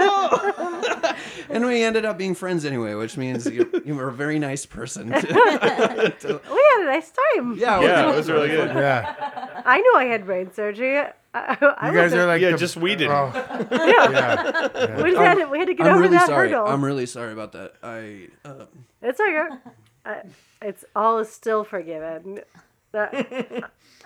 no! 1.03 1.15
and 1.51 1.65
we 1.67 1.83
ended 1.83 2.05
up 2.05 2.19
being 2.19 2.35
friends 2.35 2.65
anyway, 2.65 2.95
which 2.95 3.17
means 3.17 3.47
you, 3.47 3.71
you 3.85 3.95
were 3.95 4.09
a 4.09 4.13
very 4.13 4.39
nice 4.39 4.67
person. 4.67 5.09
we 5.11 5.15
had 5.15 6.81
a 6.81 6.85
nice 6.87 7.11
time. 7.11 7.57
yeah, 7.57 7.81
Yeah, 7.81 8.13
it 8.13 8.17
was 8.17 8.31
really 8.31 8.49
good. 8.49 8.69
Yeah. 8.75 9.63
I 9.65 9.81
knew 9.81 9.95
I 9.97 10.05
had 10.05 10.25
brain 10.27 10.53
surgery. 10.53 10.99
I, 10.99 11.11
I, 11.35 11.57
I 11.61 11.87
You 11.89 11.95
guys 11.95 12.03
wasn't- 12.13 12.21
are 12.23 12.27
like 12.27 12.41
Yeah, 12.43 12.51
the- 12.53 12.59
just 12.59 12.77
we 12.77 12.95
didn't. 12.97 13.13
Oh, 13.13 13.67
yeah. 13.73 15.03
we, 15.03 15.15
had 15.17 15.35
to, 15.37 15.47
we 15.47 15.59
had 15.59 15.67
to 15.69 15.75
get 15.75 15.87
I'm 15.87 15.95
over 15.95 16.03
really 16.03 16.17
that 16.17 16.27
sorry. 16.29 16.49
hurdle. 16.51 16.67
I'm 16.67 16.85
really 16.85 17.07
sorry 17.07 17.33
about 17.33 17.53
that. 17.53 17.75
I 17.83 18.29
uh, 18.45 18.67
It's 19.03 19.19
okay. 19.21 19.47
I, 20.07 20.23
it's 20.63 20.85
all 20.95 21.19
is 21.19 21.31
still 21.33 21.65
forgiven. 21.65 22.41
That, 22.93 23.13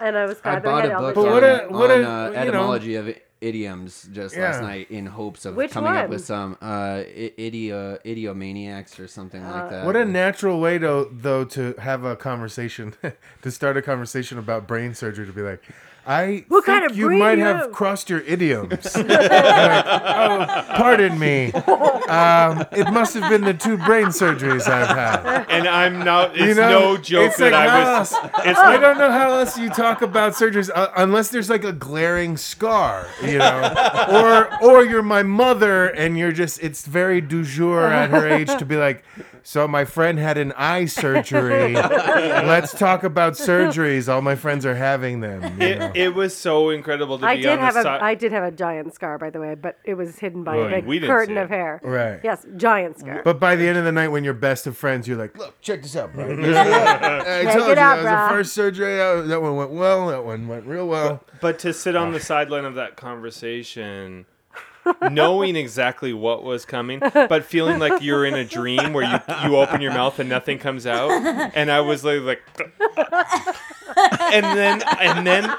and 0.00 0.16
I 0.16 0.24
was 0.24 0.40
glad 0.40 0.62
that 0.62 0.64
we 0.64 0.70
bought 0.70 0.82
had 0.84 0.92
a 0.92 0.98
book 0.98 1.14
But 1.16 1.26
on, 1.26 1.32
what 1.32 1.42
a- 1.44 1.66
what 1.68 1.90
on, 1.90 2.00
a- 2.02 2.08
uh, 2.08 2.26
you 2.28 2.32
know- 2.34 2.40
etymology 2.40 2.94
of 2.94 3.08
idioms 3.40 4.08
just 4.12 4.36
last 4.36 4.62
night 4.62 4.90
in 4.90 5.06
hopes 5.06 5.44
of 5.44 5.54
Which 5.54 5.70
coming 5.70 5.92
up 5.96 6.08
with 6.10 6.24
some 6.24 6.56
uh, 6.60 7.02
idio 7.38 7.98
idiomaniacs 8.04 8.98
or 8.98 9.06
something 9.06 9.44
Uh, 9.44 9.52
like 9.52 9.70
that. 9.70 9.86
What 9.86 9.96
a 9.96 10.04
natural 10.04 10.60
way 10.60 10.78
to 10.78 11.08
though 11.12 11.44
to 11.44 11.74
have 11.78 12.04
a 12.04 12.16
conversation, 12.16 12.94
to 13.42 13.50
start 13.50 13.76
a 13.76 13.82
conversation 13.82 14.38
about 14.38 14.66
brain 14.66 14.94
surgery. 14.94 15.26
To 15.26 15.32
be 15.32 15.42
like, 15.42 15.62
I 16.08 16.44
What 16.48 16.64
think 16.64 16.78
kind 16.80 16.90
of 16.90 16.96
you 16.96 17.10
might 17.10 17.36
you 17.38 17.44
have 17.44 17.56
have?" 17.56 17.72
crossed 17.72 18.08
your 18.10 18.20
idioms. 18.20 18.96
Like, 19.08 19.84
oh, 19.84 20.64
pardon 20.76 21.18
me. 21.18 21.52
Um, 21.52 22.64
it 22.72 22.90
must 22.92 23.14
have 23.14 23.28
been 23.30 23.42
the 23.42 23.54
two 23.54 23.76
brain 23.76 24.06
surgeries 24.06 24.66
I've 24.68 24.88
had. 24.88 25.46
And 25.50 25.68
I'm 25.68 25.98
not. 26.04 26.30
It's 26.34 26.40
You 26.42 26.54
know, 26.54 26.68
no 26.94 26.96
joke 26.96 27.26
it's 27.28 27.36
that 27.38 27.52
like 27.52 27.68
I 27.68 27.98
was. 27.98 28.12
else- 28.12 28.30
It's 28.46 28.58
I 28.58 28.76
don't 28.78 28.98
know 28.98 29.10
how 29.10 29.32
else 29.32 29.58
you 29.58 29.68
talk 29.70 30.02
about 30.02 30.32
surgeries 30.32 30.70
uh, 30.74 30.88
unless 30.96 31.28
there's 31.30 31.50
like 31.50 31.64
a 31.64 31.72
glaring 31.72 32.36
scar, 32.36 33.06
you 33.22 33.38
know, 33.38 33.74
or 34.10 34.62
or 34.64 34.84
you're 34.84 35.02
my 35.02 35.22
mother 35.22 35.88
and 35.88 36.16
you're 36.18 36.32
just 36.32 36.62
it's 36.62 36.86
very 36.86 37.20
du 37.20 37.44
jour 37.44 37.84
at 37.86 38.10
her 38.10 38.26
age 38.26 38.54
to 38.56 38.64
be 38.64 38.76
like, 38.76 39.04
so 39.42 39.66
my 39.68 39.84
friend 39.84 40.18
had 40.18 40.38
an 40.38 40.52
eye 40.56 40.86
surgery. 40.86 41.72
Let's 41.74 42.72
talk 42.72 43.04
about 43.04 43.34
surgeries. 43.34 44.12
All 44.12 44.22
my 44.22 44.34
friends 44.36 44.64
are 44.66 44.74
having 44.74 45.20
them. 45.20 45.42
You 45.60 45.74
know? 45.76 45.92
It, 45.94 45.97
it 45.98 46.14
was 46.14 46.36
so 46.36 46.70
incredible 46.70 47.18
to 47.18 47.26
I 47.26 47.36
be 47.36 47.42
did 47.42 47.50
on 47.52 47.58
have 47.58 47.74
the 47.74 47.80
a 47.80 47.82
side. 47.82 48.00
I 48.00 48.14
did 48.14 48.32
have 48.32 48.44
a 48.44 48.50
giant 48.50 48.94
scar, 48.94 49.18
by 49.18 49.30
the 49.30 49.40
way, 49.40 49.54
but 49.54 49.78
it 49.84 49.94
was 49.94 50.18
hidden 50.18 50.44
by 50.44 50.56
Well, 50.56 50.66
a 50.66 50.70
big 50.70 50.84
we 50.86 50.98
didn't 50.98 51.14
curtain 51.14 51.34
see 51.34 51.40
of 51.40 51.50
it. 51.50 51.54
hair. 51.54 51.80
Right. 51.82 52.20
Yes, 52.22 52.46
giant 52.56 52.98
scar. 53.00 53.22
But 53.24 53.38
by 53.40 53.56
the 53.56 53.66
end 53.68 53.76
of 53.78 53.84
the 53.84 53.92
night, 53.92 54.08
when 54.08 54.24
you're 54.24 54.34
best 54.34 54.66
of 54.66 54.76
friends, 54.76 55.06
you're 55.08 55.18
like, 55.18 55.36
"Look, 55.36 55.60
check 55.60 55.82
this 55.82 55.96
out, 55.96 56.12
bro. 56.14 56.24
I 56.30 56.30
told 56.32 57.66
you 57.66 57.72
it 57.72 57.74
that 57.74 57.78
out, 57.78 57.96
was 57.96 58.04
the 58.04 58.10
brah." 58.10 58.28
first 58.30 58.52
surgery. 58.54 59.00
uh, 59.00 59.22
That 59.22 59.42
one 59.42 59.56
went 59.56 59.70
well. 59.70 60.08
That 60.08 60.24
one 60.24 60.48
went 60.48 60.66
real 60.66 60.86
well." 60.88 61.22
But 61.40 61.58
to 61.60 61.72
sit 61.72 61.94
on 61.96 62.12
the 62.12 62.20
sideline 62.20 62.64
of 62.64 62.74
that 62.76 62.96
conversation, 62.96 64.26
knowing 65.10 65.54
exactly 65.56 66.12
what 66.14 66.42
was 66.44 66.64
coming, 66.64 67.00
but 67.00 67.44
feeling 67.44 67.78
like 67.78 68.00
you're 68.02 68.24
in 68.24 68.34
a 68.34 68.44
dream 68.44 68.92
where 68.94 69.04
you, 69.04 69.18
you 69.48 69.56
open 69.56 69.80
your 69.82 69.92
mouth 69.92 70.18
and 70.18 70.28
nothing 70.30 70.58
comes 70.58 70.86
out, 70.86 71.10
and 71.54 71.70
I 71.70 71.80
was 71.80 72.04
like, 72.04 72.22
like 72.22 72.42
and 74.32 74.44
then 74.58 74.82
and 75.00 75.26
then 75.26 75.54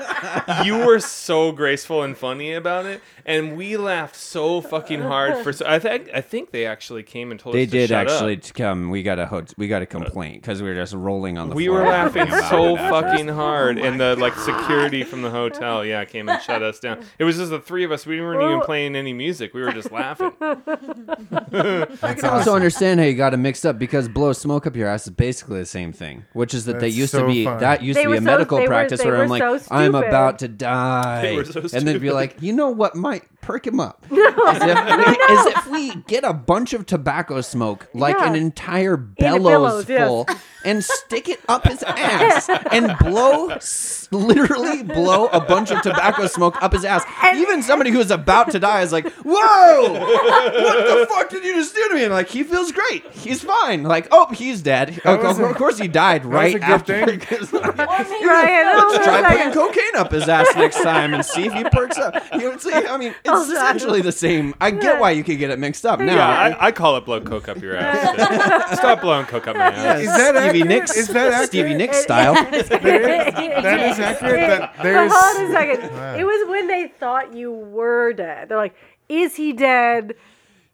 you 0.65 0.77
were 0.85 0.99
so 0.99 1.51
graceful 1.51 2.03
and 2.03 2.17
funny 2.17 2.53
about 2.53 2.85
it, 2.85 3.01
and 3.25 3.55
we 3.57 3.77
laughed 3.77 4.15
so 4.15 4.61
fucking 4.61 5.01
hard 5.01 5.43
for. 5.43 5.53
So 5.53 5.65
I 5.67 5.79
think 5.79 6.09
I 6.13 6.21
think 6.21 6.51
they 6.51 6.65
actually 6.65 7.03
came 7.03 7.31
and 7.31 7.39
told 7.39 7.55
They 7.55 7.63
us 7.63 7.71
They 7.71 7.77
did 7.79 7.89
shut 7.89 8.07
actually 8.09 8.35
Up. 8.37 8.41
to 8.41 8.53
come. 8.53 8.89
We 8.89 9.03
got 9.03 9.19
a 9.19 9.25
ho- 9.25 9.45
we 9.57 9.67
got 9.67 9.81
a 9.81 9.85
uh, 9.85 9.89
complaint 9.89 10.41
because 10.41 10.61
we 10.61 10.69
were 10.69 10.75
just 10.75 10.93
rolling 10.93 11.37
on 11.37 11.49
the 11.49 11.53
floor. 11.55 11.57
We 11.57 11.65
floor. 11.67 11.81
were 11.81 11.87
laughing 11.87 12.29
so 12.49 12.75
fucking 12.77 13.27
hard, 13.29 13.77
and 13.77 13.99
the 13.99 14.15
like 14.15 14.35
security 14.35 15.03
from 15.03 15.21
the 15.21 15.29
hotel, 15.29 15.85
yeah, 15.85 16.05
came 16.05 16.29
and 16.29 16.41
shut 16.41 16.63
us 16.63 16.79
down. 16.79 17.03
It 17.17 17.23
was 17.23 17.37
just 17.37 17.49
the 17.51 17.59
three 17.59 17.83
of 17.83 17.91
us. 17.91 18.05
We 18.05 18.19
weren't 18.21 18.41
even 18.43 18.61
playing 18.61 18.95
any 18.95 19.13
music. 19.13 19.53
We 19.53 19.61
were 19.61 19.71
just 19.73 19.91
laughing. 19.91 20.31
That's 20.39 22.23
I 22.23 22.29
also 22.29 22.55
understand 22.55 22.99
how 22.99 23.05
you 23.05 23.13
got 23.15 23.33
it 23.33 23.37
mixed 23.37 23.65
up 23.65 23.79
because 23.79 24.07
blow 24.07 24.33
smoke 24.33 24.67
up 24.67 24.75
your 24.75 24.87
ass 24.87 25.07
is 25.07 25.13
basically 25.13 25.59
the 25.59 25.65
same 25.65 25.91
thing, 25.93 26.25
which 26.33 26.53
is 26.53 26.65
that 26.65 26.79
they 26.79 26.89
used 26.89 27.11
so 27.11 27.21
to 27.21 27.27
be 27.27 27.45
fun. 27.45 27.59
that 27.59 27.81
used 27.83 27.97
They 27.97 28.03
to 28.03 28.09
be 28.09 28.15
a 28.15 28.19
so- 28.19 28.23
medical 28.23 28.58
they 28.59 28.67
were- 28.67 28.69
practice 28.69 29.03
where 29.03 29.21
I'm 29.21 29.29
like, 29.29 29.41
so 29.41 29.59
I'm 29.71 29.95
about 29.95 30.39
to 30.39 30.47
die, 30.47 31.21
They 31.21 31.35
were 31.35 31.45
so 31.45 31.61
and 31.73 31.87
then 31.87 31.99
be 31.99 32.11
like, 32.11 32.37
you 32.41 32.53
know 32.53 32.69
what 32.69 32.95
might 32.95 33.23
perk 33.41 33.65
him 33.67 33.79
up? 33.79 34.05
as, 34.11 34.11
if 34.11 34.97
we, 34.97 35.35
as 35.35 35.45
if 35.47 35.67
we 35.67 35.95
get 36.07 36.23
a 36.23 36.33
bunch 36.33 36.73
of 36.73 36.85
tobacco 36.85 37.41
smoke, 37.41 37.87
like 37.93 38.15
Yeah. 38.17 38.29
an 38.29 38.35
entire 38.35 38.93
a 38.93 38.97
bellows, 38.97 39.85
bellows, 39.85 39.89
yes. 39.89 40.07
full, 40.07 40.27
and 40.65 40.83
stick 40.83 41.29
it 41.29 41.39
up 41.47 41.65
his 41.67 41.81
ass 41.83 42.49
and 42.71 42.97
blow, 42.99 43.49
s- 43.49 44.07
literally 44.11 44.83
blow 44.83 45.27
a 45.27 45.39
bunch 45.39 45.71
of 45.71 45.81
tobacco 45.81 46.27
smoke 46.27 46.61
up 46.61 46.73
his 46.73 46.83
ass. 46.83 47.05
Even 47.35 47.63
somebody 47.63 47.91
who's 47.91 48.11
about 48.11 48.51
to 48.51 48.59
die 48.59 48.81
is 48.81 48.91
like, 48.91 49.07
whoa, 49.23 49.93
what 49.93 50.99
the 50.99 51.07
fuck 51.09 51.29
did 51.29 51.43
you 51.45 51.55
just 51.55 51.73
do 51.75 51.87
to 51.89 51.95
me? 51.95 52.03
And 52.03 52.13
like, 52.13 52.27
he 52.29 52.43
feels 52.43 52.71
great. 52.73 53.05
He's 53.11 53.41
fine. 53.41 53.83
Like, 53.83 54.07
oh, 54.11 54.27
he's 54.33 54.61
dead. 54.61 54.99
Of, 55.05 55.23
was 55.23 55.39
of 55.39 55.49
a- 55.51 55.53
course 55.53 55.77
he 55.79 55.87
died 55.87 56.25
right 56.25 56.55
a 56.55 56.59
good 56.59 56.63
after. 56.69 57.05
thing. 57.05 57.19
Brian, 57.59 58.75
hold 58.77 58.91
Let's 58.91 58.97
on 58.97 59.03
try 59.03 59.19
a 59.19 59.37
putting 59.37 59.53
cocaine 59.53 59.95
up 59.95 60.11
his 60.11 60.27
ass 60.27 60.47
next 60.55 60.81
time 60.83 61.13
and 61.13 61.25
see 61.25 61.45
if 61.45 61.53
he 61.53 61.63
perks 61.65 61.97
up. 61.97 62.15
You 62.33 62.39
know, 62.39 62.51
it's 62.51 62.65
like, 62.65 62.87
I 62.89 62.97
mean, 62.97 63.15
it's 63.33 63.45
Hold 63.47 63.57
on. 63.57 63.63
essentially 63.65 64.01
the 64.01 64.11
same. 64.11 64.53
I 64.59 64.71
get 64.71 64.99
why 64.99 65.11
you 65.11 65.23
could 65.23 65.37
get 65.39 65.49
it 65.51 65.59
mixed 65.59 65.85
up 65.85 65.99
now. 65.99 66.15
Yeah, 66.15 66.27
I, 66.59 66.67
I 66.67 66.71
call 66.71 66.97
it 66.97 67.05
blow 67.05 67.21
coke 67.21 67.47
up 67.49 67.61
your 67.61 67.75
ass. 67.75 68.77
Stop 68.79 69.01
blowing 69.01 69.25
coke 69.25 69.47
up 69.47 69.55
my 69.55 69.63
ass. 69.65 69.99
Is 70.01 70.07
that 70.07 70.35
Stevie 70.35 70.61
accurate? 70.61 70.67
Nicks, 70.67 70.95
Is 70.97 71.07
that 71.07 71.27
accurate? 71.33 71.47
Stevie 71.49 71.73
Nicks 71.75 71.97
style. 71.97 72.33
That 72.49 72.53
is, 72.55 72.69
that 72.69 73.79
is 73.91 73.99
accurate. 73.99 74.47
That 74.47 74.73
But 74.77 74.83
there's. 74.83 75.11
hold 75.13 75.37
on 75.37 75.45
a 75.49 75.53
second. 75.53 76.19
It 76.19 76.23
was 76.25 76.49
when 76.49 76.67
they 76.67 76.87
thought 76.99 77.33
you 77.33 77.51
were 77.51 78.13
dead. 78.13 78.49
They're 78.49 78.57
like, 78.57 78.75
"Is 79.07 79.35
he 79.35 79.53
dead?" 79.53 80.15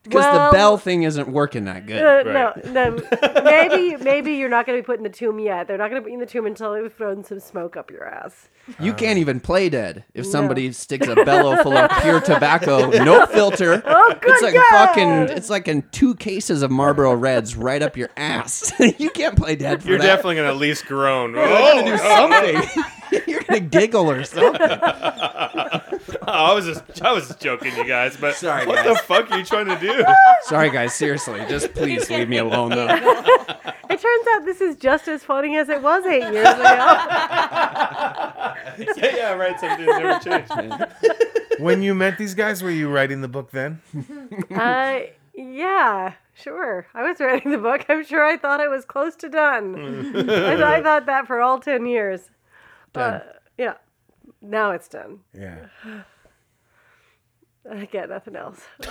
Because 0.08 0.24
Well, 0.24 0.50
the 0.50 0.56
bell 0.56 0.78
thing 0.78 1.02
isn't 1.02 1.28
working 1.28 1.64
that 1.66 1.86
good. 1.86 2.02
Uh, 2.26 2.30
Right. 2.30 2.64
No, 2.66 2.90
no. 2.90 3.42
Maybe, 3.44 3.96
maybe 4.02 4.32
you're 4.34 4.48
not 4.48 4.66
going 4.66 4.78
to 4.78 4.82
be 4.82 4.86
put 4.86 4.98
in 4.98 5.02
the 5.02 5.08
tomb 5.10 5.38
yet. 5.38 5.68
They're 5.68 5.78
not 5.78 5.90
going 5.90 6.00
to 6.00 6.04
put 6.04 6.10
you 6.10 6.14
in 6.14 6.20
the 6.20 6.26
tomb 6.26 6.46
until 6.46 6.72
they've 6.72 6.92
thrown 6.92 7.24
some 7.24 7.40
smoke 7.40 7.76
up 7.76 7.90
your 7.90 8.04
ass. 8.06 8.48
You 8.80 8.92
can't 8.94 9.18
even 9.18 9.38
play 9.40 9.68
dead 9.68 10.04
if 10.14 10.26
somebody 10.26 10.72
sticks 10.72 11.06
a 11.06 11.14
bellow 11.24 11.62
full 11.62 11.76
of 11.76 11.90
pure 12.02 12.20
tobacco, 12.20 12.90
no 12.90 13.24
filter. 13.32 13.80
Oh, 13.86 14.14
good 14.20 14.32
it's 14.32 14.42
like 14.42 14.54
God. 14.54 14.64
fucking. 14.70 15.36
It's 15.36 15.48
like 15.50 15.68
in 15.68 15.82
two 15.92 16.14
cases 16.16 16.62
of 16.62 16.70
Marlboro 16.72 17.14
Reds 17.14 17.56
right 17.56 17.80
up 17.80 17.96
your 17.96 18.08
ass. 18.16 18.72
you 18.98 19.10
can't 19.10 19.36
play 19.36 19.54
dead 19.54 19.82
for 19.82 19.90
You're 19.90 19.98
that. 19.98 20.04
definitely 20.06 20.36
gonna 20.36 20.48
at 20.48 20.56
least 20.56 20.86
groan. 20.86 21.34
You're 21.34 21.44
Oh, 21.46 21.84
gonna 21.84 21.90
do 21.90 21.98
something. 22.62 22.82
You're 23.26 23.42
gonna 23.42 23.60
giggle 23.60 24.10
or 24.10 24.24
something. 24.24 24.60
I 26.28 26.52
was 26.54 26.66
just, 26.66 27.02
I 27.02 27.12
was 27.12 27.28
just 27.28 27.40
joking, 27.40 27.74
you 27.76 27.84
guys. 27.84 28.16
But 28.16 28.34
Sorry, 28.34 28.66
what 28.66 28.76
guys. 28.84 28.96
the 28.96 29.02
fuck 29.02 29.30
are 29.30 29.38
you 29.38 29.44
trying 29.44 29.66
to 29.66 29.78
do? 29.78 30.04
Sorry, 30.42 30.70
guys. 30.70 30.94
Seriously, 30.94 31.40
just 31.48 31.72
please 31.74 32.10
leave 32.10 32.28
me 32.28 32.38
alone, 32.38 32.70
though. 32.70 32.86
It 33.88 34.00
turns 34.00 34.26
out 34.34 34.44
this 34.44 34.60
is 34.60 34.76
just 34.76 35.06
as 35.08 35.22
funny 35.22 35.56
as 35.56 35.68
it 35.68 35.80
was 35.80 36.04
eight 36.06 36.30
years 36.32 36.48
ago. 36.48 36.60
yeah, 36.60 38.54
yeah, 38.98 39.32
right. 39.32 39.58
Something's 39.58 39.86
never 39.86 40.18
changed. 40.18 40.84
When 41.60 41.82
you 41.82 41.94
met 41.94 42.18
these 42.18 42.34
guys, 42.34 42.62
were 42.62 42.70
you 42.70 42.88
writing 42.90 43.20
the 43.20 43.28
book 43.28 43.52
then? 43.52 43.80
uh, 44.54 44.98
yeah, 45.34 46.12
sure. 46.34 46.86
I 46.94 47.02
was 47.08 47.20
writing 47.20 47.52
the 47.52 47.58
book. 47.58 47.86
I'm 47.88 48.04
sure 48.04 48.24
I 48.24 48.36
thought 48.36 48.60
it 48.60 48.68
was 48.68 48.84
close 48.84 49.14
to 49.16 49.28
done. 49.28 49.74
and 49.76 50.62
I 50.64 50.82
thought 50.82 51.06
that 51.06 51.26
for 51.26 51.40
all 51.40 51.58
10 51.60 51.86
years. 51.86 52.22
Done. 52.96 53.14
Uh, 53.14 53.22
yeah. 53.58 53.74
Now 54.42 54.72
it's 54.72 54.88
done. 54.88 55.20
Yeah. 55.34 55.66
I 57.70 57.84
get 57.86 58.08
nothing 58.10 58.36
else. 58.36 58.60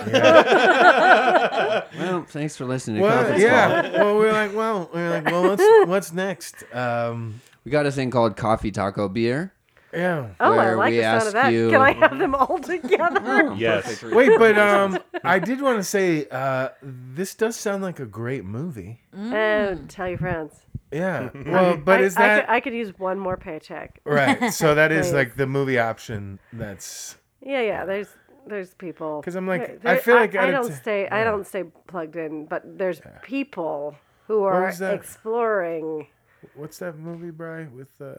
Well, 1.98 2.24
thanks 2.28 2.56
for 2.56 2.64
listening 2.66 2.96
to 2.96 3.02
Well, 3.02 3.16
Conference 3.24 3.42
Call. 3.42 3.50
yeah. 3.50 4.02
Well, 4.02 4.16
we're 4.18 4.32
like, 4.32 4.54
well, 4.54 4.90
we're 4.92 5.10
like, 5.10 5.24
well, 5.26 5.44
what's 5.44 5.62
what's 5.88 6.12
next? 6.12 6.62
Um, 6.74 7.40
We 7.64 7.70
got 7.70 7.86
a 7.86 7.92
thing 7.92 8.10
called 8.10 8.36
coffee 8.36 8.70
taco 8.70 9.08
beer. 9.08 9.52
Yeah. 9.94 10.30
Oh, 10.40 10.52
I 10.58 10.74
like 10.74 10.90
we 10.90 10.96
the 10.98 11.02
sound 11.04 11.26
of 11.28 11.32
that. 11.34 11.52
you- 11.52 11.70
Can 11.70 11.80
I 11.80 11.92
have 11.92 12.18
them 12.18 12.34
all 12.34 12.58
together? 12.62 13.54
Yes. 13.56 14.02
Wait, 14.02 14.30
but 14.38 14.58
um, 14.58 14.98
I 15.24 15.38
did 15.38 15.62
want 15.62 15.78
to 15.78 15.84
say 15.84 16.26
uh, 16.30 16.68
this 16.82 17.34
does 17.34 17.56
sound 17.56 17.82
like 17.82 17.98
a 17.98 18.04
great 18.06 18.44
movie. 18.44 19.00
and 19.14 19.88
tell 19.88 20.08
your 20.08 20.18
friends. 20.18 20.52
Yeah. 20.92 21.30
Well, 21.46 21.76
but 21.76 22.00
I, 22.00 22.02
is 22.04 22.16
I 22.16 22.20
that 22.28 22.40
could, 22.46 22.52
I 22.54 22.60
could 22.60 22.74
use 22.74 22.98
one 22.98 23.18
more 23.18 23.36
paycheck. 23.36 24.00
right? 24.04 24.52
So 24.52 24.74
that 24.74 24.92
is 24.92 25.06
Please. 25.08 25.12
like 25.14 25.36
the 25.36 25.46
movie 25.46 25.78
option. 25.78 26.38
That's 26.52 27.16
Yeah, 27.40 27.60
yeah. 27.62 27.84
There's 27.84 28.08
there's 28.46 28.74
people. 28.74 29.20
'Cause 29.22 29.34
I'm 29.34 29.46
like, 29.48 29.82
There- 29.82 29.94
I 29.94 29.98
feel 29.98 30.14
like 30.16 30.34
I, 30.36 30.42
out 30.44 30.48
of 30.50 30.54
don't 30.54 30.68
t- 30.68 30.74
stay. 30.74 31.08
I 31.08 31.24
don't 31.24 31.44
stay 31.46 31.64
plugged 31.88 32.14
in, 32.16 32.46
but 32.46 32.62
there's 32.78 33.00
people 33.22 33.96
who 34.28 34.44
are 34.44 34.66
was 34.66 34.78
that? 34.78 34.94
exploring. 34.94 36.06
what's 36.54 36.78
that 36.78 36.96
movie, 36.96 37.30
Bry, 37.30 37.64
with 37.64 37.90
uh, 38.00 38.14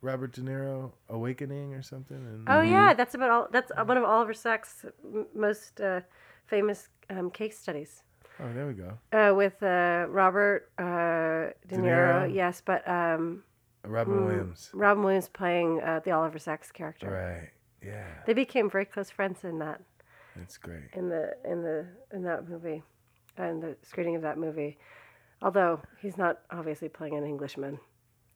Robert 0.00 0.32
De 0.32 0.40
Niro, 0.40 0.90
Awakening 1.08 1.74
or 1.74 1.82
something? 1.82 2.16
And 2.16 2.48
Oh 2.48 2.60
yeah, 2.60 2.92
that's 2.94 3.14
about 3.14 3.30
all. 3.30 3.48
That's 3.52 3.70
one 3.86 3.96
of 3.96 4.02
Oliver 4.04 4.34
Sacks' 4.34 4.84
m- 5.04 5.26
most 5.34 5.80
uh, 5.80 6.00
famous 6.46 6.88
um, 7.10 7.30
case 7.30 7.56
studies. 7.58 8.02
Oh, 8.40 8.52
there 8.54 8.66
we 8.66 8.74
go. 8.74 8.98
Uh, 9.12 9.34
with 9.34 9.62
uh, 9.62 10.06
Robert 10.08 10.70
uh, 10.78 10.82
De, 10.82 11.54
De 11.68 11.76
Niro, 11.76 12.26
Niro? 12.28 12.34
yes, 12.34 12.62
but 12.64 12.86
um, 12.88 13.42
Robin 13.84 14.24
Williams. 14.26 14.70
Robin 14.72 15.02
Williams 15.02 15.28
playing 15.28 15.80
uh, 15.82 16.00
the 16.04 16.10
Oliver 16.12 16.38
Sacks 16.38 16.70
character. 16.70 17.08
Right. 17.10 17.50
Yeah, 17.84 18.04
They 18.26 18.32
became 18.34 18.70
very 18.70 18.84
close 18.84 19.10
friends 19.10 19.42
in 19.42 19.58
that 19.58 19.80
that's 20.36 20.56
great. 20.56 20.84
in 20.94 21.08
the 21.08 21.34
in 21.44 21.62
the 21.62 21.86
in 22.12 22.22
that 22.22 22.48
movie, 22.48 22.82
and 23.36 23.60
the 23.60 23.76
screening 23.82 24.14
of 24.14 24.22
that 24.22 24.38
movie. 24.38 24.78
Although 25.42 25.80
he's 26.00 26.16
not 26.16 26.42
obviously 26.52 26.88
playing 26.88 27.16
an 27.16 27.24
Englishman, 27.24 27.80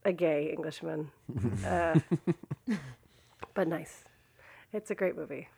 a 0.04 0.12
gay 0.12 0.50
Englishman, 0.52 1.12
uh, 1.66 1.98
but 3.54 3.68
nice. 3.68 4.02
It's 4.72 4.90
a 4.90 4.96
great 4.96 5.16
movie. 5.16 5.48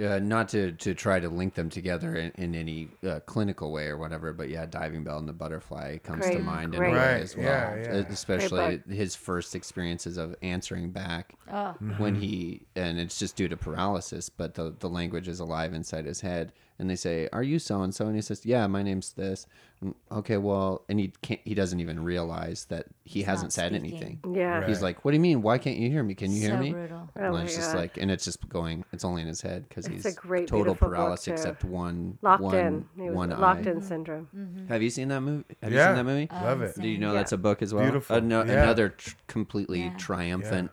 Uh, 0.00 0.18
not 0.20 0.48
to, 0.50 0.72
to 0.72 0.94
try 0.94 1.18
to 1.20 1.28
link 1.28 1.54
them 1.54 1.68
together 1.70 2.14
in, 2.16 2.30
in 2.36 2.54
any 2.54 2.88
uh, 3.06 3.20
clinical 3.26 3.72
way 3.72 3.86
or 3.88 3.96
whatever, 3.96 4.32
but 4.32 4.48
yeah, 4.48 4.64
Diving 4.66 5.04
Bell 5.04 5.18
and 5.18 5.28
the 5.28 5.32
Butterfly 5.32 5.98
comes 5.98 6.26
to 6.30 6.38
mind 6.38 6.74
great. 6.74 6.88
in 6.90 6.94
a 6.94 6.98
way 6.98 7.04
Right, 7.14 7.20
as 7.22 7.36
well. 7.36 7.44
yeah, 7.46 7.76
yeah. 7.76 8.04
Especially 8.08 8.82
his 8.88 9.14
first 9.16 9.54
experiences 9.54 10.16
of 10.16 10.34
answering 10.42 10.90
back 10.90 11.34
Oh. 11.52 11.74
when 11.98 12.14
he, 12.14 12.62
and 12.76 12.98
it's 12.98 13.18
just 13.18 13.36
due 13.36 13.48
to 13.48 13.56
paralysis, 13.56 14.28
but 14.28 14.54
the, 14.54 14.74
the 14.78 14.88
language 14.88 15.28
is 15.28 15.40
alive 15.40 15.74
inside 15.74 16.04
his 16.04 16.20
head. 16.20 16.52
And 16.80 16.88
they 16.88 16.94
say, 16.96 17.28
"Are 17.32 17.42
you 17.42 17.58
so 17.58 17.82
and 17.82 17.92
so?" 17.92 18.06
And 18.06 18.14
he 18.14 18.22
says, 18.22 18.46
"Yeah, 18.46 18.66
my 18.68 18.84
name's 18.84 19.12
this." 19.14 19.46
"Mm, 19.84 19.94
Okay, 20.12 20.36
well, 20.36 20.84
and 20.88 21.00
he 21.00 21.12
can't. 21.22 21.40
He 21.44 21.52
doesn't 21.54 21.80
even 21.80 22.04
realize 22.04 22.66
that 22.66 22.86
he 23.04 23.22
hasn't 23.24 23.52
said 23.52 23.72
speaking. 23.72 23.90
anything. 23.98 24.20
Yeah. 24.36 24.58
Right. 24.60 24.68
He's 24.68 24.80
like, 24.80 25.04
"What 25.04 25.10
do 25.10 25.16
you 25.16 25.20
mean? 25.20 25.42
Why 25.42 25.58
can't 25.58 25.76
you 25.76 25.90
hear 25.90 26.04
me? 26.04 26.14
Can 26.14 26.30
you 26.30 26.40
hear 26.40 26.56
me?" 26.56 26.70
brutal. 26.70 27.08
Oh 27.16 27.20
and 27.20 27.32
my 27.32 27.42
it's 27.42 27.56
just 27.56 27.72
God. 27.72 27.78
like, 27.78 27.96
and 27.96 28.12
it's 28.12 28.24
just 28.24 28.48
going. 28.48 28.84
It's 28.92 29.04
only 29.04 29.22
in 29.22 29.28
his 29.28 29.40
head 29.40 29.68
because 29.68 29.86
he's 29.88 30.06
a 30.06 30.12
great, 30.12 30.46
total 30.46 30.76
paralysis 30.76 31.26
except 31.26 31.64
one 31.64 32.16
locked 32.22 32.42
one, 32.44 32.54
in. 32.56 32.88
He 32.94 33.02
was 33.08 33.14
one 33.16 33.30
locked 33.30 33.66
eye. 33.66 33.70
in 33.72 33.82
syndrome. 33.82 34.66
Have 34.68 34.80
you 34.80 34.90
seen 34.90 35.08
that 35.08 35.20
movie? 35.20 35.44
Have 35.62 35.72
you 35.72 35.78
Yeah. 35.78 35.88
seen 35.88 35.96
that 35.96 36.04
movie? 36.04 36.28
Love 36.32 36.62
it. 36.62 36.80
Do 36.80 36.86
you 36.88 36.98
know 36.98 37.08
Yeah. 37.12 37.18
that's 37.18 37.32
a 37.32 37.38
book 37.38 37.60
as 37.60 37.74
well? 37.74 37.82
Beautiful. 37.82 38.14
Ano- 38.16 38.44
Yeah. 38.44 38.62
Another 38.62 38.90
tr- 38.90 39.16
completely 39.26 39.82
Yeah. 39.82 39.96
triumphant 39.96 40.70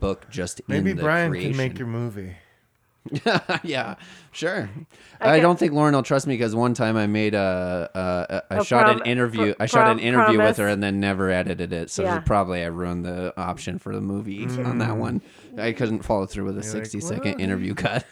book 0.00 0.26
just 0.28 0.60
Maybe 0.68 0.90
in 0.90 0.96
the 0.96 1.02
Brian 1.04 1.30
creation. 1.30 1.52
can 1.52 1.56
make 1.58 1.78
your 1.78 1.88
movie. 1.88 2.34
yeah, 3.64 3.94
sure. 4.32 4.68
I 5.20 5.32
Okay. 5.34 5.40
don't 5.40 5.58
think 5.58 5.72
Lauren 5.72 5.94
will 5.94 6.02
trust 6.02 6.26
me 6.26 6.34
because 6.34 6.54
one 6.54 6.74
time 6.74 6.96
I 6.96 7.06
made 7.06 7.34
a, 7.34 7.90
a, 7.94 8.34
a 8.50 8.54
I 8.54 8.58
A 8.58 8.64
shot 8.64 8.84
prom- 8.84 9.00
an 9.00 9.06
interview. 9.06 9.54
pr- 9.54 9.62
I 9.62 9.66
shot 9.66 9.88
an 9.90 9.98
prom- 9.98 10.06
interview 10.06 10.38
with 10.38 10.56
her 10.58 10.68
and 10.68 10.82
then 10.82 11.00
never 11.00 11.30
edited 11.30 11.72
it. 11.72 11.90
So 11.90 12.02
Yeah. 12.02 12.18
probably 12.20 12.62
I 12.62 12.66
ruined 12.66 13.04
the 13.04 13.32
option 13.40 13.78
for 13.78 13.94
the 13.94 14.00
movie 14.00 14.46
on 14.46 14.78
that 14.78 14.96
one. 14.96 15.22
I 15.58 15.72
couldn't 15.72 16.02
follow 16.02 16.26
through 16.26 16.44
with 16.46 16.58
a 16.58 16.60
Mm. 16.60 16.64
You're 16.64 16.74
like, 16.74 16.82
sixty 16.90 17.00
second 17.00 17.32
"What?" 17.32 17.40
interview 17.40 17.74
cut. 17.74 18.04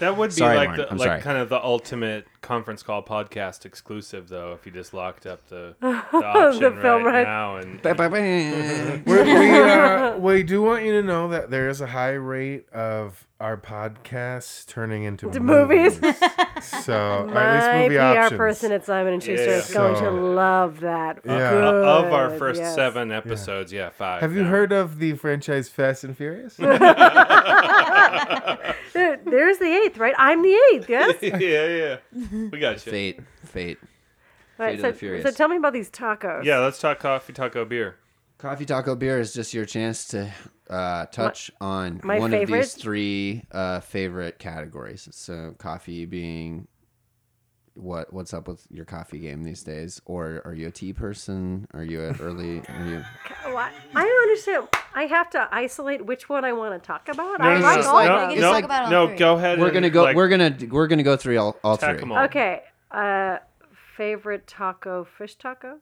That 0.00 0.16
would 0.16 0.30
be 0.30 0.34
Sorry, 0.36 0.56
like 0.56 0.68
Lauren. 0.68 0.80
the, 0.80 0.90
I'm 0.92 0.96
like 0.98 1.06
sorry. 1.08 1.20
kind 1.22 1.38
of 1.38 1.48
the 1.48 1.62
ultimate 1.62 2.26
conference 2.40 2.82
call 2.82 3.02
podcast 3.02 3.64
exclusive, 3.66 4.28
though. 4.28 4.52
If 4.52 4.64
you 4.66 4.72
just 4.72 4.94
locked 4.94 5.26
up 5.26 5.46
the, 5.48 5.74
the 5.80 5.86
option 5.88 6.80
film 6.80 7.04
right 7.04 7.24
right. 7.24 7.26
now, 7.26 7.56
and 7.56 7.80
we, 9.06 9.22
we, 9.22 9.60
uh, 9.60 10.16
we 10.18 10.42
do 10.42 10.62
want 10.62 10.84
you 10.84 10.92
to 10.92 11.02
know 11.02 11.28
that 11.28 11.50
there 11.50 11.68
is 11.68 11.80
a 11.80 11.86
high 11.86 12.12
rate 12.12 12.68
of 12.72 13.24
our 13.40 13.56
podcasts 13.56 14.66
turning 14.66 15.04
into 15.04 15.30
To 15.30 15.38
movies. 15.40 16.00
so, 16.60 16.92
or 16.92 17.28
at 17.28 17.34
My 17.34 17.54
least 17.54 17.88
movie 17.90 17.96
PR 17.96 18.02
options. 18.18 18.36
person 18.38 18.72
at 18.72 18.84
Simon 18.84 19.12
and 19.14 19.22
Schuster 19.22 19.44
Yeah. 19.46 19.58
is 19.58 19.70
going 19.72 20.02
to 20.02 20.10
love 20.10 20.80
that. 20.80 21.20
Yeah. 21.24 21.50
uh, 21.52 21.72
of 22.04 22.12
our 22.12 22.30
first 22.36 22.60
yes. 22.60 22.74
seven 22.74 23.12
episodes, 23.12 23.72
yeah, 23.72 23.90
five. 23.90 24.22
Have 24.22 24.34
you 24.34 24.42
heard 24.44 24.72
of 24.72 24.98
the 24.98 25.14
franchise 25.14 25.68
Fast 25.68 26.02
and 26.02 26.16
Furious? 26.16 26.56
There- 28.94 29.20
There's 29.24 29.58
the 29.58 29.66
eighth, 29.84 29.98
right? 29.98 30.14
I'm 30.18 30.42
the 30.42 30.58
eighth, 30.72 30.88
yes? 30.88 31.16
yeah, 31.22 31.36
yeah, 31.38 31.96
we 32.52 32.58
got 32.58 32.84
you. 32.84 32.92
Fate, 32.92 33.20
fate. 33.44 33.78
Right, 34.58 34.74
of 34.74 34.80
so, 34.80 34.90
the 34.90 34.96
Furious. 34.96 35.24
so 35.24 35.30
tell 35.30 35.48
me 35.48 35.56
about 35.56 35.72
these 35.72 35.90
tacos. 35.90 36.44
Yeah, 36.44 36.58
let's 36.58 36.80
talk 36.80 36.98
coffee, 36.98 37.32
taco, 37.32 37.64
beer. 37.64 37.96
Coffee 38.38 38.66
Taco 38.66 38.94
Beer 38.94 39.18
is 39.18 39.32
just 39.32 39.52
your 39.52 39.64
chance 39.64 40.06
to 40.08 40.32
uh, 40.70 41.06
touch 41.06 41.50
on 41.60 42.00
my 42.04 42.20
one 42.20 42.32
of 42.32 42.46
these 42.46 42.74
three 42.74 43.42
uh, 43.50 43.80
favorite 43.80 44.38
categories. 44.38 45.08
So, 45.10 45.56
coffee 45.58 46.06
being 46.06 46.68
what? 47.78 48.12
What's 48.12 48.34
up 48.34 48.48
with 48.48 48.66
your 48.70 48.84
coffee 48.84 49.18
game 49.18 49.42
these 49.44 49.62
days? 49.62 50.00
Or 50.04 50.42
are 50.44 50.54
you 50.54 50.68
a 50.68 50.70
tea 50.70 50.92
person? 50.92 51.66
Are 51.72 51.82
you 51.84 52.02
an 52.02 52.16
early? 52.20 52.60
Are 52.60 52.86
you? 52.86 53.04
What? 53.52 53.72
I 53.94 54.04
don't 54.04 54.22
understand. 54.22 54.68
I 54.94 55.04
have 55.04 55.30
to 55.30 55.48
isolate 55.52 56.04
which 56.04 56.28
one 56.28 56.44
I 56.44 56.52
want 56.52 56.80
to 56.80 56.86
talk 56.86 57.08
about. 57.08 57.40
I 57.40 57.54
no, 57.54 57.60
like 57.60 57.80
no, 57.80 57.88
all 57.88 58.04
no, 58.04 58.18
of 58.24 58.28
We 58.30 58.36
no, 58.40 58.52
talk 58.52 58.64
about 58.64 58.84
all 58.84 58.90
no, 58.90 59.06
three. 59.08 59.16
go 59.16 59.36
ahead. 59.36 59.60
We're 59.60 59.70
gonna 59.70 59.90
go. 59.90 60.02
like, 60.02 60.16
we're 60.16 60.28
gonna 60.28 60.56
we're 60.70 60.86
gonna 60.88 61.02
go 61.02 61.16
through 61.16 61.38
all, 61.38 61.56
all 61.62 61.76
tack 61.76 61.96
three. 61.96 62.02
'em 62.02 62.12
all. 62.12 62.24
Okay. 62.24 62.62
Uh, 62.90 63.38
favorite 63.96 64.46
taco, 64.46 65.04
fish 65.04 65.34
taco? 65.36 65.78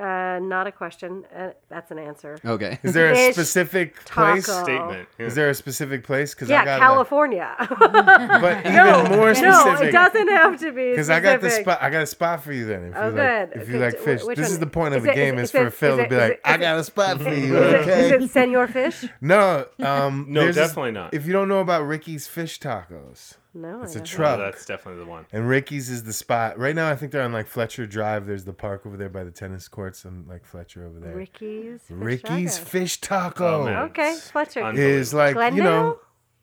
Uh, 0.00 0.38
not 0.40 0.66
a 0.66 0.72
question. 0.72 1.24
Uh, 1.36 1.50
that's 1.68 1.90
an 1.90 1.98
answer. 1.98 2.38
Okay. 2.44 2.78
Is 2.82 2.94
there 2.94 3.12
a 3.12 3.14
Fish 3.14 3.34
specific 3.34 3.96
place? 4.06 4.46
taco. 4.46 4.62
statement. 4.64 5.08
Yeah. 5.18 5.26
Is 5.26 5.34
there 5.34 5.50
a 5.50 5.54
specific 5.54 6.04
place? 6.04 6.34
Because 6.34 6.50
I 6.50 6.54
Yeah, 6.54 6.64
got 6.64 6.80
California. 6.80 7.54
Like, 7.58 7.78
but 7.78 8.58
even 8.60 8.74
no, 8.74 9.04
more 9.10 9.26
no, 9.28 9.34
specific. 9.34 9.88
it 9.88 9.92
doesn't 9.92 10.28
have 10.28 10.58
to 10.60 10.72
be. 10.72 10.90
Because 10.90 11.10
I 11.10 11.20
got 11.20 11.40
the 11.40 11.50
specific. 11.50 11.66
spot. 11.66 11.82
I 11.82 11.90
got 11.90 12.02
a 12.02 12.06
spot 12.06 12.42
for 12.42 12.52
you 12.52 12.66
then. 12.66 12.84
If 12.84 12.96
Oh, 12.96 13.08
you 13.08 13.12
like, 13.14 13.14
good. 13.52 13.60
if 13.62 13.68
you 13.68 13.74
Okay, 13.76 13.84
like 13.84 13.98
wh- 14.00 14.04
fish, 14.04 14.24
which 14.24 14.36
this 14.38 14.46
one? 14.48 14.52
is 14.52 14.58
the 14.58 14.66
point 14.66 14.94
of 14.94 14.98
Is 14.98 15.04
the 15.04 15.10
it- 15.12 15.14
game 15.14 15.38
is 15.38 15.50
is, 15.50 15.54
it- 15.54 15.58
for 15.58 15.66
is 15.66 15.74
Phil 15.74 15.98
it- 15.98 16.02
to 16.04 16.08
be 16.08 16.14
is 16.16 16.20
like, 16.22 16.30
it- 16.32 16.40
I 16.44 16.54
is 16.54 16.60
got 16.60 16.78
a 16.78 16.84
spot 16.84 17.20
for 17.20 17.34
you. 17.34 17.56
Is 17.58 17.72
it, 17.72 17.80
Okay. 17.80 18.06
is 18.16 18.24
it 18.24 18.30
Senor 18.30 18.66
Fish? 18.68 19.04
No, 19.20 19.66
um, 19.80 20.26
No, 20.28 20.40
there's 20.42 20.54
this- 20.56 20.68
definitely 20.68 20.92
not. 20.92 21.12
If 21.12 21.26
you 21.26 21.32
don't 21.32 21.48
know 21.48 21.60
about 21.60 21.82
Ricky's 21.86 22.26
Fish 22.26 22.58
Tacos, 22.58 23.34
No, 23.52 23.82
it's 23.82 23.96
I 23.96 24.00
a 24.00 24.02
truck. 24.02 24.38
Oh, 24.38 24.42
that's 24.42 24.64
definitely 24.64 25.02
the 25.04 25.10
one. 25.10 25.26
and 25.32 25.48
Ricky's 25.48 25.90
is 25.90 26.04
the 26.04 26.12
spot. 26.12 26.56
Right 26.58 26.74
now, 26.74 26.88
I 26.88 26.94
think 26.94 27.10
they're 27.10 27.22
on 27.22 27.32
like 27.32 27.48
Fletcher 27.48 27.84
Drive. 27.86 28.26
There's 28.26 28.44
the 28.44 28.52
park 28.52 28.86
over 28.86 28.96
there 28.96 29.08
by 29.08 29.24
the 29.24 29.32
tennis 29.32 29.66
courts 29.66 30.04
and 30.04 30.28
like 30.28 30.44
Fletcher 30.44 30.86
over 30.86 31.00
there. 31.00 31.16
Ricky's. 31.16 31.82
Fish 31.82 31.96
Ricky's 31.96 32.58
Taco. 32.58 32.68
Fish 32.70 33.00
Taco 33.00 33.66
Oh. 33.68 33.82
Okay, 33.86 34.10
It's 34.12 34.30
Fletcher. 34.30 34.62
unbelievable. 34.62 34.98
is 35.00 35.14
like 35.14 35.34
Glendale? 35.34 35.56
you 35.56 35.62
know. 35.64 35.98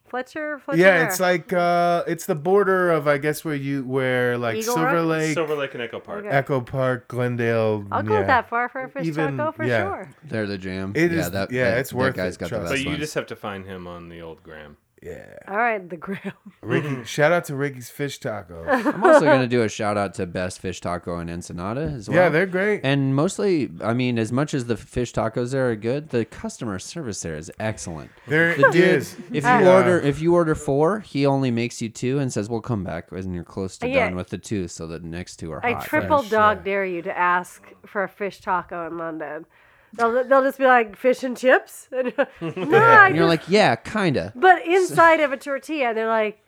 Fletcher. 0.10 0.60
Fletcher. 0.60 0.80
Yeah, 0.82 1.06
it's 1.06 1.20
like 1.20 1.52
uh 1.52 2.04
it's 2.08 2.26
the 2.28 2.36
border 2.36 2.92
of 2.92 3.08
I 3.10 3.18
guess 3.18 3.44
where 3.44 3.56
you 3.56 3.84
where 3.84 4.38
like 4.38 4.56
Eagle 4.56 4.76
Silver 4.76 4.96
Rock? 4.96 5.06
Lake, 5.06 5.34
Silver 5.34 5.56
Lake 5.56 5.74
and 5.74 5.84
Echo 5.84 6.00
Park. 6.00 6.20
Okay. 6.26 6.30
Echo 6.34 6.62
Park, 6.62 7.08
Glendale. 7.10 7.86
I'll 7.92 8.04
go 8.04 8.14
yeah. 8.20 8.24
that 8.24 8.48
far 8.50 8.70
for 8.70 8.84
a 8.84 8.90
fish 8.90 9.06
Even- 9.06 9.36
taco 9.38 9.52
for 9.52 9.66
yeah. 9.66 9.84
sure. 9.84 10.10
They're 10.24 10.46
the 10.48 10.58
jam. 10.58 10.94
It 10.96 11.12
yeah, 11.12 11.20
is- 11.20 11.32
that, 11.32 11.52
yeah, 11.52 11.72
that- 11.72 11.78
it's 11.80 11.90
that 11.90 11.96
worth 11.98 12.16
guy's 12.16 12.36
it, 12.36 12.40
got 12.40 12.46
the 12.46 12.50
trust 12.58 12.64
best 12.64 12.72
But 12.74 12.80
you 12.84 12.88
ones. 12.92 13.00
just 13.00 13.14
have 13.16 13.28
to 13.28 13.36
find 13.36 13.66
him 13.66 13.86
on 13.86 14.08
the 14.08 14.22
old 14.22 14.44
gram. 14.44 14.78
Yeah. 15.08 15.38
All 15.48 15.58
right, 15.58 15.90
the 15.90 15.98
grill. 16.06 16.20
Ricky, 16.62 16.88
mm-hmm. 16.88 17.04
shout 17.04 17.32
out 17.32 17.46
to 17.46 17.56
Ricky's 17.56 17.90
Fish 17.90 18.20
Taco. 18.20 18.64
I'm 18.68 19.04
also 19.04 19.26
gonna 19.26 19.48
do 19.48 19.62
a 19.64 19.70
shout 19.70 19.98
out 19.98 20.14
to 20.16 20.26
Best 20.26 20.60
Fish 20.60 20.82
Taco 20.82 21.20
in 21.20 21.30
Ensenada 21.30 21.82
as 21.82 22.10
well. 22.10 22.18
yeah, 22.18 22.30
they're 22.30 22.46
great. 22.46 22.82
And 22.84 23.16
mostly, 23.16 23.70
I 23.82 23.94
mean, 23.94 24.20
as 24.20 24.32
much 24.32 24.54
as 24.54 24.66
the 24.66 24.76
fish 24.78 25.14
tacos 25.14 25.52
there 25.52 25.70
are 25.70 25.76
good, 25.76 26.10
the 26.10 26.26
customer 26.26 26.80
service 26.80 27.22
there 27.22 27.36
is 27.36 27.52
excellent. 27.60 28.12
There 28.28 28.56
The 28.56 28.68
it 28.68 28.72
dude, 28.74 28.84
is. 28.84 29.14
if 29.32 29.44
you 29.44 29.50
Yeah. 29.50 29.76
order 29.76 30.00
if 30.00 30.22
you 30.22 30.34
order 30.36 30.56
four, 30.56 31.00
he 31.00 31.26
only 31.26 31.52
makes 31.52 31.82
you 31.82 31.90
two 31.90 32.20
and 32.20 32.32
says, 32.34 32.50
"We'll 32.50 32.62
come 32.62 32.84
back 32.84 33.12
when 33.12 33.34
you're 33.34 33.44
close 33.44 33.78
to 33.80 33.86
uh, 33.86 33.90
Yeah. 33.90 34.06
done 34.08 34.16
with 34.16 34.30
the 34.30 34.38
two, 34.38 34.68
so 34.68 34.88
the 34.88 35.00
next 35.00 35.38
two 35.38 35.52
are 35.52 35.66
I 35.66 35.74
hot." 35.74 35.86
triple 35.86 36.20
fresh, 36.20 36.32
dog 36.32 36.58
yeah. 36.60 36.64
dare 36.64 36.86
you 36.86 37.02
to 37.04 37.18
ask 37.18 37.64
for 37.86 38.04
a 38.04 38.10
fish 38.10 38.42
taco 38.42 38.86
in 38.88 38.98
London. 38.98 39.46
They'll, 39.94 40.24
they'll 40.28 40.44
just 40.44 40.58
be 40.58 40.66
like 40.66 40.96
fish 40.98 41.24
and 41.24 41.36
chips. 41.38 41.88
no, 41.92 42.02
I 42.02 43.08
and 43.08 43.16
you're 43.16 43.28
just- 43.28 43.28
like, 43.28 43.44
"Yeah, 43.50 43.76
kinda." 43.76 44.34
but 44.36 44.66
inside 44.68 45.20
of 45.22 45.32
a 45.32 45.38
tortilla, 45.38 45.94
they're 45.94 46.08
like, 46.08 46.40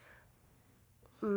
Yeah. 1.22 1.28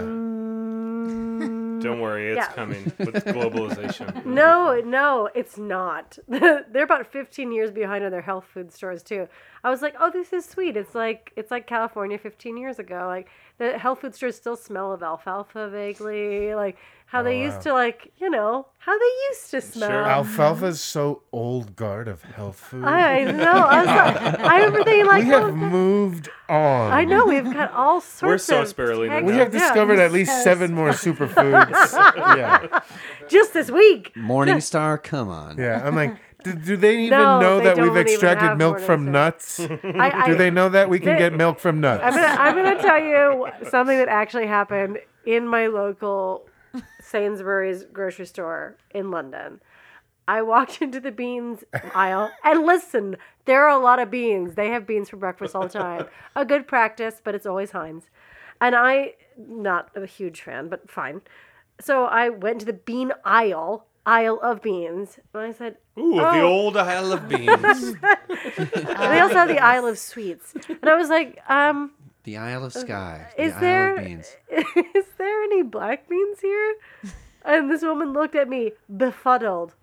Mm. 0.00 1.82
Don't 1.82 2.00
worry, 2.00 2.30
it's 2.30 2.36
Yeah. 2.38 2.52
coming 2.52 2.84
with 2.98 3.24
globalization. 3.26 4.24
no, 4.24 4.80
no, 4.80 5.28
it's 5.34 5.58
not. 5.58 6.18
they're 6.28 6.64
about 6.84 7.06
15 7.06 7.52
years 7.52 7.70
behind 7.70 8.04
on 8.04 8.10
their 8.10 8.22
health 8.22 8.46
food 8.52 8.72
stores 8.72 9.02
too. 9.02 9.28
I 9.64 9.70
was 9.70 9.80
like, 9.80 9.96
oh, 9.98 10.10
this 10.10 10.34
is 10.34 10.44
sweet. 10.44 10.76
It's 10.76 10.94
like 10.94 11.32
it's 11.36 11.50
like 11.50 11.66
California 11.66 12.18
15 12.18 12.58
years 12.58 12.78
ago. 12.78 13.06
Like 13.06 13.28
the 13.56 13.78
health 13.78 14.02
food 14.02 14.14
stores 14.14 14.36
still 14.36 14.56
smell 14.56 14.92
of 14.92 15.02
alfalfa 15.02 15.70
vaguely. 15.70 16.54
Like 16.54 16.76
how 17.06 17.22
they 17.22 17.36
oh, 17.36 17.38
wow. 17.38 17.44
used 17.46 17.62
to 17.62 17.72
like 17.72 18.12
you 18.18 18.28
know 18.28 18.66
how 18.78 18.98
they 18.98 19.12
used 19.30 19.50
to 19.52 19.60
smell. 19.62 20.04
Alfalfa 20.04 20.66
is 20.66 20.82
so 20.82 21.22
old 21.32 21.76
guard 21.76 22.08
of 22.08 22.22
health 22.22 22.56
food. 22.56 22.84
I 22.84 23.24
know. 23.24 23.52
I, 23.52 23.78
was 23.78 23.86
like, 23.86 24.40
I 24.40 24.56
remember 24.64 24.84
thinking 24.84 25.06
like, 25.06 25.24
we 25.24 25.30
have 25.30 25.44
oh, 25.44 25.52
moved 25.52 26.28
on. 26.50 26.92
I 26.92 27.04
know 27.04 27.24
we've 27.24 27.50
got 27.50 27.72
all 27.72 28.02
sorts. 28.02 28.22
We're 28.22 28.38
so 28.38 28.62
of 28.62 28.76
spirulina 28.76 29.08
tech- 29.08 29.24
now. 29.24 29.30
We 29.32 29.38
have 29.38 29.54
Yeah, 29.54 29.60
discovered 29.60 29.98
at 29.98 30.12
least 30.12 30.28
Yes. 30.28 30.44
seven 30.44 30.74
more 30.74 30.90
superfoods. 30.90 31.70
yeah, 32.36 32.80
just 33.28 33.54
this 33.54 33.70
week. 33.70 34.14
Morning 34.14 34.60
Star, 34.60 34.98
come 34.98 35.30
on. 35.30 35.56
yeah. 35.56 35.80
I'm 35.82 35.94
like, 35.94 36.16
do, 36.44 36.52
do 36.52 36.76
they 36.76 36.98
even 37.06 37.10
No, 37.18 37.40
know 37.40 37.58
they 37.58 37.64
that 37.64 37.78
we've 37.78 37.96
extracted 37.96 38.56
milk 38.56 38.78
from 38.78 39.10
nuts? 39.10 39.58
I, 39.60 39.68
I, 40.14 40.26
Do 40.28 40.36
they 40.36 40.50
know 40.50 40.68
that 40.68 40.88
we 40.88 40.98
can 41.00 41.14
They- 41.14 41.18
get 41.18 41.32
milk 41.32 41.58
from 41.58 41.80
nuts? 41.80 42.02
I'm 42.04 42.12
gonna, 42.14 42.26
I'm 42.26 42.54
gonna 42.54 42.80
tell 42.82 42.98
you 43.02 43.48
something 43.70 43.98
that 43.98 44.08
actually 44.08 44.46
happened 44.46 44.98
in 45.26 45.48
my 45.48 45.66
local 45.66 46.46
Sainsbury's 47.00 47.84
grocery 47.92 48.26
store 48.26 48.76
in 48.90 49.10
London. 49.10 49.60
I 50.26 50.42
walked 50.42 50.80
into 50.86 51.00
the 51.00 51.12
beans 51.12 51.64
aisle 51.94 52.30
and 52.44 52.64
listen, 52.64 53.16
there 53.44 53.64
are 53.64 53.78
a 53.78 53.82
lot 53.82 53.98
of 53.98 54.10
beans. 54.10 54.54
They 54.54 54.68
have 54.70 54.86
beans 54.86 55.10
for 55.10 55.16
breakfast 55.16 55.54
all 55.54 55.62
the 55.62 55.68
time. 55.68 56.06
A 56.34 56.44
good 56.44 56.66
practice, 56.66 57.20
but 57.22 57.34
it's 57.34 57.46
always 57.46 57.72
Heinz. 57.72 58.04
And 58.60 58.74
I, 58.74 59.14
not 59.36 59.90
a 59.94 60.06
huge 60.06 60.40
fan, 60.42 60.68
but 60.68 60.90
fine. 60.90 61.20
So 61.80 62.04
I 62.04 62.28
went 62.28 62.60
to 62.60 62.66
the 62.66 62.72
bean 62.72 63.12
aisle, 63.24 63.86
aisle 64.06 64.38
of 64.42 64.60
beans, 64.62 65.18
and 65.32 65.42
I 65.42 65.52
said, 65.52 65.76
Ooh, 65.98 66.16
the 66.16 66.22
Oh. 66.22 66.42
old 66.42 66.76
Isle 66.76 67.12
of 67.12 67.28
Beans. 67.28 67.94
they 68.58 69.20
also 69.20 69.34
have 69.34 69.48
the 69.48 69.60
Isle 69.62 69.86
of 69.86 69.98
sweets. 69.98 70.54
And 70.68 70.84
I 70.88 70.94
was 70.96 71.08
like, 71.08 71.38
um, 71.50 71.92
The 72.24 72.36
Isle 72.36 72.64
of 72.64 72.72
Skye. 72.72 73.26
is 73.38 73.54
the 73.54 73.60
there 73.60 73.92
Isle 73.92 73.98
of 73.98 74.04
Beans. 74.04 74.36
is 74.94 75.04
there 75.18 75.42
any 75.44 75.62
black 75.62 76.08
beans 76.08 76.40
here? 76.40 76.74
And 77.44 77.70
this 77.70 77.82
woman 77.82 78.12
looked 78.12 78.34
at 78.34 78.48
me 78.48 78.72
befuddled. 78.94 79.74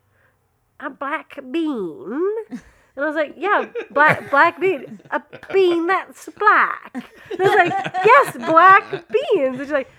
A 0.80 0.90
black 0.90 1.40
bean? 1.52 2.36
And 2.50 3.06
I 3.06 3.08
was 3.08 3.16
like, 3.16 3.36
yeah, 3.38 3.70
black 3.92 4.30
black 4.32 4.60
bean. 4.60 5.00
A 5.12 5.22
bean 5.54 5.88
that's 5.88 6.28
black. 6.38 6.92
And 7.32 7.40
I 7.40 7.44
was 7.44 7.70
like, 7.70 7.96
yes, 8.06 8.36
black 8.38 8.84
beans. 9.10 9.58
And 9.58 9.60
she's 9.60 9.72
like, 9.72 9.90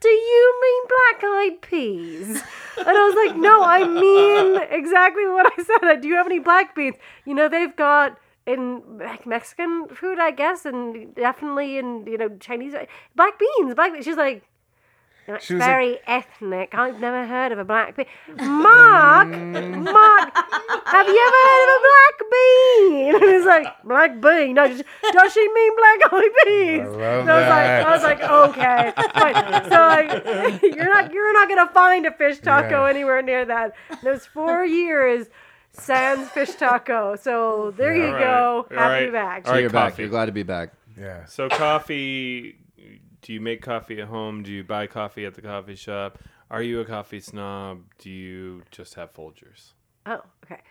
do 0.00 0.08
you 0.08 0.60
mean 0.62 0.82
black 0.88 1.24
eyed 1.24 1.60
peas? 1.62 2.42
And 2.78 2.88
I 2.88 3.06
was 3.06 3.14
like, 3.26 3.36
no, 3.36 3.62
I 3.62 3.84
mean 3.86 4.62
exactly 4.70 5.26
what 5.26 5.46
I 5.46 5.62
said. 5.62 6.00
Do 6.00 6.08
you 6.08 6.14
have 6.14 6.26
any 6.26 6.38
black 6.38 6.74
beans? 6.74 6.96
You 7.24 7.34
know, 7.34 7.48
they've 7.48 7.74
got 7.74 8.18
in 8.46 8.82
Me- 8.96 9.20
Mexican 9.26 9.88
food, 9.88 10.18
I 10.18 10.30
guess, 10.30 10.64
and 10.64 11.14
definitely 11.14 11.78
in, 11.78 12.06
you 12.06 12.16
know, 12.16 12.30
Chinese. 12.40 12.74
Black 13.14 13.38
beans, 13.38 13.74
black 13.74 13.92
beans. 13.92 14.04
She's 14.04 14.16
like, 14.16 14.42
"No, 15.28 15.34
it's 15.34 15.44
She 15.44 15.54
was 15.54 15.60
like- 15.60 15.68
very 15.70 15.98
ethnic. 16.06 16.74
I've 16.74 16.98
never 16.98 17.26
heard 17.26 17.52
of 17.52 17.58
a 17.58 17.64
black 17.64 17.94
bean. 17.96 18.06
Mark, 18.36 19.28
mm. 19.28 19.84
Mark, 19.84 20.34
have 20.86 21.06
you 21.06 21.22
ever 21.28 21.42
heard 21.50 21.68
of 21.68 21.78
a 21.78 21.84
black 21.88 22.30
bean? 22.32 23.14
And 23.18 23.22
he's 23.24 23.44
like, 23.44 23.66
black 23.84 24.20
bean? 24.20 24.54
No, 24.54 24.66
does 24.68 24.82
does 25.12 25.32
she 25.32 25.52
mean 25.52 25.72
black 25.76 26.12
eyed 26.12 26.30
peas? 26.44 26.80
I 26.80 26.84
love 26.86 27.20
And 27.20 27.30
I 27.30 27.38
was 27.40 27.48
like. 27.48 27.86
I 27.86 27.90
was 27.94 28.02
like, 28.02 28.22
okay, 28.46 28.92
fine. 29.14 29.70
So 29.70 29.76
like, 29.76 30.62
you're 30.76 30.92
not 30.92 31.12
you're 31.12 31.32
not 31.32 31.48
gonna 31.48 31.68
find 31.72 32.06
a 32.06 32.12
fish 32.12 32.38
taco 32.40 32.84
Yeah. 32.84 32.90
anywhere 32.90 33.22
near 33.22 33.44
that. 33.44 33.74
Those 34.02 34.26
four 34.26 34.64
years, 34.64 35.26
sans 35.72 36.28
fish 36.30 36.54
taco. 36.54 37.16
So 37.16 37.72
there 37.76 37.94
you 37.96 38.06
All 38.06 38.12
right. 38.12 38.20
go. 38.20 38.66
Happy 38.74 39.04
right. 39.04 39.12
back. 39.12 39.36
All 39.44 39.50
So 39.50 39.52
right, 39.52 39.60
you're 39.60 39.70
back. 39.70 39.98
You're 39.98 40.08
glad 40.08 40.26
to 40.26 40.32
be 40.32 40.42
back. 40.42 40.70
yeah. 40.98 41.24
So 41.26 41.48
coffee, 41.48 42.56
do 43.28 43.34
you 43.34 43.42
make 43.42 43.60
coffee 43.60 44.00
at 44.00 44.08
home? 44.08 44.42
Do 44.42 44.50
you 44.50 44.64
buy 44.64 44.86
coffee 44.86 45.26
at 45.26 45.34
the 45.34 45.42
coffee 45.42 45.74
shop? 45.74 46.18
Are 46.50 46.62
you 46.62 46.80
a 46.80 46.84
coffee 46.86 47.20
snob? 47.20 47.82
Do 47.98 48.08
you 48.08 48.62
just 48.70 48.94
have 48.94 49.12
Folgers? 49.12 49.72
Oh, 50.06 50.22
okay. 50.46 50.62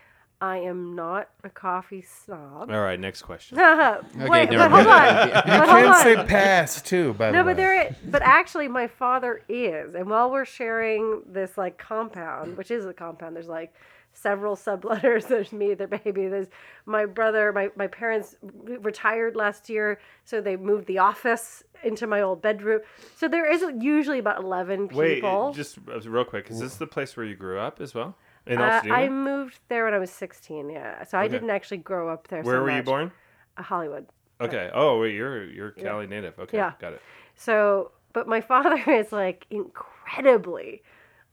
I 0.42 0.58
am 0.58 0.96
not 0.96 1.30
a 1.44 1.52
coffee 1.52 2.02
snob. 2.02 2.72
All 2.72 2.82
right, 2.82 3.00
next 3.00 3.22
question. 3.22 3.58
Wait, 3.60 4.50
but 4.50 4.72
hold 4.72 4.88
on. 4.88 5.28
You 5.28 5.34
But 5.34 5.46
hold 5.46 5.70
can't 5.70 5.88
on. 5.88 6.02
say 6.04 6.16
pass 6.26 6.82
too, 6.82 7.14
by 7.14 7.30
No, 7.30 7.44
the 7.44 7.44
way. 7.44 7.52
but 7.54 7.58
there, 7.58 7.96
but 8.06 8.22
actually, 8.24 8.68
my 8.68 8.88
father 8.88 9.44
is, 9.48 9.94
and 9.94 10.10
while 10.10 10.32
we're 10.32 10.44
sharing 10.46 11.22
this 11.28 11.60
like 11.60 11.78
compound, 11.78 12.58
which 12.58 12.72
is 12.72 12.88
a 12.88 12.94
compound, 12.94 13.36
there's 13.36 13.48
like 13.48 13.72
several 14.14 14.56
subletters. 14.56 15.28
There's 15.32 15.52
me, 15.52 15.76
their 15.76 15.86
baby. 15.86 16.28
There's 16.28 16.48
my 16.88 17.06
brother. 17.06 17.54
My 17.54 17.70
my 17.76 17.86
parents 17.86 18.36
retired 18.42 19.36
last 19.36 19.70
year, 19.70 20.00
so 20.26 20.42
they 20.42 20.56
moved 20.58 20.88
the 20.88 20.98
office 20.98 21.64
into 21.84 22.08
my 22.08 22.22
old 22.22 22.41
bedroom. 22.41 22.82
So 23.16 23.28
there 23.28 23.49
is 23.49 23.64
usually 23.80 24.20
about 24.20 24.40
eleven 24.44 24.88
Wait, 24.88 25.16
people. 25.16 25.54
just 25.54 25.78
uh, 25.90 25.99
real 26.02 26.24
quick. 26.26 26.49
Is 26.49 26.60
this 26.60 26.76
the 26.76 26.88
place 26.88 27.16
where 27.18 27.26
you 27.26 27.36
grew 27.36 27.60
up 27.60 27.80
as 27.82 27.94
well? 27.94 28.16
In 28.45 28.60
Uh, 28.62 28.82
I 28.86 29.10
moved 29.10 29.60
there 29.68 29.84
when 29.86 29.94
I 29.94 29.98
was 29.99 30.10
16. 30.10 30.70
Yeah, 30.70 31.04
so 31.04 31.18
I 31.18 31.28
didn't 31.28 31.49
actually 31.49 31.78
grow 31.78 32.10
up 32.10 32.30
there. 32.30 32.44
Where 32.44 32.58
so 32.60 32.64
were 32.64 32.72
you 32.72 32.82
born? 32.84 33.12
Uh, 33.58 33.64
Hollywood. 33.64 34.08
Okay. 34.40 34.70
Oh, 34.74 35.02
wait, 35.02 35.16
you're 35.16 35.44
you're 35.45 35.72
Cali 35.72 36.08
native. 36.08 36.40
Okay, 36.40 36.58
Yeah. 36.58 36.72
got 36.80 36.94
it. 36.94 37.02
So, 37.36 37.91
but 38.14 38.28
my 38.28 38.40
father 38.52 38.78
is 38.90 39.12
like 39.12 39.45
incredibly, 39.49 40.82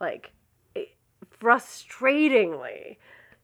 like, 0.01 0.33
frustratingly, 1.41 2.97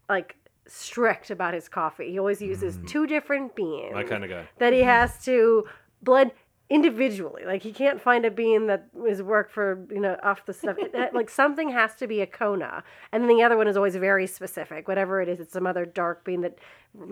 like 0.09 0.36
strict 0.66 1.31
about 1.31 1.55
his 1.55 1.68
coffee. 1.68 2.10
He 2.10 2.18
always 2.18 2.40
uses 2.40 2.78
two 2.86 3.06
different 3.06 3.55
beans. 3.55 3.93
My 3.93 4.02
kind 4.05 4.24
of 4.24 4.31
guy. 4.31 4.48
that 4.59 4.72
he 4.72 4.81
has 4.82 5.22
to 5.24 5.64
blend 6.02 6.32
individually. 6.70 7.42
Like 7.44 7.62
he 7.62 7.72
can't 7.72 8.01
find 8.01 8.24
a 8.24 8.30
bean 8.30 8.68
that 8.68 8.86
is 9.06 9.22
work 9.22 9.51
for 9.51 9.84
you 9.90 10.01
know 10.01 10.16
off 10.22 10.47
the 10.47 10.55
stuff. 10.55 10.76
It- 10.78 11.12
like 11.12 11.28
something 11.42 11.70
has 11.70 11.94
to 11.97 12.06
be 12.06 12.20
a 12.20 12.26
Kona, 12.26 12.84
and 13.12 13.22
then 13.22 13.36
the 13.36 13.42
other 13.42 13.56
one 13.56 13.66
is 13.66 13.76
always 13.76 13.97
very 13.97 14.26
specific. 14.26 14.86
Whatever 14.88 15.20
it 15.20 15.28
is, 15.28 15.40
it's 15.40 15.52
some 15.52 15.66
other 15.66 15.84
dark 15.84 16.24
bean 16.24 16.40
that 16.42 16.59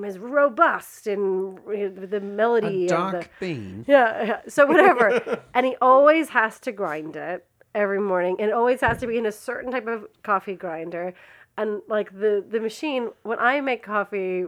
is 0.05 0.19
robust 0.19 1.07
and 1.07 1.59
the 1.67 2.21
melody 2.21 2.87
A 2.87 2.95
of 2.97 3.13
the 3.13 3.19
dark 3.19 3.31
bean. 3.41 3.85
yeah, 3.89 4.25
yeah. 4.25 4.41
So 4.49 4.65
whatever. 4.65 5.43
and 5.55 5.67
he 5.67 5.77
always 5.83 6.31
has 6.31 6.59
to 6.61 6.73
grind 6.73 7.17
it 7.17 7.45
every 7.75 8.01
morning 8.01 8.37
and 8.39 8.51
it 8.51 8.55
always 8.55 8.81
has 8.81 8.99
to 8.99 9.07
be 9.07 9.19
in 9.19 9.27
a 9.27 9.33
certain 9.33 9.71
type 9.71 9.87
of 9.87 10.07
coffee 10.23 10.55
grinder. 10.55 11.15
And 11.57 11.83
like 11.89 12.13
the 12.13 12.45
the 12.49 12.61
machine 12.61 13.11
when 13.25 13.41
I 13.41 13.61
make 13.61 13.83
coffee 13.83 14.45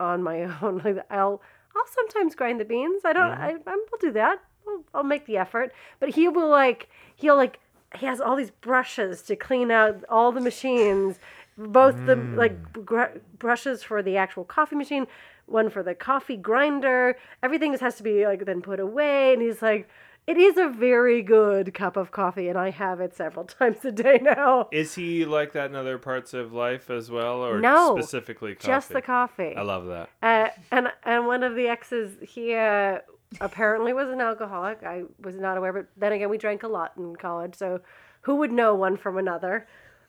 on 0.00 0.22
my 0.22 0.42
own, 0.62 0.80
like 0.82 1.04
I'll 1.10 1.42
I'll 1.76 1.86
sometimes 1.86 2.34
grind 2.34 2.60
the 2.60 2.64
beans. 2.64 3.02
I 3.04 3.12
don't 3.12 3.30
mm-hmm. 3.30 3.68
I 3.68 3.72
I'll 3.72 3.98
do 4.00 4.12
that. 4.12 4.40
I'll, 4.66 4.84
I'll 4.94 5.02
make 5.04 5.26
the 5.26 5.36
effort. 5.36 5.72
But 6.00 6.10
he 6.10 6.28
will 6.28 6.48
like 6.48 6.88
he'll 7.16 7.36
like 7.36 7.58
he 7.96 8.06
has 8.06 8.20
all 8.20 8.36
these 8.36 8.50
brushes 8.50 9.22
to 9.22 9.36
clean 9.36 9.70
out 9.70 10.02
all 10.08 10.32
the 10.32 10.40
machines 10.40 11.18
both 11.56 11.94
the 12.06 12.16
like 12.34 12.84
gr- 12.84 13.16
brushes 13.38 13.84
for 13.84 14.02
the 14.02 14.16
actual 14.16 14.42
coffee 14.44 14.74
machine 14.74 15.06
one 15.46 15.70
for 15.70 15.84
the 15.84 15.94
coffee 15.94 16.36
grinder 16.36 17.16
everything 17.44 17.70
just 17.70 17.80
has 17.82 17.94
to 17.94 18.02
be 18.02 18.26
like 18.26 18.44
then 18.44 18.60
put 18.60 18.80
away 18.80 19.32
and 19.32 19.40
he's 19.40 19.62
like 19.62 19.88
it 20.26 20.36
is 20.36 20.56
a 20.56 20.68
very 20.68 21.22
good 21.22 21.72
cup 21.72 21.96
of 21.96 22.10
coffee 22.10 22.48
and 22.48 22.58
i 22.58 22.70
have 22.70 22.98
it 23.00 23.14
several 23.14 23.44
times 23.58 23.84
a 23.84 23.92
day 23.92 24.18
now 24.20 24.68
Is 24.72 24.96
he 24.96 25.24
like 25.24 25.52
that 25.52 25.70
in 25.70 25.76
other 25.76 25.96
parts 25.98 26.34
of 26.34 26.52
life 26.52 26.90
as 26.90 27.08
well, 27.12 27.44
or 27.46 27.60
No, 27.60 27.94
specifically 28.00 28.56
coffee? 28.56 28.66
just 28.66 28.88
the 28.88 29.02
coffee 29.02 29.54
I 29.56 29.62
love 29.62 29.86
that. 29.86 30.08
uh, 30.20 30.48
and 30.72 30.88
and 31.04 31.28
one 31.28 31.44
of 31.44 31.54
the 31.54 31.68
exes 31.68 32.16
he 32.28 32.54
uh, 32.54 32.98
apparently 33.40 33.92
was 33.92 34.08
an 34.08 34.20
alcoholic 34.20 34.82
i 34.84 35.02
was 35.22 35.36
not 35.36 35.56
aware 35.56 35.72
but 35.72 35.86
then 35.96 36.12
again 36.12 36.28
we 36.28 36.38
drank 36.38 36.62
a 36.62 36.68
lot 36.68 36.92
in 36.96 37.16
college 37.16 37.54
so 37.54 37.80
who 38.22 38.36
would 38.36 38.52
know 38.52 38.74
one 38.74 38.96
from 38.96 39.18
another 39.18 39.66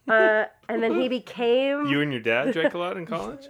uh, 0.07 0.45
and 0.69 0.84
then 0.84 0.93
he 1.02 1.07
became 1.19 1.88
You 1.88 2.02
and 2.02 2.11
your 2.11 2.22
dad 2.22 2.52
drank 2.53 2.73
a 2.76 2.77
lot 2.77 2.95
in 2.95 3.07
college. 3.07 3.47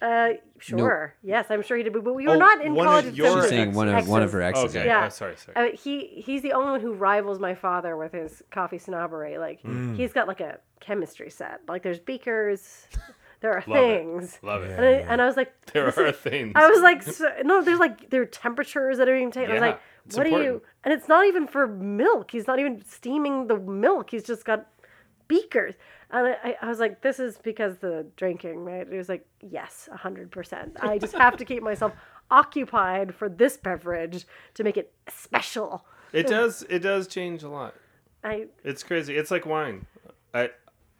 Uh, 0.00 0.30
sure. 0.58 1.14
Yes, 1.22 1.50
I'm 1.50 1.60
sure 1.60 1.76
he 1.76 1.82
did. 1.82 1.92
But 1.92 2.14
we 2.14 2.26
were 2.26 2.32
Oh, 2.36 2.38
not 2.38 2.64
in 2.64 2.74
one 2.74 2.86
college. 2.86 3.04
at 3.04 3.10
the 3.10 3.16
your 3.18 3.26
same 3.26 3.40
She's 3.42 3.48
saying 3.50 3.72
one 3.74 3.88
of 3.90 4.08
one 4.08 4.22
of 4.22 4.32
her 4.32 4.40
exes. 4.40 4.74
Okay. 4.74 4.86
Yeah. 4.86 5.04
Oh, 5.04 5.08
sorry, 5.10 5.36
sorry. 5.36 5.72
Uh, 5.72 5.76
he 5.76 6.06
he's 6.24 6.40
the 6.40 6.54
only 6.54 6.70
one 6.70 6.80
who 6.80 6.94
rivals 6.94 7.38
my 7.38 7.54
father 7.54 7.98
with 7.98 8.12
his 8.12 8.42
coffee 8.50 8.78
snobbery. 8.78 9.36
Like 9.36 9.60
Hmm. 9.60 9.94
he's 9.94 10.14
got 10.14 10.26
like 10.26 10.40
a 10.40 10.58
chemistry 10.80 11.28
set. 11.28 11.60
Like 11.68 11.82
there's 11.82 12.00
beakers, 12.00 12.86
there 13.40 13.52
are 13.54 13.64
Love 13.66 13.76
it. 13.90 13.98
things, 14.02 14.38
Love 14.42 14.62
it. 14.64 14.70
and, 14.72 14.84
I, 14.84 14.90
and 15.12 15.22
I 15.22 15.26
was 15.26 15.36
like, 15.36 15.52
There 15.72 15.86
are 15.86 16.06
is- 16.06 16.16
things. 16.16 16.52
I 16.54 16.68
was 16.68 16.80
like, 16.82 17.02
so, 17.02 17.26
no, 17.44 17.62
there's 17.62 17.78
like 17.80 18.10
there 18.10 18.22
are 18.22 18.26
temperatures 18.26 18.98
that 18.98 19.08
are 19.08 19.14
being 19.16 19.30
taken. 19.30 19.50
I 19.50 19.54
was 19.54 19.60
like, 19.62 19.80
what 20.14 20.26
are 20.26 20.42
you? 20.42 20.62
And 20.84 20.92
it's 20.94 21.08
not 21.08 21.26
even 21.26 21.46
for 21.46 21.66
milk. 21.66 22.30
He's 22.30 22.46
not 22.46 22.58
even 22.58 22.82
steaming 22.86 23.46
the 23.46 23.56
milk. 23.58 24.10
He's 24.10 24.24
just 24.24 24.44
got 24.44 24.66
beakers. 25.28 25.74
And 26.10 26.34
I, 26.42 26.56
I- 26.60 26.68
was 26.68 26.80
like, 26.80 27.02
this 27.02 27.20
is 27.20 27.38
because 27.38 27.78
the 27.78 28.06
drinking, 28.16 28.64
right? 28.64 28.86
He 28.90 28.96
was 28.96 29.08
like, 29.08 29.26
yes, 29.40 29.88
hundred 29.92 30.30
percent. 30.30 30.76
I 30.80 30.98
just 30.98 31.14
have 31.14 31.36
to 31.36 31.44
keep 31.44 31.62
myself 31.62 31.92
occupied 32.30 33.14
for 33.14 33.28
this 33.28 33.56
beverage 33.56 34.24
to 34.54 34.64
make 34.64 34.76
it 34.76 34.92
special. 35.08 35.84
It 36.12 36.26
does. 36.26 36.64
It 36.68 36.80
does 36.80 37.06
change 37.06 37.42
a 37.44 37.48
lot. 37.48 37.74
I 38.24 38.46
It's 38.64 38.82
crazy. 38.82 39.16
It's 39.16 39.30
like 39.30 39.46
wine. 39.46 39.86
I, 40.34 40.50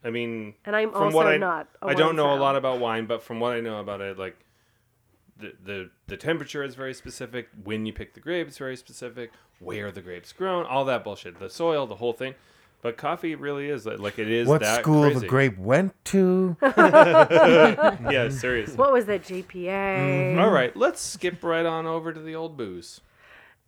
I 0.03 0.11
mean, 0.11 0.55
and 0.65 0.75
I'm 0.75 0.91
from 0.93 1.03
also 1.05 1.17
what 1.17 1.27
I 1.27 1.37
not. 1.37 1.69
I 1.83 1.89
I 1.89 1.95
don't 1.95 2.17
know 2.17 2.33
a 2.35 2.39
lot 2.39 2.57
about 2.57 2.81
wine, 2.81 3.07
but 3.07 3.23
from 3.23 3.39
what 3.41 3.53
I 3.53 3.61
know 3.61 3.81
about 3.81 4.01
it, 4.01 4.19
like 4.19 4.37
the, 5.39 5.53
the 5.63 5.91
the 6.07 6.17
temperature 6.17 6.63
is 6.63 6.75
very 6.75 6.95
specific. 6.95 7.49
When 7.65 7.85
you 7.87 7.93
pick 7.93 8.15
the 8.15 8.21
grapes, 8.21 8.59
very 8.59 8.77
specific. 8.77 9.31
Where 9.59 9.93
the 9.93 10.01
grapes 10.01 10.33
grown, 10.33 10.65
all 10.65 10.87
that 10.87 11.05
bullshit. 11.05 11.39
The 11.39 11.51
soil, 11.51 11.87
the 11.87 11.97
whole 11.97 12.15
thing. 12.15 12.35
But 12.83 12.97
coffee 12.97 13.35
really 13.35 13.69
is 13.69 13.85
like, 13.85 13.99
like 13.99 14.19
it 14.19 14.31
is 14.31 14.49
What 14.49 14.63
that 14.63 14.81
school 14.81 15.03
crazy. 15.03 15.21
the 15.21 15.27
grape 15.27 15.59
went 15.59 15.93
to? 16.07 16.57
Yeah, 16.63 18.31
seriously. 18.31 18.77
What 18.77 18.91
was 18.93 19.05
the 19.05 19.19
GPA? 19.19 20.39
All 20.39 20.49
right, 20.51 20.75
let's 20.75 21.03
skip 21.03 21.45
right 21.45 21.67
on 21.67 21.87
over 21.87 22.13
to 22.15 22.21
the 22.21 22.35
old 22.35 22.57
booze. 22.57 23.03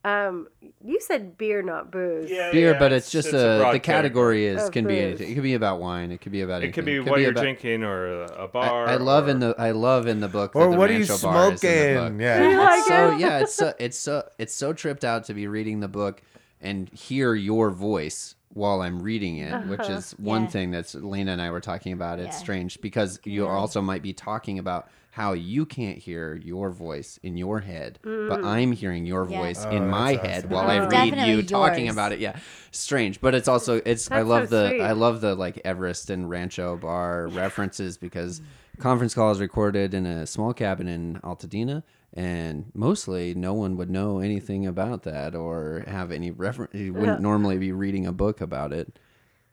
Um, 0.05 0.49
you 0.85 1.01
said 1.01 1.39
beer, 1.39 1.63
not 1.63 1.93
booze. 1.93 2.29
Yeah, 2.29 2.51
beer, 2.51 2.75
but 2.77 2.91
it's 2.93 3.09
just 3.11 3.29
a, 3.29 3.59
broad 3.61 3.75
the 3.75 3.79
category 3.79 4.47
is 4.47 4.65
Of 4.65 4.73
can 4.73 4.87
be 4.87 4.99
anything. 4.99 5.31
It 5.31 5.35
could 5.35 5.45
be 5.45 5.55
about 5.55 5.79
wine. 5.81 6.11
It 6.11 6.21
could 6.21 6.33
be 6.33 6.41
about 6.41 6.65
It 6.65 6.73
could 6.73 6.89
anything. 6.89 7.05
be 7.05 7.11
what 7.11 7.21
you're 7.21 7.31
about- 7.31 7.43
drinking 7.43 7.85
or 7.85 8.25
a 8.25 8.49
bar. 8.49 8.89
I 8.89 8.97
love 8.97 9.29
or- 9.29 9.31
in 9.31 9.39
the 9.39 9.55
I 9.59 9.71
love 9.71 10.09
in 10.09 10.19
the 10.21 10.27
book. 10.29 10.57
Or 10.57 10.65
that 10.65 10.71
the 10.73 10.77
what 10.79 10.91
are 10.91 10.95
you 10.95 10.99
Rancho 11.05 11.19
Bar 11.23 11.53
is 11.53 11.63
in 11.65 11.71
the 11.71 12.01
book. 12.01 12.07
smoking? 12.09 12.21
Yeah. 12.21 12.59
like 12.59 12.85
so 12.85 13.13
it? 13.13 13.21
yeah, 13.21 13.39
it's 13.39 13.55
so 13.55 13.75
it's 13.79 13.97
so 13.99 14.29
it's 14.39 14.55
so 14.55 14.73
tripped 14.73 15.05
out 15.05 15.25
to 15.27 15.35
be 15.35 15.47
reading 15.47 15.79
the 15.79 15.89
book 15.89 16.21
and 16.61 16.89
hear 16.89 17.35
your 17.35 17.71
voice 17.71 18.35
while 18.55 18.83
I'm 18.83 19.01
reading 19.03 19.39
it, 19.39 19.67
which 19.67 19.89
is 19.89 20.13
one 20.19 20.43
Yeah. 20.43 20.49
thing 20.49 20.71
that's 20.73 20.95
Lena 20.97 21.31
and 21.33 21.41
I 21.41 21.51
were 21.53 21.61
talking 21.61 21.93
about. 21.93 22.19
It's 22.19 22.37
Yeah. 22.37 22.43
strange 22.43 22.81
because 22.81 23.21
you 23.25 23.47
also 23.47 23.81
might 23.81 24.03
be 24.03 24.13
talking 24.13 24.59
about 24.59 24.89
how 25.13 25.35
you 25.35 25.67
can't 25.67 25.99
hear 25.99 26.35
your 26.37 26.71
voice 26.71 27.19
in 27.23 27.37
your 27.37 27.61
head, 27.61 27.99
but 28.03 28.09
mm. 28.41 28.45
I'm 28.47 28.73
hearing 28.73 29.05
your 29.05 29.29
Yeah. 29.29 29.43
voice 29.43 29.63
Oh, 29.67 29.71
in 29.71 29.87
my 29.87 30.15
that's 30.15 30.27
head 30.27 30.39
awesome. 30.47 30.51
while 30.51 30.71
I 30.71 30.79
Oh. 30.79 30.89
read 30.89 31.11
Definitely 31.11 31.35
you 31.35 31.43
talking 31.43 31.89
about 31.91 32.13
it. 32.13 32.19
Yeah, 32.19 32.37
strange, 32.71 33.21
but 33.21 33.35
it's 33.35 33.47
also 33.47 33.83
it's. 33.85 34.11
I 34.11 34.23
love 34.23 34.49
so 34.49 34.57
the 34.63 34.69
sweet. 34.71 34.81
I 34.81 34.93
love 34.93 35.21
the 35.21 35.35
like 35.35 35.61
Everest 35.67 36.09
and 36.09 36.31
Rancho 36.31 36.79
Bar 36.79 37.29
references 37.29 37.99
because 37.99 38.41
conference 38.79 39.13
call 39.15 39.31
is 39.31 39.39
recorded 39.39 39.93
in 39.93 40.07
a 40.07 40.27
small 40.27 40.55
cabin 40.55 40.89
in 40.89 41.21
Altadena, 41.23 41.83
and 42.15 42.73
mostly 42.73 43.35
no 43.35 43.53
one 43.53 43.77
would 43.77 43.91
know 43.91 44.19
anything 44.19 44.67
about 44.67 45.03
that 45.03 45.35
or 45.35 45.85
have 45.89 46.11
any 46.11 46.31
reference. 46.31 46.73
You 46.75 46.95
wouldn't 46.95 47.21
normally 47.21 47.59
be 47.59 47.71
reading 47.71 48.07
a 48.07 48.13
book 48.13 48.41
about 48.41 48.73
it 48.73 48.99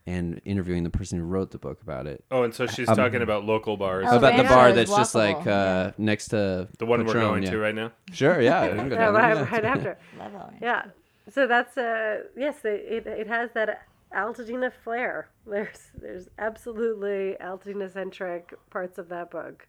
and 0.08 0.42
interviewing 0.46 0.84
the 0.84 0.90
person 0.90 1.20
who 1.20 1.26
wrote 1.26 1.52
the 1.52 1.58
book 1.58 1.82
about 1.82 2.08
it. 2.08 2.24
Oh, 2.32 2.44
and 2.44 2.54
so 2.54 2.66
she's 2.66 2.88
talking 2.88 3.22
about 3.22 3.46
local 3.46 3.78
bars. 3.78 4.08
Oh, 4.10 4.18
about 4.18 4.36
the 4.38 4.44
Rancho 4.44 4.56
bar 4.56 4.70
is 4.70 4.76
that's 4.76 4.90
just 4.90 5.16
like 5.16 5.38
walkable, 5.40 5.88
uh, 5.88 5.92
next 5.98 6.30
to 6.30 6.68
the 6.78 6.86
one 6.86 7.00
Patron, 7.06 7.18
we're 7.18 7.30
going 7.30 7.44
yeah. 7.44 7.52
to 7.52 7.58
right 7.60 7.76
now. 7.76 7.92
Sure, 8.12 8.42
yeah. 8.42 8.70
we 8.72 8.78
can 8.78 8.90
go 8.90 8.96
Yeah, 8.96 9.06
down 9.06 9.14
there, 9.14 9.22
right, 9.24 9.38
yeah. 9.38 9.50
right 9.52 9.66
after. 9.66 9.98
Love 10.18 10.34
orange. 10.36 10.58
Yeah. 10.62 10.86
So 11.32 11.46
that's 11.46 11.78
uh 11.78 12.24
yes, 12.36 12.66
it, 12.66 13.06
it, 13.06 13.08
it 13.08 13.28
has 13.28 13.52
that 13.54 13.84
Altadena 14.16 14.72
flair. 14.84 15.30
There's 15.46 15.92
there's 16.00 16.28
absolutely 16.40 17.36
Altadena 17.40 17.92
centric 17.92 18.54
parts 18.72 18.98
of 18.98 19.10
that 19.10 19.30
book. 19.30 19.68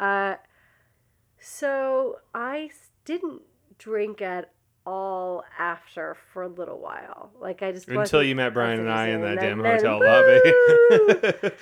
Uh, 0.00 0.34
so 1.40 2.16
I 2.34 2.68
s- 2.70 2.90
didn't 3.04 3.42
drink 3.78 4.20
at 4.22 4.50
all 4.88 5.44
after 5.58 6.16
for 6.32 6.42
a 6.44 6.48
little 6.48 6.78
while. 6.78 7.30
Like 7.38 7.62
I 7.62 7.72
just 7.72 7.88
Until 7.88 8.22
you 8.22 8.34
met 8.34 8.54
Brian 8.54 8.80
and 8.80 8.90
I 8.90 9.08
in 9.08 9.20
that 9.20 9.38
damn 9.38 9.60
hotel 9.60 10.00
Woo! 10.00 10.06
lobby. 10.06 10.40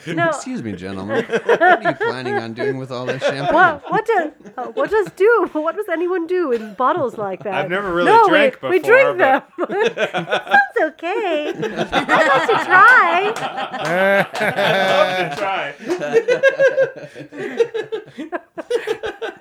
no, 0.15 0.29
Excuse 0.29 0.63
me, 0.63 0.73
gentlemen. 0.73 1.25
what 1.25 1.61
are 1.61 1.83
you 1.83 1.93
planning 1.95 2.35
on 2.35 2.55
doing 2.55 2.79
with 2.79 2.93
all 2.93 3.05
this 3.05 3.21
champagne? 3.21 3.53
What 3.53 3.83
what 3.91 4.07
does 4.07 4.31
uh, 4.57 4.67
what 4.67 4.91
does 4.91 5.11
do? 5.17 5.49
What 5.53 5.75
does 5.75 5.89
anyone 5.89 6.29
do 6.29 6.53
in 6.53 6.75
bottles 6.75 7.19
like 7.19 7.43
that? 7.43 7.55
I've 7.55 7.69
never 7.69 7.93
really 7.93 8.13
no, 8.13 8.29
drank 8.29 8.63
we, 8.63 8.69
before, 8.69 8.71
We 8.71 8.79
drink 8.79 9.19
them. 9.19 9.43
Sounds 9.59 10.93
okay. 10.93 11.49
I'd 11.49 12.19
like 12.19 12.47
to 12.47 12.65
try. 12.65 13.33
I 13.83 14.27
love 15.03 15.31
to 15.31 15.37
try. 15.37 15.75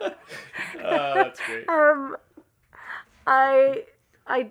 oh, 0.84 1.14
that's 1.14 1.40
great. 1.42 1.70
Um, 1.70 2.18
I 3.28 3.84
I 4.28 4.50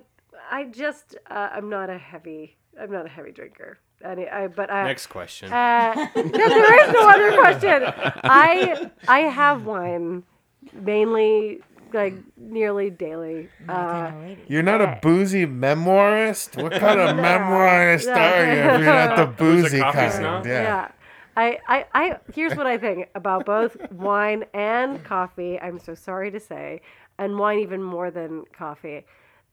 I 0.50 0.64
just 0.64 1.16
uh, 1.30 1.50
I'm 1.52 1.68
not 1.70 1.90
a 1.90 1.98
heavy 1.98 2.56
I'm 2.80 2.90
not 2.90 3.06
a 3.06 3.08
heavy 3.08 3.32
drinker. 3.32 3.78
Any, 4.04 4.28
I 4.28 4.48
but 4.48 4.70
I. 4.70 4.84
Next 4.84 5.06
question. 5.06 5.50
Uh, 5.52 5.94
no, 6.14 6.22
there 6.22 6.88
is 6.88 6.92
no 6.92 7.08
other 7.08 7.32
question. 7.38 7.82
I 8.24 8.90
I 9.08 9.20
have 9.20 9.64
wine 9.64 10.24
mainly 10.72 11.60
like 11.92 12.14
nearly 12.36 12.90
daily. 12.90 13.48
Uh, 13.68 13.72
kind 13.72 14.16
of 14.16 14.22
lady. 14.22 14.42
You're 14.48 14.62
not 14.62 14.80
a 14.80 14.98
boozy 15.00 15.46
memoirist? 15.46 16.60
What 16.60 16.72
kind 16.80 17.00
of 17.00 17.16
memoirist 17.16 18.06
No. 18.06 18.12
are 18.14 18.44
you 18.44 18.60
if 18.60 18.80
you're 18.80 18.84
not 18.84 19.16
the 19.16 19.26
Who's 19.26 19.60
a 19.60 19.62
boozy 19.62 19.80
coffee 19.80 19.98
kind? 19.98 20.12
snob? 20.12 20.46
Yeah. 20.46 20.62
Yeah. 20.62 20.88
I, 21.36 21.58
I, 21.66 21.84
I, 21.94 22.18
here's 22.32 22.54
what 22.56 22.66
I 22.66 22.78
think 22.78 23.08
about 23.16 23.44
both 23.44 23.76
wine 23.92 24.44
and 24.54 25.02
coffee. 25.02 25.58
I'm 25.60 25.80
so 25.80 25.94
sorry 25.94 26.30
to 26.30 26.38
say, 26.38 26.80
and 27.18 27.38
wine 27.38 27.58
even 27.60 27.82
more 27.82 28.10
than 28.10 28.44
coffee, 28.52 29.04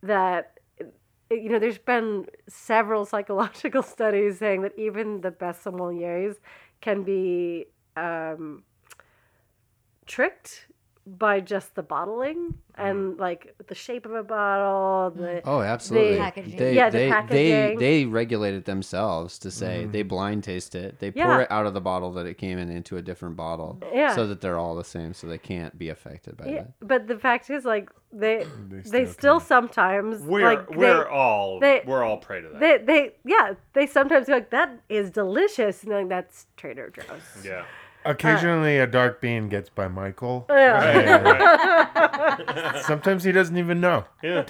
that, 0.03 0.59
you 1.29 1.49
know, 1.49 1.59
there's 1.59 1.77
been 1.77 2.25
several 2.47 3.05
psychological 3.13 3.83
studies 3.83 4.39
saying 4.39 4.61
that 4.61 4.77
even 4.77 5.21
the 5.21 5.31
best 5.31 5.63
sommeliers 5.63 6.35
can 6.81 7.03
be 7.03 7.65
um, 7.95 8.63
tricked 10.05 10.67
by 11.17 11.39
just 11.41 11.75
the 11.75 11.83
bottling 11.83 12.53
mm-hmm. 12.53 12.81
and 12.81 13.17
like 13.19 13.53
the 13.67 13.75
shape 13.75 14.05
of 14.05 14.13
a 14.13 14.23
bottle, 14.23 15.11
the 15.11 15.21
mm. 15.27 15.41
Oh, 15.43 15.61
absolutely. 15.61 16.17
Packaging. 16.17 16.57
They, 16.57 16.73
Yeah, 16.75 16.89
the 16.89 16.97
they, 16.97 17.05
they, 17.05 17.11
packaging. 17.11 17.79
they 17.79 18.05
regulate 18.05 18.53
it 18.53 18.65
themselves 18.65 19.37
to 19.39 19.51
say 19.51 19.85
mm. 19.85 19.91
they 19.91 20.03
blind 20.03 20.43
taste 20.43 20.73
it. 20.75 20.99
They 20.99 21.11
pour 21.11 21.23
Yeah. 21.25 21.39
it 21.41 21.51
out 21.51 21.65
of 21.65 21.73
the 21.73 21.81
bottle 21.81 22.13
that 22.13 22.25
it 22.25 22.37
came 22.37 22.57
in 22.57 22.69
into 22.69 22.97
a 22.97 23.01
different 23.01 23.35
bottle, 23.35 23.81
Yeah. 23.93 24.15
so 24.15 24.25
that 24.27 24.39
they're 24.41 24.57
all 24.57 24.75
the 24.75 24.83
same, 24.85 25.13
so 25.13 25.27
they 25.27 25.37
can't 25.37 25.77
be 25.77 25.89
affected 25.89 26.37
by 26.37 26.45
Yeah, 26.45 26.53
that. 26.63 26.73
but 26.81 27.07
the 27.07 27.17
fact 27.17 27.49
is, 27.49 27.65
like 27.65 27.89
they 28.13 28.45
they 28.69 29.05
still 29.05 29.13
still, 29.13 29.39
sometimes 29.39 30.21
We're 30.21 30.43
like 30.43 30.69
we're 30.71 31.03
they, 31.05 31.09
all 31.09 31.59
they- 31.59 31.81
we're 31.85 32.03
all 32.03 32.17
prey 32.17 32.41
to 32.41 32.49
that. 32.49 32.59
they 32.59 32.77
they 32.77 33.11
yeah 33.23 33.53
they 33.73 33.87
sometimes 33.87 34.27
go 34.27 34.33
like 34.33 34.49
that 34.49 34.81
is 34.89 35.11
delicious 35.11 35.83
and 35.83 35.91
then 35.93 36.09
that's 36.09 36.47
Trader 36.57 36.89
Joe's. 36.89 37.45
yeah. 37.45 37.63
Occasionally, 38.05 38.77
a 38.79 38.87
dark 38.87 39.21
bean 39.21 39.47
gets 39.49 39.69
by 39.69 39.87
Michael. 39.87 40.45
Yeah. 40.49 40.81
And 42.39 42.81
Sometimes 42.85 43.23
he 43.23 43.31
doesn't 43.31 43.57
even 43.57 43.79
know. 43.79 44.05
Yeah. 44.23 44.45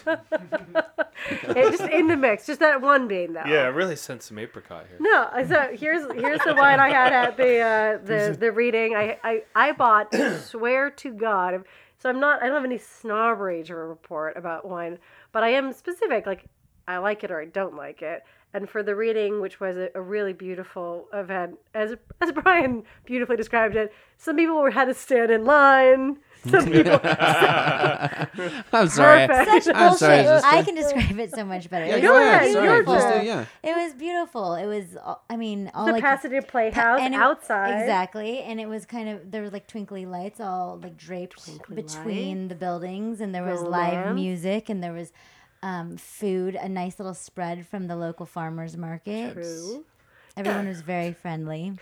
It 1.29 1.77
just 1.77 1.83
in 1.83 2.07
the 2.07 2.17
mix, 2.17 2.45
just 2.47 2.59
that 2.61 2.81
one 2.81 3.07
bean 3.07 3.33
though. 3.33 3.43
Yeah. 3.45 3.67
Really 3.67 3.95
sent 3.95 4.23
some 4.23 4.39
apricot 4.39 4.85
here. 4.87 4.97
No, 4.99 5.29
so 5.47 5.69
here's 5.75 6.11
here's 6.13 6.41
the 6.41 6.55
wine 6.55 6.79
I 6.79 6.89
had 6.89 7.13
at 7.13 7.37
the 7.37 7.59
uh, 7.59 7.97
the 8.03 8.37
the 8.39 8.51
reading. 8.51 8.95
I, 8.95 9.17
I 9.23 9.43
I 9.55 9.71
bought. 9.73 10.13
swear 10.43 10.89
to 10.89 11.11
God. 11.11 11.63
So 11.99 12.09
I'm 12.09 12.19
not. 12.19 12.41
I 12.41 12.47
don't 12.47 12.55
have 12.55 12.65
any 12.65 12.77
snobbery 12.79 13.63
to 13.63 13.75
report 13.75 14.37
about 14.37 14.67
wine, 14.67 14.97
but 15.31 15.43
I 15.43 15.49
am 15.49 15.71
specific. 15.73 16.25
Like 16.25 16.45
I 16.87 16.97
like 16.97 17.23
it 17.23 17.31
or 17.31 17.39
I 17.39 17.45
don't 17.45 17.75
like 17.75 18.01
it. 18.01 18.23
And 18.53 18.69
for 18.69 18.83
the 18.83 18.95
reading, 18.95 19.39
which 19.39 19.59
was 19.61 19.77
a, 19.77 19.89
a 19.95 20.01
really 20.01 20.33
beautiful 20.33 21.07
event, 21.13 21.57
as 21.73 21.95
as 22.19 22.31
Brian 22.33 22.83
beautifully 23.05 23.37
described 23.37 23.75
it, 23.77 23.93
some 24.17 24.35
people 24.35 24.59
were 24.61 24.71
had 24.71 24.85
to 24.85 24.93
stand 24.93 25.31
in 25.31 25.45
line. 25.45 26.17
Some 26.49 26.65
people. 26.71 26.99
I'm 28.73 28.87
sorry. 28.89 29.27
Perfect. 29.27 29.63
Such 29.65 29.75
I'm 29.75 29.89
bullshit. 29.89 29.99
sorry, 29.99 30.41
I 30.43 30.63
can 30.63 30.75
describe 30.75 31.19
it 31.19 31.31
so 31.33 31.45
much 31.45 31.69
better. 31.69 31.85
Yeah, 31.85 31.95
it, 31.97 32.01
was, 32.01 32.09
ahead. 32.21 32.41
ahead, 32.41 32.51
Sorry, 32.53 32.67
your 32.67 32.83
please 32.83 33.01
turn. 33.03 33.25
Yeah. 33.25 33.45
it 33.63 33.75
was 33.75 33.93
beautiful. 33.93 34.55
It 34.55 34.65
was. 34.65 34.97
uh, 35.01 35.15
I 35.29 35.37
mean, 35.37 35.71
all 35.73 35.85
the 35.85 35.93
like 35.93 36.01
Pasadena 36.03 36.41
Playhouse 36.41 36.99
and 36.99 37.13
it- 37.13 37.19
outside. 37.19 37.79
Exactly, 37.81 38.39
and 38.39 38.59
it 38.59 38.67
was 38.67 38.85
kind 38.85 39.09
of 39.09 39.31
there 39.31 39.41
was 39.41 39.53
like 39.53 39.67
twinkly 39.67 40.05
lights 40.05 40.39
all 40.39 40.79
like 40.81 40.97
draped 40.97 41.43
Twinkly 41.45 41.75
between 41.75 42.47
the 42.47 42.55
buildings, 42.55 43.21
and 43.21 43.33
there 43.33 43.43
was 43.45 43.61
live 43.61 44.13
music, 44.15 44.67
and 44.69 44.83
there 44.83 44.93
was 44.93 45.11
um, 45.63 45.97
food, 45.97 46.55
a 46.55 46.67
nice 46.67 46.99
little 46.99 47.13
spread 47.13 47.65
from 47.67 47.87
the 47.87 47.95
local 47.95 48.25
farmers 48.25 48.77
market. 48.77 49.33
True. 49.33 49.85
Everyone 50.37 50.67
was 50.67 50.81
very 50.81 51.13
friendly. 51.13 51.73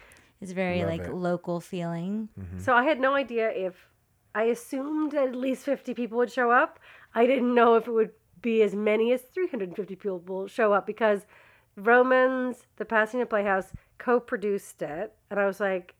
It's 0.42 0.52
very 0.52 0.80
Love 0.80 0.90
like 0.90 1.02
it. 1.02 1.14
local 1.14 1.60
feeling. 1.60 2.30
So 2.58 2.74
I 2.74 2.84
had 2.84 3.00
no 3.00 3.14
idea 3.16 3.50
if 3.52 3.88
I 4.34 4.44
assumed 4.44 5.14
at 5.14 5.36
least 5.36 5.64
50 5.66 5.94
people 5.94 6.18
would 6.18 6.32
show 6.32 6.50
up. 6.52 6.80
I 7.14 7.26
didn't 7.26 7.54
know 7.54 7.76
if 7.76 7.88
it 7.88 7.92
would 7.92 8.12
be 8.42 8.62
as 8.62 8.74
many 8.74 9.12
as 9.12 9.22
350 9.22 9.96
people 9.96 10.48
show 10.48 10.72
up 10.74 10.86
because 10.86 11.26
Vroman's, 11.78 12.66
the 12.78 12.86
Pasadena 12.86 13.26
Playhouse, 13.26 13.72
co-produced 13.98 14.82
it, 14.82 15.14
and 15.30 15.40
I 15.40 15.46
was 15.46 15.60
like, 15.60 15.96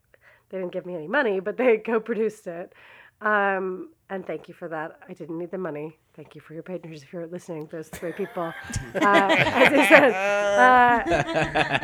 they 0.50 0.58
didn't 0.58 0.72
give 0.72 0.86
me 0.86 0.96
any 0.96 1.08
money, 1.08 1.40
but 1.40 1.58
they 1.58 1.78
co-produced 1.86 2.48
it. 2.48 2.74
Um, 3.22 3.90
and 4.10 4.26
thank 4.26 4.48
you 4.48 4.54
for 4.54 4.68
that. 4.70 5.00
I 5.08 5.14
didn't 5.14 5.38
need 5.38 5.52
the 5.52 5.58
money. 5.58 5.98
Thank 6.16 6.36
you 6.36 6.42
for 6.42 6.54
your 6.54 6.64
patronage 6.64 7.04
if 7.04 7.14
you're 7.14 7.28
listening. 7.28 7.68
Those 7.72 7.90
three 7.90 8.12
people, 8.12 8.44
uh, 8.96 8.96
as 8.96 9.74
I 9.74 9.86
said. 9.88 10.12
Uh, 10.14 11.04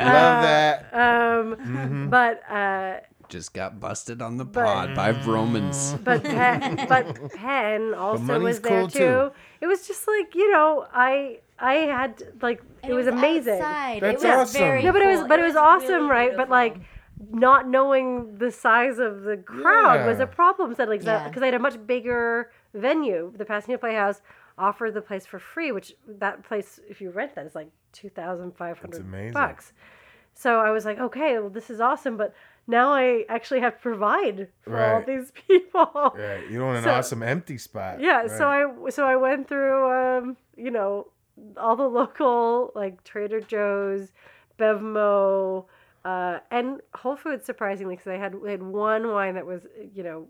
Love 0.00 0.42
that. 0.42 0.94
um, 0.94 2.08
But 2.10 2.50
uh, 2.50 3.00
Just 3.28 3.54
got 3.54 3.80
busted 3.80 4.20
on 4.22 4.36
the 4.36 4.44
pod 4.46 4.94
by 4.94 5.12
Vroman's. 5.12 5.94
but 6.04 6.22
Penn, 6.36 6.86
but 6.88 7.32
Penn 7.32 7.94
also 7.94 8.22
money's 8.22 8.42
was 8.44 8.60
there 8.60 8.80
cool, 8.80 8.88
too. 8.88 8.98
too. 8.98 9.30
It 9.60 9.66
was 9.66 9.86
just 9.86 10.06
like 10.08 10.34
you 10.34 10.50
know, 10.52 10.86
I 10.92 11.38
I 11.58 11.74
had 11.74 12.22
like 12.42 12.60
And 12.82 12.92
it 12.92 12.94
was 12.94 13.06
amazing. 13.06 13.54
Outside. 13.54 14.02
That's 14.02 14.22
it 14.22 14.26
was 14.26 14.36
awesome. 14.50 14.60
Very 14.60 14.82
No, 14.82 14.92
but 14.92 15.02
it 15.02 15.06
was 15.06 15.18
cool. 15.20 15.28
but 15.28 15.38
it 15.38 15.42
was, 15.42 15.56
awesome, 15.56 15.88
really 15.88 16.08
right? 16.10 16.36
But 16.36 16.48
like 16.50 16.74
beautiful. 16.74 16.95
Not 17.30 17.68
knowing 17.68 18.36
the 18.38 18.50
size 18.50 18.98
of 18.98 19.22
the 19.22 19.36
crowd 19.38 20.06
was 20.06 20.20
a 20.20 20.26
problem 20.26 20.74
suddenly 20.74 20.98
because 20.98 21.06
Yeah. 21.36 21.42
I 21.42 21.44
had 21.46 21.54
a 21.54 21.58
much 21.58 21.84
bigger 21.86 22.50
venue. 22.74 23.32
The 23.36 23.44
Pasadena 23.44 23.78
Playhouse 23.78 24.20
offered 24.58 24.92
the 24.94 25.00
place 25.00 25.26
for 25.26 25.38
free, 25.38 25.72
which 25.72 25.94
that 26.06 26.42
place, 26.44 26.78
if 26.88 27.00
you 27.00 27.10
rent 27.10 27.34
that, 27.34 27.46
is 27.46 27.54
like 27.54 27.68
two 27.92 28.08
thousand 28.10 28.56
five 28.56 28.78
That's 28.82 29.32
bucks. 29.32 29.72
So 30.34 30.60
I 30.60 30.70
was 30.70 30.84
like, 30.84 30.98
okay, 30.98 31.38
well, 31.38 31.48
this 31.48 31.70
is 31.70 31.80
awesome, 31.80 32.18
but 32.18 32.34
now 32.66 32.92
I 32.92 33.24
actually 33.30 33.60
have 33.60 33.76
to 33.76 33.80
provide 33.82 34.48
for 34.60 34.78
all 34.84 35.02
these 35.06 35.32
people. 35.48 36.12
Right. 36.14 36.44
You 36.50 36.58
don't 36.58 36.66
want 36.66 36.78
an 36.78 36.84
So- 36.84 36.90
awesome 36.90 37.22
empty 37.22 37.56
spot. 37.56 38.00
Yeah, 38.00 38.26
so 38.26 38.46
I 38.48 38.90
so 38.90 39.06
I 39.06 39.16
went 39.16 39.48
through 39.48 39.90
um, 40.18 40.36
you 40.56 40.70
know, 40.70 41.06
all 41.56 41.76
the 41.76 41.88
local 41.88 42.72
like 42.74 43.02
Trader 43.04 43.40
Joe's, 43.40 44.12
Bevmo, 44.58 45.64
uh, 46.06 46.38
and 46.52 46.80
Whole 46.94 47.16
Foods 47.16 47.44
surprisingly 47.44 47.96
because 47.96 48.04
they 48.04 48.18
had 48.18 48.36
they 48.44 48.52
had 48.52 48.62
one 48.62 49.08
wine 49.08 49.34
that 49.34 49.44
was 49.44 49.62
you 49.92 50.04
know 50.04 50.28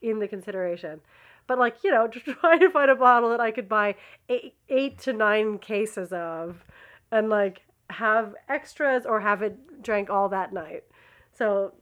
in 0.00 0.20
the 0.20 0.28
consideration. 0.28 1.00
But 1.48 1.58
like 1.58 1.82
you 1.82 1.90
know, 1.90 2.06
trying 2.40 2.60
to 2.60 2.70
find 2.70 2.88
a 2.88 2.94
bottle 2.94 3.30
that 3.30 3.40
I 3.40 3.50
could 3.50 3.68
buy 3.68 3.96
eight, 4.28 4.54
eight 4.68 4.98
to 5.00 5.12
nine 5.12 5.58
cases 5.58 6.12
of, 6.12 6.64
and 7.10 7.28
like 7.28 7.62
have 7.90 8.36
extras 8.48 9.06
or 9.06 9.18
have 9.18 9.42
it 9.42 9.82
drank 9.82 10.08
all 10.08 10.28
that 10.28 10.52
night. 10.52 10.84
So 11.36 11.72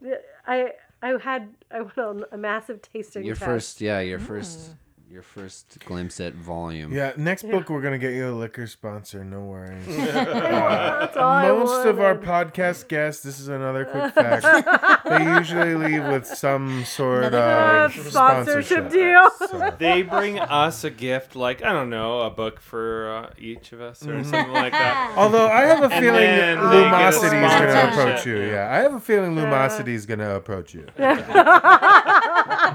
I 0.47 0.71
I 1.03 1.13
had 1.21 1.53
I 1.69 1.81
went 1.81 1.99
on 1.99 2.25
a 2.31 2.37
massive 2.39 2.81
tasting. 2.81 3.23
Your 3.23 3.35
test. 3.35 3.45
first, 3.45 3.81
yeah, 3.81 3.99
your 3.99 4.17
first, 4.17 4.71
your 5.09 5.21
first 5.21 5.77
glimpse 5.85 6.19
at 6.19 6.33
volume. 6.33 6.91
Yeah, 6.91 7.13
next 7.15 7.43
book 7.43 7.69
we're 7.69 7.81
gonna 7.81 7.97
get 7.97 8.13
you 8.13 8.29
a 8.29 8.35
liquor 8.35 8.67
sponsor. 8.67 9.23
No 9.23 9.39
worries. 9.39 9.85
That's 9.87 11.15
all 11.15 11.23
I 11.29 11.47
Most 11.47 11.85
of 11.87 12.01
our 12.01 12.15
podcast 12.15 12.89
guests, 12.89 13.23
this 13.23 13.39
is 13.39 13.47
another 13.47 13.85
quick 13.85 14.13
fact. 14.13 15.05
they 15.07 15.23
usually 15.23 15.75
leave 15.75 16.03
with 16.07 16.25
some 16.27 16.83
sort 16.83 17.33
of 17.33 17.91
sponsorship 17.93 18.11
sponsorship 18.11 18.89
deal. 18.91 19.29
So, 19.47 19.73
They 19.79 20.01
bring 20.01 20.39
us 20.39 20.83
a 20.83 20.89
gift, 20.89 21.35
like 21.37 21.63
I 21.63 21.71
don't 21.71 21.89
know, 21.89 22.21
a 22.21 22.29
book 22.29 22.59
for 22.59 23.09
uh, 23.09 23.29
each 23.39 23.71
of 23.71 23.79
us 23.79 24.05
or 24.05 24.21
something 24.25 24.51
like 24.51 24.73
that. 24.73 25.13
although 25.17 25.47
I 25.47 25.61
have 25.61 25.79
a 25.79 25.83
And 25.85 25.93
feeling 25.93 26.15
then 26.21 26.57
they 26.57 26.81
get 26.83 26.83
a 26.83 26.97
Lumosity 26.97 27.45
is 27.45 27.53
going 27.53 27.73
to 27.73 27.89
approach 27.91 28.25
you. 28.25 28.37
yeah. 28.41 28.47
Yeah, 28.57 28.71
I 28.73 28.77
have 28.79 28.93
a 28.93 28.99
feeling 28.99 29.35
Lumosity 29.35 29.89
is 29.89 30.05
going 30.05 30.19
to 30.19 30.35
approach 30.35 30.73
you. 30.73 30.85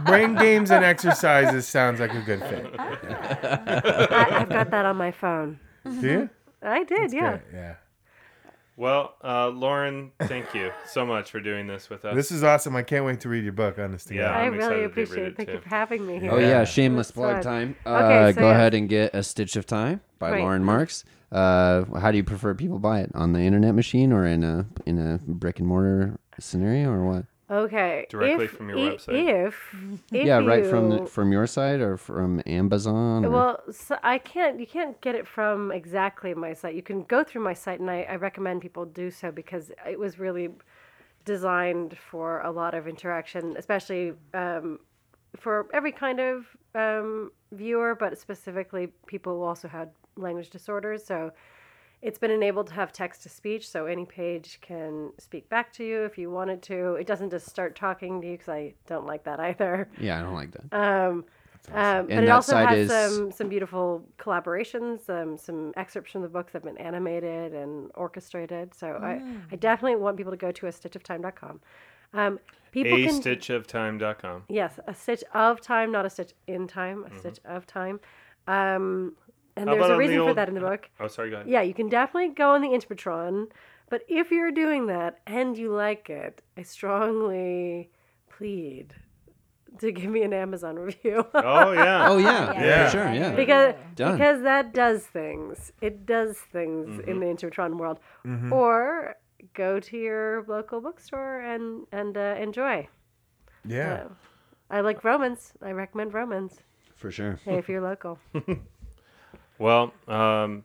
Brain 0.07 0.35
games 0.37 0.71
and 0.71 0.85
exercises 0.85 1.67
sounds 1.69 2.01
like 2.01 2.15
a 2.15 2.22
good 2.23 2.41
fit. 2.41 2.75
I, 2.79 4.29
I've 4.41 4.49
got 4.49 4.71
that 4.71 4.85
on 4.87 4.97
my 4.97 5.11
phone. 5.11 5.59
Do 5.85 6.01
you? 6.09 6.31
I 6.63 6.85
did, 6.85 7.13
yeah. 7.13 7.39
Yeah, 7.53 7.59
yeah. 7.59 7.75
Well, 8.77 9.15
uh, 9.23 9.49
Lauren, 9.49 10.13
thank 10.23 10.55
you 10.55 10.71
so 10.87 11.05
much 11.05 11.31
for 11.31 11.41
doing 11.41 11.67
this 11.67 11.91
with 11.91 12.05
us. 12.07 12.15
This 12.15 12.31
is 12.33 12.43
awesome. 12.43 12.75
I 12.75 12.83
can't 12.83 13.05
wait 13.05 13.21
to 13.21 13.29
read 13.29 13.45
your 13.45 13.53
book, 13.53 13.79
honestly. 13.79 14.17
Yeah. 14.17 14.31
I 14.31 14.45
I'm 14.45 14.55
excited 14.55 14.75
really 14.75 14.85
appreciate 14.87 15.19
it 15.19 15.27
it. 15.33 15.37
Thank 15.37 15.49
too. 15.51 15.55
you 15.57 15.61
for 15.61 15.69
having 15.69 16.07
me 16.07 16.19
here. 16.19 16.33
Oh 16.33 16.39
yeah, 16.39 16.49
Yeah. 16.49 16.65
shameless 16.65 17.09
That's 17.09 17.15
plug 17.17 17.35
fun. 17.35 17.43
time. 17.43 17.77
Uh, 17.85 17.91
Okay, 18.05 18.33
so 18.33 18.41
go 18.41 18.49
yeah. 18.49 18.55
ahead 18.55 18.75
and 18.75 18.89
get 18.89 19.15
a 19.15 19.23
Stitch 19.23 19.57
of 19.57 19.67
Time 19.67 20.01
by 20.19 20.33
Right. 20.33 20.41
Lauren 20.41 20.65
Marks. 20.65 21.05
Uh, 21.31 21.85
how 21.99 22.11
do 22.11 22.17
you 22.17 22.25
prefer 22.25 22.55
people 22.55 22.79
buy 22.79 23.01
it 23.01 23.11
on 23.15 23.33
the 23.35 23.41
internet 23.41 23.75
machine 23.75 24.13
or 24.13 24.27
in 24.27 24.43
a 24.45 24.67
in 24.87 24.99
a 24.99 25.19
brick 25.27 25.59
and 25.59 25.69
mortar 25.69 26.19
scenario 26.39 26.91
or 26.91 27.05
what? 27.05 27.25
Okay. 27.53 28.07
Directly 28.09 28.47
if, 28.47 28.53
from 28.53 28.69
your 28.71 28.79
i- 28.79 28.81
website. 28.81 29.47
If, 29.47 29.75
if 30.13 30.27
yeah, 30.27 30.39
right 30.39 30.65
from 30.65 30.89
the, 30.89 31.07
from 31.07 31.33
your 31.33 31.47
site 31.47 31.81
or 31.81 31.99
from 31.99 32.41
Amazon. 32.47 33.27
Or, 33.27 33.31
Well, 33.31 33.61
so 33.71 33.99
I 34.03 34.17
can't. 34.19 34.59
You 34.59 34.67
can't 34.67 34.99
get 35.03 35.15
it 35.15 35.29
from 35.29 35.71
exactly 35.71 36.33
my 36.33 36.55
site. 36.55 36.75
You 36.75 36.83
can 36.83 37.03
go 37.05 37.23
through 37.23 37.43
my 37.43 37.53
site, 37.53 37.79
and 37.79 37.91
I, 37.91 38.07
I 38.09 38.17
recommend 38.17 38.63
people 38.63 38.87
do 38.87 39.11
so 39.11 39.31
because 39.31 39.71
it 39.87 39.99
was 39.99 40.19
really 40.19 40.49
designed 41.27 41.97
for 41.99 42.41
a 42.41 42.51
lot 42.51 42.75
of 42.75 42.89
interaction, 42.89 43.55
especially 43.59 44.15
um, 44.33 44.81
for 45.37 45.69
every 45.75 45.93
kind 45.93 46.21
of 46.21 46.47
um, 46.75 47.33
viewer, 47.53 47.95
but 47.95 48.19
specifically 48.19 48.89
people 49.07 49.37
who 49.37 49.43
also 49.43 49.69
had 49.69 49.91
language 50.17 50.49
disorders. 50.49 51.05
So 51.05 51.33
it's 52.03 52.19
been 52.19 52.31
enabled 52.33 52.67
to 52.67 52.75
have 52.75 52.93
text 52.93 53.23
to 53.23 53.29
speech, 53.29 53.69
so 53.71 53.87
any 53.87 54.05
page 54.05 54.59
can 54.61 55.13
speak 55.19 55.49
back 55.49 55.73
to 55.75 55.85
you 55.85 56.03
if 56.05 56.19
you 56.19 56.31
wanted 56.31 56.61
to. 56.63 56.95
It 56.97 57.07
doesn't 57.07 57.31
just 57.31 57.47
start 57.49 57.77
talking 57.77 58.21
to 58.21 58.27
you 58.27 58.33
because 58.35 58.49
I 58.49 58.75
don't 58.87 59.07
like 59.07 59.25
that 59.25 59.39
either. 59.49 59.89
yeah, 60.01 60.19
I 60.19 60.23
don't 60.23 60.35
like 60.35 60.51
that. 60.53 60.77
Um, 60.77 61.25
um, 61.73 62.07
but 62.07 62.11
And 62.11 62.25
it 62.25 62.27
that 62.27 62.31
also 62.31 62.53
site 62.53 62.69
has 62.71 62.91
is- 62.91 63.17
some 63.17 63.31
some 63.31 63.49
beautiful 63.49 64.05
collaborations, 64.19 65.09
um, 65.09 65.39
some 65.39 65.73
excerpts 65.77 66.11
from 66.11 66.23
the 66.23 66.29
books 66.29 66.53
that 66.53 66.65
have 66.65 66.75
been 66.75 66.85
animated 66.85 67.55
and 67.55 67.91
orchestrated. 67.95 68.75
So 68.75 68.99
I, 69.01 69.23
I 69.53 69.57
definitely 69.57 69.95
want 69.97 70.17
people 70.17 70.33
to 70.33 70.37
go 70.37 70.51
to 70.51 70.67
a 70.67 70.71
stitchoftime.com. 70.71 71.61
Um, 72.15 72.41
people 72.73 72.99
a 72.99 73.07
can 73.07 73.21
stitchoftime.com. 73.23 74.43
yes, 74.49 74.79
a 74.89 74.95
stitch 74.95 75.23
of 75.35 75.61
time, 75.61 75.93
not 75.93 76.05
a 76.05 76.11
stitch 76.11 76.33
in 76.49 76.67
time, 76.67 77.05
a 77.05 77.17
stitch 77.19 77.39
of 77.45 77.65
time. 77.67 78.01
Um, 78.49 79.15
and 79.57 79.69
How 79.69 79.75
there's 79.75 79.87
a 79.87 79.93
on 79.93 79.93
the 79.93 79.99
reason 79.99 80.19
for 80.25 80.35
that 80.35 80.49
in 80.49 80.55
the 80.55 80.61
book. 80.61 80.89
Oh, 81.01 81.07
sorry, 81.09 81.31
go 81.31 81.37
ahead. 81.37 81.49
Yeah, 81.49 81.63
you 81.63 81.75
can 81.75 81.89
definitely 81.89 82.29
go 82.35 82.51
on 82.51 82.63
the 82.63 82.69
Inchpatron, 82.69 83.49
but 83.91 84.03
if 84.09 84.31
you're 84.31 84.51
doing 84.53 84.87
that 84.87 85.19
and 85.27 85.57
you 85.59 85.71
like 85.73 86.09
it, 86.11 86.43
I 86.57 86.63
strongly 86.63 87.91
plead 88.31 88.95
to 89.79 89.91
give 89.93 90.11
me 90.11 90.23
an 90.23 90.33
Amazon 90.33 90.77
review. 90.77 91.27
Oh, 91.35 91.73
yeah. 91.73 92.07
Oh 92.11 92.19
yeah, 92.19 92.53
Yeah. 92.53 92.85
for 92.87 92.91
sure, 92.93 93.13
yeah. 93.13 93.35
because 93.35 93.75
Done. 93.95 94.17
because 94.19 94.43
that 94.43 94.73
does 94.75 95.03
things. 95.03 95.73
It 95.81 96.07
does 96.07 96.37
things 96.39 96.99
in 97.07 97.21
the 97.21 97.27
Intertron 97.27 97.77
world. 97.79 97.99
Or 98.51 99.17
go 99.55 99.81
to 99.81 99.97
your 99.99 100.45
local 100.47 100.81
bookstore 100.81 101.41
and 101.41 101.87
and 101.93 102.17
uh, 102.17 102.37
enjoy. 102.39 102.89
Yeah. 103.67 104.05
Uh, 104.05 104.09
I 104.71 104.81
like 104.81 105.03
Vroman's. 105.03 105.53
I 105.63 105.73
recommend 105.73 106.13
Vroman's. 106.13 106.61
for 106.97 107.11
sure. 107.11 107.39
Hey, 107.45 107.57
if 107.59 107.69
you're 107.69 107.81
local. 107.83 108.19
Well, 109.63 109.93
um, 110.09 110.65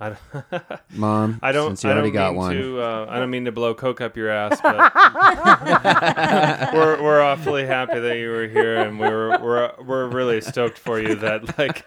I, 0.00 0.16
Mom, 0.94 1.38
I 1.42 1.52
don't. 1.52 1.72
since 1.76 1.84
you 1.84 1.90
I 1.90 1.92
already 1.92 2.08
don't 2.08 2.14
got 2.14 2.30
mean 2.30 2.36
one. 2.38 2.54
to. 2.54 2.80
Uh, 2.80 3.06
I 3.10 3.18
don't 3.18 3.28
mean 3.28 3.44
to 3.44 3.52
blow 3.52 3.74
coke 3.74 4.00
up 4.00 4.16
your 4.16 4.30
ass, 4.30 4.58
but 4.62 4.74
we're 6.74 7.02
we're 7.02 7.20
awfully 7.20 7.66
happy 7.66 8.00
that 8.00 8.16
you 8.16 8.30
were 8.30 8.48
here, 8.48 8.76
and 8.76 8.98
we 8.98 9.06
were 9.06 9.38
we're 9.38 9.72
we're 9.84 10.06
really 10.08 10.40
stoked 10.40 10.78
for 10.78 10.98
you. 10.98 11.14
That 11.16 11.58
like 11.58 11.86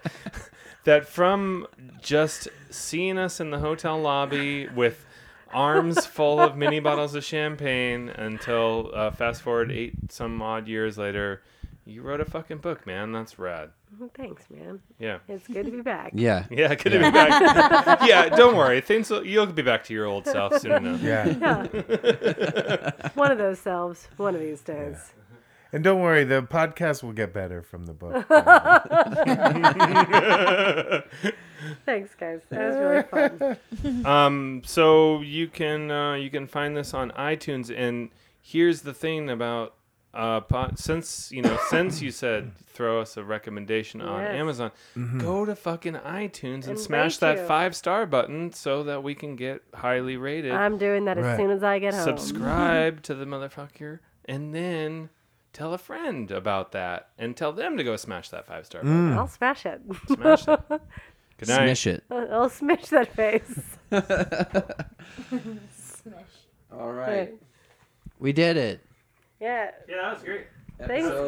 that 0.84 1.08
from 1.08 1.66
just 2.00 2.46
seeing 2.70 3.18
us 3.18 3.40
in 3.40 3.50
the 3.50 3.58
hotel 3.58 4.00
lobby 4.00 4.68
with 4.68 5.04
arms 5.52 6.06
full 6.06 6.38
of 6.38 6.56
mini 6.56 6.78
bottles 6.78 7.16
of 7.16 7.24
champagne 7.24 8.08
until 8.08 8.92
uh, 8.94 9.10
fast 9.10 9.42
forward 9.42 9.72
eight 9.72 10.12
some 10.12 10.40
odd 10.40 10.68
years 10.68 10.96
later, 10.96 11.42
you 11.86 12.02
wrote 12.02 12.20
a 12.20 12.24
fucking 12.24 12.58
book, 12.58 12.86
man. 12.86 13.12
That's 13.12 13.38
rad. 13.38 13.70
Thanks, 14.16 14.44
man. 14.50 14.80
Yeah. 14.98 15.18
It's 15.28 15.46
good 15.46 15.66
to 15.66 15.70
be 15.72 15.80
back. 15.82 16.12
Yeah, 16.14 16.46
Yeah, 16.50 16.74
good 16.74 16.90
to 16.90 16.98
be 16.98 17.10
back. 17.10 18.00
yeah, 18.08 18.28
don't 18.30 18.56
worry. 18.56 18.80
Things 18.80 19.10
will, 19.10 19.24
you'll 19.24 19.46
be 19.46 19.62
back 19.62 19.84
to 19.84 19.94
your 19.94 20.06
old 20.06 20.26
self 20.26 20.58
soon 20.58 20.72
enough. 20.86 21.02
Yeah. 21.02 21.26
Yeah. 21.26 23.08
one 23.14 23.30
of 23.30 23.38
those 23.38 23.58
selves, 23.58 24.08
one 24.16 24.34
of 24.34 24.40
these 24.40 24.60
days. 24.62 25.12
And 25.72 25.82
don't 25.82 26.00
worry, 26.00 26.22
the 26.22 26.40
podcast 26.40 27.02
will 27.02 27.12
get 27.12 27.32
better 27.34 27.60
from 27.60 27.86
the 27.86 27.92
book. 27.92 28.24
Thanks, 31.84 32.14
guys. 32.14 32.40
That 32.50 32.68
was 32.68 32.76
really 32.76 33.02
fun. 33.02 34.06
Um, 34.06 34.62
so 34.64 35.20
you 35.20 35.48
can 35.48 35.90
uh, 35.90 36.14
you 36.14 36.30
can 36.30 36.46
find 36.46 36.76
this 36.76 36.94
on 36.94 37.10
iTunes. 37.12 37.76
And 37.76 38.10
here's 38.40 38.82
the 38.82 38.94
thing 38.94 39.28
about 39.28 39.74
uh, 40.14 40.40
pod, 40.40 40.78
since 40.78 41.30
you 41.32 41.42
know 41.42 41.58
since 41.68 42.00
you 42.00 42.10
said 42.10 42.52
throw 42.68 43.00
us 43.00 43.16
a 43.16 43.24
recommendation 43.24 44.00
on 44.00 44.22
Yes. 44.22 44.34
Amazon, 44.34 44.70
go 45.18 45.44
to 45.44 45.54
fucking 45.56 45.94
iTunes 45.94 46.62
and, 46.62 46.70
And 46.70 46.78
smash 46.78 47.14
rate 47.14 47.20
that 47.20 47.38
you. 47.42 47.46
five 47.46 47.74
star 47.76 48.06
button 48.06 48.52
so 48.52 48.82
that 48.84 49.02
we 49.02 49.14
can 49.14 49.36
get 49.36 49.62
highly 49.74 50.16
rated. 50.16 50.52
I'm 50.52 50.78
doing 50.78 51.04
that 51.06 51.18
as 51.18 51.36
soon 51.36 51.50
as 51.50 51.62
I 51.62 51.78
get 51.78 51.94
home. 51.94 52.04
Subscribe 52.04 53.02
to 53.04 53.14
the 53.14 53.24
motherfucker, 53.26 53.98
and 54.24 54.54
then. 54.54 55.10
Tell 55.52 55.72
a 55.72 55.78
friend 55.78 56.32
about 56.32 56.72
that 56.72 57.10
and 57.16 57.36
tell 57.36 57.52
them 57.52 57.76
to 57.76 57.84
go 57.84 57.94
smash 57.94 58.28
that 58.30 58.44
five 58.44 58.66
star 58.66 58.82
button. 58.82 59.12
I'll 59.12 59.28
smash 59.28 59.64
it. 59.64 59.80
Smash 60.08 60.48
it. 60.48 60.60
Good 61.38 61.48
night. 61.48 61.68
smish 61.70 61.86
it. 61.86 62.02
I'll 62.10 62.48
smash 62.50 62.86
that 62.88 63.14
face. 63.14 63.60
Smash. 65.76 66.14
All 66.72 66.92
right, 66.92 67.34
we 68.18 68.32
did 68.32 68.56
it. 68.56 68.80
Yeah. 69.44 69.72
Yeah, 69.86 69.96
that 70.00 70.14
was 70.14 70.22
great. 70.22 70.46
Thanks, 70.86 71.06
guys. 71.06 71.26